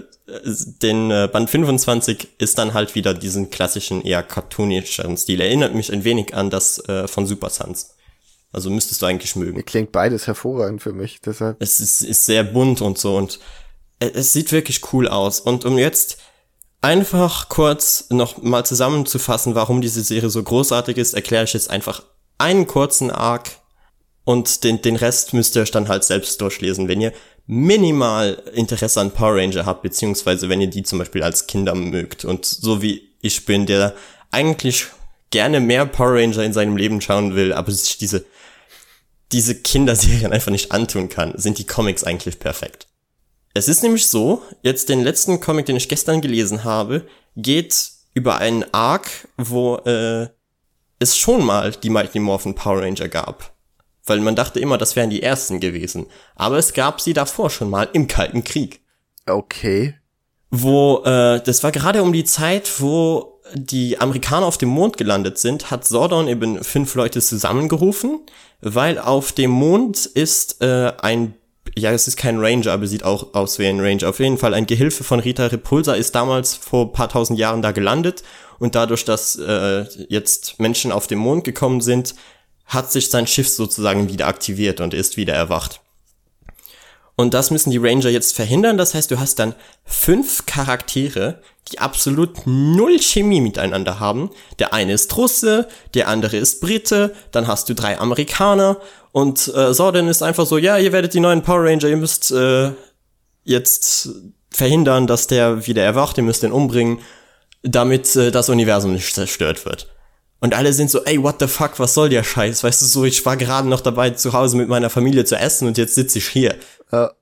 den 0.82 1.10
äh, 1.10 1.28
Band 1.30 1.50
25 1.50 2.28
ist 2.38 2.58
dann 2.58 2.74
halt 2.74 2.94
wieder 2.94 3.12
diesen 3.12 3.50
klassischen, 3.50 4.02
eher 4.02 4.22
cartoonischen 4.22 5.16
Stil. 5.16 5.40
Erinnert 5.40 5.74
mich 5.74 5.92
ein 5.92 6.04
wenig 6.04 6.34
an 6.34 6.50
das 6.50 6.78
äh, 6.88 7.06
von 7.08 7.26
Super 7.26 7.50
Sons. 7.50 7.94
Also 8.52 8.70
müsstest 8.70 9.02
du 9.02 9.06
eigentlich 9.06 9.34
mögen. 9.36 9.64
Klingt 9.64 9.90
beides 9.90 10.26
hervorragend 10.28 10.80
für 10.80 10.92
mich, 10.92 11.20
deshalb. 11.20 11.56
Es 11.60 11.80
ist, 11.80 12.02
ist 12.02 12.24
sehr 12.24 12.44
bunt 12.44 12.80
und 12.80 12.98
so 12.98 13.16
und 13.16 13.40
äh, 13.98 14.10
es 14.14 14.32
sieht 14.32 14.52
wirklich 14.52 14.92
cool 14.92 15.08
aus. 15.08 15.40
Und 15.40 15.64
um 15.64 15.76
jetzt 15.76 16.18
einfach 16.85 17.48
kurz 17.48 18.09
noch 18.11 18.43
mal 18.43 18.66
zusammenzufassen, 18.66 19.55
warum 19.55 19.81
diese 19.81 20.02
Serie 20.02 20.28
so 20.28 20.43
großartig 20.43 20.98
ist, 20.98 21.15
erkläre 21.15 21.44
ich 21.44 21.55
jetzt 21.55 21.70
einfach 21.70 22.02
einen 22.36 22.66
kurzen 22.66 23.11
Arc 23.11 23.52
und 24.24 24.65
den, 24.65 24.82
den 24.82 24.97
Rest 24.97 25.32
müsst 25.32 25.56
ihr 25.56 25.62
euch 25.62 25.70
dann 25.70 25.89
halt 25.89 26.05
selbst 26.05 26.43
durchlesen, 26.43 26.86
wenn 26.86 27.01
ihr 27.01 27.15
minimal 27.47 28.43
Interesse 28.52 29.01
an 29.01 29.12
Power 29.12 29.36
Ranger 29.36 29.65
habt, 29.65 29.82
beziehungsweise 29.82 30.51
wenn 30.51 30.61
ihr 30.61 30.69
die 30.69 30.82
zum 30.82 30.98
Beispiel 30.98 31.23
als 31.23 31.47
Kinder 31.47 31.74
mögt 31.74 32.27
und 32.27 32.44
so 32.44 32.82
wie 32.82 33.15
ich 33.23 33.47
bin, 33.47 33.65
der 33.65 33.94
eigentlich 34.31 34.89
gerne 35.31 35.61
mehr 35.61 35.86
Power 35.86 36.16
Ranger 36.20 36.44
in 36.44 36.52
seinem 36.52 36.77
Leben 36.77 37.01
schauen 37.01 37.35
will, 37.35 37.55
aber 37.55 37.73
sich 37.73 37.97
diese, 37.97 38.27
diese 39.32 39.55
Kinderserien 39.55 40.35
einfach 40.35 40.52
nicht 40.52 40.70
antun 40.70 41.09
kann, 41.09 41.32
sind 41.39 41.56
die 41.56 41.66
Comics 41.66 42.05
eigentlich 42.05 42.39
perfekt. 42.39 42.89
Es 43.56 43.68
ist 43.68 43.85
nämlich 43.85 44.09
so, 44.09 44.43
jetzt 44.62 44.89
den 44.89 45.05
letzten 45.05 45.40
Comic, 45.40 45.66
den 45.66 45.76
ich 45.76 45.89
gestern 45.89 46.20
gelesen 46.20 46.64
habe, 46.64 47.06
geht 47.36 47.93
über 48.12 48.39
einen 48.39 48.64
Arc, 48.74 49.28
wo 49.36 49.76
äh, 49.76 50.26
es 50.98 51.16
schon 51.16 51.44
mal 51.44 51.70
die 51.70 51.89
Mighty 51.89 52.18
Morphin 52.18 52.56
Power 52.56 52.82
Ranger 52.82 53.09
gab. 53.09 53.55
Weil 54.05 54.18
man 54.18 54.35
dachte 54.35 54.59
immer, 54.59 54.76
das 54.76 54.97
wären 54.97 55.09
die 55.09 55.22
ersten 55.22 55.60
gewesen. 55.60 56.06
Aber 56.35 56.59
es 56.59 56.72
gab 56.72 57.01
sie 57.01 57.12
davor 57.12 57.48
schon 57.48 57.70
mal 57.70 57.89
im 57.93 58.09
Kalten 58.09 58.43
Krieg. 58.43 58.81
Okay. 59.24 59.94
Wo, 60.51 61.02
äh, 61.05 61.40
das 61.40 61.62
war 61.62 61.70
gerade 61.70 62.02
um 62.02 62.12
die 62.12 62.24
Zeit, 62.24 62.81
wo 62.81 63.40
die 63.55 64.01
Amerikaner 64.01 64.47
auf 64.47 64.59
dem 64.59 64.68
Mond 64.70 64.97
gelandet 64.97 65.39
sind, 65.39 65.70
hat 65.70 65.86
Sordon 65.86 66.26
eben 66.26 66.62
fünf 66.64 66.94
Leute 66.97 67.20
zusammengerufen, 67.20 68.20
weil 68.60 68.98
auf 68.98 69.31
dem 69.31 69.52
Mond 69.52 70.06
ist 70.06 70.60
äh, 70.60 70.93
ein 71.01 71.35
ja, 71.77 71.93
es 71.93 72.07
ist 72.07 72.16
kein 72.16 72.39
Ranger, 72.39 72.73
aber 72.73 72.86
sieht 72.86 73.05
auch 73.05 73.35
aus 73.35 73.59
wie 73.59 73.66
ein 73.66 73.81
Ranger. 73.81 74.09
Auf 74.09 74.20
jeden 74.20 74.39
Fall 74.39 74.55
ein 74.55 74.66
Gehilfe 74.66 75.05
von 75.05 75.20
Rita 75.20 75.47
Repulsa 75.47 75.95
ist 75.95 76.15
damals 76.15 76.55
vor 76.55 76.93
paar 76.93 77.09
tausend 77.09 77.39
Jahren 77.39 77.62
da 77.62 77.73
gelandet 77.73 78.23
und 78.59 78.74
dadurch, 78.74 79.05
dass 79.05 79.36
äh, 79.36 79.85
jetzt 80.09 80.61
Menschen 80.61 80.93
auf 80.93 81.07
dem 81.07 81.19
Mond 81.19 81.45
gekommen 81.45 81.81
sind, 81.81 82.15
hat 82.66 82.91
sich 82.93 83.11
sein 83.11 83.27
Schiff 83.27 83.49
sozusagen 83.49 84.09
wieder 84.09 84.27
aktiviert 84.27 84.81
und 84.81 84.95
ist 84.95 85.16
wieder 85.16 85.35
erwacht. 85.35 85.81
Und 87.16 87.32
das 87.32 87.51
müssen 87.51 87.70
die 87.70 87.78
Ranger 87.78 88.11
jetzt 88.11 88.35
verhindern. 88.35 88.77
Das 88.77 88.95
heißt, 88.95 89.11
du 89.11 89.20
hast 89.20 89.39
dann 89.39 89.55
fünf 89.85 90.47
Charaktere, 90.47 91.41
die 91.70 91.78
absolut 91.78 92.47
null 92.47 92.99
Chemie 92.99 93.41
miteinander 93.41 94.01
haben. 94.01 94.31
Der 94.59 94.74
eine 94.74 94.95
ist 94.95 95.16
Russe, 95.16 95.69
der 95.95 96.09
andere 96.09 96.36
ist 96.36 96.61
Brite, 96.61 97.15
dann 97.31 97.47
hast 97.47 97.69
du 97.69 97.74
drei 97.74 97.99
Amerikaner 97.99 98.78
und 99.12 99.47
äh, 99.55 99.73
Sorden 99.73 100.09
ist 100.09 100.23
einfach 100.23 100.45
so, 100.45 100.59
ja, 100.59 100.77
ihr 100.77 100.93
werdet 100.93 101.15
die 101.15 101.20
neuen 101.20 101.43
Power 101.43 101.65
Ranger, 101.65 101.86
ihr 101.86 101.97
müsst 101.97 102.32
äh, 102.32 102.73
jetzt 103.45 104.11
verhindern, 104.51 105.07
dass 105.07 105.28
der 105.28 105.66
wieder 105.66 105.85
erwacht, 105.85 106.16
ihr 106.19 106.24
müsst 106.24 106.43
den 106.43 106.53
umbringen, 106.53 106.99
damit 107.62 108.16
äh, 108.16 108.32
das 108.32 108.49
Universum 108.49 108.93
nicht 108.93 109.15
zerstört 109.15 109.65
wird. 109.65 109.93
Und 110.44 110.52
alle 110.52 110.74
sind 110.74 110.90
so, 110.90 111.02
ey, 111.04 111.22
what 111.22 111.36
the 111.40 111.46
fuck, 111.46 111.78
was 111.78 111.94
soll 111.94 112.10
der 112.10 112.22
Scheiß? 112.22 112.64
Weißt 112.64 112.82
du, 112.82 112.84
so, 112.84 113.06
ich 113.06 113.24
war 113.24 113.38
gerade 113.38 113.66
noch 113.66 113.80
dabei, 113.80 114.10
zu 114.10 114.34
Hause 114.34 114.58
mit 114.58 114.68
meiner 114.68 114.90
Familie 114.90 115.24
zu 115.24 115.36
essen 115.36 115.66
und 115.66 115.78
jetzt 115.78 115.94
sitze 115.94 116.18
ich 116.18 116.28
hier. 116.28 116.56
Ja. 116.92 117.12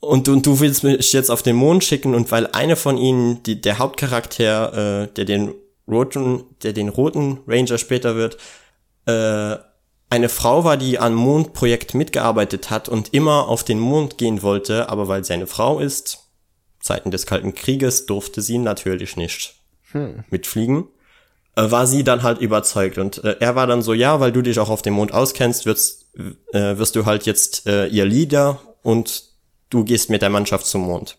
Und, 0.00 0.28
und 0.28 0.44
du 0.44 0.60
willst 0.60 0.84
mich 0.84 1.14
jetzt 1.14 1.30
auf 1.30 1.42
den 1.42 1.56
Mond 1.56 1.84
schicken 1.84 2.14
und 2.14 2.30
weil 2.30 2.48
eine 2.48 2.76
von 2.76 2.98
ihnen, 2.98 3.42
die, 3.44 3.58
der 3.58 3.78
Hauptcharakter, 3.78 5.04
äh, 5.04 5.08
der 5.14 5.24
den 5.24 5.54
roten, 5.88 6.44
der 6.64 6.74
den 6.74 6.90
roten 6.90 7.38
Ranger 7.46 7.78
später 7.78 8.14
wird, 8.14 8.36
äh, 9.06 9.56
eine 10.10 10.28
Frau 10.28 10.64
war, 10.64 10.76
die 10.76 10.98
am 10.98 11.14
Mondprojekt 11.14 11.94
mitgearbeitet 11.94 12.68
hat 12.68 12.90
und 12.90 13.14
immer 13.14 13.48
auf 13.48 13.64
den 13.64 13.78
Mond 13.78 14.18
gehen 14.18 14.42
wollte, 14.42 14.90
aber 14.90 15.08
weil 15.08 15.24
sie 15.24 15.32
eine 15.32 15.46
Frau 15.46 15.78
ist, 15.78 16.28
Zeiten 16.80 17.10
des 17.10 17.24
Kalten 17.24 17.54
Krieges, 17.54 18.04
durfte 18.04 18.42
sie 18.42 18.58
natürlich 18.58 19.16
nicht 19.16 19.54
hm. 19.92 20.24
mitfliegen, 20.28 20.88
war 21.56 21.86
sie 21.86 22.04
dann 22.04 22.22
halt 22.22 22.40
überzeugt. 22.40 22.98
Und 22.98 23.24
äh, 23.24 23.36
er 23.40 23.54
war 23.56 23.66
dann 23.66 23.82
so, 23.82 23.94
ja, 23.94 24.20
weil 24.20 24.32
du 24.32 24.42
dich 24.42 24.58
auch 24.58 24.68
auf 24.68 24.82
dem 24.82 24.94
Mond 24.94 25.12
auskennst, 25.12 25.66
wirst, 25.66 26.06
äh, 26.52 26.76
wirst 26.78 26.96
du 26.96 27.06
halt 27.06 27.26
jetzt 27.26 27.66
äh, 27.66 27.86
ihr 27.86 28.04
Leader 28.04 28.60
und 28.82 29.24
du 29.70 29.84
gehst 29.84 30.10
mit 30.10 30.22
der 30.22 30.30
Mannschaft 30.30 30.66
zum 30.66 30.82
Mond. 30.82 31.16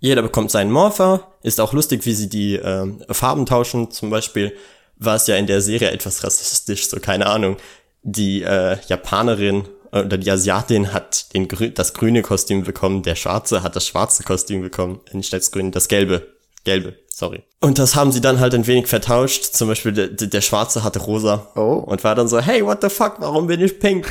Jeder 0.00 0.22
bekommt 0.22 0.50
seinen 0.50 0.70
Morpher, 0.70 1.32
ist 1.42 1.60
auch 1.60 1.72
lustig, 1.72 2.04
wie 2.06 2.12
sie 2.12 2.28
die 2.28 2.56
äh, 2.56 2.86
Farben 3.10 3.46
tauschen. 3.46 3.90
Zum 3.90 4.10
Beispiel 4.10 4.54
war 4.96 5.16
es 5.16 5.26
ja 5.26 5.36
in 5.36 5.46
der 5.46 5.60
Serie 5.60 5.90
etwas 5.90 6.22
rassistisch, 6.24 6.88
so 6.88 7.00
keine 7.00 7.26
Ahnung 7.26 7.56
die 8.04 8.42
äh, 8.42 8.76
Japanerin 8.86 9.64
äh, 9.90 10.00
oder 10.00 10.18
die 10.18 10.30
Asiatin 10.30 10.92
hat 10.92 11.34
den 11.34 11.48
grü 11.48 11.70
das 11.70 11.94
grüne 11.94 12.22
Kostüm 12.22 12.62
bekommen, 12.62 13.02
der 13.02 13.16
Schwarze 13.16 13.62
hat 13.62 13.74
das 13.74 13.88
schwarze 13.88 14.22
Kostüm 14.22 14.60
bekommen, 14.60 15.00
äh, 15.10 15.16
nicht 15.16 15.32
das 15.32 15.50
grüne, 15.50 15.72
das 15.72 15.88
gelbe. 15.88 16.33
Gelbe, 16.64 16.96
sorry. 17.10 17.42
Und 17.60 17.78
das 17.78 17.94
haben 17.94 18.12
sie 18.12 18.20
dann 18.20 18.40
halt 18.40 18.54
ein 18.54 18.66
wenig 18.66 18.88
vertauscht. 18.88 19.44
Zum 19.44 19.68
Beispiel 19.68 19.92
der, 19.92 20.08
der 20.08 20.40
Schwarze 20.40 20.84
hatte 20.84 20.98
rosa. 21.00 21.48
Oh. 21.56 21.82
Und 21.86 22.04
war 22.04 22.14
dann 22.14 22.28
so, 22.28 22.40
hey, 22.40 22.64
what 22.64 22.82
the 22.82 22.88
fuck, 22.88 23.16
warum 23.18 23.46
bin 23.46 23.60
ich 23.60 23.78
pink? 23.78 24.06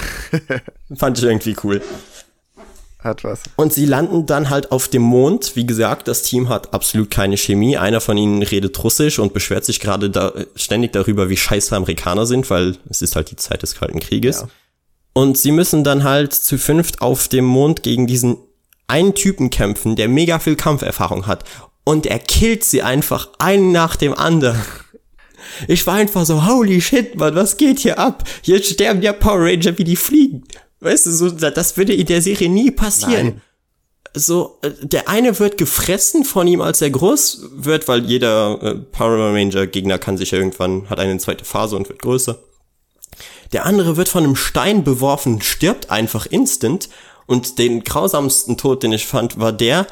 Fand 0.96 1.18
ich 1.18 1.24
irgendwie 1.24 1.56
cool. 1.64 1.82
Hat 3.04 3.24
was. 3.24 3.42
Und 3.58 3.74
sie 3.74 3.86
landen 3.86 4.26
dann 4.26 4.50
halt 4.50 4.72
auf 4.72 4.88
dem 4.88 5.02
Mond. 5.02 5.56
Wie 5.56 5.68
gesagt, 5.68 6.08
das 6.08 6.22
Team 6.22 6.48
hat 6.48 6.74
absolut 6.74 7.12
keine 7.12 7.36
Chemie. 7.36 7.78
Einer 7.78 8.00
von 8.00 8.18
ihnen 8.18 8.42
redet 8.42 8.82
Russisch 8.82 9.20
und 9.20 9.34
beschwert 9.34 9.66
sich 9.66 9.82
gerade 9.82 10.10
da, 10.10 10.32
ständig 10.56 10.94
darüber, 10.94 11.28
wie 11.28 11.36
scheiße 11.36 11.76
Amerikaner 11.76 12.26
sind, 12.26 12.50
weil 12.50 12.78
es 12.90 13.02
ist 13.02 13.16
halt 13.16 13.30
die 13.30 13.36
Zeit 13.36 13.62
des 13.62 13.76
Kalten 13.76 14.00
Krieges. 14.00 14.42
Ja. 14.42 14.48
Und 15.14 15.38
sie 15.38 15.52
müssen 15.52 15.84
dann 15.84 16.04
halt 16.04 16.34
zu 16.34 16.58
fünft 16.58 17.02
auf 17.02 17.28
dem 17.28 17.46
Mond 17.46 17.84
gegen 17.84 18.08
diesen 18.08 18.38
einen 18.88 19.14
Typen 19.16 19.50
kämpfen, 19.50 19.96
der 19.96 20.08
mega 20.08 20.40
viel 20.40 20.56
Kampferfahrung 20.56 21.28
hat. 21.28 21.44
Und 21.84 22.06
er 22.06 22.20
killt 22.20 22.64
sie 22.64 22.82
einfach 22.82 23.30
einen 23.40 23.72
nach 23.72 23.96
dem 23.96 24.14
anderen. 24.14 24.62
Ich 25.68 25.86
war 25.86 25.96
einfach 25.96 26.26
so, 26.26 26.48
holy 26.48 26.82
shit, 26.82 27.16
man, 27.16 27.36
was 27.36 27.58
geht 27.58 27.80
hier 27.80 28.00
ab? 28.00 28.24
Jetzt 28.44 28.70
sterben 28.70 29.02
ja 29.02 29.14
Power 29.14 29.42
Ranger 29.42 29.78
wie 29.78 29.84
die 29.84 29.96
Fliegen. 29.96 30.44
Weißt 30.80 31.06
du, 31.06 31.12
so, 31.12 31.30
das 31.30 31.78
würde 31.78 31.94
in 31.94 32.06
der 32.06 32.22
Serie 32.22 32.50
nie 32.50 32.72
passieren. 32.72 33.28
Nein. 33.28 33.42
So, 34.16 34.60
äh, 34.62 34.72
der 34.82 35.10
eine 35.10 35.40
wird 35.40 35.58
gefressen 35.58 36.24
von 36.24 36.48
ihm, 36.48 36.62
als 36.62 36.82
er 36.82 36.92
groß 36.92 37.50
wird, 37.56 37.88
weil 37.88 38.06
jeder 38.06 38.62
äh, 38.62 38.76
Power 38.76 39.34
Ranger 39.34 39.66
Gegner 39.66 39.98
kann 39.98 40.18
sich 40.18 40.32
ja 40.32 40.38
irgendwann, 40.38 40.90
hat 40.90 41.00
eine 41.00 41.18
zweite 41.18 41.46
Phase 41.46 41.76
und 41.76 41.90
wird 41.90 42.02
größer. 42.02 42.38
Der 43.54 43.66
andere 43.66 43.98
wird 43.98 44.10
von 44.10 44.24
einem 44.24 44.36
Stein 44.36 44.84
beworfen, 44.84 45.42
stirbt 45.42 45.90
einfach 45.90 46.26
instant. 46.26 46.90
Und 47.26 47.58
den 47.58 47.84
grausamsten 47.84 48.58
Tod, 48.58 48.84
den 48.84 48.92
ich 48.92 49.06
fand, 49.08 49.40
war 49.40 49.54
der, 49.54 49.88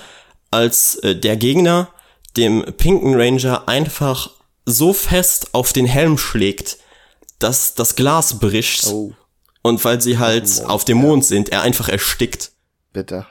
als 0.51 0.95
äh, 0.95 1.15
der 1.15 1.37
Gegner 1.37 1.89
dem 2.37 2.63
pinken 2.77 3.15
Ranger 3.15 3.67
einfach 3.67 4.29
so 4.65 4.93
fest 4.93 5.49
auf 5.53 5.73
den 5.73 5.85
Helm 5.85 6.17
schlägt, 6.17 6.77
dass 7.39 7.73
das 7.73 7.95
Glas 7.95 8.39
bricht 8.39 8.87
oh. 8.87 9.13
Und 9.63 9.83
weil 9.85 10.01
sie 10.01 10.17
halt 10.17 10.43
auf 10.43 10.49
dem 10.51 10.57
Mond, 10.57 10.71
auf 10.71 10.85
dem 10.85 10.97
Mond 10.97 11.25
sind, 11.25 11.49
er 11.49 11.61
einfach 11.61 11.87
erstickt. 11.87 12.51
Bitte. 12.93 13.27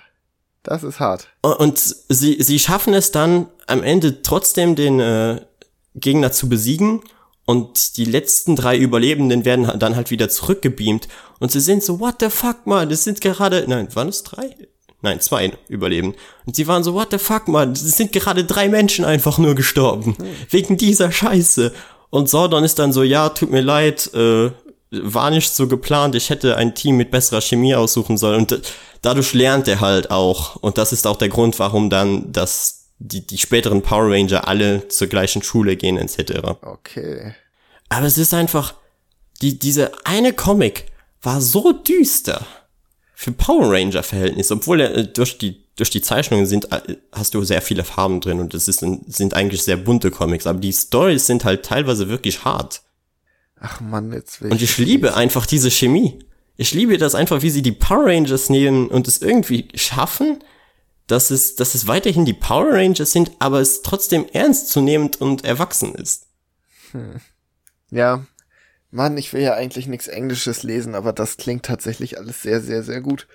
Das 0.62 0.84
ist 0.84 1.00
hart. 1.00 1.28
Und 1.42 1.78
sie, 1.78 2.42
sie 2.42 2.58
schaffen 2.58 2.94
es 2.94 3.10
dann 3.10 3.48
am 3.66 3.82
Ende 3.82 4.22
trotzdem 4.22 4.76
den 4.76 5.00
äh, 5.00 5.40
Gegner 5.94 6.32
zu 6.32 6.48
besiegen 6.48 7.02
und 7.46 7.96
die 7.96 8.04
letzten 8.04 8.54
drei 8.56 8.76
Überlebenden 8.76 9.44
werden 9.44 9.78
dann 9.78 9.96
halt 9.96 10.10
wieder 10.10 10.28
zurückgebeamt 10.28 11.08
und 11.40 11.50
sie 11.50 11.60
sind 11.60 11.82
so, 11.82 11.98
what 11.98 12.16
the 12.20 12.30
fuck, 12.30 12.66
man, 12.66 12.88
das 12.88 13.04
sind 13.04 13.20
gerade, 13.20 13.64
nein, 13.66 13.92
waren 13.96 14.08
es 14.08 14.22
drei? 14.22 14.54
Nein, 15.02 15.20
zwei 15.20 15.52
Überleben. 15.68 16.14
Und 16.46 16.56
sie 16.56 16.66
waren 16.66 16.84
so, 16.84 16.94
what 16.94 17.08
the 17.10 17.18
fuck, 17.18 17.48
man, 17.48 17.72
es 17.72 17.96
sind 17.96 18.12
gerade 18.12 18.44
drei 18.44 18.68
Menschen 18.68 19.04
einfach 19.04 19.38
nur 19.38 19.54
gestorben. 19.54 20.16
Hm. 20.18 20.26
Wegen 20.50 20.76
dieser 20.76 21.10
Scheiße. 21.10 21.72
Und 22.10 22.28
Sordon 22.28 22.64
ist 22.64 22.78
dann 22.78 22.92
so, 22.92 23.02
ja, 23.02 23.30
tut 23.30 23.50
mir 23.50 23.62
leid, 23.62 24.12
äh, 24.14 24.50
war 24.90 25.30
nicht 25.30 25.52
so 25.52 25.68
geplant. 25.68 26.14
Ich 26.16 26.28
hätte 26.28 26.56
ein 26.56 26.74
Team 26.74 26.96
mit 26.96 27.10
besserer 27.10 27.40
Chemie 27.40 27.74
aussuchen 27.74 28.18
sollen. 28.18 28.40
Und 28.40 28.60
dadurch 29.00 29.32
lernt 29.32 29.68
er 29.68 29.80
halt 29.80 30.10
auch. 30.10 30.56
Und 30.56 30.76
das 30.76 30.92
ist 30.92 31.06
auch 31.06 31.16
der 31.16 31.28
Grund, 31.28 31.58
warum 31.58 31.88
dann 31.88 32.32
das, 32.32 32.88
die, 32.98 33.26
die 33.26 33.38
späteren 33.38 33.82
Power 33.82 34.10
Ranger 34.10 34.48
alle 34.48 34.88
zur 34.88 35.06
gleichen 35.06 35.42
Schule 35.42 35.76
gehen, 35.76 35.96
etc. 35.96 36.56
Okay. 36.62 37.34
Aber 37.88 38.06
es 38.06 38.18
ist 38.18 38.34
einfach, 38.34 38.74
die, 39.40 39.58
diese 39.58 39.92
eine 40.04 40.32
Comic 40.32 40.86
war 41.22 41.40
so 41.40 41.72
düster 41.72 42.44
für 43.20 43.32
Power 43.32 43.70
Ranger 43.70 44.02
Verhältnisse, 44.02 44.54
obwohl 44.54 44.80
er 44.80 44.96
äh, 44.96 45.06
durch 45.06 45.36
die 45.36 45.62
durch 45.76 45.90
die 45.90 46.00
Zeichnungen 46.00 46.46
sind 46.46 46.72
äh, 46.72 46.96
hast 47.12 47.34
du 47.34 47.44
sehr 47.44 47.60
viele 47.60 47.84
Farben 47.84 48.22
drin 48.22 48.40
und 48.40 48.54
es 48.54 48.66
ist, 48.66 48.80
sind 48.80 49.34
eigentlich 49.34 49.62
sehr 49.62 49.76
bunte 49.76 50.10
Comics, 50.10 50.46
aber 50.46 50.58
die 50.58 50.72
Stories 50.72 51.26
sind 51.26 51.44
halt 51.44 51.62
teilweise 51.62 52.08
wirklich 52.08 52.46
hart. 52.46 52.80
Ach 53.60 53.82
man, 53.82 54.10
jetzt 54.14 54.40
will 54.40 54.50
Und 54.50 54.62
ich 54.62 54.78
liebe 54.78 55.16
einfach 55.16 55.44
diese 55.44 55.70
Chemie. 55.70 56.18
Ich 56.56 56.72
liebe 56.72 56.96
das 56.96 57.14
einfach, 57.14 57.42
wie 57.42 57.50
sie 57.50 57.60
die 57.60 57.72
Power 57.72 58.06
Rangers 58.06 58.48
nehmen 58.48 58.88
und 58.88 59.06
es 59.06 59.20
irgendwie 59.20 59.68
schaffen, 59.74 60.38
dass 61.06 61.30
es, 61.30 61.56
dass 61.56 61.74
es 61.74 61.86
weiterhin 61.86 62.24
die 62.24 62.32
Power 62.32 62.72
Rangers 62.72 63.12
sind, 63.12 63.32
aber 63.38 63.60
es 63.60 63.82
trotzdem 63.82 64.24
ernstzunehmend 64.32 65.20
und 65.20 65.44
erwachsen 65.44 65.94
ist. 65.94 66.26
Hm. 66.92 67.20
Ja, 67.90 68.24
Mann, 68.90 69.16
ich 69.16 69.32
will 69.32 69.42
ja 69.42 69.54
eigentlich 69.54 69.86
nichts 69.86 70.08
Englisches 70.08 70.62
lesen, 70.62 70.94
aber 70.94 71.12
das 71.12 71.36
klingt 71.36 71.64
tatsächlich 71.64 72.18
alles 72.18 72.42
sehr, 72.42 72.60
sehr, 72.60 72.82
sehr 72.82 73.00
gut. 73.00 73.28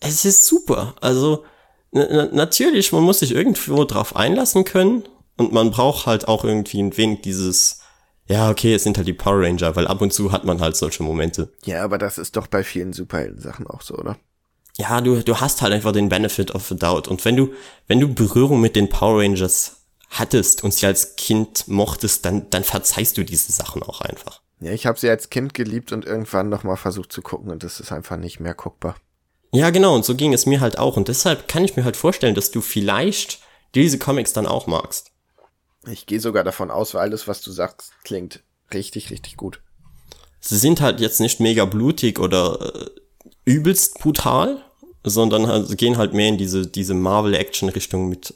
Es 0.00 0.24
ist 0.24 0.46
super. 0.46 0.94
Also, 1.00 1.44
natürlich, 1.92 2.92
man 2.92 3.02
muss 3.02 3.18
sich 3.18 3.32
irgendwo 3.32 3.84
drauf 3.84 4.14
einlassen 4.16 4.64
können 4.64 5.04
Und 5.40 5.52
man 5.52 5.70
braucht 5.70 6.04
halt 6.04 6.28
auch 6.28 6.44
irgendwie 6.44 6.82
ein 6.82 6.94
wenig 6.98 7.22
dieses, 7.22 7.80
ja, 8.26 8.50
okay, 8.50 8.74
es 8.74 8.82
sind 8.82 8.98
halt 8.98 9.08
die 9.08 9.14
Power 9.14 9.40
Ranger, 9.40 9.74
weil 9.74 9.86
ab 9.86 10.02
und 10.02 10.12
zu 10.12 10.32
hat 10.32 10.44
man 10.44 10.60
halt 10.60 10.76
solche 10.76 11.02
Momente. 11.02 11.50
Ja, 11.64 11.82
aber 11.82 11.96
das 11.96 12.18
ist 12.18 12.36
doch 12.36 12.46
bei 12.46 12.62
vielen 12.62 12.92
Superhelden-Sachen 12.92 13.66
auch 13.66 13.80
so, 13.80 13.94
oder? 13.94 14.18
Ja, 14.76 15.00
du, 15.00 15.22
du 15.22 15.40
hast 15.40 15.62
halt 15.62 15.72
einfach 15.72 15.92
den 15.92 16.10
Benefit 16.10 16.54
of 16.54 16.68
the 16.68 16.76
doubt. 16.76 17.08
Und 17.08 17.24
wenn 17.24 17.36
du, 17.36 17.54
wenn 17.86 18.00
du 18.00 18.12
Berührung 18.12 18.60
mit 18.60 18.76
den 18.76 18.90
Power 18.90 19.22
Rangers 19.22 19.86
hattest 20.10 20.62
und 20.62 20.74
sie 20.74 20.84
als 20.84 21.16
Kind 21.16 21.66
mochtest, 21.68 22.26
dann, 22.26 22.50
dann 22.50 22.62
verzeihst 22.62 23.16
du 23.16 23.24
diese 23.24 23.52
Sachen 23.52 23.82
auch 23.82 24.02
einfach. 24.02 24.42
Ja, 24.60 24.72
ich 24.72 24.86
habe 24.86 24.98
sie 24.98 25.08
als 25.08 25.30
Kind 25.30 25.54
geliebt 25.54 25.92
und 25.92 26.04
irgendwann 26.04 26.48
nochmal 26.48 26.76
versucht 26.76 27.12
zu 27.12 27.22
gucken 27.22 27.50
und 27.50 27.62
das 27.62 27.80
ist 27.80 27.92
einfach 27.92 28.16
nicht 28.16 28.40
mehr 28.40 28.54
guckbar. 28.54 28.96
Ja, 29.52 29.70
genau, 29.70 29.94
und 29.94 30.04
so 30.04 30.14
ging 30.14 30.32
es 30.32 30.46
mir 30.46 30.60
halt 30.60 30.78
auch. 30.78 30.96
Und 30.96 31.08
deshalb 31.08 31.48
kann 31.48 31.64
ich 31.64 31.76
mir 31.76 31.84
halt 31.84 31.96
vorstellen, 31.96 32.34
dass 32.34 32.50
du 32.50 32.60
vielleicht 32.60 33.40
diese 33.74 33.98
Comics 33.98 34.32
dann 34.32 34.46
auch 34.46 34.66
magst. 34.66 35.10
Ich 35.88 36.06
gehe 36.06 36.20
sogar 36.20 36.44
davon 36.44 36.70
aus, 36.70 36.94
weil 36.94 37.02
alles, 37.02 37.26
was 37.26 37.40
du 37.40 37.50
sagst, 37.50 37.92
klingt 38.04 38.42
richtig, 38.72 39.10
richtig 39.10 39.36
gut. 39.36 39.60
Sie 40.40 40.56
sind 40.56 40.80
halt 40.80 41.00
jetzt 41.00 41.20
nicht 41.20 41.40
mega 41.40 41.64
blutig 41.64 42.18
oder 42.18 42.74
äh, 42.74 42.90
übelst 43.44 43.98
brutal, 43.98 44.64
sondern 45.02 45.46
halt, 45.46 45.76
gehen 45.78 45.96
halt 45.96 46.12
mehr 46.12 46.28
in 46.28 46.38
diese, 46.38 46.66
diese 46.66 46.94
Marvel-Action-Richtung 46.94 48.08
mit 48.08 48.34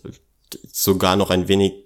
sogar 0.73 1.17
noch 1.17 1.31
ein 1.31 1.49
wenig, 1.49 1.84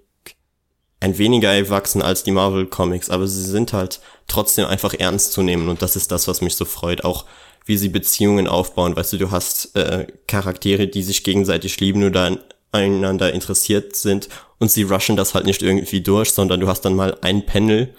ein 1.01 1.19
weniger 1.19 1.53
erwachsen 1.53 2.03
als 2.03 2.25
die 2.25 2.33
Marvel-Comics, 2.33 3.11
aber 3.11 3.27
sie 3.29 3.45
sind 3.45 3.73
halt 3.73 4.01
trotzdem 4.27 4.67
einfach 4.67 4.95
ernst 4.95 5.33
zu 5.33 5.43
nehmen 5.43 5.69
und 5.69 5.83
das 5.83 5.97
ist 5.97 6.11
das, 6.11 6.27
was 6.29 6.41
mich 6.41 6.57
so 6.57 6.65
freut. 6.65 7.05
Auch 7.05 7.25
wie 7.69 7.77
sie 7.77 7.91
Beziehungen 7.91 8.49
aufbauen. 8.49 8.97
Weißt 8.97 9.13
du, 9.13 9.19
du 9.19 9.31
hast 9.31 9.77
äh, 9.77 10.07
Charaktere, 10.27 10.89
die 10.89 11.03
sich 11.03 11.23
gegenseitig 11.23 11.79
lieben 11.81 12.03
oder 12.03 12.39
einander 12.73 13.33
interessiert 13.33 13.95
sind 13.95 14.29
und 14.59 14.71
sie 14.71 14.85
rushen 14.85 15.17
das 15.17 15.35
halt 15.35 15.45
nicht 15.45 15.63
irgendwie 15.63 16.01
durch, 16.01 16.33
sondern 16.33 16.61
du 16.61 16.67
hast 16.67 16.83
dann 16.83 16.97
mal 16.97 17.19
ein 17.21 17.45
Panel, 17.45 17.95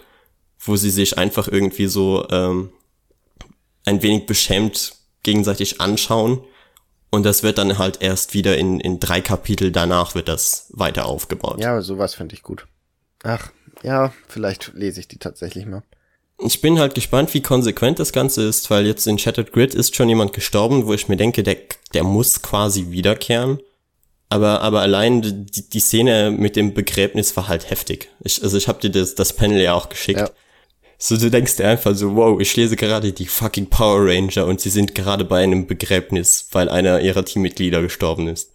wo 0.58 0.76
sie 0.76 0.90
sich 0.90 1.18
einfach 1.18 1.46
irgendwie 1.46 1.86
so 1.86 2.26
ähm, 2.30 2.72
ein 3.84 4.02
wenig 4.02 4.26
beschämt 4.26 4.94
gegenseitig 5.22 5.80
anschauen 5.80 6.40
und 7.10 7.24
das 7.24 7.42
wird 7.42 7.58
dann 7.58 7.78
halt 7.78 8.02
erst 8.02 8.34
wieder 8.34 8.58
in, 8.58 8.80
in 8.80 9.00
drei 9.00 9.20
Kapitel 9.20 9.70
danach 9.70 10.14
wird 10.14 10.28
das 10.28 10.66
weiter 10.70 11.06
aufgebaut. 11.06 11.60
Ja, 11.60 11.80
sowas 11.80 12.14
finde 12.14 12.34
ich 12.34 12.42
gut. 12.42 12.66
Ach, 13.22 13.50
ja, 13.82 14.12
vielleicht 14.28 14.72
lese 14.74 15.00
ich 15.00 15.08
die 15.08 15.18
tatsächlich 15.18 15.66
mal. 15.66 15.82
Ich 16.38 16.60
bin 16.62 16.78
halt 16.78 16.94
gespannt, 16.94 17.34
wie 17.34 17.42
konsequent 17.42 17.98
das 17.98 18.12
Ganze 18.12 18.42
ist, 18.42 18.70
weil 18.70 18.86
jetzt 18.86 19.06
in 19.06 19.18
Shattered 19.18 19.52
Grid 19.52 19.74
ist 19.74 19.94
schon 19.94 20.08
jemand 20.08 20.32
gestorben, 20.32 20.86
wo 20.86 20.94
ich 20.94 21.08
mir 21.08 21.16
denke, 21.16 21.42
der, 21.42 21.56
der 21.92 22.02
muss 22.02 22.40
quasi 22.40 22.90
wiederkehren. 22.90 23.60
Aber, 24.30 24.62
aber 24.62 24.80
allein 24.80 25.22
die, 25.22 25.68
die 25.68 25.80
Szene 25.80 26.30
mit 26.30 26.56
dem 26.56 26.72
Begräbnis 26.72 27.36
war 27.36 27.48
halt 27.48 27.68
heftig. 27.68 28.08
Ich, 28.20 28.42
also 28.42 28.56
ich 28.56 28.68
habe 28.68 28.80
dir 28.80 28.90
das, 28.90 29.16
das 29.16 29.34
Panel 29.34 29.60
ja 29.60 29.74
auch 29.74 29.88
geschickt. 29.88 30.20
Ja. 30.20 30.30
So, 30.96 31.16
du 31.16 31.30
denkst 31.30 31.56
dir 31.56 31.66
einfach 31.66 31.94
so, 31.94 32.14
wow, 32.14 32.40
ich 32.40 32.54
lese 32.56 32.76
gerade 32.76 33.12
die 33.12 33.26
fucking 33.26 33.68
Power 33.68 34.06
Ranger 34.06 34.46
und 34.46 34.60
sie 34.60 34.70
sind 34.70 34.94
gerade 34.94 35.24
bei 35.24 35.42
einem 35.42 35.66
Begräbnis, 35.66 36.48
weil 36.52 36.68
einer 36.68 37.00
ihrer 37.00 37.24
Teammitglieder 37.24 37.82
gestorben 37.82 38.28
ist. 38.28 38.52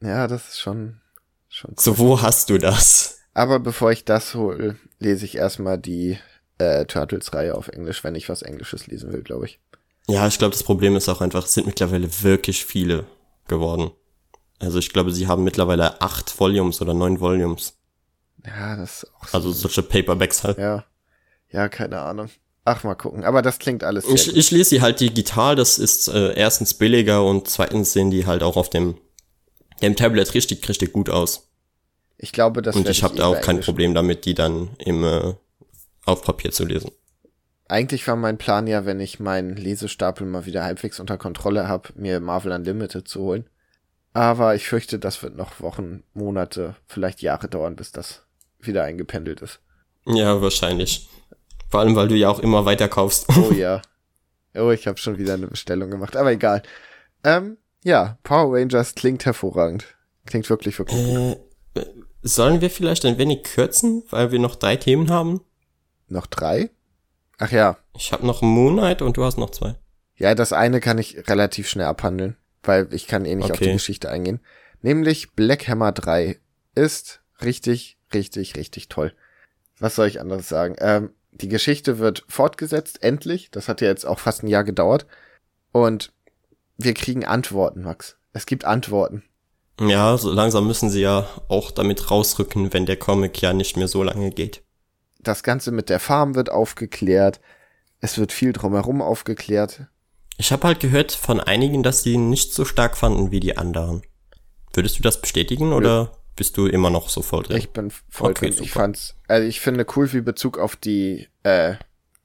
Ja, 0.00 0.26
das 0.26 0.48
ist 0.48 0.60
schon, 0.60 1.00
schon 1.48 1.72
cool. 1.72 1.82
So, 1.82 1.98
wo 1.98 2.22
hast 2.22 2.48
du 2.50 2.58
das? 2.58 3.17
Aber 3.38 3.60
bevor 3.60 3.92
ich 3.92 4.04
das 4.04 4.34
hole, 4.34 4.74
lese 4.98 5.24
ich 5.24 5.36
erstmal 5.36 5.78
die 5.78 6.18
äh, 6.58 6.86
Turtles-Reihe 6.86 7.54
auf 7.54 7.68
Englisch, 7.68 8.02
wenn 8.02 8.16
ich 8.16 8.28
was 8.28 8.42
Englisches 8.42 8.88
lesen 8.88 9.12
will, 9.12 9.22
glaube 9.22 9.46
ich. 9.46 9.60
Ja, 10.08 10.26
ich 10.26 10.38
glaube, 10.38 10.54
das 10.54 10.64
Problem 10.64 10.96
ist 10.96 11.08
auch 11.08 11.20
einfach, 11.20 11.44
es 11.44 11.54
sind 11.54 11.68
mittlerweile 11.68 12.08
wirklich 12.24 12.64
viele 12.64 13.06
geworden. 13.46 13.92
Also 14.58 14.80
ich 14.80 14.92
glaube, 14.92 15.12
sie 15.12 15.28
haben 15.28 15.44
mittlerweile 15.44 16.00
acht 16.00 16.40
Volumes 16.40 16.82
oder 16.82 16.94
neun 16.94 17.20
Volumes. 17.20 17.74
Ja, 18.44 18.74
das 18.74 19.04
ist 19.04 19.14
auch 19.14 19.28
so. 19.28 19.36
Also 19.36 19.52
solche 19.52 19.84
Paperbacks 19.84 20.42
halt. 20.42 20.58
Ja. 20.58 20.84
Ja, 21.52 21.68
keine 21.68 22.00
Ahnung. 22.00 22.30
Ach, 22.64 22.82
mal 22.82 22.96
gucken. 22.96 23.22
Aber 23.22 23.40
das 23.40 23.60
klingt 23.60 23.84
alles 23.84 24.04
ich, 24.08 24.36
ich 24.36 24.50
lese 24.50 24.70
sie 24.70 24.82
halt 24.82 24.98
digital, 24.98 25.54
das 25.54 25.78
ist 25.78 26.08
äh, 26.08 26.34
erstens 26.34 26.74
billiger 26.74 27.24
und 27.24 27.46
zweitens 27.46 27.92
sehen 27.92 28.10
die 28.10 28.26
halt 28.26 28.42
auch 28.42 28.56
auf 28.56 28.68
dem, 28.68 28.98
dem 29.80 29.94
Tablet 29.94 30.34
richtig, 30.34 30.68
richtig 30.68 30.92
gut 30.92 31.08
aus. 31.08 31.47
Ich 32.18 32.32
glaube, 32.32 32.62
das 32.62 32.74
Und 32.76 32.88
ich 32.88 33.02
habe 33.02 33.14
da 33.14 33.26
auch 33.26 33.40
kein 33.40 33.60
Problem 33.60 33.94
damit, 33.94 34.24
die 34.24 34.34
dann 34.34 34.70
im, 34.78 35.04
äh, 35.04 35.34
auf 36.04 36.22
Papier 36.22 36.50
zu 36.50 36.64
lesen. 36.64 36.90
Eigentlich 37.68 38.06
war 38.08 38.16
mein 38.16 38.38
Plan 38.38 38.66
ja, 38.66 38.86
wenn 38.86 38.98
ich 38.98 39.20
meinen 39.20 39.56
Lesestapel 39.56 40.26
mal 40.26 40.46
wieder 40.46 40.64
halbwegs 40.64 40.98
unter 41.00 41.16
Kontrolle 41.16 41.68
habe, 41.68 41.90
mir 41.94 42.18
Marvel 42.18 42.52
Unlimited 42.52 43.06
zu 43.06 43.20
holen. 43.20 43.48
Aber 44.14 44.54
ich 44.54 44.66
fürchte, 44.66 44.98
das 44.98 45.22
wird 45.22 45.36
noch 45.36 45.60
Wochen, 45.60 46.02
Monate, 46.12 46.74
vielleicht 46.86 47.22
Jahre 47.22 47.48
dauern, 47.48 47.76
bis 47.76 47.92
das 47.92 48.22
wieder 48.58 48.82
eingependelt 48.82 49.42
ist. 49.42 49.60
Ja, 50.06 50.40
wahrscheinlich. 50.40 51.08
Vor 51.68 51.80
allem, 51.80 51.94
weil 51.94 52.08
du 52.08 52.16
ja 52.16 52.30
auch 52.30 52.40
immer 52.40 52.64
weiter 52.64 52.88
kaufst. 52.88 53.26
Oh 53.36 53.52
ja. 53.54 53.82
Oh, 54.54 54.70
ich 54.70 54.88
habe 54.88 54.98
schon 54.98 55.18
wieder 55.18 55.34
eine 55.34 55.46
Bestellung 55.46 55.90
gemacht, 55.90 56.16
aber 56.16 56.32
egal. 56.32 56.62
Ähm, 57.22 57.58
ja, 57.84 58.18
Power 58.24 58.56
Rangers 58.56 58.94
klingt 58.94 59.24
hervorragend. 59.26 59.84
Klingt 60.26 60.48
wirklich, 60.50 60.78
wirklich 60.78 60.98
äh, 60.98 61.34
gut. 61.34 61.47
Sollen 62.22 62.60
wir 62.60 62.70
vielleicht 62.70 63.04
ein 63.04 63.18
wenig 63.18 63.44
kürzen, 63.44 64.02
weil 64.10 64.32
wir 64.32 64.38
noch 64.38 64.56
drei 64.56 64.76
Themen 64.76 65.10
haben? 65.10 65.40
Noch 66.08 66.26
drei? 66.26 66.70
Ach 67.38 67.52
ja. 67.52 67.78
Ich 67.96 68.12
habe 68.12 68.26
noch 68.26 68.42
Moon 68.42 68.74
Knight 68.74 69.02
und 69.02 69.16
du 69.16 69.24
hast 69.24 69.38
noch 69.38 69.50
zwei. 69.50 69.76
Ja, 70.16 70.34
das 70.34 70.52
eine 70.52 70.80
kann 70.80 70.98
ich 70.98 71.28
relativ 71.28 71.68
schnell 71.68 71.86
abhandeln, 71.86 72.36
weil 72.62 72.92
ich 72.92 73.06
kann 73.06 73.24
eh 73.24 73.34
nicht 73.36 73.44
okay. 73.44 73.52
auf 73.52 73.58
die 73.60 73.72
Geschichte 73.72 74.10
eingehen. 74.10 74.40
Nämlich 74.82 75.32
Black 75.32 75.68
Hammer 75.68 75.92
3 75.92 76.38
ist 76.74 77.20
richtig, 77.42 77.98
richtig, 78.12 78.56
richtig 78.56 78.88
toll. 78.88 79.12
Was 79.78 79.94
soll 79.94 80.08
ich 80.08 80.20
anderes 80.20 80.48
sagen? 80.48 80.74
Ähm, 80.80 81.10
die 81.30 81.48
Geschichte 81.48 81.98
wird 81.98 82.24
fortgesetzt, 82.28 83.02
endlich. 83.02 83.50
Das 83.50 83.68
hat 83.68 83.80
ja 83.80 83.88
jetzt 83.88 84.06
auch 84.06 84.18
fast 84.18 84.42
ein 84.42 84.48
Jahr 84.48 84.64
gedauert. 84.64 85.06
Und 85.70 86.12
wir 86.76 86.94
kriegen 86.94 87.24
Antworten, 87.24 87.82
Max. 87.82 88.16
Es 88.32 88.46
gibt 88.46 88.64
Antworten. 88.64 89.22
Ja, 89.80 90.16
so 90.18 90.32
langsam 90.32 90.66
müssen 90.66 90.90
sie 90.90 91.00
ja 91.00 91.28
auch 91.48 91.70
damit 91.70 92.10
rausrücken, 92.10 92.72
wenn 92.72 92.86
der 92.86 92.96
Comic 92.96 93.40
ja 93.40 93.52
nicht 93.52 93.76
mehr 93.76 93.88
so 93.88 94.02
lange 94.02 94.30
geht. 94.30 94.62
Das 95.20 95.42
Ganze 95.42 95.70
mit 95.70 95.88
der 95.88 96.00
Farm 96.00 96.34
wird 96.34 96.50
aufgeklärt. 96.50 97.40
Es 98.00 98.18
wird 98.18 98.32
viel 98.32 98.52
drumherum 98.52 99.02
aufgeklärt. 99.02 99.86
Ich 100.36 100.52
habe 100.52 100.66
halt 100.66 100.80
gehört 100.80 101.12
von 101.12 101.40
einigen, 101.40 101.82
dass 101.82 102.02
sie 102.02 102.14
ihn 102.14 102.30
nicht 102.30 102.54
so 102.54 102.64
stark 102.64 102.96
fanden 102.96 103.30
wie 103.30 103.40
die 103.40 103.56
anderen. 103.56 104.02
Würdest 104.72 104.98
du 104.98 105.02
das 105.02 105.20
bestätigen 105.20 105.72
oder? 105.72 106.12
bist 106.38 106.56
du 106.56 106.66
immer 106.66 106.88
noch 106.88 107.10
so 107.10 107.20
voll 107.20 107.42
drin. 107.42 107.58
Ich 107.58 107.70
bin 107.70 107.90
voll 108.08 108.30
okay, 108.30 108.46
drin. 108.46 108.52
Super. 108.52 108.64
Ich 108.64 108.70
fand's, 108.70 109.16
also 109.26 109.46
ich 109.46 109.60
finde 109.60 109.84
cool, 109.96 110.10
wie 110.12 110.20
Bezug 110.22 110.56
auf 110.56 110.76
die, 110.76 111.28
äh, 111.42 111.74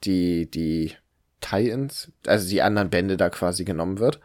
die, 0.04 0.50
die 0.50 0.94
Tie-Ins, 1.42 2.12
also 2.28 2.48
die 2.48 2.62
anderen 2.62 2.90
Bände 2.90 3.18
da 3.18 3.30
quasi 3.30 3.66
genommen 3.66 4.00
wird. 4.00 4.20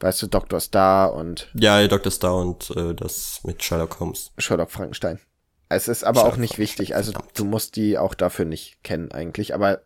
Weißt 0.00 0.20
du, 0.22 0.26
Dr. 0.26 0.60
Star 0.60 1.14
und. 1.14 1.50
Ja, 1.54 1.86
Dr. 1.86 2.12
Star 2.12 2.36
und 2.36 2.70
äh, 2.76 2.94
das 2.94 3.40
mit 3.44 3.62
Sherlock 3.62 4.00
Holmes. 4.00 4.32
Sherlock 4.38 4.70
Frankenstein. 4.70 5.18
Es 5.68 5.88
ist 5.88 6.04
aber 6.04 6.20
Sherlock 6.20 6.34
auch 6.34 6.38
nicht 6.38 6.58
wichtig, 6.58 6.94
also 6.94 7.12
du 7.34 7.44
musst 7.44 7.76
die 7.76 7.98
auch 7.98 8.14
dafür 8.14 8.44
nicht 8.44 8.82
kennen 8.82 9.10
eigentlich, 9.12 9.54
aber. 9.54 9.82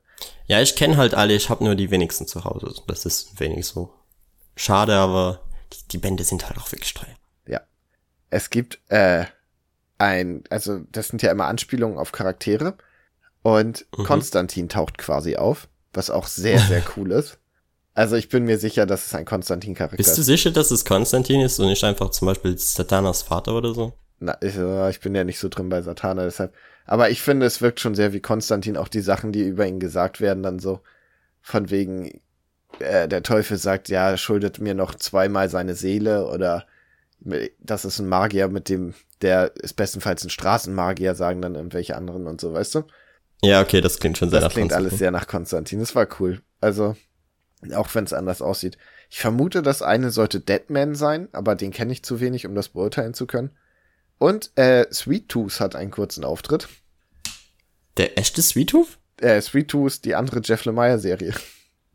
Ja, 0.46 0.60
ich 0.60 0.76
kenne 0.76 0.96
halt 0.96 1.14
alle, 1.14 1.34
ich 1.34 1.48
habe 1.48 1.64
nur 1.64 1.74
die 1.74 1.90
wenigsten 1.90 2.26
zu 2.26 2.44
Hause. 2.44 2.74
Das 2.86 3.06
ist 3.06 3.40
wenig 3.40 3.66
so. 3.66 3.94
Schade, 4.56 4.96
aber 4.96 5.40
die, 5.72 5.88
die 5.92 5.98
Bände 5.98 6.24
sind 6.24 6.46
halt 6.46 6.58
auch 6.58 6.70
wirklich 6.72 6.92
teuer 6.92 7.16
es 8.30 8.50
gibt 8.50 8.80
äh, 8.88 9.24
ein, 9.98 10.44
also 10.48 10.80
das 10.90 11.08
sind 11.08 11.22
ja 11.22 11.30
immer 11.30 11.46
Anspielungen 11.46 11.98
auf 11.98 12.12
Charaktere 12.12 12.78
und 13.42 13.86
mhm. 13.96 14.04
Konstantin 14.04 14.68
taucht 14.68 14.96
quasi 14.96 15.36
auf, 15.36 15.68
was 15.92 16.10
auch 16.10 16.26
sehr, 16.26 16.60
sehr 16.60 16.82
cool 16.96 17.12
ist. 17.12 17.38
Also 17.94 18.16
ich 18.16 18.28
bin 18.28 18.44
mir 18.44 18.58
sicher, 18.58 18.86
dass 18.86 19.06
es 19.06 19.14
ein 19.14 19.24
Konstantin-Charakter 19.24 19.98
ist. 19.98 20.06
Bist 20.06 20.18
du 20.18 20.22
sicher, 20.22 20.50
dass 20.50 20.70
es 20.70 20.84
Konstantin 20.84 21.40
ist 21.40 21.58
und 21.58 21.66
nicht 21.66 21.82
einfach 21.84 22.10
zum 22.10 22.26
Beispiel 22.26 22.56
Satanas 22.56 23.22
Vater 23.22 23.54
oder 23.54 23.74
so? 23.74 23.92
Na, 24.20 24.36
ich, 24.40 24.56
äh, 24.56 24.90
ich 24.90 25.00
bin 25.00 25.14
ja 25.14 25.24
nicht 25.24 25.38
so 25.38 25.48
drin 25.48 25.68
bei 25.68 25.82
Satana, 25.82 26.24
deshalb. 26.24 26.54
Aber 26.86 27.10
ich 27.10 27.20
finde, 27.20 27.46
es 27.46 27.60
wirkt 27.60 27.80
schon 27.80 27.94
sehr 27.94 28.12
wie 28.12 28.20
Konstantin, 28.20 28.76
auch 28.76 28.88
die 28.88 29.00
Sachen, 29.00 29.32
die 29.32 29.42
über 29.42 29.66
ihn 29.66 29.80
gesagt 29.80 30.20
werden, 30.20 30.42
dann 30.42 30.58
so 30.58 30.80
von 31.40 31.70
wegen, 31.70 32.20
äh, 32.78 33.08
der 33.08 33.22
Teufel 33.22 33.56
sagt, 33.56 33.88
ja, 33.88 34.16
schuldet 34.16 34.60
mir 34.60 34.74
noch 34.74 34.94
zweimal 34.94 35.48
seine 35.48 35.74
Seele 35.74 36.26
oder 36.26 36.66
das 37.58 37.84
ist 37.84 37.98
ein 37.98 38.08
Magier, 38.08 38.48
mit 38.48 38.68
dem, 38.68 38.94
der 39.20 39.54
ist 39.56 39.74
bestenfalls 39.74 40.24
ein 40.24 40.30
Straßenmagier, 40.30 41.14
sagen 41.14 41.42
dann 41.42 41.54
irgendwelche 41.54 41.96
anderen 41.96 42.26
und 42.26 42.40
so, 42.40 42.52
weißt 42.52 42.76
du? 42.76 42.84
Ja, 43.42 43.60
okay, 43.60 43.80
das 43.80 43.98
klingt 43.98 44.18
schon 44.18 44.30
sehr 44.30 44.40
das 44.40 44.48
nach 44.48 44.52
klingt 44.52 44.72
alles 44.72 44.98
sehr 44.98 45.10
nach 45.10 45.26
Konstantin. 45.26 45.80
Das 45.80 45.94
war 45.94 46.06
cool. 46.18 46.40
Also, 46.60 46.96
auch 47.74 47.94
wenn 47.94 48.04
es 48.04 48.12
anders 48.12 48.42
aussieht. 48.42 48.78
Ich 49.10 49.20
vermute, 49.20 49.62
das 49.62 49.82
eine 49.82 50.10
sollte 50.10 50.40
Deadman 50.40 50.94
sein, 50.94 51.28
aber 51.32 51.56
den 51.56 51.72
kenne 51.72 51.92
ich 51.92 52.02
zu 52.02 52.20
wenig, 52.20 52.46
um 52.46 52.54
das 52.54 52.70
beurteilen 52.70 53.14
zu 53.14 53.26
können. 53.26 53.50
Und 54.18 54.50
äh, 54.56 54.86
Sweet 54.92 55.28
Tooth 55.28 55.60
hat 55.60 55.76
einen 55.76 55.90
kurzen 55.90 56.24
Auftritt. 56.24 56.68
Der 57.96 58.18
echte 58.18 58.42
Sweet 58.42 58.70
Tooth? 58.70 58.98
Äh, 59.20 59.40
Sweet 59.40 59.68
Tooth, 59.68 60.04
die 60.04 60.14
andere 60.14 60.40
Jeff 60.44 60.64
Lemire-Serie. 60.64 61.34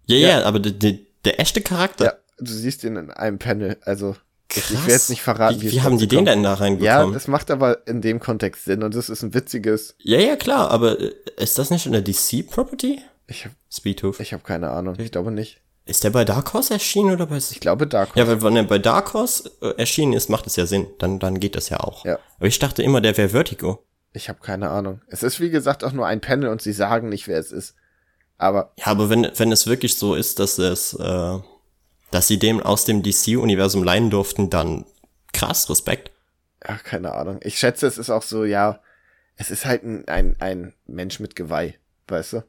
Ja, 0.08 0.18
ja, 0.18 0.28
ja, 0.40 0.44
aber 0.44 0.60
der, 0.60 0.74
der, 0.74 1.00
der 1.24 1.40
echte 1.40 1.62
Charakter. 1.62 2.06
Ja, 2.06 2.14
du 2.38 2.52
siehst 2.52 2.84
ihn 2.84 2.96
in 2.96 3.12
einem 3.12 3.40
Panel, 3.40 3.78
also 3.82 4.16
Krass. 4.48 4.72
Ich, 4.72 4.86
will 4.86 4.94
jetzt 4.94 5.10
nicht 5.10 5.24
verraten, 5.24 5.60
wie, 5.62 5.72
wie, 5.72 5.82
haben 5.82 5.98
die 5.98 6.08
den 6.08 6.26
denn 6.26 6.44
da 6.44 6.54
reinbekommen? 6.54 7.08
Ja, 7.08 7.12
das 7.12 7.28
macht 7.28 7.50
aber 7.50 7.88
in 7.88 8.02
dem 8.02 8.20
Kontext 8.20 8.66
Sinn 8.66 8.84
und 8.84 8.94
das 8.94 9.10
ist 9.10 9.24
ein 9.24 9.34
witziges. 9.34 9.96
Ja, 9.98 10.20
ja, 10.20 10.36
klar, 10.36 10.70
aber 10.70 11.00
äh, 11.00 11.14
ist 11.38 11.58
das 11.58 11.72
nicht 11.72 11.88
eine 11.88 12.04
DC-Property? 12.04 13.02
Ich 13.27 13.45
hab, 13.45 13.52
Speedhoof. 13.72 14.19
Ich 14.19 14.34
habe 14.34 14.43
keine 14.43 14.69
Ahnung, 14.69 14.95
ich 14.99 15.11
glaube 15.11 15.31
nicht. 15.31 15.61
Ist 15.85 16.03
der 16.03 16.10
bei 16.10 16.26
Dark 16.26 16.53
Horse 16.53 16.73
erschienen 16.73 17.11
oder 17.11 17.27
bei 17.27 17.38
Ich 17.38 17.60
glaube 17.60 17.85
Dark 17.85 18.15
Horse. 18.15 18.31
Ja, 18.31 18.41
wenn 18.41 18.56
er 18.56 18.64
bei 18.64 18.80
Dark 18.80 19.14
Horse 19.14 19.52
äh, 19.61 19.77
erschienen 19.77 20.14
ist, 20.14 20.30
macht 20.30 20.47
es 20.47 20.56
ja 20.56 20.65
Sinn. 20.65 20.88
Dann, 20.97 21.19
dann 21.19 21.39
geht 21.39 21.56
das 21.56 21.69
ja 21.69 21.80
auch. 21.80 22.06
Ja. 22.06 22.18
Aber 22.38 22.47
ich 22.47 22.57
dachte 22.57 22.81
immer, 22.81 23.02
der 23.02 23.15
wäre 23.18 23.30
Vertigo. 23.30 23.84
Ich 24.14 24.30
habe 24.30 24.39
keine 24.41 24.69
Ahnung. 24.69 25.02
Es 25.07 25.22
ist 25.22 25.39
wie 25.39 25.49
gesagt 25.49 25.84
auch 25.84 25.91
nur 25.91 26.07
ein 26.07 26.22
Panel 26.22 26.49
und 26.49 26.61
sie 26.61 26.73
sagen 26.73 27.10
nicht, 27.10 27.27
wer 27.27 27.38
es 27.38 27.52
ist. 27.52 27.76
Aber. 28.38 28.72
Ja, 28.77 28.88
aber 28.88 29.10
wenn, 29.10 29.30
wenn 29.35 29.52
es 29.52 29.68
wirklich 29.68 29.95
so 29.97 30.15
ist, 30.15 30.39
dass 30.39 30.57
es, 30.57 30.93
äh, 30.93 31.39
dass 32.11 32.27
sie 32.27 32.39
dem 32.39 32.61
aus 32.61 32.85
dem 32.85 33.03
DC-Universum 33.03 33.84
leihen 33.84 34.10
durften, 34.10 34.49
dann 34.49 34.85
krass, 35.34 35.69
Respekt. 35.69 36.11
Ach, 36.61 36.84
keine 36.84 37.14
Ahnung. 37.14 37.39
Ich 37.43 37.60
schätze, 37.60 37.85
es 37.85 37.99
ist 37.99 38.10
auch 38.10 38.23
so, 38.23 38.43
ja, 38.43 38.80
es 39.35 39.52
ist 39.52 39.65
halt 39.65 39.84
ein, 39.84 40.07
ein, 40.07 40.35
ein 40.39 40.73
Mensch 40.88 41.19
mit 41.19 41.35
Geweih, 41.35 41.76
weißt 42.07 42.34
du? 42.34 42.43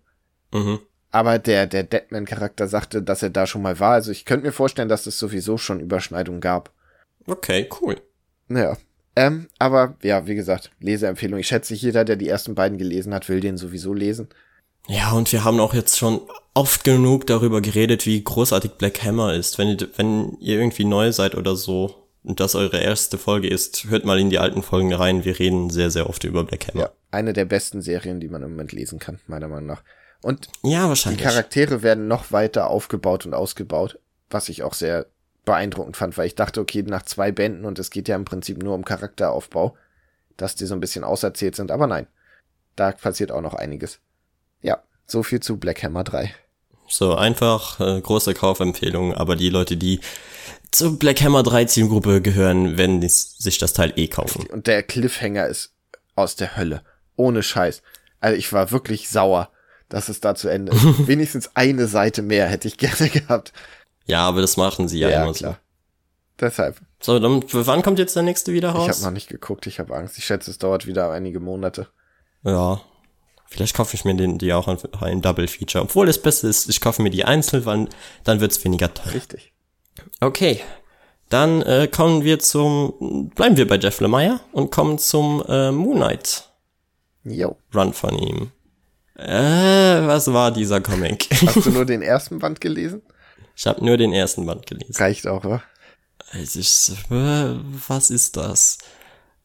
Mhm. 0.52 0.80
Aber 1.10 1.38
der, 1.38 1.66
der 1.66 1.82
Deadman-Charakter 1.82 2.68
sagte, 2.68 3.02
dass 3.02 3.22
er 3.22 3.30
da 3.30 3.46
schon 3.46 3.62
mal 3.62 3.80
war. 3.80 3.92
Also 3.92 4.10
ich 4.10 4.24
könnte 4.24 4.46
mir 4.46 4.52
vorstellen, 4.52 4.88
dass 4.88 5.06
es 5.06 5.18
sowieso 5.18 5.56
schon 5.56 5.80
Überschneidungen 5.80 6.40
gab. 6.40 6.72
Okay, 7.26 7.68
cool. 7.80 7.96
Naja. 8.48 8.76
Ähm, 9.14 9.48
aber 9.58 9.96
ja, 10.02 10.26
wie 10.26 10.34
gesagt, 10.34 10.70
Leseempfehlung. 10.78 11.40
Ich 11.40 11.48
schätze, 11.48 11.74
jeder, 11.74 12.04
der 12.04 12.16
die 12.16 12.28
ersten 12.28 12.54
beiden 12.54 12.76
gelesen 12.76 13.14
hat, 13.14 13.28
will 13.28 13.40
den 13.40 13.56
sowieso 13.56 13.94
lesen. 13.94 14.28
Ja, 14.88 15.12
und 15.12 15.32
wir 15.32 15.42
haben 15.42 15.58
auch 15.58 15.74
jetzt 15.74 15.98
schon 15.98 16.20
oft 16.54 16.84
genug 16.84 17.26
darüber 17.26 17.60
geredet, 17.60 18.06
wie 18.06 18.22
großartig 18.22 18.72
Black 18.72 19.02
Hammer 19.02 19.34
ist. 19.34 19.58
Wenn 19.58 19.68
ihr, 19.68 19.88
wenn 19.96 20.36
ihr 20.38 20.58
irgendwie 20.58 20.84
neu 20.84 21.12
seid 21.12 21.34
oder 21.34 21.56
so 21.56 22.08
und 22.22 22.40
das 22.40 22.54
eure 22.54 22.78
erste 22.78 23.18
Folge 23.18 23.48
ist, 23.48 23.86
hört 23.88 24.04
mal 24.04 24.20
in 24.20 24.30
die 24.30 24.38
alten 24.38 24.62
Folgen 24.62 24.92
rein. 24.92 25.24
Wir 25.24 25.38
reden 25.38 25.70
sehr, 25.70 25.90
sehr 25.90 26.08
oft 26.08 26.22
über 26.24 26.44
Black 26.44 26.68
Hammer. 26.68 26.80
Ja, 26.82 26.90
eine 27.10 27.32
der 27.32 27.46
besten 27.46 27.80
Serien, 27.80 28.20
die 28.20 28.28
man 28.28 28.42
im 28.42 28.50
Moment 28.50 28.72
lesen 28.72 28.98
kann, 28.98 29.18
meiner 29.26 29.48
Meinung 29.48 29.66
nach. 29.66 29.82
Und 30.22 30.48
ja, 30.62 30.88
wahrscheinlich. 30.88 31.20
die 31.20 31.28
Charaktere 31.28 31.82
werden 31.82 32.08
noch 32.08 32.32
weiter 32.32 32.70
aufgebaut 32.70 33.26
und 33.26 33.34
ausgebaut, 33.34 33.98
was 34.30 34.48
ich 34.48 34.62
auch 34.62 34.74
sehr 34.74 35.06
beeindruckend 35.44 35.96
fand, 35.96 36.18
weil 36.18 36.26
ich 36.26 36.34
dachte, 36.34 36.60
okay, 36.60 36.82
nach 36.82 37.02
zwei 37.02 37.32
Bänden 37.32 37.64
und 37.64 37.78
es 37.78 37.90
geht 37.90 38.08
ja 38.08 38.16
im 38.16 38.24
Prinzip 38.24 38.62
nur 38.62 38.74
um 38.74 38.84
Charakteraufbau, 38.84 39.76
dass 40.36 40.56
die 40.56 40.66
so 40.66 40.74
ein 40.74 40.80
bisschen 40.80 41.04
auserzählt 41.04 41.56
sind, 41.56 41.70
aber 41.70 41.86
nein, 41.86 42.06
da 42.74 42.92
passiert 42.92 43.30
auch 43.30 43.40
noch 43.40 43.54
einiges. 43.54 44.00
Ja, 44.60 44.82
so 45.06 45.22
viel 45.22 45.40
zu 45.40 45.56
Black 45.56 45.82
Hammer 45.82 46.04
3. 46.04 46.34
So, 46.88 47.14
einfach 47.14 47.80
äh, 47.80 48.00
große 48.00 48.34
Kaufempfehlung, 48.34 49.14
aber 49.14 49.36
die 49.36 49.48
Leute, 49.48 49.76
die 49.76 50.00
zur 50.70 50.98
Black 50.98 51.20
Hammer 51.22 51.42
3 51.42 51.64
Zielgruppe 51.66 52.20
gehören, 52.20 52.76
werden 52.76 53.06
sich 53.08 53.58
das 53.58 53.72
Teil 53.72 53.92
eh 53.96 54.08
kaufen. 54.08 54.46
Und 54.46 54.66
der 54.66 54.82
Cliffhanger 54.82 55.46
ist 55.46 55.72
aus 56.14 56.36
der 56.36 56.56
Hölle. 56.56 56.82
Ohne 57.16 57.42
Scheiß. 57.42 57.82
Also 58.20 58.36
ich 58.36 58.52
war 58.52 58.70
wirklich 58.70 59.08
sauer 59.08 59.50
dass 59.88 60.08
es 60.08 60.20
da 60.20 60.34
zu 60.34 60.48
Ende 60.48 60.72
ist. 60.76 61.06
Wenigstens 61.06 61.50
eine 61.54 61.86
Seite 61.86 62.22
mehr 62.22 62.46
hätte 62.46 62.68
ich 62.68 62.78
gerne 62.78 63.08
gehabt. 63.10 63.52
Ja, 64.06 64.26
aber 64.26 64.40
das 64.40 64.56
machen 64.56 64.88
sie 64.88 64.98
ja, 64.98 65.08
ja 65.08 65.22
immer 65.22 65.32
klar. 65.32 65.52
so. 65.52 65.58
Deshalb. 66.40 66.80
So, 67.00 67.18
dann 67.18 67.42
wann 67.50 67.82
kommt 67.82 67.98
jetzt 67.98 68.14
der 68.14 68.22
nächste 68.22 68.52
wieder 68.52 68.70
raus? 68.70 68.88
Ich 68.88 68.96
habe 68.96 69.04
noch 69.04 69.12
nicht 69.12 69.28
geguckt, 69.28 69.66
ich 69.66 69.78
habe 69.78 69.94
Angst. 69.96 70.18
Ich 70.18 70.24
schätze, 70.24 70.50
es 70.50 70.58
dauert 70.58 70.86
wieder 70.86 71.10
einige 71.10 71.40
Monate. 71.40 71.88
Ja. 72.44 72.80
Vielleicht 73.48 73.76
kaufe 73.76 73.94
ich 73.94 74.04
mir 74.04 74.14
den, 74.14 74.38
die 74.38 74.52
auch 74.52 74.68
ein 75.00 75.22
Double 75.22 75.46
Feature. 75.46 75.84
Obwohl 75.84 76.06
das 76.06 76.20
Beste 76.20 76.48
ist, 76.48 76.68
ich 76.68 76.80
kaufe 76.80 77.00
mir 77.00 77.10
die 77.10 77.24
einzeln, 77.24 77.64
weil 77.64 77.88
dann 78.24 78.40
wird's 78.40 78.62
weniger 78.64 78.92
teuer. 78.92 79.14
Richtig. 79.14 79.52
Okay. 80.20 80.60
Dann 81.28 81.62
äh, 81.62 81.88
kommen 81.88 82.24
wir 82.24 82.38
zum, 82.38 83.30
bleiben 83.34 83.56
wir 83.56 83.66
bei 83.66 83.76
Jeff 83.76 84.00
Lemire 84.00 84.40
und 84.52 84.70
kommen 84.70 84.98
zum 84.98 85.42
äh, 85.48 85.70
Moonlight. 85.70 86.50
Jo. 87.24 87.56
Run 87.74 87.92
von 87.92 88.18
ihm. 88.18 88.52
Äh, 89.16 90.06
was 90.06 90.32
war 90.32 90.50
dieser 90.50 90.80
Comic? 90.80 91.28
Hast 91.46 91.66
du 91.66 91.70
nur 91.70 91.84
den 91.86 92.02
ersten 92.02 92.38
Band 92.38 92.60
gelesen? 92.60 93.02
Ich 93.56 93.66
habe 93.66 93.84
nur 93.84 93.96
den 93.96 94.12
ersten 94.12 94.44
Band 94.44 94.66
gelesen. 94.66 94.94
Reicht 94.96 95.26
auch, 95.26 95.44
wa? 95.44 95.62
Ich, 96.34 96.90
äh, 97.10 97.54
was 97.88 98.10
ist 98.10 98.36
das? 98.36 98.78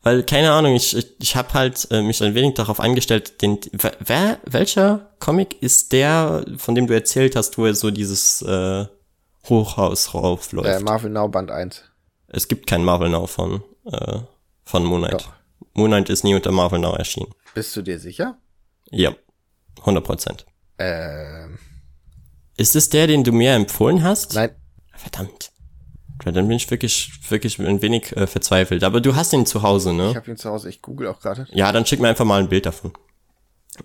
Weil, 0.03 0.23
keine 0.23 0.51
Ahnung, 0.51 0.75
ich, 0.75 0.97
ich, 0.97 1.15
ich 1.19 1.35
habe 1.35 1.53
halt 1.53 1.87
äh, 1.91 2.01
mich 2.01 2.21
ein 2.23 2.33
wenig 2.33 2.55
darauf 2.55 2.79
eingestellt, 2.79 3.41
den, 3.41 3.59
wer, 3.71 4.39
welcher 4.45 5.11
Comic 5.19 5.61
ist 5.61 5.91
der, 5.91 6.43
von 6.57 6.73
dem 6.75 6.87
du 6.87 6.93
erzählt 6.93 7.35
hast, 7.35 7.57
wo 7.57 7.65
er 7.65 7.75
so 7.75 7.91
dieses 7.91 8.41
äh, 8.41 8.87
Hochhaus 9.47 10.13
raufläuft? 10.13 10.67
Äh, 10.67 10.79
Marvel 10.79 11.11
Now 11.11 11.27
Band 11.27 11.51
1. 11.51 11.83
Es 12.27 12.47
gibt 12.47 12.67
kein 12.67 12.83
Marvel 12.83 13.09
Now 13.09 13.27
von, 13.27 13.63
äh, 13.85 14.19
von 14.65 14.83
Moonlight. 14.83 15.13
Doch. 15.13 15.33
Moonlight 15.73 16.09
ist 16.09 16.23
nie 16.23 16.33
unter 16.33 16.51
Marvel 16.51 16.79
Now 16.79 16.95
erschienen. 16.95 17.33
Bist 17.53 17.75
du 17.75 17.81
dir 17.81 17.99
sicher? 17.99 18.37
Ja. 18.89 19.13
100 19.79 20.03
Prozent. 20.03 20.45
Ähm. 20.77 21.57
Ist 22.57 22.75
es 22.75 22.89
der, 22.89 23.07
den 23.07 23.23
du 23.23 23.31
mir 23.31 23.53
empfohlen 23.53 24.03
hast? 24.03 24.35
Nein. 24.35 24.51
Verdammt. 24.93 25.51
Dann 26.23 26.47
bin 26.47 26.51
ich 26.51 26.69
wirklich, 26.69 27.11
wirklich 27.29 27.57
ein 27.57 27.81
wenig 27.81 28.15
äh, 28.15 28.27
verzweifelt. 28.27 28.83
Aber 28.83 29.01
du 29.01 29.15
hast 29.15 29.33
ihn 29.33 29.47
zu 29.47 29.63
Hause, 29.63 29.93
ne? 29.93 30.11
Ich 30.11 30.15
habe 30.15 30.29
ihn 30.29 30.37
zu 30.37 30.49
Hause. 30.49 30.69
Ich 30.69 30.81
google 30.81 31.07
auch 31.07 31.19
gerade. 31.19 31.47
Ja, 31.51 31.71
dann 31.71 31.85
schick 31.85 31.99
mir 31.99 32.09
einfach 32.09 32.25
mal 32.25 32.39
ein 32.39 32.49
Bild 32.49 32.67
davon. 32.67 32.93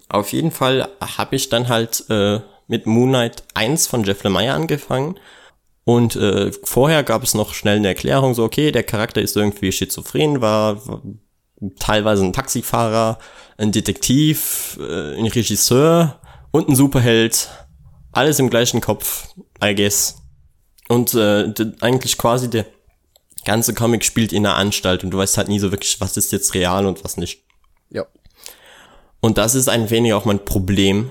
Auf 0.09 0.33
jeden 0.33 0.51
Fall 0.51 0.89
habe 1.01 1.37
ich 1.37 1.49
dann 1.49 1.69
halt 1.69 2.05
äh, 2.11 2.41
mit 2.67 2.87
Moonlight 2.87 3.45
1 3.55 3.87
von 3.87 4.05
Jeff 4.05 4.23
Lemire 4.23 4.53
angefangen. 4.53 5.19
Und 5.85 6.17
äh, 6.17 6.51
vorher 6.65 7.05
gab 7.05 7.23
es 7.23 7.35
noch 7.35 7.55
schnell 7.55 7.77
eine 7.77 7.89
Erklärung, 7.89 8.35
so 8.35 8.43
okay, 8.45 8.73
der 8.73 8.83
Charakter 8.83 9.23
ist 9.23 9.37
irgendwie 9.37 9.71
schizophren, 9.71 10.41
war, 10.41 10.85
war 10.89 11.01
teilweise 11.79 12.25
ein 12.25 12.33
Taxifahrer, 12.33 13.19
ein 13.59 13.73
Detektiv, 13.73 14.78
äh, 14.81 15.16
ein 15.16 15.27
Regisseur 15.27 16.20
und 16.51 16.69
ein 16.69 16.77
Superheld. 16.77 17.49
Alles 18.12 18.39
im 18.39 18.51
gleichen 18.51 18.81
Kopf, 18.81 19.28
I 19.62 19.74
guess. 19.74 20.23
Und 20.89 21.15
äh, 21.15 21.53
eigentlich 21.81 22.16
quasi 22.16 22.49
der 22.49 22.66
ganze 23.45 23.74
Comic 23.74 24.05
spielt 24.05 24.33
in 24.33 24.47
einer 24.47 24.57
Anstalt 24.57 25.05
und 25.05 25.11
du 25.11 25.19
weißt 25.19 25.39
halt 25.39 25.49
nie 25.49 25.59
so 25.59 25.70
wirklich, 25.70 26.01
was 26.01 26.16
ist 26.16 26.33
jetzt 26.33 26.55
real 26.55 26.87
und 26.87 27.05
was 27.05 27.16
nicht. 27.16 27.45
Ja. 27.91 28.07
Und 29.20 29.39
das 29.39 29.55
ist 29.55 29.69
ein 29.69 29.91
wenig 29.91 30.12
auch 30.12 30.24
mein 30.24 30.45
Problem 30.45 31.11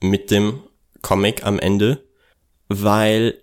mit 0.00 0.30
dem 0.30 0.62
Comic 1.02 1.44
am 1.44 1.58
Ende, 1.58 2.04
weil 2.68 3.41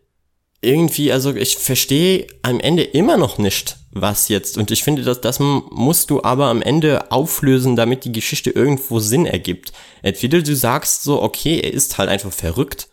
irgendwie, 0.61 1.11
also 1.11 1.33
ich 1.33 1.57
verstehe 1.57 2.27
am 2.41 2.59
Ende 2.59 2.83
immer 2.83 3.17
noch 3.17 3.37
nicht, 3.37 3.77
was 3.91 4.27
jetzt. 4.27 4.57
Und 4.57 4.71
ich 4.71 4.83
finde, 4.83 5.03
dass 5.03 5.21
das 5.21 5.39
musst 5.39 6.09
du 6.09 6.23
aber 6.23 6.47
am 6.47 6.61
Ende 6.61 7.11
auflösen, 7.11 7.75
damit 7.75 8.03
die 8.05 8.11
Geschichte 8.11 8.49
irgendwo 8.49 8.99
Sinn 8.99 9.25
ergibt. 9.25 9.71
Entweder 10.01 10.41
du 10.41 10.55
sagst 10.55 11.03
so, 11.03 11.21
okay, 11.21 11.59
er 11.61 11.73
ist 11.73 11.97
halt 11.97 12.09
einfach 12.09 12.33
verrückt. 12.33 12.89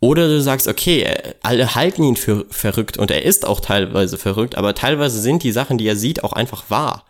Oder 0.00 0.28
du 0.28 0.42
sagst, 0.42 0.68
okay, 0.68 1.10
alle 1.42 1.74
halten 1.74 2.02
ihn 2.02 2.16
für 2.16 2.46
verrückt 2.50 2.98
und 2.98 3.10
er 3.10 3.22
ist 3.22 3.46
auch 3.46 3.60
teilweise 3.60 4.18
verrückt, 4.18 4.54
aber 4.54 4.74
teilweise 4.74 5.18
sind 5.18 5.42
die 5.42 5.52
Sachen, 5.52 5.78
die 5.78 5.86
er 5.86 5.96
sieht, 5.96 6.22
auch 6.24 6.34
einfach 6.34 6.68
wahr. 6.68 7.06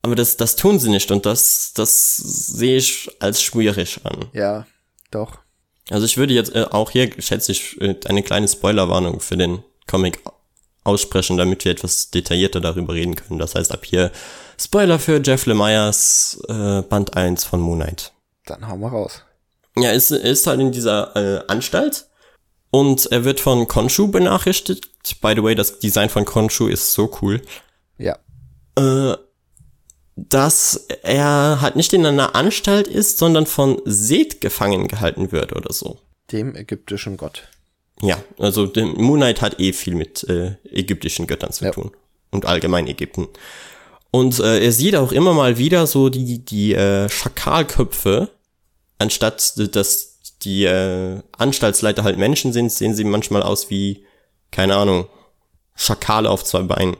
Aber 0.00 0.14
das, 0.14 0.36
das 0.36 0.56
tun 0.56 0.78
sie 0.78 0.88
nicht 0.88 1.10
und 1.10 1.26
das, 1.26 1.72
das 1.74 2.16
sehe 2.16 2.78
ich 2.78 3.10
als 3.20 3.42
schwierig 3.42 4.00
an. 4.04 4.24
Ja, 4.32 4.66
doch. 5.10 5.41
Also 5.92 6.06
ich 6.06 6.16
würde 6.16 6.32
jetzt 6.32 6.54
äh, 6.54 6.64
auch 6.70 6.90
hier, 6.90 7.10
schätze 7.18 7.52
ich, 7.52 7.80
äh, 7.80 7.94
eine 8.06 8.22
kleine 8.22 8.48
Spoilerwarnung 8.48 9.20
für 9.20 9.36
den 9.36 9.62
Comic 9.86 10.20
aussprechen, 10.84 11.36
damit 11.36 11.64
wir 11.64 11.72
etwas 11.72 12.10
detaillierter 12.10 12.60
darüber 12.60 12.94
reden 12.94 13.14
können. 13.14 13.38
Das 13.38 13.54
heißt 13.54 13.72
ab 13.72 13.84
hier 13.84 14.10
Spoiler 14.58 14.98
für 14.98 15.20
Jeff 15.22 15.46
Lemires 15.46 16.40
äh, 16.48 16.82
Band 16.82 17.16
1 17.16 17.44
von 17.44 17.60
Moon 17.60 17.80
Knight. 17.80 18.12
Dann 18.46 18.66
hauen 18.66 18.80
wir 18.80 18.88
raus. 18.88 19.22
Ja, 19.76 19.90
ist, 19.90 20.10
ist 20.10 20.46
halt 20.46 20.60
in 20.60 20.72
dieser 20.72 21.14
äh, 21.14 21.44
Anstalt 21.48 22.06
und 22.70 23.06
er 23.12 23.24
wird 23.24 23.40
von 23.40 23.68
Konshu 23.68 24.08
benachrichtigt. 24.08 24.90
By 25.20 25.34
the 25.36 25.42
way, 25.42 25.54
das 25.54 25.78
Design 25.78 26.08
von 26.08 26.24
Konshu 26.24 26.68
ist 26.68 26.92
so 26.94 27.18
cool. 27.20 27.42
Ja. 27.98 28.18
Äh, 28.76 29.16
dass 30.28 30.86
er 31.02 31.60
halt 31.60 31.76
nicht 31.76 31.92
in 31.92 32.06
einer 32.06 32.34
Anstalt 32.34 32.86
ist, 32.86 33.18
sondern 33.18 33.46
von 33.46 33.80
Seth 33.84 34.40
gefangen 34.40 34.88
gehalten 34.88 35.32
wird 35.32 35.54
oder 35.54 35.72
so. 35.72 35.98
Dem 36.30 36.54
ägyptischen 36.54 37.16
Gott. 37.16 37.48
Ja, 38.00 38.22
also 38.38 38.66
dem 38.66 38.94
Moonlight 38.94 39.42
hat 39.42 39.60
eh 39.60 39.72
viel 39.72 39.94
mit 39.94 40.24
äh, 40.24 40.56
ägyptischen 40.70 41.26
Göttern 41.26 41.52
zu 41.52 41.64
ja. 41.64 41.70
tun 41.72 41.92
und 42.30 42.46
allgemein 42.46 42.86
Ägypten. 42.86 43.28
Und 44.10 44.40
äh, 44.40 44.62
er 44.64 44.72
sieht 44.72 44.96
auch 44.96 45.12
immer 45.12 45.34
mal 45.34 45.58
wieder 45.58 45.86
so 45.86 46.08
die 46.08 46.44
die 46.44 46.74
äh, 46.74 47.08
Schakalköpfe, 47.08 48.30
anstatt 48.98 49.54
dass 49.74 50.18
die 50.42 50.64
äh, 50.64 51.20
Anstaltsleiter 51.36 52.04
halt 52.04 52.18
Menschen 52.18 52.52
sind, 52.52 52.70
sehen 52.70 52.94
sie 52.94 53.04
manchmal 53.04 53.42
aus 53.42 53.70
wie 53.70 54.04
keine 54.50 54.76
Ahnung 54.76 55.06
Schakale 55.74 56.30
auf 56.30 56.44
zwei 56.44 56.62
Beinen. 56.62 56.96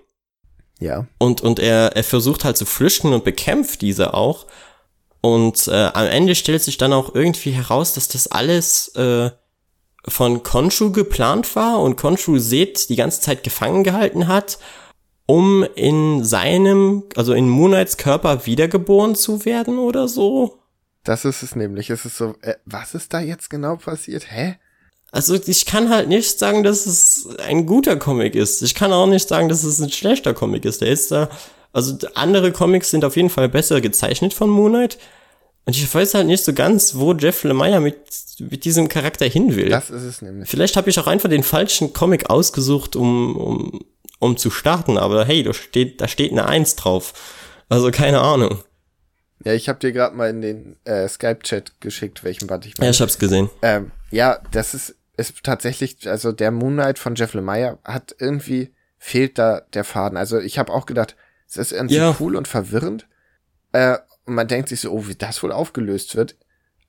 Ja. 0.83 1.07
Und, 1.19 1.41
und 1.41 1.59
er, 1.59 1.97
er 1.97 2.05
versucht 2.05 2.45
halt 2.45 2.57
zu 2.57 2.67
flüchten 2.67 3.13
und 3.13 3.25
bekämpft 3.25 3.83
diese 3.83 4.15
auch. 4.15 4.47
Und 5.21 5.69
äh, 5.69 5.91
am 5.95 6.07
Ende 6.07 6.35
stellt 6.35 6.63
sich 6.63 6.79
dann 6.79 6.93
auch 6.93 7.15
irgendwie 7.15 7.53
heraus, 7.53 7.95
dass 7.95 8.09
das 8.09 8.27
alles 8.27 8.89
äh, 8.97 9.31
von 10.07 10.43
Konshu 10.43 10.91
geplant 10.91 11.55
war 11.55 11.81
und 11.81 11.97
Konshu 11.97 12.39
Seth 12.39 12.89
die 12.89 12.97
ganze 12.97 13.21
Zeit 13.21 13.45
gefangen 13.45 13.85
gehalten 13.85 14.27
hat, 14.27 14.59
um 15.27 15.65
in 15.77 16.25
seinem, 16.25 17.05
also 17.15 17.33
in 17.35 17.49
Moonlights 17.49 17.97
Körper 17.97 18.47
wiedergeboren 18.47 19.15
zu 19.15 19.45
werden 19.45 19.79
oder 19.79 20.09
so? 20.09 20.59
Das 21.05 21.25
ist 21.25 21.43
es 21.43 21.55
nämlich. 21.55 21.91
Es 21.91 22.05
ist 22.05 22.17
so, 22.17 22.35
äh, 22.43 22.55
was 22.65 22.95
ist 22.95 23.15
da 23.15 23.21
jetzt 23.21 23.49
genau 23.49 23.77
passiert? 23.77 24.31
Hä? 24.31 24.57
Also 25.13 25.39
ich 25.47 25.67
kann 25.67 25.91
halt 25.91 26.09
nicht 26.09 26.39
sagen, 26.39 26.63
dass 26.63 26.87
es 26.87 27.29
ein 27.47 27.67
guter 27.67 27.97
Comic 27.97 28.35
ist. 28.35 28.63
Ich 28.63 28.75
kann 28.75 28.93
auch 28.93 29.07
nicht 29.07 29.29
sagen, 29.29 29.51
dass 29.51 29.63
es 29.63 29.79
ein 29.79 29.91
schlechter 29.91 30.33
Comic 30.33 30.65
ist. 30.65 30.81
Der 30.81 30.89
ist 30.89 31.13
da, 31.13 31.29
also 31.75 31.97
andere 32.15 32.51
Comics 32.51 32.91
sind 32.91 33.05
auf 33.05 33.17
jeden 33.17 33.29
Fall 33.29 33.51
besser 33.51 33.83
gezeichnet 33.83 34.33
von 34.33 34.49
Moonlight. 34.49 34.99
Und 35.67 35.77
ich 35.77 35.95
weiß 35.95 36.15
halt 36.15 36.27
nicht 36.27 36.43
so 36.43 36.55
ganz, 36.55 36.95
wo 36.97 37.13
Jeff 37.13 37.45
Lemire 37.45 37.81
mit, 37.81 37.97
mit 38.39 38.65
diesem 38.65 38.89
Charakter 38.89 39.27
hin 39.27 39.55
will. 39.55 39.69
Das 39.69 39.91
ist 39.91 40.03
es 40.03 40.23
nämlich. 40.23 40.49
Vielleicht 40.49 40.77
habe 40.77 40.89
ich 40.89 40.99
auch 40.99 41.07
einfach 41.07 41.29
den 41.29 41.43
falschen 41.43 41.93
Comic 41.93 42.31
ausgesucht, 42.31 42.97
um, 42.97 43.37
um, 43.37 43.81
um 44.19 44.37
zu 44.39 44.51
starten, 44.51 44.97
aber 44.97 45.27
hey, 45.27 45.43
da 45.43 45.53
steht, 45.53 46.01
da 46.01 46.09
steht 46.09 46.33
eine 46.33 46.47
Eins 46.47 46.75
drauf. 46.75 47.13
Also 47.69 47.91
keine 47.91 48.23
Ahnung. 48.23 48.59
Ja, 49.45 49.53
ich 49.53 49.69
habe 49.69 49.79
dir 49.79 49.93
gerade 49.93 50.17
mal 50.17 50.31
in 50.31 50.41
den 50.41 50.77
äh, 50.85 51.07
Skype-Chat 51.07 51.81
geschickt, 51.81 52.25
welchen 52.25 52.47
Band 52.47 52.65
ich 52.65 52.79
meine. 52.79 52.87
Ja, 52.87 52.91
ich 52.91 53.01
hab's 53.01 53.19
gesehen. 53.19 53.51
Ähm, 53.61 53.91
ja, 54.11 54.41
das 54.53 54.75
ist, 54.75 54.95
ist 55.17 55.43
tatsächlich, 55.43 56.09
also 56.09 56.33
der 56.33 56.51
Moonlight 56.51 56.99
von 56.99 57.15
Jeff 57.15 57.35
Lemire 57.35 57.79
hat 57.85 58.15
irgendwie, 58.19 58.75
fehlt 58.99 59.39
da 59.39 59.63
der 59.75 59.85
Faden. 59.85 60.17
Also 60.17 60.39
ich 60.39 60.59
habe 60.59 60.73
auch 60.73 60.87
gedacht, 60.87 61.17
es 61.49 61.57
ist 61.57 61.73
irgendwie 61.73 61.97
ja. 61.97 62.17
cool 62.19 62.37
und 62.37 62.49
verwirrend. 62.49 63.07
Äh, 63.73 63.99
und 64.25 64.35
man 64.35 64.49
denkt 64.49 64.69
sich 64.69 64.81
so, 64.81 64.91
oh, 64.91 65.07
wie 65.09 65.15
das 65.15 65.43
wohl 65.43 65.53
aufgelöst 65.53 66.17
wird. 66.17 66.37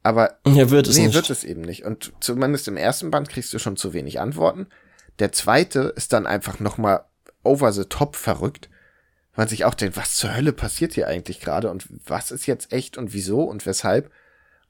Aber 0.03 0.37
ja, 0.45 0.69
wird 0.69 0.87
es 0.87 0.97
nee, 0.97 1.05
nicht. 1.05 1.15
wird 1.15 1.29
es 1.29 1.43
eben 1.43 1.61
nicht. 1.61 1.85
Und 1.85 2.13
zumindest 2.19 2.67
im 2.67 2.77
ersten 2.77 3.09
Band 3.09 3.29
kriegst 3.29 3.53
du 3.53 3.59
schon 3.59 3.77
zu 3.77 3.93
wenig 3.93 4.19
Antworten. 4.19 4.67
Der 5.19 5.31
zweite 5.31 5.93
ist 5.95 6.13
dann 6.13 6.27
einfach 6.27 6.59
noch 6.59 6.77
mal 6.77 7.05
over 7.43 7.71
the 7.71 7.85
top 7.85 8.15
verrückt. 8.15 8.69
Man 9.35 9.47
sich 9.47 9.65
auch 9.65 9.73
denkt, 9.73 9.97
was 9.97 10.15
zur 10.15 10.35
Hölle 10.35 10.53
passiert 10.53 10.93
hier 10.93 11.07
eigentlich 11.07 11.39
gerade 11.39 11.71
und 11.71 11.85
was 12.05 12.31
ist 12.31 12.45
jetzt 12.45 12.71
echt 12.71 12.97
und 12.97 13.13
wieso 13.13 13.43
und 13.43 13.65
weshalb? 13.65 14.11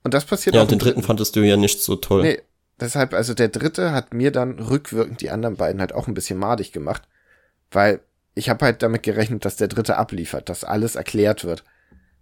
Und 0.04 0.14
das 0.14 0.26
passiert 0.26 0.56
ja, 0.56 0.62
auch. 0.62 0.66
Ja, 0.66 0.70
den 0.70 0.80
dritten, 0.80 0.96
dritten 0.96 1.08
fandest 1.08 1.36
du 1.36 1.42
ja 1.42 1.58
nicht 1.58 1.82
so 1.82 1.96
toll. 1.96 2.22
Nee, 2.22 2.42
deshalb, 2.84 3.14
also 3.14 3.34
der 3.34 3.50
dritte 3.50 3.92
hat 3.92 4.14
mir 4.14 4.32
dann 4.32 4.60
rückwirkend 4.60 5.22
die 5.22 5.32
anderen 5.32 5.56
beiden 5.56 5.82
halt 5.82 5.94
auch 5.94 6.08
ein 6.08 6.14
bisschen 6.14 6.38
madig 6.38 6.72
gemacht, 6.72 7.04
weil 7.72 8.02
ich 8.36 8.50
habe 8.50 8.66
halt 8.66 8.84
damit 8.84 9.04
gerechnet, 9.04 9.46
dass 9.46 9.56
der 9.56 9.68
dritte 9.68 9.98
abliefert, 9.98 10.50
dass 10.50 10.64
alles 10.64 10.96
erklärt 10.96 11.44
wird 11.44 11.64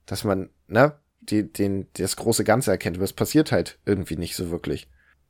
dass 0.06 0.24
man, 0.24 0.50
ne, 0.68 0.94
die, 1.22 1.52
den, 1.52 1.88
das 1.94 2.16
große 2.16 2.44
Ganze 2.44 2.72
erkennt. 2.72 2.98
Aber 2.98 3.06
es 3.06 3.14
passiert 3.14 3.52
halt 3.52 3.78
irgendwie 3.86 4.18
nicht 4.18 4.36
so 4.36 4.52
wirklich. 4.52 4.88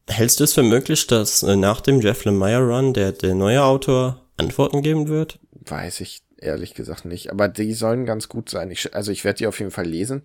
Hältst 0.08 0.40
du 0.40 0.44
es 0.44 0.54
für 0.54 0.64
möglich, 0.64 1.08
dass 1.08 1.44
äh, 1.44 1.56
nach 1.56 1.82
dem 1.82 2.02
Jeff 2.02 2.26
Lemire 2.26 2.66
Run 2.66 2.94
der, 2.94 3.12
der 3.12 3.36
neue 3.36 3.64
Autor 3.64 4.26
Antworten 4.38 4.82
geben 4.82 5.08
wird? 5.08 5.40
Weiß 5.52 6.02
ich 6.02 6.24
ehrlich 6.38 6.74
gesagt 6.74 7.06
nicht. 7.06 7.30
Aber 7.32 7.48
die 7.48 7.74
sollen 7.74 8.06
ganz 8.06 8.28
gut 8.28 8.50
sein. 8.50 8.72
Ich, 8.72 8.96
also 8.96 9.12
ich 9.12 9.24
werde 9.24 9.38
die 9.38 9.48
auf 9.48 9.60
jeden 9.60 9.72
Fall 9.72 9.86
lesen. 9.86 10.24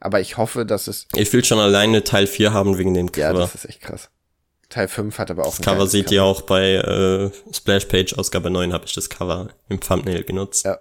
Aber 0.00 0.20
ich 0.20 0.38
hoffe, 0.38 0.64
dass 0.64 0.86
es. 0.86 1.06
Ich 1.14 1.32
will 1.32 1.44
schon 1.44 1.58
alleine 1.58 2.04
Teil 2.04 2.26
4 2.26 2.52
haben 2.52 2.78
wegen 2.78 2.94
dem 2.94 3.12
Cover. 3.12 3.26
Ja, 3.26 3.32
das 3.32 3.56
ist 3.56 3.68
echt 3.68 3.82
krass. 3.82 4.10
Teil 4.68 4.88
5 4.88 5.18
hat 5.18 5.30
aber 5.30 5.46
auch 5.46 5.56
Das 5.56 5.64
Cover 5.64 5.86
seht 5.86 6.06
Cover. 6.06 6.14
ihr 6.14 6.24
auch 6.24 6.42
bei 6.42 6.74
äh, 6.74 7.30
Splashpage 7.52 8.14
Ausgabe 8.18 8.50
9 8.50 8.72
habe 8.72 8.84
ich 8.86 8.94
das 8.94 9.08
Cover 9.08 9.48
im 9.68 9.80
Thumbnail 9.80 10.24
genutzt. 10.24 10.64
Ja, 10.66 10.78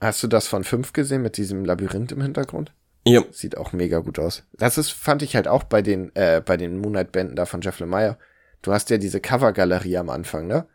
Hast 0.00 0.22
du 0.22 0.28
das 0.28 0.48
von 0.48 0.64
5 0.64 0.94
gesehen 0.94 1.20
mit 1.20 1.36
diesem 1.36 1.64
Labyrinth 1.64 2.12
im 2.12 2.22
Hintergrund? 2.22 2.72
Ja. 3.04 3.22
Sieht 3.30 3.56
auch 3.58 3.72
mega 3.72 3.98
gut 3.98 4.18
aus. 4.18 4.44
Das 4.54 4.78
ist, 4.78 4.90
fand 4.90 5.22
ich 5.22 5.36
halt 5.36 5.46
auch 5.48 5.64
bei 5.64 5.82
den, 5.82 6.14
äh, 6.16 6.40
bei 6.44 6.56
den 6.56 6.78
Moonlight-Bänden 6.78 7.36
da 7.36 7.44
von 7.44 7.60
Jeff 7.60 7.78
Lemire. 7.80 8.16
Du 8.62 8.72
hast 8.72 8.88
ja 8.90 8.96
diese 8.98 9.20
Cover-Galerie 9.20 9.98
am 9.98 10.08
Anfang, 10.10 10.46
ne? 10.46 10.66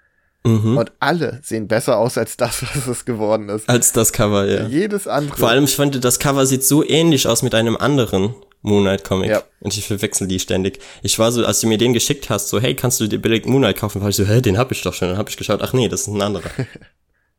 Mhm. 0.44 0.78
Und 0.78 0.92
alle 1.00 1.40
sehen 1.44 1.68
besser 1.68 1.98
aus 1.98 2.20
als 2.20 2.38
das, 2.38 2.62
was 2.76 2.86
es 2.88 3.06
geworden 3.06 3.50
ist. 3.50 3.68
Als 3.68 3.92
das 3.94 4.14
Cover, 4.14 4.46
ja. 4.46 4.68
Jedes 4.68 5.08
andere. 5.08 5.38
Vor 5.38 5.50
allem, 5.50 5.64
ich 5.64 5.76
fand, 5.76 6.04
das 6.04 6.20
Cover 6.20 6.46
sieht 6.46 6.64
so 6.64 6.84
ähnlich 6.88 7.28
aus 7.28 7.42
mit 7.42 7.56
einem 7.56 7.76
anderen 7.78 8.36
Moonlight-Comic. 8.66 9.30
Ja. 9.30 9.44
Und 9.60 9.78
ich 9.78 9.86
verwechsel 9.86 10.28
die 10.28 10.40
ständig. 10.40 10.80
Ich 11.04 11.18
war 11.20 11.32
so, 11.32 11.46
als 11.46 11.62
du 11.62 11.68
mir 11.68 11.78
den 11.78 11.94
geschickt 11.94 12.30
hast, 12.30 12.50
so, 12.50 12.60
hey, 12.60 12.76
kannst 12.76 13.00
du 13.00 13.08
dir 13.08 13.20
billig 13.20 13.46
Moonlight 13.46 13.78
kaufen? 13.78 14.02
War 14.02 14.10
ich 14.10 14.16
so, 14.16 14.26
hä, 14.26 14.42
den 14.42 14.58
hab 14.58 14.72
ich 14.72 14.82
doch 14.82 14.94
schon. 14.94 15.10
Dann 15.10 15.18
hab 15.18 15.30
ich 15.30 15.38
geschaut, 15.38 15.62
ach 15.62 15.74
nee, 15.74 15.88
das 15.88 16.02
ist 16.02 16.08
ein 16.08 16.22
anderer. 16.22 16.50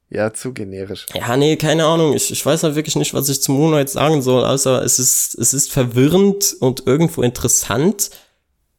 Ja, 0.09 0.33
zu 0.33 0.53
generisch. 0.53 1.07
Ja, 1.15 1.37
nee, 1.37 1.57
keine 1.57 1.85
Ahnung. 1.85 2.15
Ich, 2.15 2.31
ich 2.31 2.47
weiß 2.47 2.63
halt 2.63 2.77
wirklich 2.77 2.95
nicht, 2.95 3.13
was 3.13 3.29
ich 3.29 3.43
zum 3.43 3.57
Moonlight 3.57 3.91
sagen 3.91 4.23
soll, 4.23 4.45
außer 4.45 4.81
es 4.85 5.01
ist, 5.01 5.35
es 5.35 5.53
ist 5.53 5.73
verwirrend 5.73 6.55
und 6.61 6.87
irgendwo 6.87 7.23
interessant. 7.23 8.11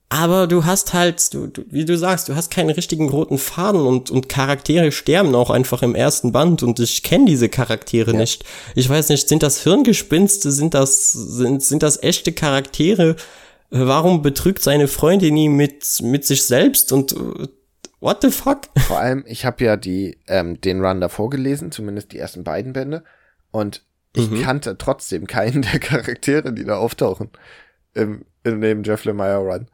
Aber 0.10 0.48
du 0.48 0.64
hast 0.64 0.94
halt, 0.94 1.34
du, 1.34 1.48
du, 1.48 1.66
wie 1.70 1.84
du 1.84 1.98
sagst, 1.98 2.30
du 2.30 2.36
hast 2.36 2.50
keinen 2.50 2.70
richtigen 2.70 3.10
roten 3.10 3.38
Faden 3.38 3.82
und, 3.82 4.10
und 4.10 4.30
Charaktere 4.30 4.94
sterben 4.94 5.36
auch 5.36 5.50
einfach 5.50 5.84
im 5.84 5.96
ersten 5.96 6.32
Band 6.32 6.64
und 6.64 6.80
ich 6.80 7.04
kenne 7.04 7.26
diese 7.26 7.50
Charaktere 7.50 8.14
ja. 8.14 8.18
nicht. 8.18 8.46
Ich 8.76 8.88
weiß 8.88 9.10
nicht, 9.10 9.28
sind 9.28 9.44
das 9.44 9.64
Hirngespinste, 9.64 10.52
sind 10.52 10.74
das, 10.74 11.12
sind, 11.12 11.62
sind 11.62 11.84
das 11.84 12.02
echte 12.02 12.32
Charaktere? 12.32 13.18
Warum 13.70 14.22
betrügt 14.22 14.64
seine 14.64 14.88
Freundin 14.88 15.36
ihn 15.36 15.58
mit, 15.58 16.02
mit 16.02 16.24
sich 16.26 16.44
selbst 16.44 16.94
und 16.94 17.14
What 18.00 18.22
the 18.22 18.30
fuck? 18.30 18.62
Vor 18.78 19.00
allem, 19.00 19.24
ich 19.28 19.44
habe 19.44 19.64
ja 19.64 19.76
die, 19.76 20.20
ähm, 20.28 20.62
den 20.62 20.86
Run 20.86 21.02
davor 21.02 21.30
gelesen, 21.30 21.72
zumindest 21.72 22.12
die 22.12 22.20
ersten 22.20 22.44
beiden 22.44 22.74
Bände. 22.74 23.04
Und 23.52 23.84
ich 24.14 24.30
mhm. 24.30 24.42
kannte 24.42 24.78
trotzdem 24.78 25.26
keinen 25.26 25.64
der 25.64 25.80
Charaktere, 25.80 26.54
die 26.54 26.64
da 26.64 26.78
auftauchen. 26.78 27.32
Im, 27.96 28.26
in 28.44 28.62
dem 28.62 28.84
Jeff 28.84 29.04
Lemire 29.06 29.40
Run. 29.40 29.68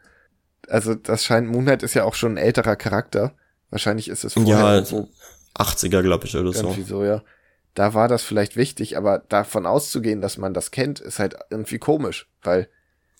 Also, 0.69 0.95
das 0.95 1.23
scheint, 1.23 1.47
Moonlight 1.47 1.83
ist 1.83 1.93
ja 1.93 2.03
auch 2.03 2.15
schon 2.15 2.33
ein 2.33 2.37
älterer 2.37 2.75
Charakter. 2.75 3.33
Wahrscheinlich 3.69 4.07
ist 4.07 4.23
es 4.23 4.33
vorher 4.33 4.75
ja, 4.75 4.85
so 4.85 5.09
80er, 5.57 6.01
glaube 6.01 6.25
ich, 6.25 6.35
oder 6.35 6.53
so. 6.53 6.67
Irgendwie 6.67 6.83
so, 6.83 7.03
ja. 7.03 7.21
Da 7.73 7.93
war 7.93 8.07
das 8.07 8.23
vielleicht 8.23 8.55
wichtig, 8.55 8.97
aber 8.97 9.19
davon 9.19 9.65
auszugehen, 9.65 10.21
dass 10.21 10.37
man 10.37 10.53
das 10.53 10.71
kennt, 10.71 10.99
ist 10.99 11.19
halt 11.19 11.35
irgendwie 11.49 11.79
komisch, 11.79 12.29
weil. 12.43 12.69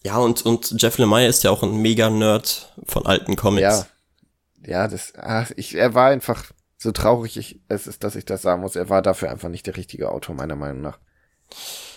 Ja, 0.03 0.17
und, 0.17 0.45
und 0.45 0.81
Jeff 0.81 0.97
Lemire 0.97 1.27
ist 1.27 1.43
ja 1.43 1.51
auch 1.51 1.63
ein 1.63 1.81
Mega-Nerd 1.81 2.73
von 2.85 3.05
alten 3.05 3.35
Comics. 3.35 3.61
Ja, 3.61 3.85
ja, 4.65 4.87
das, 4.87 5.13
ach, 5.17 5.51
ich, 5.55 5.75
er 5.75 5.93
war 5.93 6.09
einfach, 6.09 6.51
so 6.77 6.91
traurig 6.91 7.37
ich, 7.37 7.61
es 7.67 7.87
ist, 7.87 8.03
dass 8.03 8.15
ich 8.15 8.25
das 8.25 8.41
sagen 8.41 8.61
muss, 8.61 8.75
er 8.75 8.89
war 8.89 9.01
dafür 9.01 9.31
einfach 9.31 9.49
nicht 9.49 9.65
der 9.65 9.77
richtige 9.77 10.09
Autor, 10.09 10.35
meiner 10.35 10.55
Meinung 10.55 10.81
nach. 10.81 10.99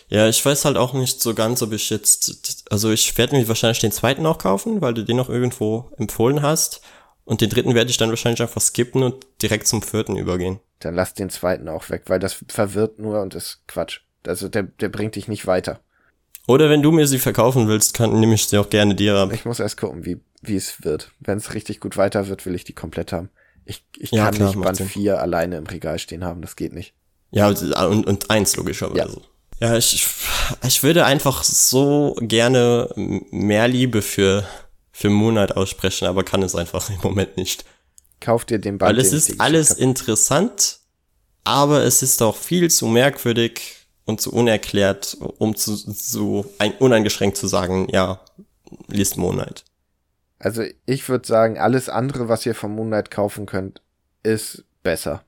Ja, 0.08 0.28
ich 0.28 0.44
weiß 0.44 0.64
halt 0.64 0.76
auch 0.76 0.92
nicht 0.92 1.20
so 1.20 1.34
ganz, 1.34 1.62
ob 1.62 1.72
ich 1.72 1.90
jetzt, 1.90 2.64
also 2.70 2.90
ich 2.90 3.16
werde 3.18 3.36
mir 3.36 3.48
wahrscheinlich 3.48 3.80
den 3.80 3.92
zweiten 3.92 4.24
auch 4.24 4.38
kaufen, 4.38 4.80
weil 4.80 4.94
du 4.94 5.04
den 5.04 5.16
noch 5.16 5.28
irgendwo 5.28 5.90
empfohlen 5.98 6.42
hast. 6.42 6.80
Und 7.24 7.40
den 7.40 7.50
dritten 7.50 7.74
werde 7.74 7.90
ich 7.90 7.96
dann 7.96 8.10
wahrscheinlich 8.10 8.40
einfach 8.40 8.60
skippen 8.60 9.02
und 9.02 9.26
direkt 9.42 9.66
zum 9.66 9.82
vierten 9.82 10.16
übergehen. 10.16 10.60
Dann 10.78 10.94
lass 10.94 11.14
den 11.14 11.28
zweiten 11.28 11.68
auch 11.68 11.90
weg, 11.90 12.04
weil 12.06 12.20
das 12.20 12.44
verwirrt 12.48 13.00
nur 13.00 13.20
und 13.20 13.34
ist 13.34 13.62
Quatsch. 13.66 14.00
Also 14.24 14.48
der, 14.48 14.62
der 14.62 14.88
bringt 14.88 15.16
dich 15.16 15.26
nicht 15.26 15.46
weiter. 15.46 15.80
Oder 16.46 16.70
wenn 16.70 16.82
du 16.82 16.92
mir 16.92 17.08
sie 17.08 17.18
verkaufen 17.18 17.66
willst, 17.66 17.94
kann, 17.94 18.20
nehme 18.20 18.34
ich 18.34 18.46
sie 18.46 18.58
auch 18.58 18.70
gerne 18.70 18.94
dir 18.94 19.16
ab. 19.16 19.32
Ich 19.32 19.44
muss 19.44 19.58
erst 19.58 19.76
gucken, 19.76 20.04
wie, 20.04 20.20
wie 20.40 20.54
es 20.54 20.84
wird. 20.84 21.10
Wenn 21.18 21.38
es 21.38 21.54
richtig 21.54 21.80
gut 21.80 21.96
weiter 21.96 22.28
wird, 22.28 22.46
will 22.46 22.54
ich 22.54 22.62
die 22.62 22.72
komplett 22.72 23.12
haben. 23.12 23.30
Ich, 23.64 23.84
ich 23.96 24.12
ja, 24.12 24.26
kann 24.26 24.34
klar, 24.34 24.48
nicht 24.54 24.62
Band 24.62 24.80
4 24.80 25.20
alleine 25.20 25.56
im 25.56 25.66
Regal 25.66 25.98
stehen 25.98 26.24
haben, 26.24 26.40
das 26.42 26.54
geht 26.54 26.72
nicht. 26.72 26.94
Ja, 27.32 27.48
und, 27.48 28.06
und 28.06 28.30
eins 28.30 28.56
logischerweise. 28.56 29.16
Ja. 29.20 29.26
Ja, 29.60 29.76
ich, 29.76 30.06
ich 30.66 30.82
würde 30.82 31.04
einfach 31.04 31.42
so 31.42 32.16
gerne 32.20 32.90
mehr 32.96 33.68
Liebe 33.68 34.02
für, 34.02 34.46
für 34.92 35.08
Moonlight 35.08 35.56
aussprechen, 35.56 36.06
aber 36.06 36.24
kann 36.24 36.42
es 36.42 36.54
einfach 36.54 36.90
im 36.90 36.98
Moment 37.02 37.36
nicht. 37.36 37.64
Kauf 38.20 38.44
dir 38.44 38.58
den 38.58 38.78
Band. 38.78 38.90
Weil 38.90 38.98
es 38.98 39.12
ist 39.12 39.40
alles 39.40 39.70
interessant, 39.70 40.80
aber 41.44 41.84
es 41.84 42.02
ist 42.02 42.22
auch 42.22 42.36
viel 42.36 42.70
zu 42.70 42.86
merkwürdig 42.86 43.86
und 44.04 44.20
zu 44.20 44.32
unerklärt, 44.32 45.16
um 45.38 45.56
zu, 45.56 45.74
so 45.76 46.44
ein, 46.58 46.72
uneingeschränkt 46.74 47.36
zu 47.36 47.46
sagen, 47.46 47.88
ja, 47.90 48.20
liest 48.88 49.16
Moonlight. 49.16 49.64
Also 50.38 50.64
ich 50.84 51.08
würde 51.08 51.26
sagen, 51.26 51.58
alles 51.58 51.88
andere, 51.88 52.28
was 52.28 52.44
ihr 52.44 52.54
vom 52.54 52.74
Moonlight 52.74 53.10
kaufen 53.10 53.46
könnt, 53.46 53.80
ist 54.22 54.64
besser 54.82 55.24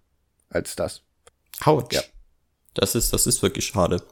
als 0.50 0.76
das. 0.76 1.02
Haut. 1.64 1.92
Ja. 1.92 2.02
Das 2.74 2.94
ist, 2.94 3.12
das 3.12 3.26
ist 3.26 3.42
wirklich 3.42 3.66
schade. 3.66 4.02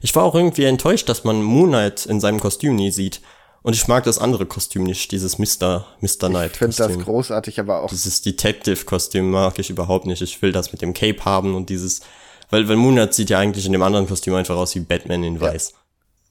Ich 0.00 0.14
war 0.14 0.24
auch 0.24 0.34
irgendwie 0.34 0.64
enttäuscht, 0.64 1.08
dass 1.08 1.24
man 1.24 1.42
Moonlight 1.42 2.06
in 2.06 2.20
seinem 2.20 2.40
Kostüm 2.40 2.76
nie 2.76 2.90
sieht. 2.90 3.20
Und 3.62 3.74
ich 3.74 3.88
mag 3.88 4.04
das 4.04 4.18
andere 4.18 4.44
Kostüm 4.44 4.84
nicht, 4.84 5.10
dieses 5.10 5.38
Mr. 5.38 5.86
Mr. 6.00 6.28
Knight. 6.28 6.52
Ich 6.52 6.58
finde 6.58 6.76
das 6.76 6.98
großartig, 6.98 7.58
aber 7.58 7.80
auch. 7.80 7.88
Dieses 7.88 8.20
Detective-Kostüm 8.20 9.30
mag 9.30 9.58
ich 9.58 9.70
überhaupt 9.70 10.04
nicht. 10.04 10.20
Ich 10.20 10.42
will 10.42 10.52
das 10.52 10.72
mit 10.72 10.82
dem 10.82 10.92
Cape 10.92 11.24
haben 11.24 11.54
und 11.54 11.70
dieses, 11.70 12.02
weil, 12.50 12.68
weil 12.68 12.76
Moonlight 12.76 13.14
sieht 13.14 13.30
ja 13.30 13.38
eigentlich 13.38 13.64
in 13.64 13.72
dem 13.72 13.82
anderen 13.82 14.06
Kostüm 14.06 14.34
einfach 14.34 14.56
aus 14.56 14.74
wie 14.74 14.80
Batman 14.80 15.24
in 15.24 15.40
Weiß. 15.40 15.70
Ja. 15.70 15.78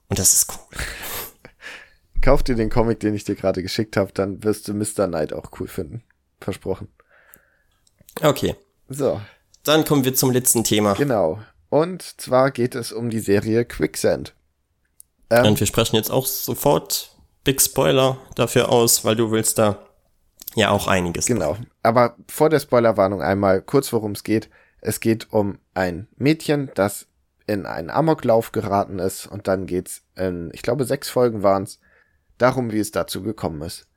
Und 0.09 0.19
das 0.19 0.33
ist 0.33 0.47
cool. 0.51 0.77
Kauf 2.21 2.43
dir 2.43 2.55
den 2.55 2.69
Comic, 2.69 2.99
den 2.99 3.15
ich 3.15 3.23
dir 3.23 3.35
gerade 3.35 3.63
geschickt 3.63 3.97
habe, 3.97 4.11
dann 4.13 4.43
wirst 4.43 4.67
du 4.67 4.75
Mr. 4.75 5.07
Knight 5.07 5.33
auch 5.33 5.49
cool 5.59 5.67
finden. 5.67 6.03
Versprochen. 6.39 6.87
Okay. 8.21 8.55
So. 8.89 9.19
Dann 9.63 9.85
kommen 9.85 10.05
wir 10.05 10.13
zum 10.13 10.29
letzten 10.29 10.63
Thema. 10.63 10.93
Genau. 10.93 11.39
Und 11.73 12.21
zwar 12.21 12.51
geht 12.51 12.75
es 12.75 12.91
um 12.91 13.09
die 13.09 13.19
Serie 13.19 13.65
Quicksand. 13.65 14.35
Ähm, 15.31 15.43
Und 15.47 15.59
wir 15.59 15.65
sprechen 15.65 15.95
jetzt 15.95 16.11
auch 16.11 16.27
sofort 16.27 17.17
Big 17.43 17.59
Spoiler 17.59 18.19
dafür 18.35 18.69
aus, 18.69 19.03
weil 19.03 19.15
du 19.15 19.31
willst 19.31 19.57
da 19.57 19.79
Ja, 20.53 20.69
auch 20.69 20.85
einiges. 20.85 21.25
Genau. 21.25 21.57
Aber 21.81 22.15
vor 22.29 22.51
der 22.51 22.59
Spoilerwarnung 22.59 23.23
einmal 23.23 23.63
kurz, 23.63 23.91
worum 23.91 24.11
es 24.11 24.23
geht. 24.23 24.51
Es 24.81 24.99
geht 24.99 25.33
um 25.33 25.57
ein 25.73 26.07
Mädchen, 26.15 26.69
das 26.75 27.07
in 27.47 27.65
einen 27.65 27.89
Amoklauf 27.89 28.51
geraten 28.51 28.99
ist 28.99 29.25
und 29.25 29.47
dann 29.47 29.65
geht's 29.65 30.03
in, 30.15 30.51
ich 30.53 30.61
glaube, 30.61 30.85
sechs 30.85 31.09
Folgen 31.09 31.41
waren's, 31.41 31.79
darum, 32.37 32.71
wie 32.71 32.81
es 32.81 32.91
dazu 32.91 33.23
gekommen 33.23 33.63
ist. 33.63 33.87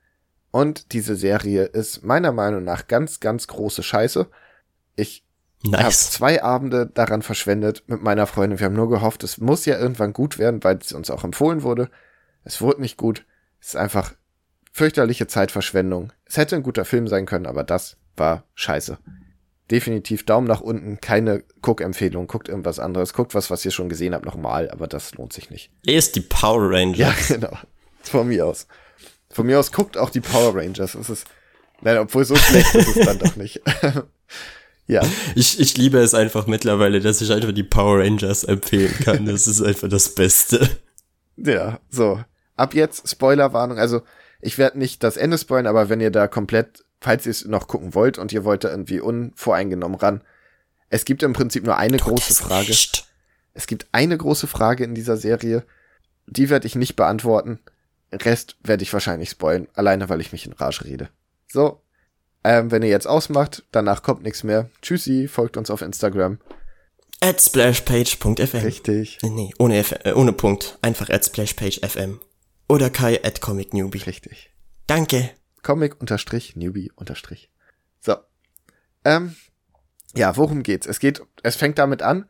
Und 0.49 0.93
diese 0.93 1.15
Serie 1.15 1.65
ist 1.65 2.03
meiner 2.03 2.31
Meinung 2.31 2.63
nach 2.63 2.87
ganz, 2.87 3.19
ganz 3.19 3.45
große 3.45 3.83
Scheiße. 3.83 4.25
Ich 4.95 5.26
nice. 5.63 5.81
habe 5.81 5.91
zwei 5.93 6.43
Abende 6.43 6.87
daran 6.87 7.21
verschwendet 7.21 7.83
mit 7.87 8.01
meiner 8.01 8.27
Freundin. 8.27 8.59
Wir 8.59 8.65
haben 8.65 8.75
nur 8.75 8.89
gehofft, 8.89 9.23
es 9.23 9.37
muss 9.37 9.65
ja 9.65 9.77
irgendwann 9.79 10.13
gut 10.13 10.37
werden, 10.37 10.63
weil 10.63 10.77
es 10.77 10.93
uns 10.93 11.09
auch 11.09 11.23
empfohlen 11.23 11.63
wurde. 11.63 11.89
Es 12.43 12.61
wurde 12.61 12.81
nicht 12.81 12.97
gut. 12.97 13.25
Es 13.59 13.69
ist 13.69 13.75
einfach 13.75 14.13
fürchterliche 14.71 15.27
Zeitverschwendung. 15.27 16.13
Es 16.25 16.37
hätte 16.37 16.55
ein 16.55 16.63
guter 16.63 16.85
Film 16.85 17.07
sein 17.07 17.25
können, 17.25 17.47
aber 17.47 17.63
das 17.63 17.97
war 18.15 18.43
scheiße. 18.55 18.99
Definitiv 19.71 20.25
Daumen 20.25 20.47
nach 20.47 20.61
unten, 20.61 21.01
keine 21.01 21.43
Guck-Empfehlung, 21.61 22.27
guckt 22.27 22.47
irgendwas 22.47 22.79
anderes, 22.79 23.13
guckt 23.13 23.35
was, 23.35 23.49
was 23.49 23.65
ihr 23.65 23.71
schon 23.71 23.89
gesehen 23.89 24.13
habt, 24.13 24.23
nochmal, 24.23 24.69
aber 24.69 24.87
das 24.87 25.13
lohnt 25.15 25.33
sich 25.33 25.49
nicht. 25.49 25.71
Ist 25.85 26.15
die 26.15 26.21
Power 26.21 26.71
Rangers. 26.71 26.97
Ja, 26.97 27.13
genau. 27.35 27.57
Von 28.01 28.29
mir 28.29 28.45
aus. 28.45 28.67
Von 29.29 29.47
mir 29.47 29.59
aus 29.59 29.71
guckt 29.71 29.97
auch 29.97 30.09
die 30.09 30.21
Power 30.21 30.55
Rangers. 30.55 30.95
Es 30.95 31.09
ist, 31.09 31.27
nein, 31.81 31.97
obwohl 31.97 32.23
so 32.23 32.35
schlecht 32.35 32.73
ist 32.75 32.95
es 32.95 33.05
dann 33.05 33.19
doch 33.19 33.35
nicht. 33.35 33.61
ja. 34.87 35.01
Ich, 35.35 35.59
ich 35.59 35.77
liebe 35.77 35.99
es 35.99 36.13
einfach 36.13 36.47
mittlerweile, 36.47 36.99
dass 36.99 37.21
ich 37.21 37.31
einfach 37.31 37.51
die 37.51 37.63
Power 37.63 37.99
Rangers 37.99 38.43
empfehlen 38.43 38.93
kann. 39.03 39.25
Das 39.25 39.47
ist 39.47 39.61
einfach 39.61 39.89
das 39.89 40.15
Beste. 40.15 40.69
Ja, 41.35 41.79
so. 41.89 42.23
Ab 42.55 42.73
jetzt 42.73 43.07
Spoilerwarnung. 43.07 43.77
Also, 43.77 44.01
ich 44.41 44.57
werde 44.57 44.79
nicht 44.79 45.03
das 45.03 45.17
Ende 45.17 45.37
spoilern, 45.37 45.67
aber 45.67 45.89
wenn 45.89 46.01
ihr 46.01 46.11
da 46.11 46.27
komplett, 46.27 46.85
falls 47.01 47.25
ihr 47.25 47.31
es 47.31 47.45
noch 47.45 47.67
gucken 47.67 47.93
wollt 47.93 48.17
und 48.17 48.31
ihr 48.31 48.43
wollt 48.43 48.63
da 48.63 48.69
irgendwie 48.69 48.99
unvoreingenommen 48.99 49.99
ran, 49.99 50.21
es 50.89 51.05
gibt 51.05 51.21
im 51.23 51.33
Prinzip 51.33 51.65
nur 51.65 51.77
eine 51.77 51.97
Tut 51.97 52.15
große 52.15 52.33
Frage. 52.33 52.69
Nicht. 52.69 53.07
Es 53.53 53.67
gibt 53.67 53.87
eine 53.91 54.17
große 54.17 54.47
Frage 54.47 54.83
in 54.83 54.95
dieser 54.95 55.17
Serie. 55.17 55.63
Die 56.27 56.49
werde 56.49 56.67
ich 56.67 56.75
nicht 56.75 56.95
beantworten. 56.95 57.59
Rest 58.11 58.55
werde 58.63 58.83
ich 58.83 58.93
wahrscheinlich 58.93 59.29
spoilen, 59.29 59.67
alleine 59.73 60.09
weil 60.09 60.21
ich 60.21 60.31
mich 60.31 60.45
in 60.45 60.53
Rage 60.53 60.85
rede. 60.85 61.09
So, 61.47 61.81
ähm, 62.43 62.71
wenn 62.71 62.81
ihr 62.81 62.89
jetzt 62.89 63.07
ausmacht, 63.07 63.63
danach 63.71 64.03
kommt 64.03 64.23
nichts 64.23 64.43
mehr. 64.43 64.69
Tschüssi, 64.81 65.27
folgt 65.27 65.57
uns 65.57 65.69
auf 65.69 65.81
Instagram. 65.81 66.39
At 67.19 67.41
splashpage.fm. 67.41 68.61
Richtig. 68.61 69.17
Nee, 69.23 69.51
ohne, 69.57 69.77
F 69.77 69.93
äh, 70.03 70.13
ohne 70.13 70.33
Punkt. 70.33 70.77
Einfach 70.81 71.09
at 71.09 71.25
splashpage.fm. 71.25 72.19
Oder 72.69 72.89
Kai 72.89 73.23
at 73.23 73.41
Comic 73.41 73.73
Newbie. 73.73 74.03
Richtig. 74.03 74.51
Danke. 74.85 75.31
Comic 75.63 75.99
unterstrich 75.99 76.55
Newbie 76.55 76.91
unterstrich. 76.95 77.49
So. 77.99 78.17
Ähm, 79.03 79.35
ja, 80.15 80.37
worum 80.37 80.63
geht's? 80.63 80.85
Es 80.85 80.99
geht, 80.99 81.21
es 81.43 81.55
fängt 81.55 81.79
damit 81.79 82.01
an, 82.01 82.29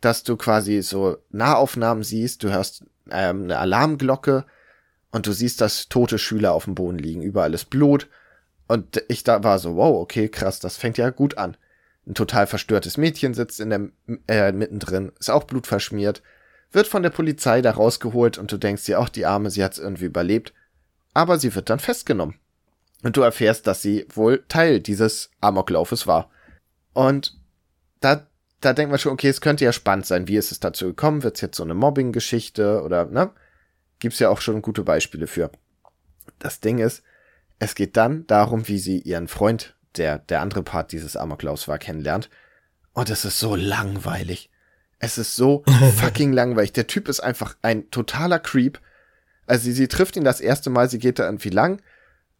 dass 0.00 0.24
du 0.24 0.36
quasi 0.36 0.82
so 0.82 1.18
Nahaufnahmen 1.30 2.02
siehst, 2.02 2.42
du 2.42 2.50
hörst 2.50 2.84
ähm, 3.10 3.44
eine 3.44 3.58
Alarmglocke, 3.58 4.44
und 5.16 5.26
du 5.26 5.32
siehst, 5.32 5.60
dass 5.60 5.88
tote 5.88 6.18
Schüler 6.18 6.52
auf 6.52 6.64
dem 6.64 6.74
Boden 6.74 6.98
liegen, 6.98 7.22
überall 7.22 7.54
ist 7.54 7.70
Blut. 7.70 8.08
Und 8.68 9.02
ich 9.08 9.22
da 9.24 9.44
war 9.44 9.58
so, 9.58 9.76
wow, 9.76 10.00
okay, 10.00 10.28
krass, 10.28 10.60
das 10.60 10.76
fängt 10.76 10.98
ja 10.98 11.10
gut 11.10 11.38
an. 11.38 11.56
Ein 12.06 12.14
total 12.14 12.46
verstörtes 12.46 12.96
Mädchen 12.96 13.34
sitzt 13.34 13.60
in 13.60 13.70
der 13.70 13.88
äh, 14.28 14.52
mittendrin, 14.52 15.12
ist 15.18 15.30
auch 15.30 15.44
blutverschmiert, 15.44 16.22
wird 16.72 16.86
von 16.86 17.02
der 17.02 17.10
Polizei 17.10 17.62
da 17.62 17.72
rausgeholt 17.72 18.38
und 18.38 18.50
du 18.50 18.58
denkst 18.58 18.84
dir 18.84 19.00
auch, 19.00 19.08
die 19.08 19.26
Arme, 19.26 19.50
sie 19.50 19.64
hat's 19.64 19.78
irgendwie 19.78 20.06
überlebt. 20.06 20.52
Aber 21.14 21.38
sie 21.38 21.54
wird 21.54 21.70
dann 21.70 21.78
festgenommen. 21.78 22.36
Und 23.02 23.16
du 23.16 23.22
erfährst, 23.22 23.66
dass 23.66 23.82
sie 23.82 24.06
wohl 24.12 24.44
Teil 24.48 24.80
dieses 24.80 25.30
Amoklaufes 25.40 26.06
war. 26.06 26.30
Und 26.92 27.38
da, 28.00 28.26
da 28.60 28.72
denkt 28.72 28.90
man 28.90 28.98
schon, 28.98 29.12
okay, 29.12 29.28
es 29.28 29.40
könnte 29.40 29.64
ja 29.64 29.72
spannend 29.72 30.06
sein. 30.06 30.28
Wie 30.28 30.36
ist 30.36 30.52
es 30.52 30.60
dazu 30.60 30.86
gekommen? 30.86 31.22
Wird's 31.22 31.40
jetzt 31.40 31.56
so 31.56 31.62
eine 31.62 31.74
Mobbing-Geschichte 31.74 32.82
oder, 32.82 33.06
ne? 33.06 33.30
gibt's 33.98 34.18
ja 34.18 34.28
auch 34.28 34.40
schon 34.40 34.62
gute 34.62 34.82
Beispiele 34.82 35.26
für. 35.26 35.50
Das 36.38 36.60
Ding 36.60 36.78
ist, 36.78 37.02
es 37.58 37.74
geht 37.74 37.96
dann 37.96 38.26
darum, 38.26 38.68
wie 38.68 38.78
sie 38.78 39.00
ihren 39.00 39.28
Freund, 39.28 39.76
der 39.96 40.18
der 40.18 40.40
andere 40.40 40.62
Part 40.62 40.92
dieses 40.92 41.16
Amoklaus 41.16 41.68
war, 41.68 41.78
kennenlernt. 41.78 42.28
Und 42.92 43.10
es 43.10 43.24
ist 43.24 43.38
so 43.38 43.56
langweilig. 43.56 44.50
Es 44.98 45.18
ist 45.18 45.36
so 45.36 45.64
fucking 45.96 46.32
langweilig. 46.32 46.72
Der 46.72 46.86
Typ 46.86 47.08
ist 47.08 47.20
einfach 47.20 47.56
ein 47.62 47.90
totaler 47.90 48.38
Creep. 48.38 48.80
Also 49.46 49.64
sie, 49.64 49.72
sie 49.72 49.88
trifft 49.88 50.16
ihn 50.16 50.24
das 50.24 50.40
erste 50.40 50.70
Mal, 50.70 50.90
sie 50.90 50.98
geht 50.98 51.18
da 51.18 51.24
irgendwie 51.24 51.50
lang, 51.50 51.80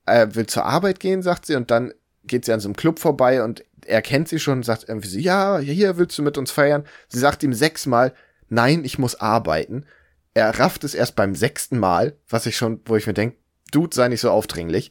äh, 0.06 0.28
will 0.32 0.46
zur 0.46 0.64
Arbeit 0.64 1.00
gehen, 1.00 1.22
sagt 1.22 1.46
sie, 1.46 1.54
und 1.54 1.70
dann 1.70 1.92
geht 2.24 2.44
sie 2.44 2.52
an 2.52 2.60
so 2.60 2.68
einem 2.68 2.76
Club 2.76 2.98
vorbei 2.98 3.44
und 3.44 3.64
er 3.86 4.02
kennt 4.02 4.28
sie 4.28 4.40
schon 4.40 4.58
und 4.58 4.64
sagt 4.64 4.88
irgendwie 4.88 5.08
so, 5.08 5.18
ja, 5.18 5.58
hier 5.58 5.96
willst 5.96 6.18
du 6.18 6.22
mit 6.22 6.36
uns 6.36 6.50
feiern. 6.50 6.84
Sie 7.08 7.20
sagt 7.20 7.44
ihm 7.44 7.52
sechsmal, 7.52 8.12
nein, 8.48 8.84
ich 8.84 8.98
muss 8.98 9.14
arbeiten 9.14 9.86
er 10.36 10.58
rafft 10.58 10.84
es 10.84 10.94
erst 10.94 11.16
beim 11.16 11.34
sechsten 11.34 11.78
Mal, 11.78 12.18
was 12.28 12.44
ich 12.44 12.58
schon, 12.58 12.82
wo 12.84 12.94
ich 12.94 13.06
mir 13.06 13.14
denke, 13.14 13.38
Dude, 13.72 13.96
sei 13.96 14.08
nicht 14.08 14.20
so 14.20 14.30
aufdringlich. 14.30 14.90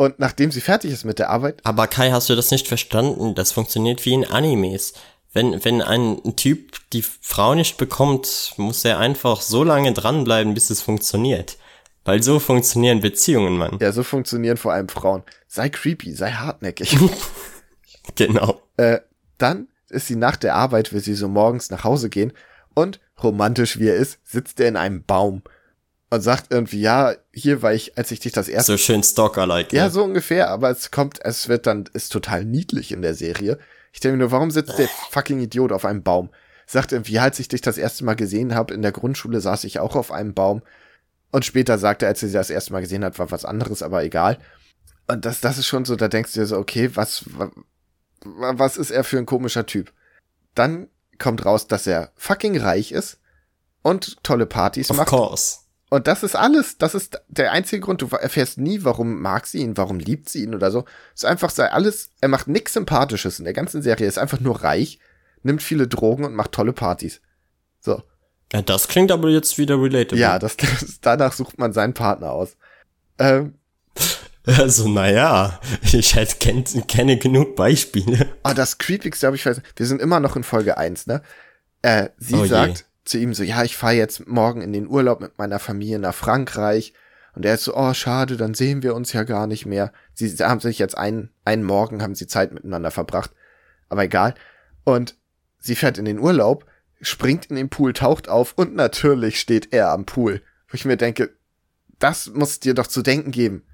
Und 0.00 0.18
nachdem 0.18 0.50
sie 0.50 0.62
fertig 0.62 0.92
ist 0.92 1.04
mit 1.04 1.18
der 1.18 1.28
Arbeit. 1.28 1.60
Aber 1.62 1.86
Kai, 1.86 2.10
hast 2.10 2.30
du 2.30 2.34
das 2.34 2.50
nicht 2.50 2.66
verstanden? 2.66 3.34
Das 3.34 3.52
funktioniert 3.52 4.06
wie 4.06 4.14
in 4.14 4.24
Animes. 4.24 4.94
Wenn, 5.34 5.62
wenn 5.62 5.82
ein 5.82 6.36
Typ 6.36 6.78
die 6.94 7.02
Frau 7.02 7.54
nicht 7.54 7.76
bekommt, 7.76 8.54
muss 8.56 8.82
er 8.86 8.98
einfach 8.98 9.42
so 9.42 9.62
lange 9.62 9.92
dranbleiben, 9.92 10.54
bis 10.54 10.70
es 10.70 10.80
funktioniert. 10.80 11.58
Weil 12.02 12.22
so 12.22 12.38
funktionieren 12.38 13.02
Beziehungen, 13.02 13.58
Mann. 13.58 13.76
Ja, 13.78 13.92
so 13.92 14.02
funktionieren 14.02 14.56
vor 14.56 14.72
allem 14.72 14.88
Frauen. 14.88 15.22
Sei 15.46 15.68
creepy, 15.68 16.14
sei 16.14 16.32
hartnäckig. 16.32 16.96
genau. 18.14 18.62
Äh, 18.78 19.00
dann 19.36 19.68
ist 19.90 20.06
sie 20.06 20.16
nach 20.16 20.36
der 20.36 20.54
Arbeit, 20.54 20.94
will 20.94 21.00
sie 21.00 21.12
so 21.12 21.28
morgens 21.28 21.68
nach 21.68 21.84
Hause 21.84 22.08
gehen 22.08 22.32
und 22.72 23.00
romantisch 23.22 23.78
wie 23.78 23.88
er 23.88 23.96
ist, 23.96 24.18
sitzt 24.24 24.60
er 24.60 24.68
in 24.68 24.78
einem 24.78 25.04
Baum 25.04 25.42
und 26.10 26.20
sagt 26.22 26.52
irgendwie, 26.52 26.80
ja, 26.80 27.14
hier 27.32 27.62
war 27.62 27.72
ich, 27.72 27.96
als 27.96 28.10
ich 28.10 28.18
dich 28.20 28.32
das 28.32 28.48
erste 28.48 28.72
So 28.72 28.78
schön 28.78 29.02
Stalker-like. 29.02 29.72
Ja, 29.72 29.90
so 29.90 30.02
ungefähr, 30.02 30.50
aber 30.50 30.70
es 30.70 30.90
kommt, 30.90 31.24
es 31.24 31.48
wird 31.48 31.66
dann, 31.66 31.84
ist 31.92 32.10
total 32.10 32.44
niedlich 32.44 32.90
in 32.90 33.00
der 33.00 33.14
Serie. 33.14 33.58
Ich 33.92 34.00
denke 34.00 34.16
mir 34.16 34.24
nur, 34.24 34.32
warum 34.32 34.50
sitzt 34.50 34.78
der 34.78 34.88
fucking 35.10 35.40
Idiot 35.40 35.70
auf 35.72 35.84
einem 35.84 36.02
Baum? 36.02 36.30
Sagt 36.66 36.92
irgendwie, 36.92 37.18
als 37.18 37.38
ich 37.38 37.48
dich 37.48 37.60
das 37.60 37.78
erste 37.78 38.04
Mal 38.04 38.14
gesehen 38.14 38.54
habe, 38.54 38.74
in 38.74 38.82
der 38.82 38.92
Grundschule 38.92 39.40
saß 39.40 39.64
ich 39.64 39.78
auch 39.78 39.96
auf 39.96 40.10
einem 40.10 40.34
Baum. 40.34 40.62
Und 41.30 41.44
später 41.44 41.78
sagt 41.78 42.02
er, 42.02 42.08
als 42.08 42.22
er 42.22 42.28
sie 42.28 42.34
das 42.34 42.50
erste 42.50 42.72
Mal 42.72 42.80
gesehen 42.80 43.04
hat, 43.04 43.18
war 43.20 43.30
was 43.30 43.44
anderes, 43.44 43.82
aber 43.82 44.02
egal. 44.02 44.38
Und 45.06 45.24
das, 45.24 45.40
das 45.40 45.58
ist 45.58 45.66
schon 45.66 45.84
so, 45.84 45.94
da 45.94 46.08
denkst 46.08 46.32
du 46.32 46.40
dir 46.40 46.46
so, 46.46 46.56
okay, 46.56 46.90
was, 46.94 47.24
was 48.24 48.76
ist 48.76 48.90
er 48.90 49.04
für 49.04 49.18
ein 49.18 49.26
komischer 49.26 49.66
Typ? 49.66 49.92
Dann 50.54 50.88
kommt 51.18 51.44
raus, 51.44 51.68
dass 51.68 51.86
er 51.86 52.10
fucking 52.16 52.58
reich 52.58 52.90
ist 52.90 53.20
und 53.82 54.22
tolle 54.24 54.46
Partys 54.46 54.90
of 54.90 54.96
macht. 54.96 55.12
Of 55.12 55.18
course. 55.18 55.58
Und 55.90 56.06
das 56.06 56.22
ist 56.22 56.36
alles. 56.36 56.78
Das 56.78 56.94
ist 56.94 57.20
der 57.28 57.50
einzige 57.50 57.80
Grund. 57.80 58.00
Du 58.00 58.06
erfährst 58.06 58.58
nie, 58.58 58.84
warum 58.84 59.20
mag 59.20 59.46
sie 59.46 59.58
ihn, 59.58 59.76
warum 59.76 59.98
liebt 59.98 60.28
sie 60.28 60.44
ihn 60.44 60.54
oder 60.54 60.70
so. 60.70 60.84
Es 61.14 61.22
ist 61.22 61.28
einfach 61.28 61.50
sei 61.50 61.70
alles. 61.70 62.10
Er 62.20 62.28
macht 62.28 62.46
nichts 62.46 62.74
Sympathisches 62.74 63.40
in 63.40 63.44
der 63.44 63.54
ganzen 63.54 63.82
Serie. 63.82 64.06
Er 64.06 64.08
ist 64.08 64.18
einfach 64.18 64.38
nur 64.38 64.62
reich, 64.62 65.00
nimmt 65.42 65.62
viele 65.62 65.88
Drogen 65.88 66.24
und 66.24 66.34
macht 66.34 66.52
tolle 66.52 66.72
Partys. 66.72 67.20
So. 67.80 68.02
Ja, 68.52 68.62
das 68.62 68.86
klingt 68.86 69.10
aber 69.10 69.30
jetzt 69.30 69.58
wieder 69.58 69.82
relatable. 69.82 70.18
Ja, 70.18 70.38
das, 70.38 70.56
das 70.56 71.00
danach 71.00 71.32
sucht 71.32 71.58
man 71.58 71.72
seinen 71.72 71.94
Partner 71.94 72.30
aus. 72.30 72.56
Ähm, 73.18 73.54
also, 74.46 74.88
naja, 74.88 75.60
ich 75.92 76.14
halt 76.14 76.38
kenn, 76.38 76.64
kenne 76.86 77.18
genug 77.18 77.56
Beispiele. 77.56 78.28
Ah, 78.44 78.54
das 78.54 78.78
Creepigste 78.78 79.26
habe 79.26 79.36
ich 79.36 79.44
weiß, 79.44 79.60
wir 79.76 79.86
sind 79.86 80.00
immer 80.00 80.20
noch 80.20 80.36
in 80.36 80.44
Folge 80.44 80.78
1, 80.78 81.08
ne? 81.08 81.22
Äh, 81.82 82.10
sie 82.18 82.36
oh 82.36 82.46
sagt. 82.46 82.86
Zu 83.10 83.18
ihm 83.18 83.34
so, 83.34 83.42
ja, 83.42 83.62
ich 83.64 83.76
fahre 83.76 83.94
jetzt 83.94 84.26
morgen 84.28 84.62
in 84.62 84.72
den 84.72 84.88
Urlaub 84.88 85.20
mit 85.20 85.36
meiner 85.38 85.58
Familie 85.58 85.98
nach 85.98 86.14
Frankreich. 86.14 86.94
Und 87.34 87.44
er 87.44 87.54
ist 87.54 87.64
so, 87.64 87.76
oh, 87.76 87.92
schade, 87.92 88.36
dann 88.36 88.54
sehen 88.54 88.82
wir 88.82 88.94
uns 88.94 89.12
ja 89.12 89.24
gar 89.24 89.46
nicht 89.46 89.66
mehr. 89.66 89.92
Sie 90.14 90.28
haben 90.38 90.60
sich 90.60 90.78
jetzt 90.78 90.96
einen, 90.96 91.30
einen 91.44 91.64
Morgen, 91.64 92.02
haben 92.02 92.14
sie 92.14 92.26
Zeit 92.26 92.52
miteinander 92.52 92.90
verbracht. 92.90 93.32
Aber 93.88 94.04
egal. 94.04 94.34
Und 94.84 95.16
sie 95.58 95.74
fährt 95.74 95.98
in 95.98 96.04
den 96.04 96.18
Urlaub, 96.18 96.66
springt 97.00 97.46
in 97.46 97.56
den 97.56 97.68
Pool, 97.68 97.92
taucht 97.92 98.28
auf 98.28 98.54
und 98.56 98.74
natürlich 98.74 99.40
steht 99.40 99.72
er 99.72 99.90
am 99.90 100.06
Pool. 100.06 100.42
Wo 100.68 100.74
ich 100.74 100.84
mir 100.84 100.96
denke, 100.96 101.30
das 101.98 102.30
muss 102.30 102.60
dir 102.60 102.74
doch 102.74 102.86
zu 102.86 103.02
denken 103.02 103.30
geben. 103.30 103.64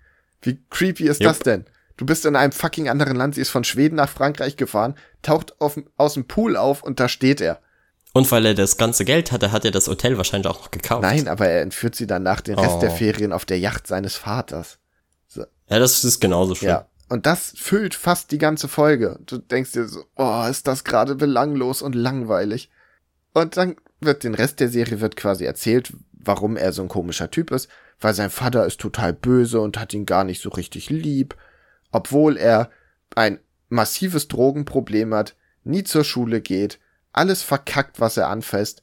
Wie 0.42 0.62
creepy 0.70 1.04
ist 1.04 1.20
yep. 1.20 1.28
das 1.28 1.38
denn? 1.40 1.64
Du 1.96 2.04
bist 2.04 2.26
in 2.26 2.36
einem 2.36 2.52
fucking 2.52 2.88
anderen 2.88 3.16
Land, 3.16 3.34
sie 3.34 3.40
ist 3.40 3.50
von 3.50 3.64
Schweden 3.64 3.96
nach 3.96 4.08
Frankreich 4.08 4.56
gefahren, 4.56 4.96
taucht 5.22 5.60
auf, 5.60 5.80
aus 5.96 6.14
dem 6.14 6.26
Pool 6.26 6.56
auf 6.56 6.82
und 6.82 7.00
da 7.00 7.08
steht 7.08 7.40
er. 7.40 7.60
Und 8.16 8.30
weil 8.32 8.46
er 8.46 8.54
das 8.54 8.76
ganze 8.76 9.04
Geld 9.04 9.32
hatte, 9.32 9.52
hat 9.52 9.64
er 9.64 9.70
das 9.70 9.88
Hotel 9.88 10.16
wahrscheinlich 10.16 10.50
auch 10.50 10.60
noch 10.60 10.70
gekauft. 10.70 11.02
Nein, 11.02 11.28
aber 11.28 11.48
er 11.48 11.62
entführt 11.62 11.94
sie 11.94 12.06
dann 12.06 12.22
nach 12.22 12.40
den 12.40 12.58
Rest 12.58 12.76
oh. 12.76 12.80
der 12.80 12.90
Ferien 12.90 13.32
auf 13.32 13.44
der 13.44 13.58
Yacht 13.58 13.86
seines 13.86 14.16
Vaters. 14.16 14.78
So. 15.26 15.44
Ja, 15.68 15.78
das 15.78 16.04
ist 16.04 16.20
genauso 16.20 16.54
schlimm. 16.54 16.70
Ja. 16.70 16.88
Und 17.08 17.26
das 17.26 17.52
füllt 17.56 17.94
fast 17.94 18.32
die 18.32 18.38
ganze 18.38 18.68
Folge. 18.68 19.18
Du 19.26 19.38
denkst 19.38 19.72
dir 19.72 19.86
so, 19.86 20.04
oh, 20.16 20.44
ist 20.50 20.66
das 20.66 20.82
gerade 20.82 21.14
belanglos 21.14 21.82
und 21.82 21.94
langweilig. 21.94 22.70
Und 23.32 23.56
dann 23.56 23.76
wird 24.00 24.24
den 24.24 24.34
Rest 24.34 24.60
der 24.60 24.68
Serie 24.68 25.00
wird 25.00 25.14
quasi 25.14 25.44
erzählt, 25.44 25.92
warum 26.12 26.56
er 26.56 26.72
so 26.72 26.82
ein 26.82 26.88
komischer 26.88 27.30
Typ 27.30 27.50
ist 27.52 27.68
weil 28.00 28.14
sein 28.14 28.30
Vater 28.30 28.66
ist 28.66 28.80
total 28.80 29.12
böse 29.12 29.60
und 29.60 29.78
hat 29.78 29.94
ihn 29.94 30.06
gar 30.06 30.24
nicht 30.24 30.42
so 30.42 30.50
richtig 30.50 30.90
lieb. 30.90 31.36
obwohl 31.92 32.36
er 32.36 32.68
ein 33.14 33.38
massives 33.68 34.28
Drogenproblem 34.28 35.14
hat, 35.14 35.34
nie 35.64 35.82
zur 35.82 36.04
Schule 36.04 36.42
geht, 36.42 36.78
alles 37.16 37.42
verkackt, 37.42 38.00
was 38.00 38.16
er 38.16 38.28
anfasst, 38.28 38.82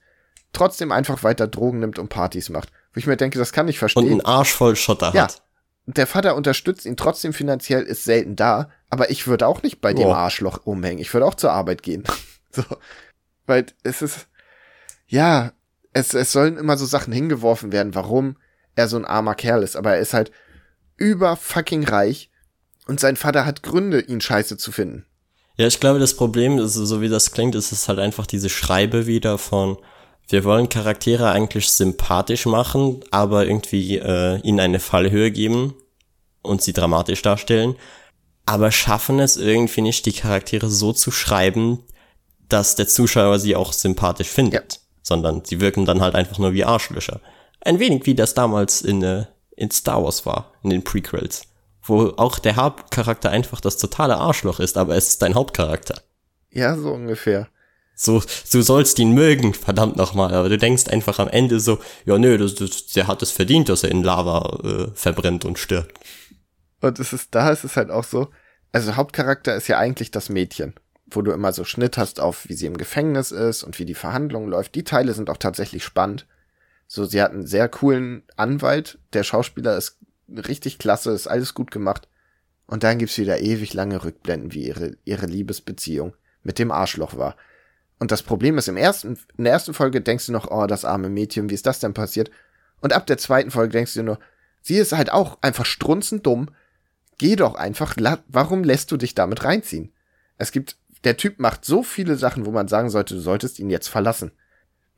trotzdem 0.52 0.92
einfach 0.92 1.24
weiter 1.24 1.48
Drogen 1.48 1.80
nimmt 1.80 2.00
und 2.00 2.10
Partys 2.10 2.50
macht. 2.50 2.70
Wo 2.94 3.00
ich 3.00 3.08
mir 3.08 3.18
denke, 3.18 3.40
das 3.40 3.54
kann 3.54 3.68
ich 3.68 3.80
verstehen. 3.80 4.06
Und 4.06 4.12
einen 4.12 4.26
Arsch 4.26 4.54
voll 4.54 4.76
Schotter 4.76 5.12
ja. 5.14 5.24
hat. 5.24 5.42
Der 5.86 6.08
Vater 6.08 6.36
unterstützt 6.36 6.86
ihn 6.86 6.96
trotzdem 6.96 7.34
finanziell, 7.34 7.84
ist 7.84 8.06
selten 8.06 8.36
da, 8.36 8.70
aber 8.90 9.10
ich 9.10 9.28
würde 9.28 9.48
auch 9.48 9.64
nicht 9.64 9.82
bei 9.82 9.92
oh. 9.94 9.98
dem 9.98 10.08
Arschloch 10.10 10.66
umhängen. 10.66 11.02
Ich 11.02 11.14
würde 11.14 11.26
auch 11.26 11.36
zur 11.36 11.52
Arbeit 11.52 11.84
gehen. 11.84 12.04
so. 12.52 12.64
Weil 13.46 13.66
es 13.84 14.02
ist, 14.02 14.28
ja, 15.08 15.52
es, 15.92 16.14
es 16.14 16.32
sollen 16.32 16.58
immer 16.58 16.78
so 16.78 16.86
Sachen 16.86 17.12
hingeworfen 17.12 17.72
werden, 17.72 17.96
warum 17.96 18.38
er 18.76 18.88
so 18.88 18.98
ein 18.98 19.06
armer 19.06 19.36
Kerl 19.36 19.64
ist, 19.64 19.76
aber 19.76 19.96
er 19.96 20.00
ist 20.00 20.14
halt 20.14 20.32
über 20.96 21.36
fucking 21.36 21.84
reich 21.84 22.32
und 22.88 23.00
sein 23.00 23.16
Vater 23.16 23.46
hat 23.46 23.64
Gründe, 23.64 24.00
ihn 24.00 24.22
scheiße 24.22 24.58
zu 24.58 24.72
finden. 24.72 25.06
Ja, 25.56 25.68
ich 25.68 25.80
glaube, 25.80 26.00
das 26.00 26.16
Problem 26.16 26.58
ist, 26.58 26.74
so 26.74 27.02
wie 27.02 27.10
das 27.10 27.32
klingt, 27.32 27.54
ist 27.54 27.72
es 27.72 27.88
halt 27.88 28.00
einfach 28.00 28.26
diese 28.26 28.50
Schreibe 28.50 29.06
wieder 29.06 29.38
von, 29.38 29.78
wir 30.28 30.44
wollen 30.46 30.68
Charaktere 30.68 31.30
eigentlich 31.30 31.70
sympathisch 31.70 32.48
machen, 32.48 33.02
aber 33.12 33.46
irgendwie 33.46 33.98
äh, 33.98 34.40
ihnen 34.42 34.60
eine 34.60 34.80
Fallhöhe 34.80 35.30
geben 35.30 35.76
und 36.42 36.64
sie 36.64 36.74
dramatisch 36.74 37.22
darstellen, 37.22 37.76
aber 38.48 38.72
schaffen 38.72 39.20
es 39.20 39.38
irgendwie 39.38 39.82
nicht, 39.82 40.08
die 40.08 40.14
Charaktere 40.14 40.70
so 40.70 40.92
zu 40.92 41.12
schreiben, 41.12 41.84
dass 42.50 42.76
der 42.76 42.88
Zuschauer 42.88 43.38
sie 43.38 43.56
auch 43.56 43.74
sympathisch 43.74 44.30
findet, 44.30 44.74
ja. 44.74 44.80
sondern 45.04 45.46
sie 45.46 45.62
wirken 45.62 45.86
dann 45.86 46.02
halt 46.02 46.16
einfach 46.16 46.40
nur 46.40 46.54
wie 46.54 46.66
Arschlöcher. 46.66 47.22
Ein 47.62 47.80
wenig 47.80 48.08
wie 48.08 48.16
das 48.16 48.34
damals 48.34 48.82
in, 48.82 49.04
äh, 49.04 49.26
in 49.56 49.70
Star 49.70 50.04
Wars 50.04 50.26
war, 50.26 50.52
in 50.64 50.72
den 50.72 50.84
Prequels 50.84 51.44
wo 51.84 52.14
auch 52.18 52.40
der 52.40 52.56
Hauptcharakter 52.56 53.30
einfach 53.30 53.62
das 53.62 53.78
totale 53.78 54.18
Arschloch 54.18 54.60
ist, 54.60 54.78
aber 54.78 54.96
es 54.96 55.10
ist 55.10 55.22
dein 55.22 55.36
Hauptcharakter. 55.36 56.02
Ja, 56.50 56.78
so 56.78 56.92
ungefähr. 56.92 57.50
So, 57.96 58.24
du 58.52 58.62
sollst 58.62 58.98
ihn 59.00 59.12
mögen, 59.12 59.54
verdammt 59.54 59.98
nochmal, 59.98 60.34
aber 60.34 60.50
du 60.50 60.58
denkst 60.58 60.88
einfach 60.88 61.20
am 61.20 61.28
Ende 61.28 61.60
so, 61.60 61.80
ja 62.06 62.18
nö, 62.18 62.38
das, 62.38 62.56
das, 62.56 62.88
der 62.88 63.08
hat 63.08 63.22
es 63.22 63.32
verdient, 63.32 63.70
dass 63.70 63.84
er 63.84 63.92
in 63.92 64.04
Lava 64.04 64.60
äh, 64.64 64.88
verbrennt 64.96 65.46
und 65.46 65.60
stirbt. 65.60 66.00
Und 66.82 67.00
es 67.00 67.14
ist, 67.14 67.36
da 67.36 67.52
ist 67.52 67.64
es 67.64 67.78
halt 67.78 67.92
auch 67.92 68.04
so, 68.04 68.30
also 68.72 68.96
Hauptcharakter 68.96 69.56
ist 69.56 69.68
ja 69.68 69.78
eigentlich 69.78 70.10
das 70.10 70.30
Mädchen, 70.30 70.74
wo 71.06 71.22
du 71.22 71.32
immer 71.32 71.54
so 71.54 71.64
Schnitt 71.64 71.98
hast 71.98 72.20
auf, 72.20 72.50
wie 72.50 72.56
sie 72.56 72.66
im 72.66 72.78
Gefängnis 72.78 73.32
ist 73.32 73.64
und 73.64 73.78
wie 73.78 73.86
die 73.86 73.94
Verhandlung 73.94 74.48
läuft. 74.48 74.74
Die 74.74 74.84
Teile 74.84 75.14
sind 75.14 75.30
auch 75.30 75.38
tatsächlich 75.38 75.84
spannend. 75.84 76.26
So, 76.88 77.06
sie 77.06 77.22
hat 77.22 77.32
einen 77.32 77.46
sehr 77.46 77.70
coolen 77.70 78.24
Anwalt, 78.36 78.98
der 79.14 79.24
Schauspieler 79.24 79.78
ist 79.78 80.00
richtig 80.30 80.78
klasse, 80.78 81.12
ist 81.12 81.28
alles 81.28 81.54
gut 81.54 81.72
gemacht. 81.72 82.08
Und 82.66 82.84
dann 82.84 82.98
gibt's 82.98 83.18
wieder 83.18 83.40
ewig 83.40 83.74
lange 83.74 84.04
Rückblenden, 84.04 84.54
wie 84.54 84.68
ihre, 84.68 84.98
ihre 85.04 85.26
Liebesbeziehung 85.26 86.16
mit 86.44 86.60
dem 86.60 86.72
Arschloch 86.72 87.18
war. 87.18 87.36
Und 88.00 88.12
das 88.12 88.24
Problem 88.24 88.58
ist, 88.58 88.68
im 88.68 88.78
ersten, 88.78 89.18
in 89.38 89.44
der 89.44 89.54
ersten 89.54 89.74
Folge 89.74 90.02
denkst 90.02 90.26
du 90.26 90.32
noch, 90.32 90.50
oh, 90.50 90.68
das 90.68 90.86
arme 90.86 91.10
Mädchen, 91.10 91.50
wie 91.50 91.54
ist 91.54 91.66
das 91.66 91.80
denn 91.80 91.94
passiert? 91.94 92.32
Und 92.82 92.94
ab 92.94 93.08
der 93.08 93.18
zweiten 93.18 93.52
Folge 93.52 93.72
denkst 93.74 93.94
du 93.94 94.04
nur, 94.04 94.20
sie 94.62 94.78
ist 94.78 94.92
halt 94.92 95.12
auch 95.12 95.38
einfach 95.42 95.66
strunzend 95.66 96.26
dumm. 96.26 96.50
Geh 97.18 97.36
doch 97.36 97.56
einfach, 97.56 97.96
warum 98.28 98.64
lässt 98.64 98.92
du 98.92 98.98
dich 98.98 99.16
damit 99.16 99.44
reinziehen? 99.44 99.94
Es 100.38 100.52
gibt, 100.52 100.78
der 101.04 101.16
Typ 101.16 101.40
macht 101.40 101.64
so 101.64 101.84
viele 101.84 102.18
Sachen, 102.18 102.46
wo 102.46 102.52
man 102.52 102.68
sagen 102.68 102.90
sollte, 102.90 103.14
du 103.14 103.22
solltest 103.22 103.60
ihn 103.60 103.70
jetzt 103.70 103.88
verlassen. 103.88 104.32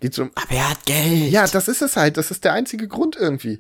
Die 0.02 0.10
zum, 0.10 0.32
Aber 0.36 0.52
er 0.52 0.72
hat 0.72 0.86
Geld. 0.86 1.32
Ja, 1.32 1.46
das 1.46 1.68
ist 1.68 1.82
es 1.82 1.96
halt, 1.96 2.18
das 2.18 2.32
ist 2.32 2.44
der 2.44 2.54
einzige 2.54 2.88
Grund 2.88 3.16
irgendwie. 3.16 3.60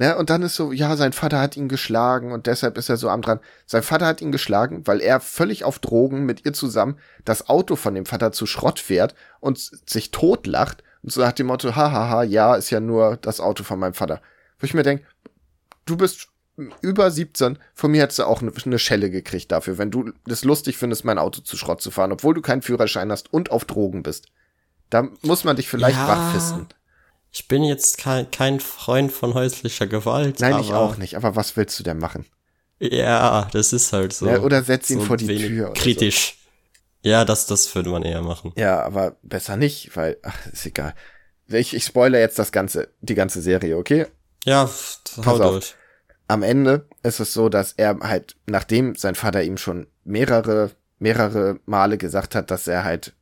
Ne? 0.00 0.16
Und 0.16 0.30
dann 0.30 0.40
ist 0.40 0.54
so, 0.54 0.72
ja, 0.72 0.96
sein 0.96 1.12
Vater 1.12 1.38
hat 1.38 1.58
ihn 1.58 1.68
geschlagen 1.68 2.32
und 2.32 2.46
deshalb 2.46 2.78
ist 2.78 2.88
er 2.88 2.96
so 2.96 3.10
am 3.10 3.20
dran. 3.20 3.38
Sein 3.66 3.82
Vater 3.82 4.06
hat 4.06 4.22
ihn 4.22 4.32
geschlagen, 4.32 4.86
weil 4.86 5.02
er 5.02 5.20
völlig 5.20 5.62
auf 5.62 5.78
Drogen 5.78 6.24
mit 6.24 6.46
ihr 6.46 6.54
zusammen 6.54 6.96
das 7.26 7.50
Auto 7.50 7.76
von 7.76 7.94
dem 7.94 8.06
Vater 8.06 8.32
zu 8.32 8.46
Schrott 8.46 8.80
fährt 8.80 9.14
und 9.40 9.58
sich 9.58 10.10
totlacht 10.10 10.82
und 11.02 11.12
so 11.12 11.20
nach 11.20 11.32
dem 11.32 11.48
Motto, 11.48 11.76
hahaha, 11.76 12.22
ja, 12.22 12.54
ist 12.54 12.70
ja 12.70 12.80
nur 12.80 13.18
das 13.18 13.40
Auto 13.40 13.62
von 13.62 13.78
meinem 13.78 13.92
Vater. 13.92 14.22
Wo 14.58 14.64
ich 14.64 14.72
mir 14.72 14.84
denke, 14.84 15.04
du 15.84 15.98
bist 15.98 16.28
über 16.80 17.10
17, 17.10 17.58
von 17.74 17.90
mir 17.90 18.00
hättest 18.00 18.20
du 18.20 18.24
auch 18.24 18.40
eine 18.40 18.78
Schelle 18.78 19.10
gekriegt 19.10 19.52
dafür, 19.52 19.76
wenn 19.76 19.90
du 19.90 20.12
es 20.26 20.44
lustig 20.44 20.78
findest, 20.78 21.04
mein 21.04 21.18
Auto 21.18 21.42
zu 21.42 21.58
Schrott 21.58 21.82
zu 21.82 21.90
fahren, 21.90 22.12
obwohl 22.12 22.32
du 22.32 22.40
keinen 22.40 22.62
Führerschein 22.62 23.12
hast 23.12 23.34
und 23.34 23.50
auf 23.50 23.66
Drogen 23.66 24.02
bist. 24.02 24.28
Da 24.88 25.08
muss 25.20 25.44
man 25.44 25.56
dich 25.56 25.68
vielleicht 25.68 25.98
ja. 25.98 26.08
wachfisten. 26.08 26.68
Ich 27.32 27.46
bin 27.46 27.62
jetzt 27.62 27.98
kein, 27.98 28.30
kein 28.30 28.58
Freund 28.60 29.12
von 29.12 29.34
häuslicher 29.34 29.86
Gewalt. 29.86 30.40
Nein, 30.40 30.58
ich 30.60 30.72
auch 30.72 30.96
nicht. 30.96 31.16
Aber 31.16 31.36
was 31.36 31.56
willst 31.56 31.78
du 31.78 31.84
denn 31.84 31.98
machen? 31.98 32.26
Ja, 32.80 33.48
das 33.52 33.72
ist 33.72 33.92
halt 33.92 34.12
so. 34.12 34.26
Ja, 34.26 34.40
oder 34.40 34.62
setz 34.62 34.90
ihn 34.90 35.00
so 35.00 35.04
vor 35.04 35.16
die 35.16 35.26
Tür. 35.26 35.72
kritisch. 35.74 36.38
So. 37.02 37.08
Ja, 37.10 37.24
das, 37.24 37.46
das 37.46 37.74
würde 37.74 37.90
man 37.90 38.02
eher 38.02 38.22
machen. 38.22 38.52
Ja, 38.56 38.82
aber 38.82 39.16
besser 39.22 39.56
nicht, 39.56 39.96
weil, 39.96 40.18
ach, 40.22 40.46
ist 40.46 40.66
egal. 40.66 40.94
Ich, 41.46 41.74
ich 41.74 41.84
spoilere 41.84 42.20
jetzt 42.20 42.38
das 42.38 42.52
ganze, 42.52 42.88
die 43.00 43.14
ganze 43.14 43.40
Serie, 43.40 43.76
okay? 43.76 44.06
Ja, 44.44 44.68
hau 45.24 45.38
durch. 45.38 45.74
Am 46.28 46.42
Ende 46.42 46.86
ist 47.02 47.20
es 47.20 47.32
so, 47.32 47.48
dass 47.48 47.72
er 47.72 47.98
halt, 48.00 48.36
nachdem 48.46 48.94
sein 48.94 49.14
Vater 49.14 49.42
ihm 49.42 49.56
schon 49.56 49.88
mehrere, 50.04 50.70
mehrere 50.98 51.58
Male 51.66 51.98
gesagt 51.98 52.34
hat, 52.34 52.50
dass 52.50 52.66
er 52.66 52.84
halt 52.84 53.14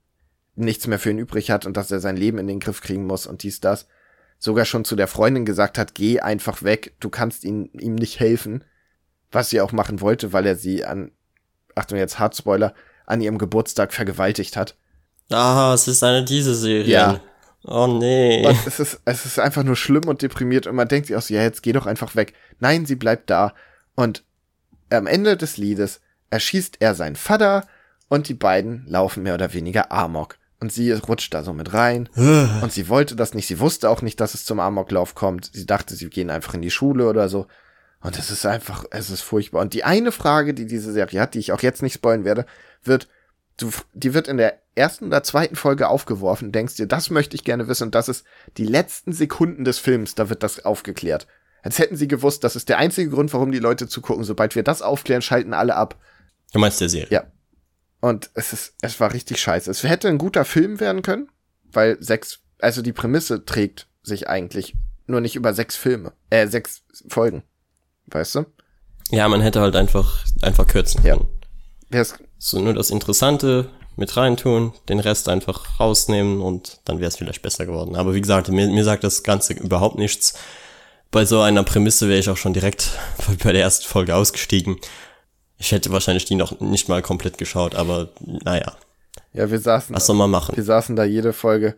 nichts 0.56 0.86
mehr 0.86 0.98
für 0.98 1.10
ihn 1.10 1.18
übrig 1.18 1.50
hat 1.50 1.64
und 1.64 1.76
dass 1.76 1.90
er 1.90 2.00
sein 2.00 2.16
Leben 2.16 2.38
in 2.38 2.46
den 2.46 2.60
Griff 2.60 2.80
kriegen 2.80 3.06
muss 3.06 3.26
und 3.26 3.42
dies, 3.44 3.60
das, 3.60 3.86
sogar 4.38 4.64
schon 4.64 4.84
zu 4.84 4.96
der 4.96 5.08
Freundin 5.08 5.44
gesagt 5.44 5.78
hat, 5.78 5.94
geh 5.94 6.20
einfach 6.20 6.62
weg, 6.62 6.94
du 7.00 7.10
kannst 7.10 7.44
ihn, 7.44 7.70
ihm 7.78 7.94
nicht 7.94 8.20
helfen. 8.20 8.64
Was 9.30 9.50
sie 9.50 9.60
auch 9.60 9.72
machen 9.72 10.00
wollte, 10.00 10.32
weil 10.32 10.46
er 10.46 10.56
sie 10.56 10.84
an, 10.84 11.10
Achtung 11.74 11.98
jetzt 11.98 12.18
Hardspoiler, 12.18 12.72
an 13.04 13.20
ihrem 13.20 13.36
Geburtstag 13.36 13.92
vergewaltigt 13.92 14.56
hat. 14.56 14.74
Ah, 15.30 15.72
es 15.74 15.86
ist 15.86 16.02
eine 16.02 16.24
diese 16.24 16.54
Serie. 16.54 16.90
Ja. 16.90 17.20
Oh 17.64 17.86
nee. 17.86 18.46
Und 18.46 18.66
es 18.66 18.80
ist, 18.80 19.00
es 19.04 19.26
ist 19.26 19.38
einfach 19.38 19.64
nur 19.64 19.76
schlimm 19.76 20.08
und 20.08 20.22
deprimiert 20.22 20.66
und 20.66 20.76
man 20.76 20.88
denkt 20.88 21.08
sich 21.08 21.16
auch 21.16 21.22
so, 21.22 21.34
ja, 21.34 21.42
jetzt 21.42 21.62
geh 21.62 21.72
doch 21.72 21.86
einfach 21.86 22.16
weg. 22.16 22.32
Nein, 22.60 22.86
sie 22.86 22.96
bleibt 22.96 23.28
da. 23.28 23.52
Und 23.94 24.24
am 24.90 25.06
Ende 25.06 25.36
des 25.36 25.58
Liedes 25.58 26.00
erschießt 26.30 26.76
er 26.80 26.94
seinen 26.94 27.16
Vater 27.16 27.66
und 28.08 28.28
die 28.28 28.34
beiden 28.34 28.86
laufen 28.86 29.22
mehr 29.22 29.34
oder 29.34 29.52
weniger 29.52 29.92
Amok. 29.92 30.37
Und 30.60 30.72
sie 30.72 30.90
rutscht 30.92 31.34
da 31.34 31.44
so 31.44 31.52
mit 31.52 31.72
rein. 31.72 32.08
und 32.62 32.72
sie 32.72 32.88
wollte 32.88 33.14
das 33.14 33.34
nicht. 33.34 33.46
Sie 33.46 33.60
wusste 33.60 33.88
auch 33.90 34.02
nicht, 34.02 34.18
dass 34.20 34.34
es 34.34 34.44
zum 34.44 34.58
Amoklauf 34.58 35.14
kommt. 35.14 35.50
Sie 35.52 35.66
dachte, 35.66 35.94
sie 35.94 36.10
gehen 36.10 36.30
einfach 36.30 36.54
in 36.54 36.62
die 36.62 36.70
Schule 36.70 37.08
oder 37.08 37.28
so. 37.28 37.46
Und 38.00 38.18
es 38.18 38.30
ist 38.30 38.46
einfach, 38.46 38.84
es 38.90 39.10
ist 39.10 39.22
furchtbar. 39.22 39.60
Und 39.60 39.74
die 39.74 39.84
eine 39.84 40.12
Frage, 40.12 40.54
die 40.54 40.66
diese 40.66 40.92
Serie 40.92 41.20
hat, 41.20 41.34
die 41.34 41.38
ich 41.40 41.52
auch 41.52 41.62
jetzt 41.62 41.82
nicht 41.82 41.94
spoilen 41.94 42.24
werde, 42.24 42.46
wird, 42.82 43.08
du, 43.56 43.70
die 43.92 44.14
wird 44.14 44.28
in 44.28 44.36
der 44.36 44.58
ersten 44.74 45.06
oder 45.06 45.22
zweiten 45.22 45.56
Folge 45.56 45.88
aufgeworfen. 45.88 46.52
Denkst 46.52 46.76
dir, 46.76 46.86
das 46.86 47.10
möchte 47.10 47.34
ich 47.36 47.44
gerne 47.44 47.68
wissen. 47.68 47.84
Und 47.84 47.94
das 47.94 48.08
ist 48.08 48.24
die 48.56 48.66
letzten 48.66 49.12
Sekunden 49.12 49.64
des 49.64 49.78
Films, 49.78 50.14
da 50.14 50.28
wird 50.28 50.42
das 50.42 50.64
aufgeklärt. 50.64 51.26
Als 51.62 51.78
hätten 51.78 51.96
sie 51.96 52.08
gewusst, 52.08 52.44
das 52.44 52.56
ist 52.56 52.68
der 52.68 52.78
einzige 52.78 53.10
Grund, 53.10 53.32
warum 53.32 53.50
die 53.52 53.58
Leute 53.58 53.88
zugucken. 53.88 54.24
Sobald 54.24 54.54
wir 54.54 54.62
das 54.62 54.80
aufklären, 54.80 55.22
schalten 55.22 55.54
alle 55.54 55.74
ab. 55.74 55.96
Du 56.52 56.60
meinst 56.60 56.80
der 56.80 56.88
Serie? 56.88 57.08
Ja. 57.10 57.24
Und 58.00 58.30
es 58.34 58.52
ist, 58.52 58.74
es 58.80 59.00
war 59.00 59.12
richtig 59.12 59.40
scheiße. 59.40 59.70
Es 59.70 59.82
hätte 59.82 60.08
ein 60.08 60.18
guter 60.18 60.44
Film 60.44 60.80
werden 60.80 61.02
können, 61.02 61.28
weil 61.64 61.96
sechs, 62.00 62.40
also 62.60 62.82
die 62.82 62.92
Prämisse 62.92 63.44
trägt 63.44 63.88
sich 64.02 64.28
eigentlich 64.28 64.74
nur 65.06 65.20
nicht 65.20 65.36
über 65.36 65.54
sechs 65.54 65.76
Filme, 65.76 66.12
äh, 66.30 66.46
sechs 66.46 66.82
Folgen. 67.08 67.42
Weißt 68.06 68.36
du? 68.36 68.46
Ja, 69.10 69.28
man 69.28 69.40
hätte 69.40 69.60
halt 69.60 69.74
einfach, 69.74 70.24
einfach 70.42 70.66
kürzen 70.66 71.02
können. 71.02 71.26
Ja. 71.92 72.04
So 72.38 72.60
nur 72.60 72.74
das 72.74 72.90
Interessante 72.90 73.70
mit 73.96 74.16
reintun, 74.16 74.72
den 74.88 75.00
Rest 75.00 75.28
einfach 75.28 75.80
rausnehmen 75.80 76.40
und 76.40 76.80
dann 76.84 77.00
wäre 77.00 77.08
es 77.08 77.16
vielleicht 77.16 77.42
besser 77.42 77.66
geworden. 77.66 77.96
Aber 77.96 78.14
wie 78.14 78.20
gesagt, 78.20 78.48
mir, 78.48 78.68
mir 78.68 78.84
sagt 78.84 79.02
das 79.02 79.24
Ganze 79.24 79.54
überhaupt 79.54 79.98
nichts. 79.98 80.34
Bei 81.10 81.24
so 81.24 81.40
einer 81.40 81.64
Prämisse 81.64 82.08
wäre 82.08 82.20
ich 82.20 82.28
auch 82.28 82.36
schon 82.36 82.52
direkt 82.52 82.90
bei 83.42 83.52
der 83.52 83.62
ersten 83.62 83.86
Folge 83.86 84.14
ausgestiegen. 84.14 84.76
Ich 85.58 85.72
hätte 85.72 85.90
wahrscheinlich 85.90 86.24
die 86.24 86.36
noch 86.36 86.60
nicht 86.60 86.88
mal 86.88 87.02
komplett 87.02 87.36
geschaut, 87.36 87.74
aber 87.74 88.08
naja. 88.20 88.72
Ja, 89.32 89.50
wir 89.50 89.58
saßen. 89.58 89.94
Was 89.94 90.06
soll 90.06 90.16
man 90.16 90.30
machen? 90.30 90.56
Wir 90.56 90.64
saßen 90.64 90.96
da 90.96 91.04
jede 91.04 91.32
Folge. 91.32 91.76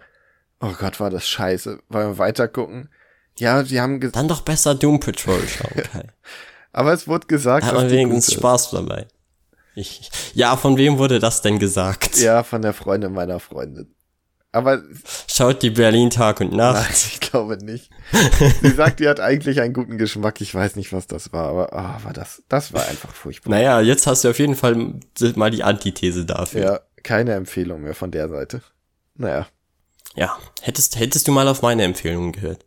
Oh 0.61 0.73
Gott, 0.79 1.01
war 1.01 1.11
das 1.11 1.27
scheiße. 1.27 1.81
Wollen 1.89 2.09
wir 2.09 2.19
weiter 2.19 2.47
gucken? 2.47 2.91
Ja, 3.39 3.63
die 3.63 3.81
haben 3.81 4.01
gesagt. 4.01 4.17
Dann 4.17 4.29
doch 4.29 4.43
besser 4.43 4.75
Doom 4.75 5.01
Patrol 5.01 5.41
schauen, 5.49 5.71
okay. 5.77 6.09
aber 6.73 6.93
es 6.93 7.09
wurde 7.09 7.27
gesagt, 7.27 7.65
Hat 7.65 7.75
man 7.75 7.91
wenigstens 7.91 8.35
Spaß 8.35 8.73
dabei. 8.73 9.09
Ich, 9.75 10.11
ja, 10.35 10.57
von 10.57 10.77
wem 10.77 10.99
wurde 10.99 11.19
das 11.21 11.41
denn 11.41 11.59
gesagt? 11.59 12.19
Ja, 12.19 12.43
von 12.43 12.61
der 12.61 12.75
Freundin 12.75 13.13
meiner 13.13 13.41
Freundin. 13.41 13.95
Aber 14.53 14.83
schaut 15.29 15.63
die 15.63 15.71
Berlin 15.71 16.11
Tag 16.11 16.41
und 16.41 16.53
Nacht. 16.53 16.83
Nein, 16.83 16.91
ich 16.93 17.21
glaube 17.21 17.57
nicht. 17.59 17.91
Sie 18.63 18.71
sagt, 18.71 18.99
die 18.99 19.09
hat 19.09 19.21
eigentlich 19.21 19.61
einen 19.61 19.73
guten 19.75 19.97
Geschmack. 19.97 20.41
Ich 20.41 20.53
weiß 20.53 20.75
nicht, 20.75 20.93
was 20.93 21.07
das 21.07 21.33
war, 21.33 21.49
aber 21.49 21.69
oh, 21.73 22.05
war 22.05 22.13
das, 22.13 22.43
das 22.49 22.73
war 22.73 22.87
einfach 22.89 23.15
furchtbar. 23.15 23.51
Naja, 23.51 23.81
jetzt 23.81 24.09
hast 24.09 24.25
du 24.25 24.31
auf 24.31 24.39
jeden 24.41 24.57
Fall 24.57 24.95
mal 25.37 25.51
die 25.51 25.63
Antithese 25.63 26.25
dafür. 26.25 26.61
Ja, 26.61 26.81
keine 27.05 27.35
Empfehlung 27.35 27.83
mehr 27.83 27.95
von 27.95 28.11
der 28.11 28.29
Seite. 28.29 28.63
Naja. 29.15 29.47
Ja, 30.17 30.37
hättest, 30.63 30.99
hättest 30.99 31.29
du 31.29 31.33
mal 31.33 31.47
auf 31.47 31.63
meine 31.63 31.85
Empfehlungen 31.85 32.33
gehört. 32.33 32.67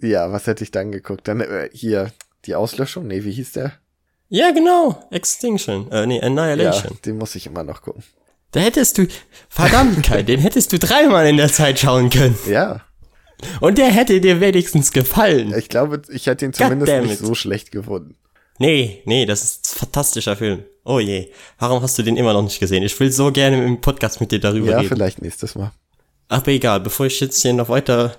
Ja, 0.00 0.32
was 0.32 0.46
hätte 0.46 0.64
ich 0.64 0.70
dann 0.70 0.92
geguckt? 0.92 1.28
Dann 1.28 1.40
äh, 1.42 1.68
hier 1.72 2.12
die 2.46 2.54
Auslöschung? 2.54 3.06
Nee, 3.06 3.24
wie 3.24 3.32
hieß 3.32 3.52
der? 3.52 3.72
Ja, 4.28 4.52
genau. 4.52 5.06
Extinction. 5.10 5.90
Äh, 5.90 6.06
nee, 6.06 6.22
Annihilation. 6.22 6.92
Ja, 6.94 6.98
den 7.04 7.18
muss 7.18 7.34
ich 7.34 7.46
immer 7.46 7.64
noch 7.64 7.82
gucken. 7.82 8.02
Da 8.52 8.60
hättest 8.60 8.98
du, 8.98 9.06
verdammt, 9.48 10.02
Kai, 10.06 10.22
den 10.22 10.40
hättest 10.40 10.72
du 10.72 10.78
dreimal 10.78 11.26
in 11.26 11.36
der 11.36 11.52
Zeit 11.52 11.78
schauen 11.78 12.10
können. 12.10 12.36
Ja. 12.48 12.80
Und 13.60 13.78
der 13.78 13.90
hätte 13.90 14.20
dir 14.20 14.40
wenigstens 14.40 14.92
gefallen. 14.92 15.54
Ich 15.56 15.68
glaube, 15.68 16.02
ich 16.10 16.26
hätte 16.26 16.44
ihn 16.44 16.52
zumindest 16.52 17.02
nicht 17.04 17.18
so 17.18 17.34
schlecht 17.34 17.72
gefunden. 17.72 18.16
Nee, 18.58 19.00
nee, 19.06 19.24
das 19.24 19.42
ist 19.42 19.74
ein 19.74 19.78
fantastischer 19.78 20.36
Film. 20.36 20.64
Oh 20.84 21.00
je. 21.00 21.30
Warum 21.58 21.82
hast 21.82 21.98
du 21.98 22.02
den 22.02 22.18
immer 22.18 22.34
noch 22.34 22.42
nicht 22.42 22.60
gesehen? 22.60 22.82
Ich 22.82 22.98
will 23.00 23.10
so 23.10 23.32
gerne 23.32 23.64
im 23.64 23.80
Podcast 23.80 24.20
mit 24.20 24.32
dir 24.32 24.40
darüber 24.40 24.72
ja, 24.72 24.76
reden. 24.78 24.90
Ja, 24.90 24.96
vielleicht 24.96 25.22
nächstes 25.22 25.54
Mal. 25.54 25.72
Aber 26.28 26.48
egal, 26.48 26.80
bevor 26.80 27.06
ich 27.06 27.18
jetzt 27.20 27.40
hier 27.40 27.54
noch 27.54 27.70
weiter 27.70 28.16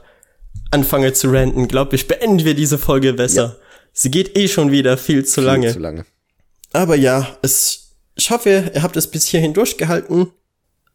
anfange 0.71 1.13
zu 1.13 1.31
ranten, 1.31 1.67
glaube 1.67 1.95
ich, 1.95 2.07
beenden 2.07 2.43
wir 2.43 2.55
diese 2.55 2.77
Folge 2.77 3.13
besser. 3.13 3.43
Ja. 3.43 3.55
Sie 3.93 4.09
geht 4.09 4.37
eh 4.37 4.47
schon 4.47 4.71
wieder 4.71 4.97
viel 4.97 5.25
zu 5.25 5.41
viel 5.41 5.43
lange. 5.43 5.73
Zu 5.73 5.79
lange. 5.79 6.05
Aber 6.73 6.95
ja, 6.95 7.27
es, 7.41 7.80
ich 8.21 8.29
hoffe, 8.29 8.71
ihr 8.73 8.83
habt 8.83 8.95
es 8.97 9.07
bis 9.07 9.25
hierhin 9.25 9.53
durchgehalten. 9.53 10.31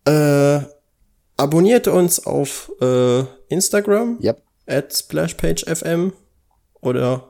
Äh, 0.04 0.60
abonniert 1.36 1.88
uns 1.88 2.24
auf 2.24 2.70
äh, 2.80 3.24
Instagram. 3.48 4.18
Yep. 4.22 4.42
At 4.68 4.94
SplashPageFM. 4.94 6.12
Oder 6.80 7.24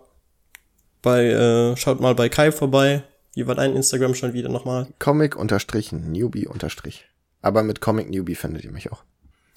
bei, 1.00 1.24
äh, 1.24 1.76
schaut 1.78 2.00
mal 2.00 2.14
bei 2.14 2.28
Kai 2.28 2.52
vorbei. 2.52 3.04
Wie 3.34 3.46
war 3.46 3.54
dein 3.54 3.74
Instagram 3.74 4.14
schon 4.14 4.34
wieder 4.34 4.50
nochmal? 4.50 4.86
Comic 4.98 5.34
unterstrich 5.34 5.92
Newbie 5.92 6.46
unterstrich. 6.46 7.06
Aber 7.40 7.62
mit 7.62 7.80
Comic 7.80 8.10
Newbie 8.10 8.34
findet 8.34 8.64
ihr 8.64 8.72
mich 8.72 8.92
auch. 8.92 9.02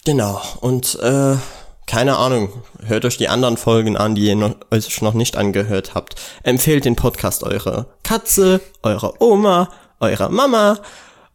Genau. 0.05 0.41
Und 0.61 0.97
äh, 1.01 1.35
keine 1.85 2.15
Ahnung, 2.15 2.63
hört 2.85 3.03
euch 3.03 3.17
die 3.17 3.27
anderen 3.27 3.57
Folgen 3.57 3.97
an, 3.97 4.15
die 4.15 4.27
ihr 4.27 4.37
noch, 4.37 4.55
euch 4.71 5.01
noch 5.01 5.13
nicht 5.13 5.35
angehört 5.35 5.95
habt. 5.95 6.15
Empfehlt 6.43 6.85
den 6.85 6.95
Podcast 6.95 7.43
eurer 7.43 7.87
Katze, 8.03 8.61
eurer 8.83 9.21
Oma, 9.21 9.69
eurer 9.99 10.29
Mama. 10.29 10.79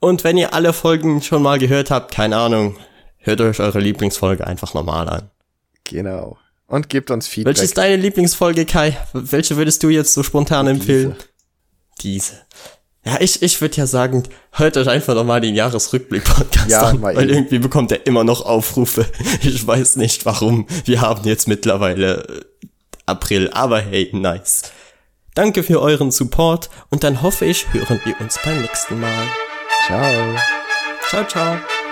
Und 0.00 0.24
wenn 0.24 0.36
ihr 0.36 0.52
alle 0.54 0.72
Folgen 0.72 1.22
schon 1.22 1.42
mal 1.42 1.58
gehört 1.58 1.90
habt, 1.90 2.12
keine 2.14 2.36
Ahnung, 2.36 2.76
hört 3.18 3.40
euch 3.40 3.60
eure 3.60 3.80
Lieblingsfolge 3.80 4.46
einfach 4.46 4.74
normal 4.74 5.08
an. 5.08 5.30
Genau. 5.84 6.36
Und 6.66 6.88
gebt 6.88 7.10
uns 7.10 7.28
Feedback. 7.28 7.56
Welche 7.56 7.64
ist 7.64 7.78
deine 7.78 7.96
Lieblingsfolge, 7.96 8.64
Kai? 8.66 8.96
Welche 9.12 9.56
würdest 9.56 9.82
du 9.82 9.88
jetzt 9.90 10.14
so 10.14 10.22
spontan 10.22 10.66
empfehlen? 10.66 11.14
Diese. 12.00 12.32
Diese. 12.32 12.44
Ja, 13.06 13.20
ich, 13.20 13.42
ich 13.42 13.60
würde 13.60 13.76
ja 13.76 13.86
sagen, 13.86 14.22
hört 14.50 14.78
euch 14.78 14.88
einfach 14.88 15.14
nochmal 15.14 15.42
den 15.42 15.54
Jahresrückblick-Podcast 15.54 16.70
ja, 16.70 16.82
an, 16.82 17.02
weil 17.02 17.18
eben. 17.18 17.34
irgendwie 17.34 17.58
bekommt 17.58 17.92
er 17.92 18.06
immer 18.06 18.24
noch 18.24 18.44
Aufrufe. 18.44 19.06
Ich 19.42 19.66
weiß 19.66 19.96
nicht 19.96 20.24
warum. 20.24 20.66
Wir 20.86 21.02
haben 21.02 21.28
jetzt 21.28 21.46
mittlerweile 21.46 22.46
April, 23.04 23.50
aber 23.50 23.80
hey, 23.80 24.08
nice. 24.12 24.62
Danke 25.34 25.64
für 25.64 25.80
euren 25.80 26.12
Support 26.12 26.70
und 26.90 27.02
dann 27.02 27.20
hoffe 27.20 27.44
ich, 27.44 27.66
hören 27.72 28.00
wir 28.04 28.20
uns 28.20 28.38
beim 28.44 28.60
nächsten 28.62 29.00
Mal. 29.00 29.26
Ciao. 29.86 30.36
Ciao, 31.08 31.24
ciao. 31.26 31.83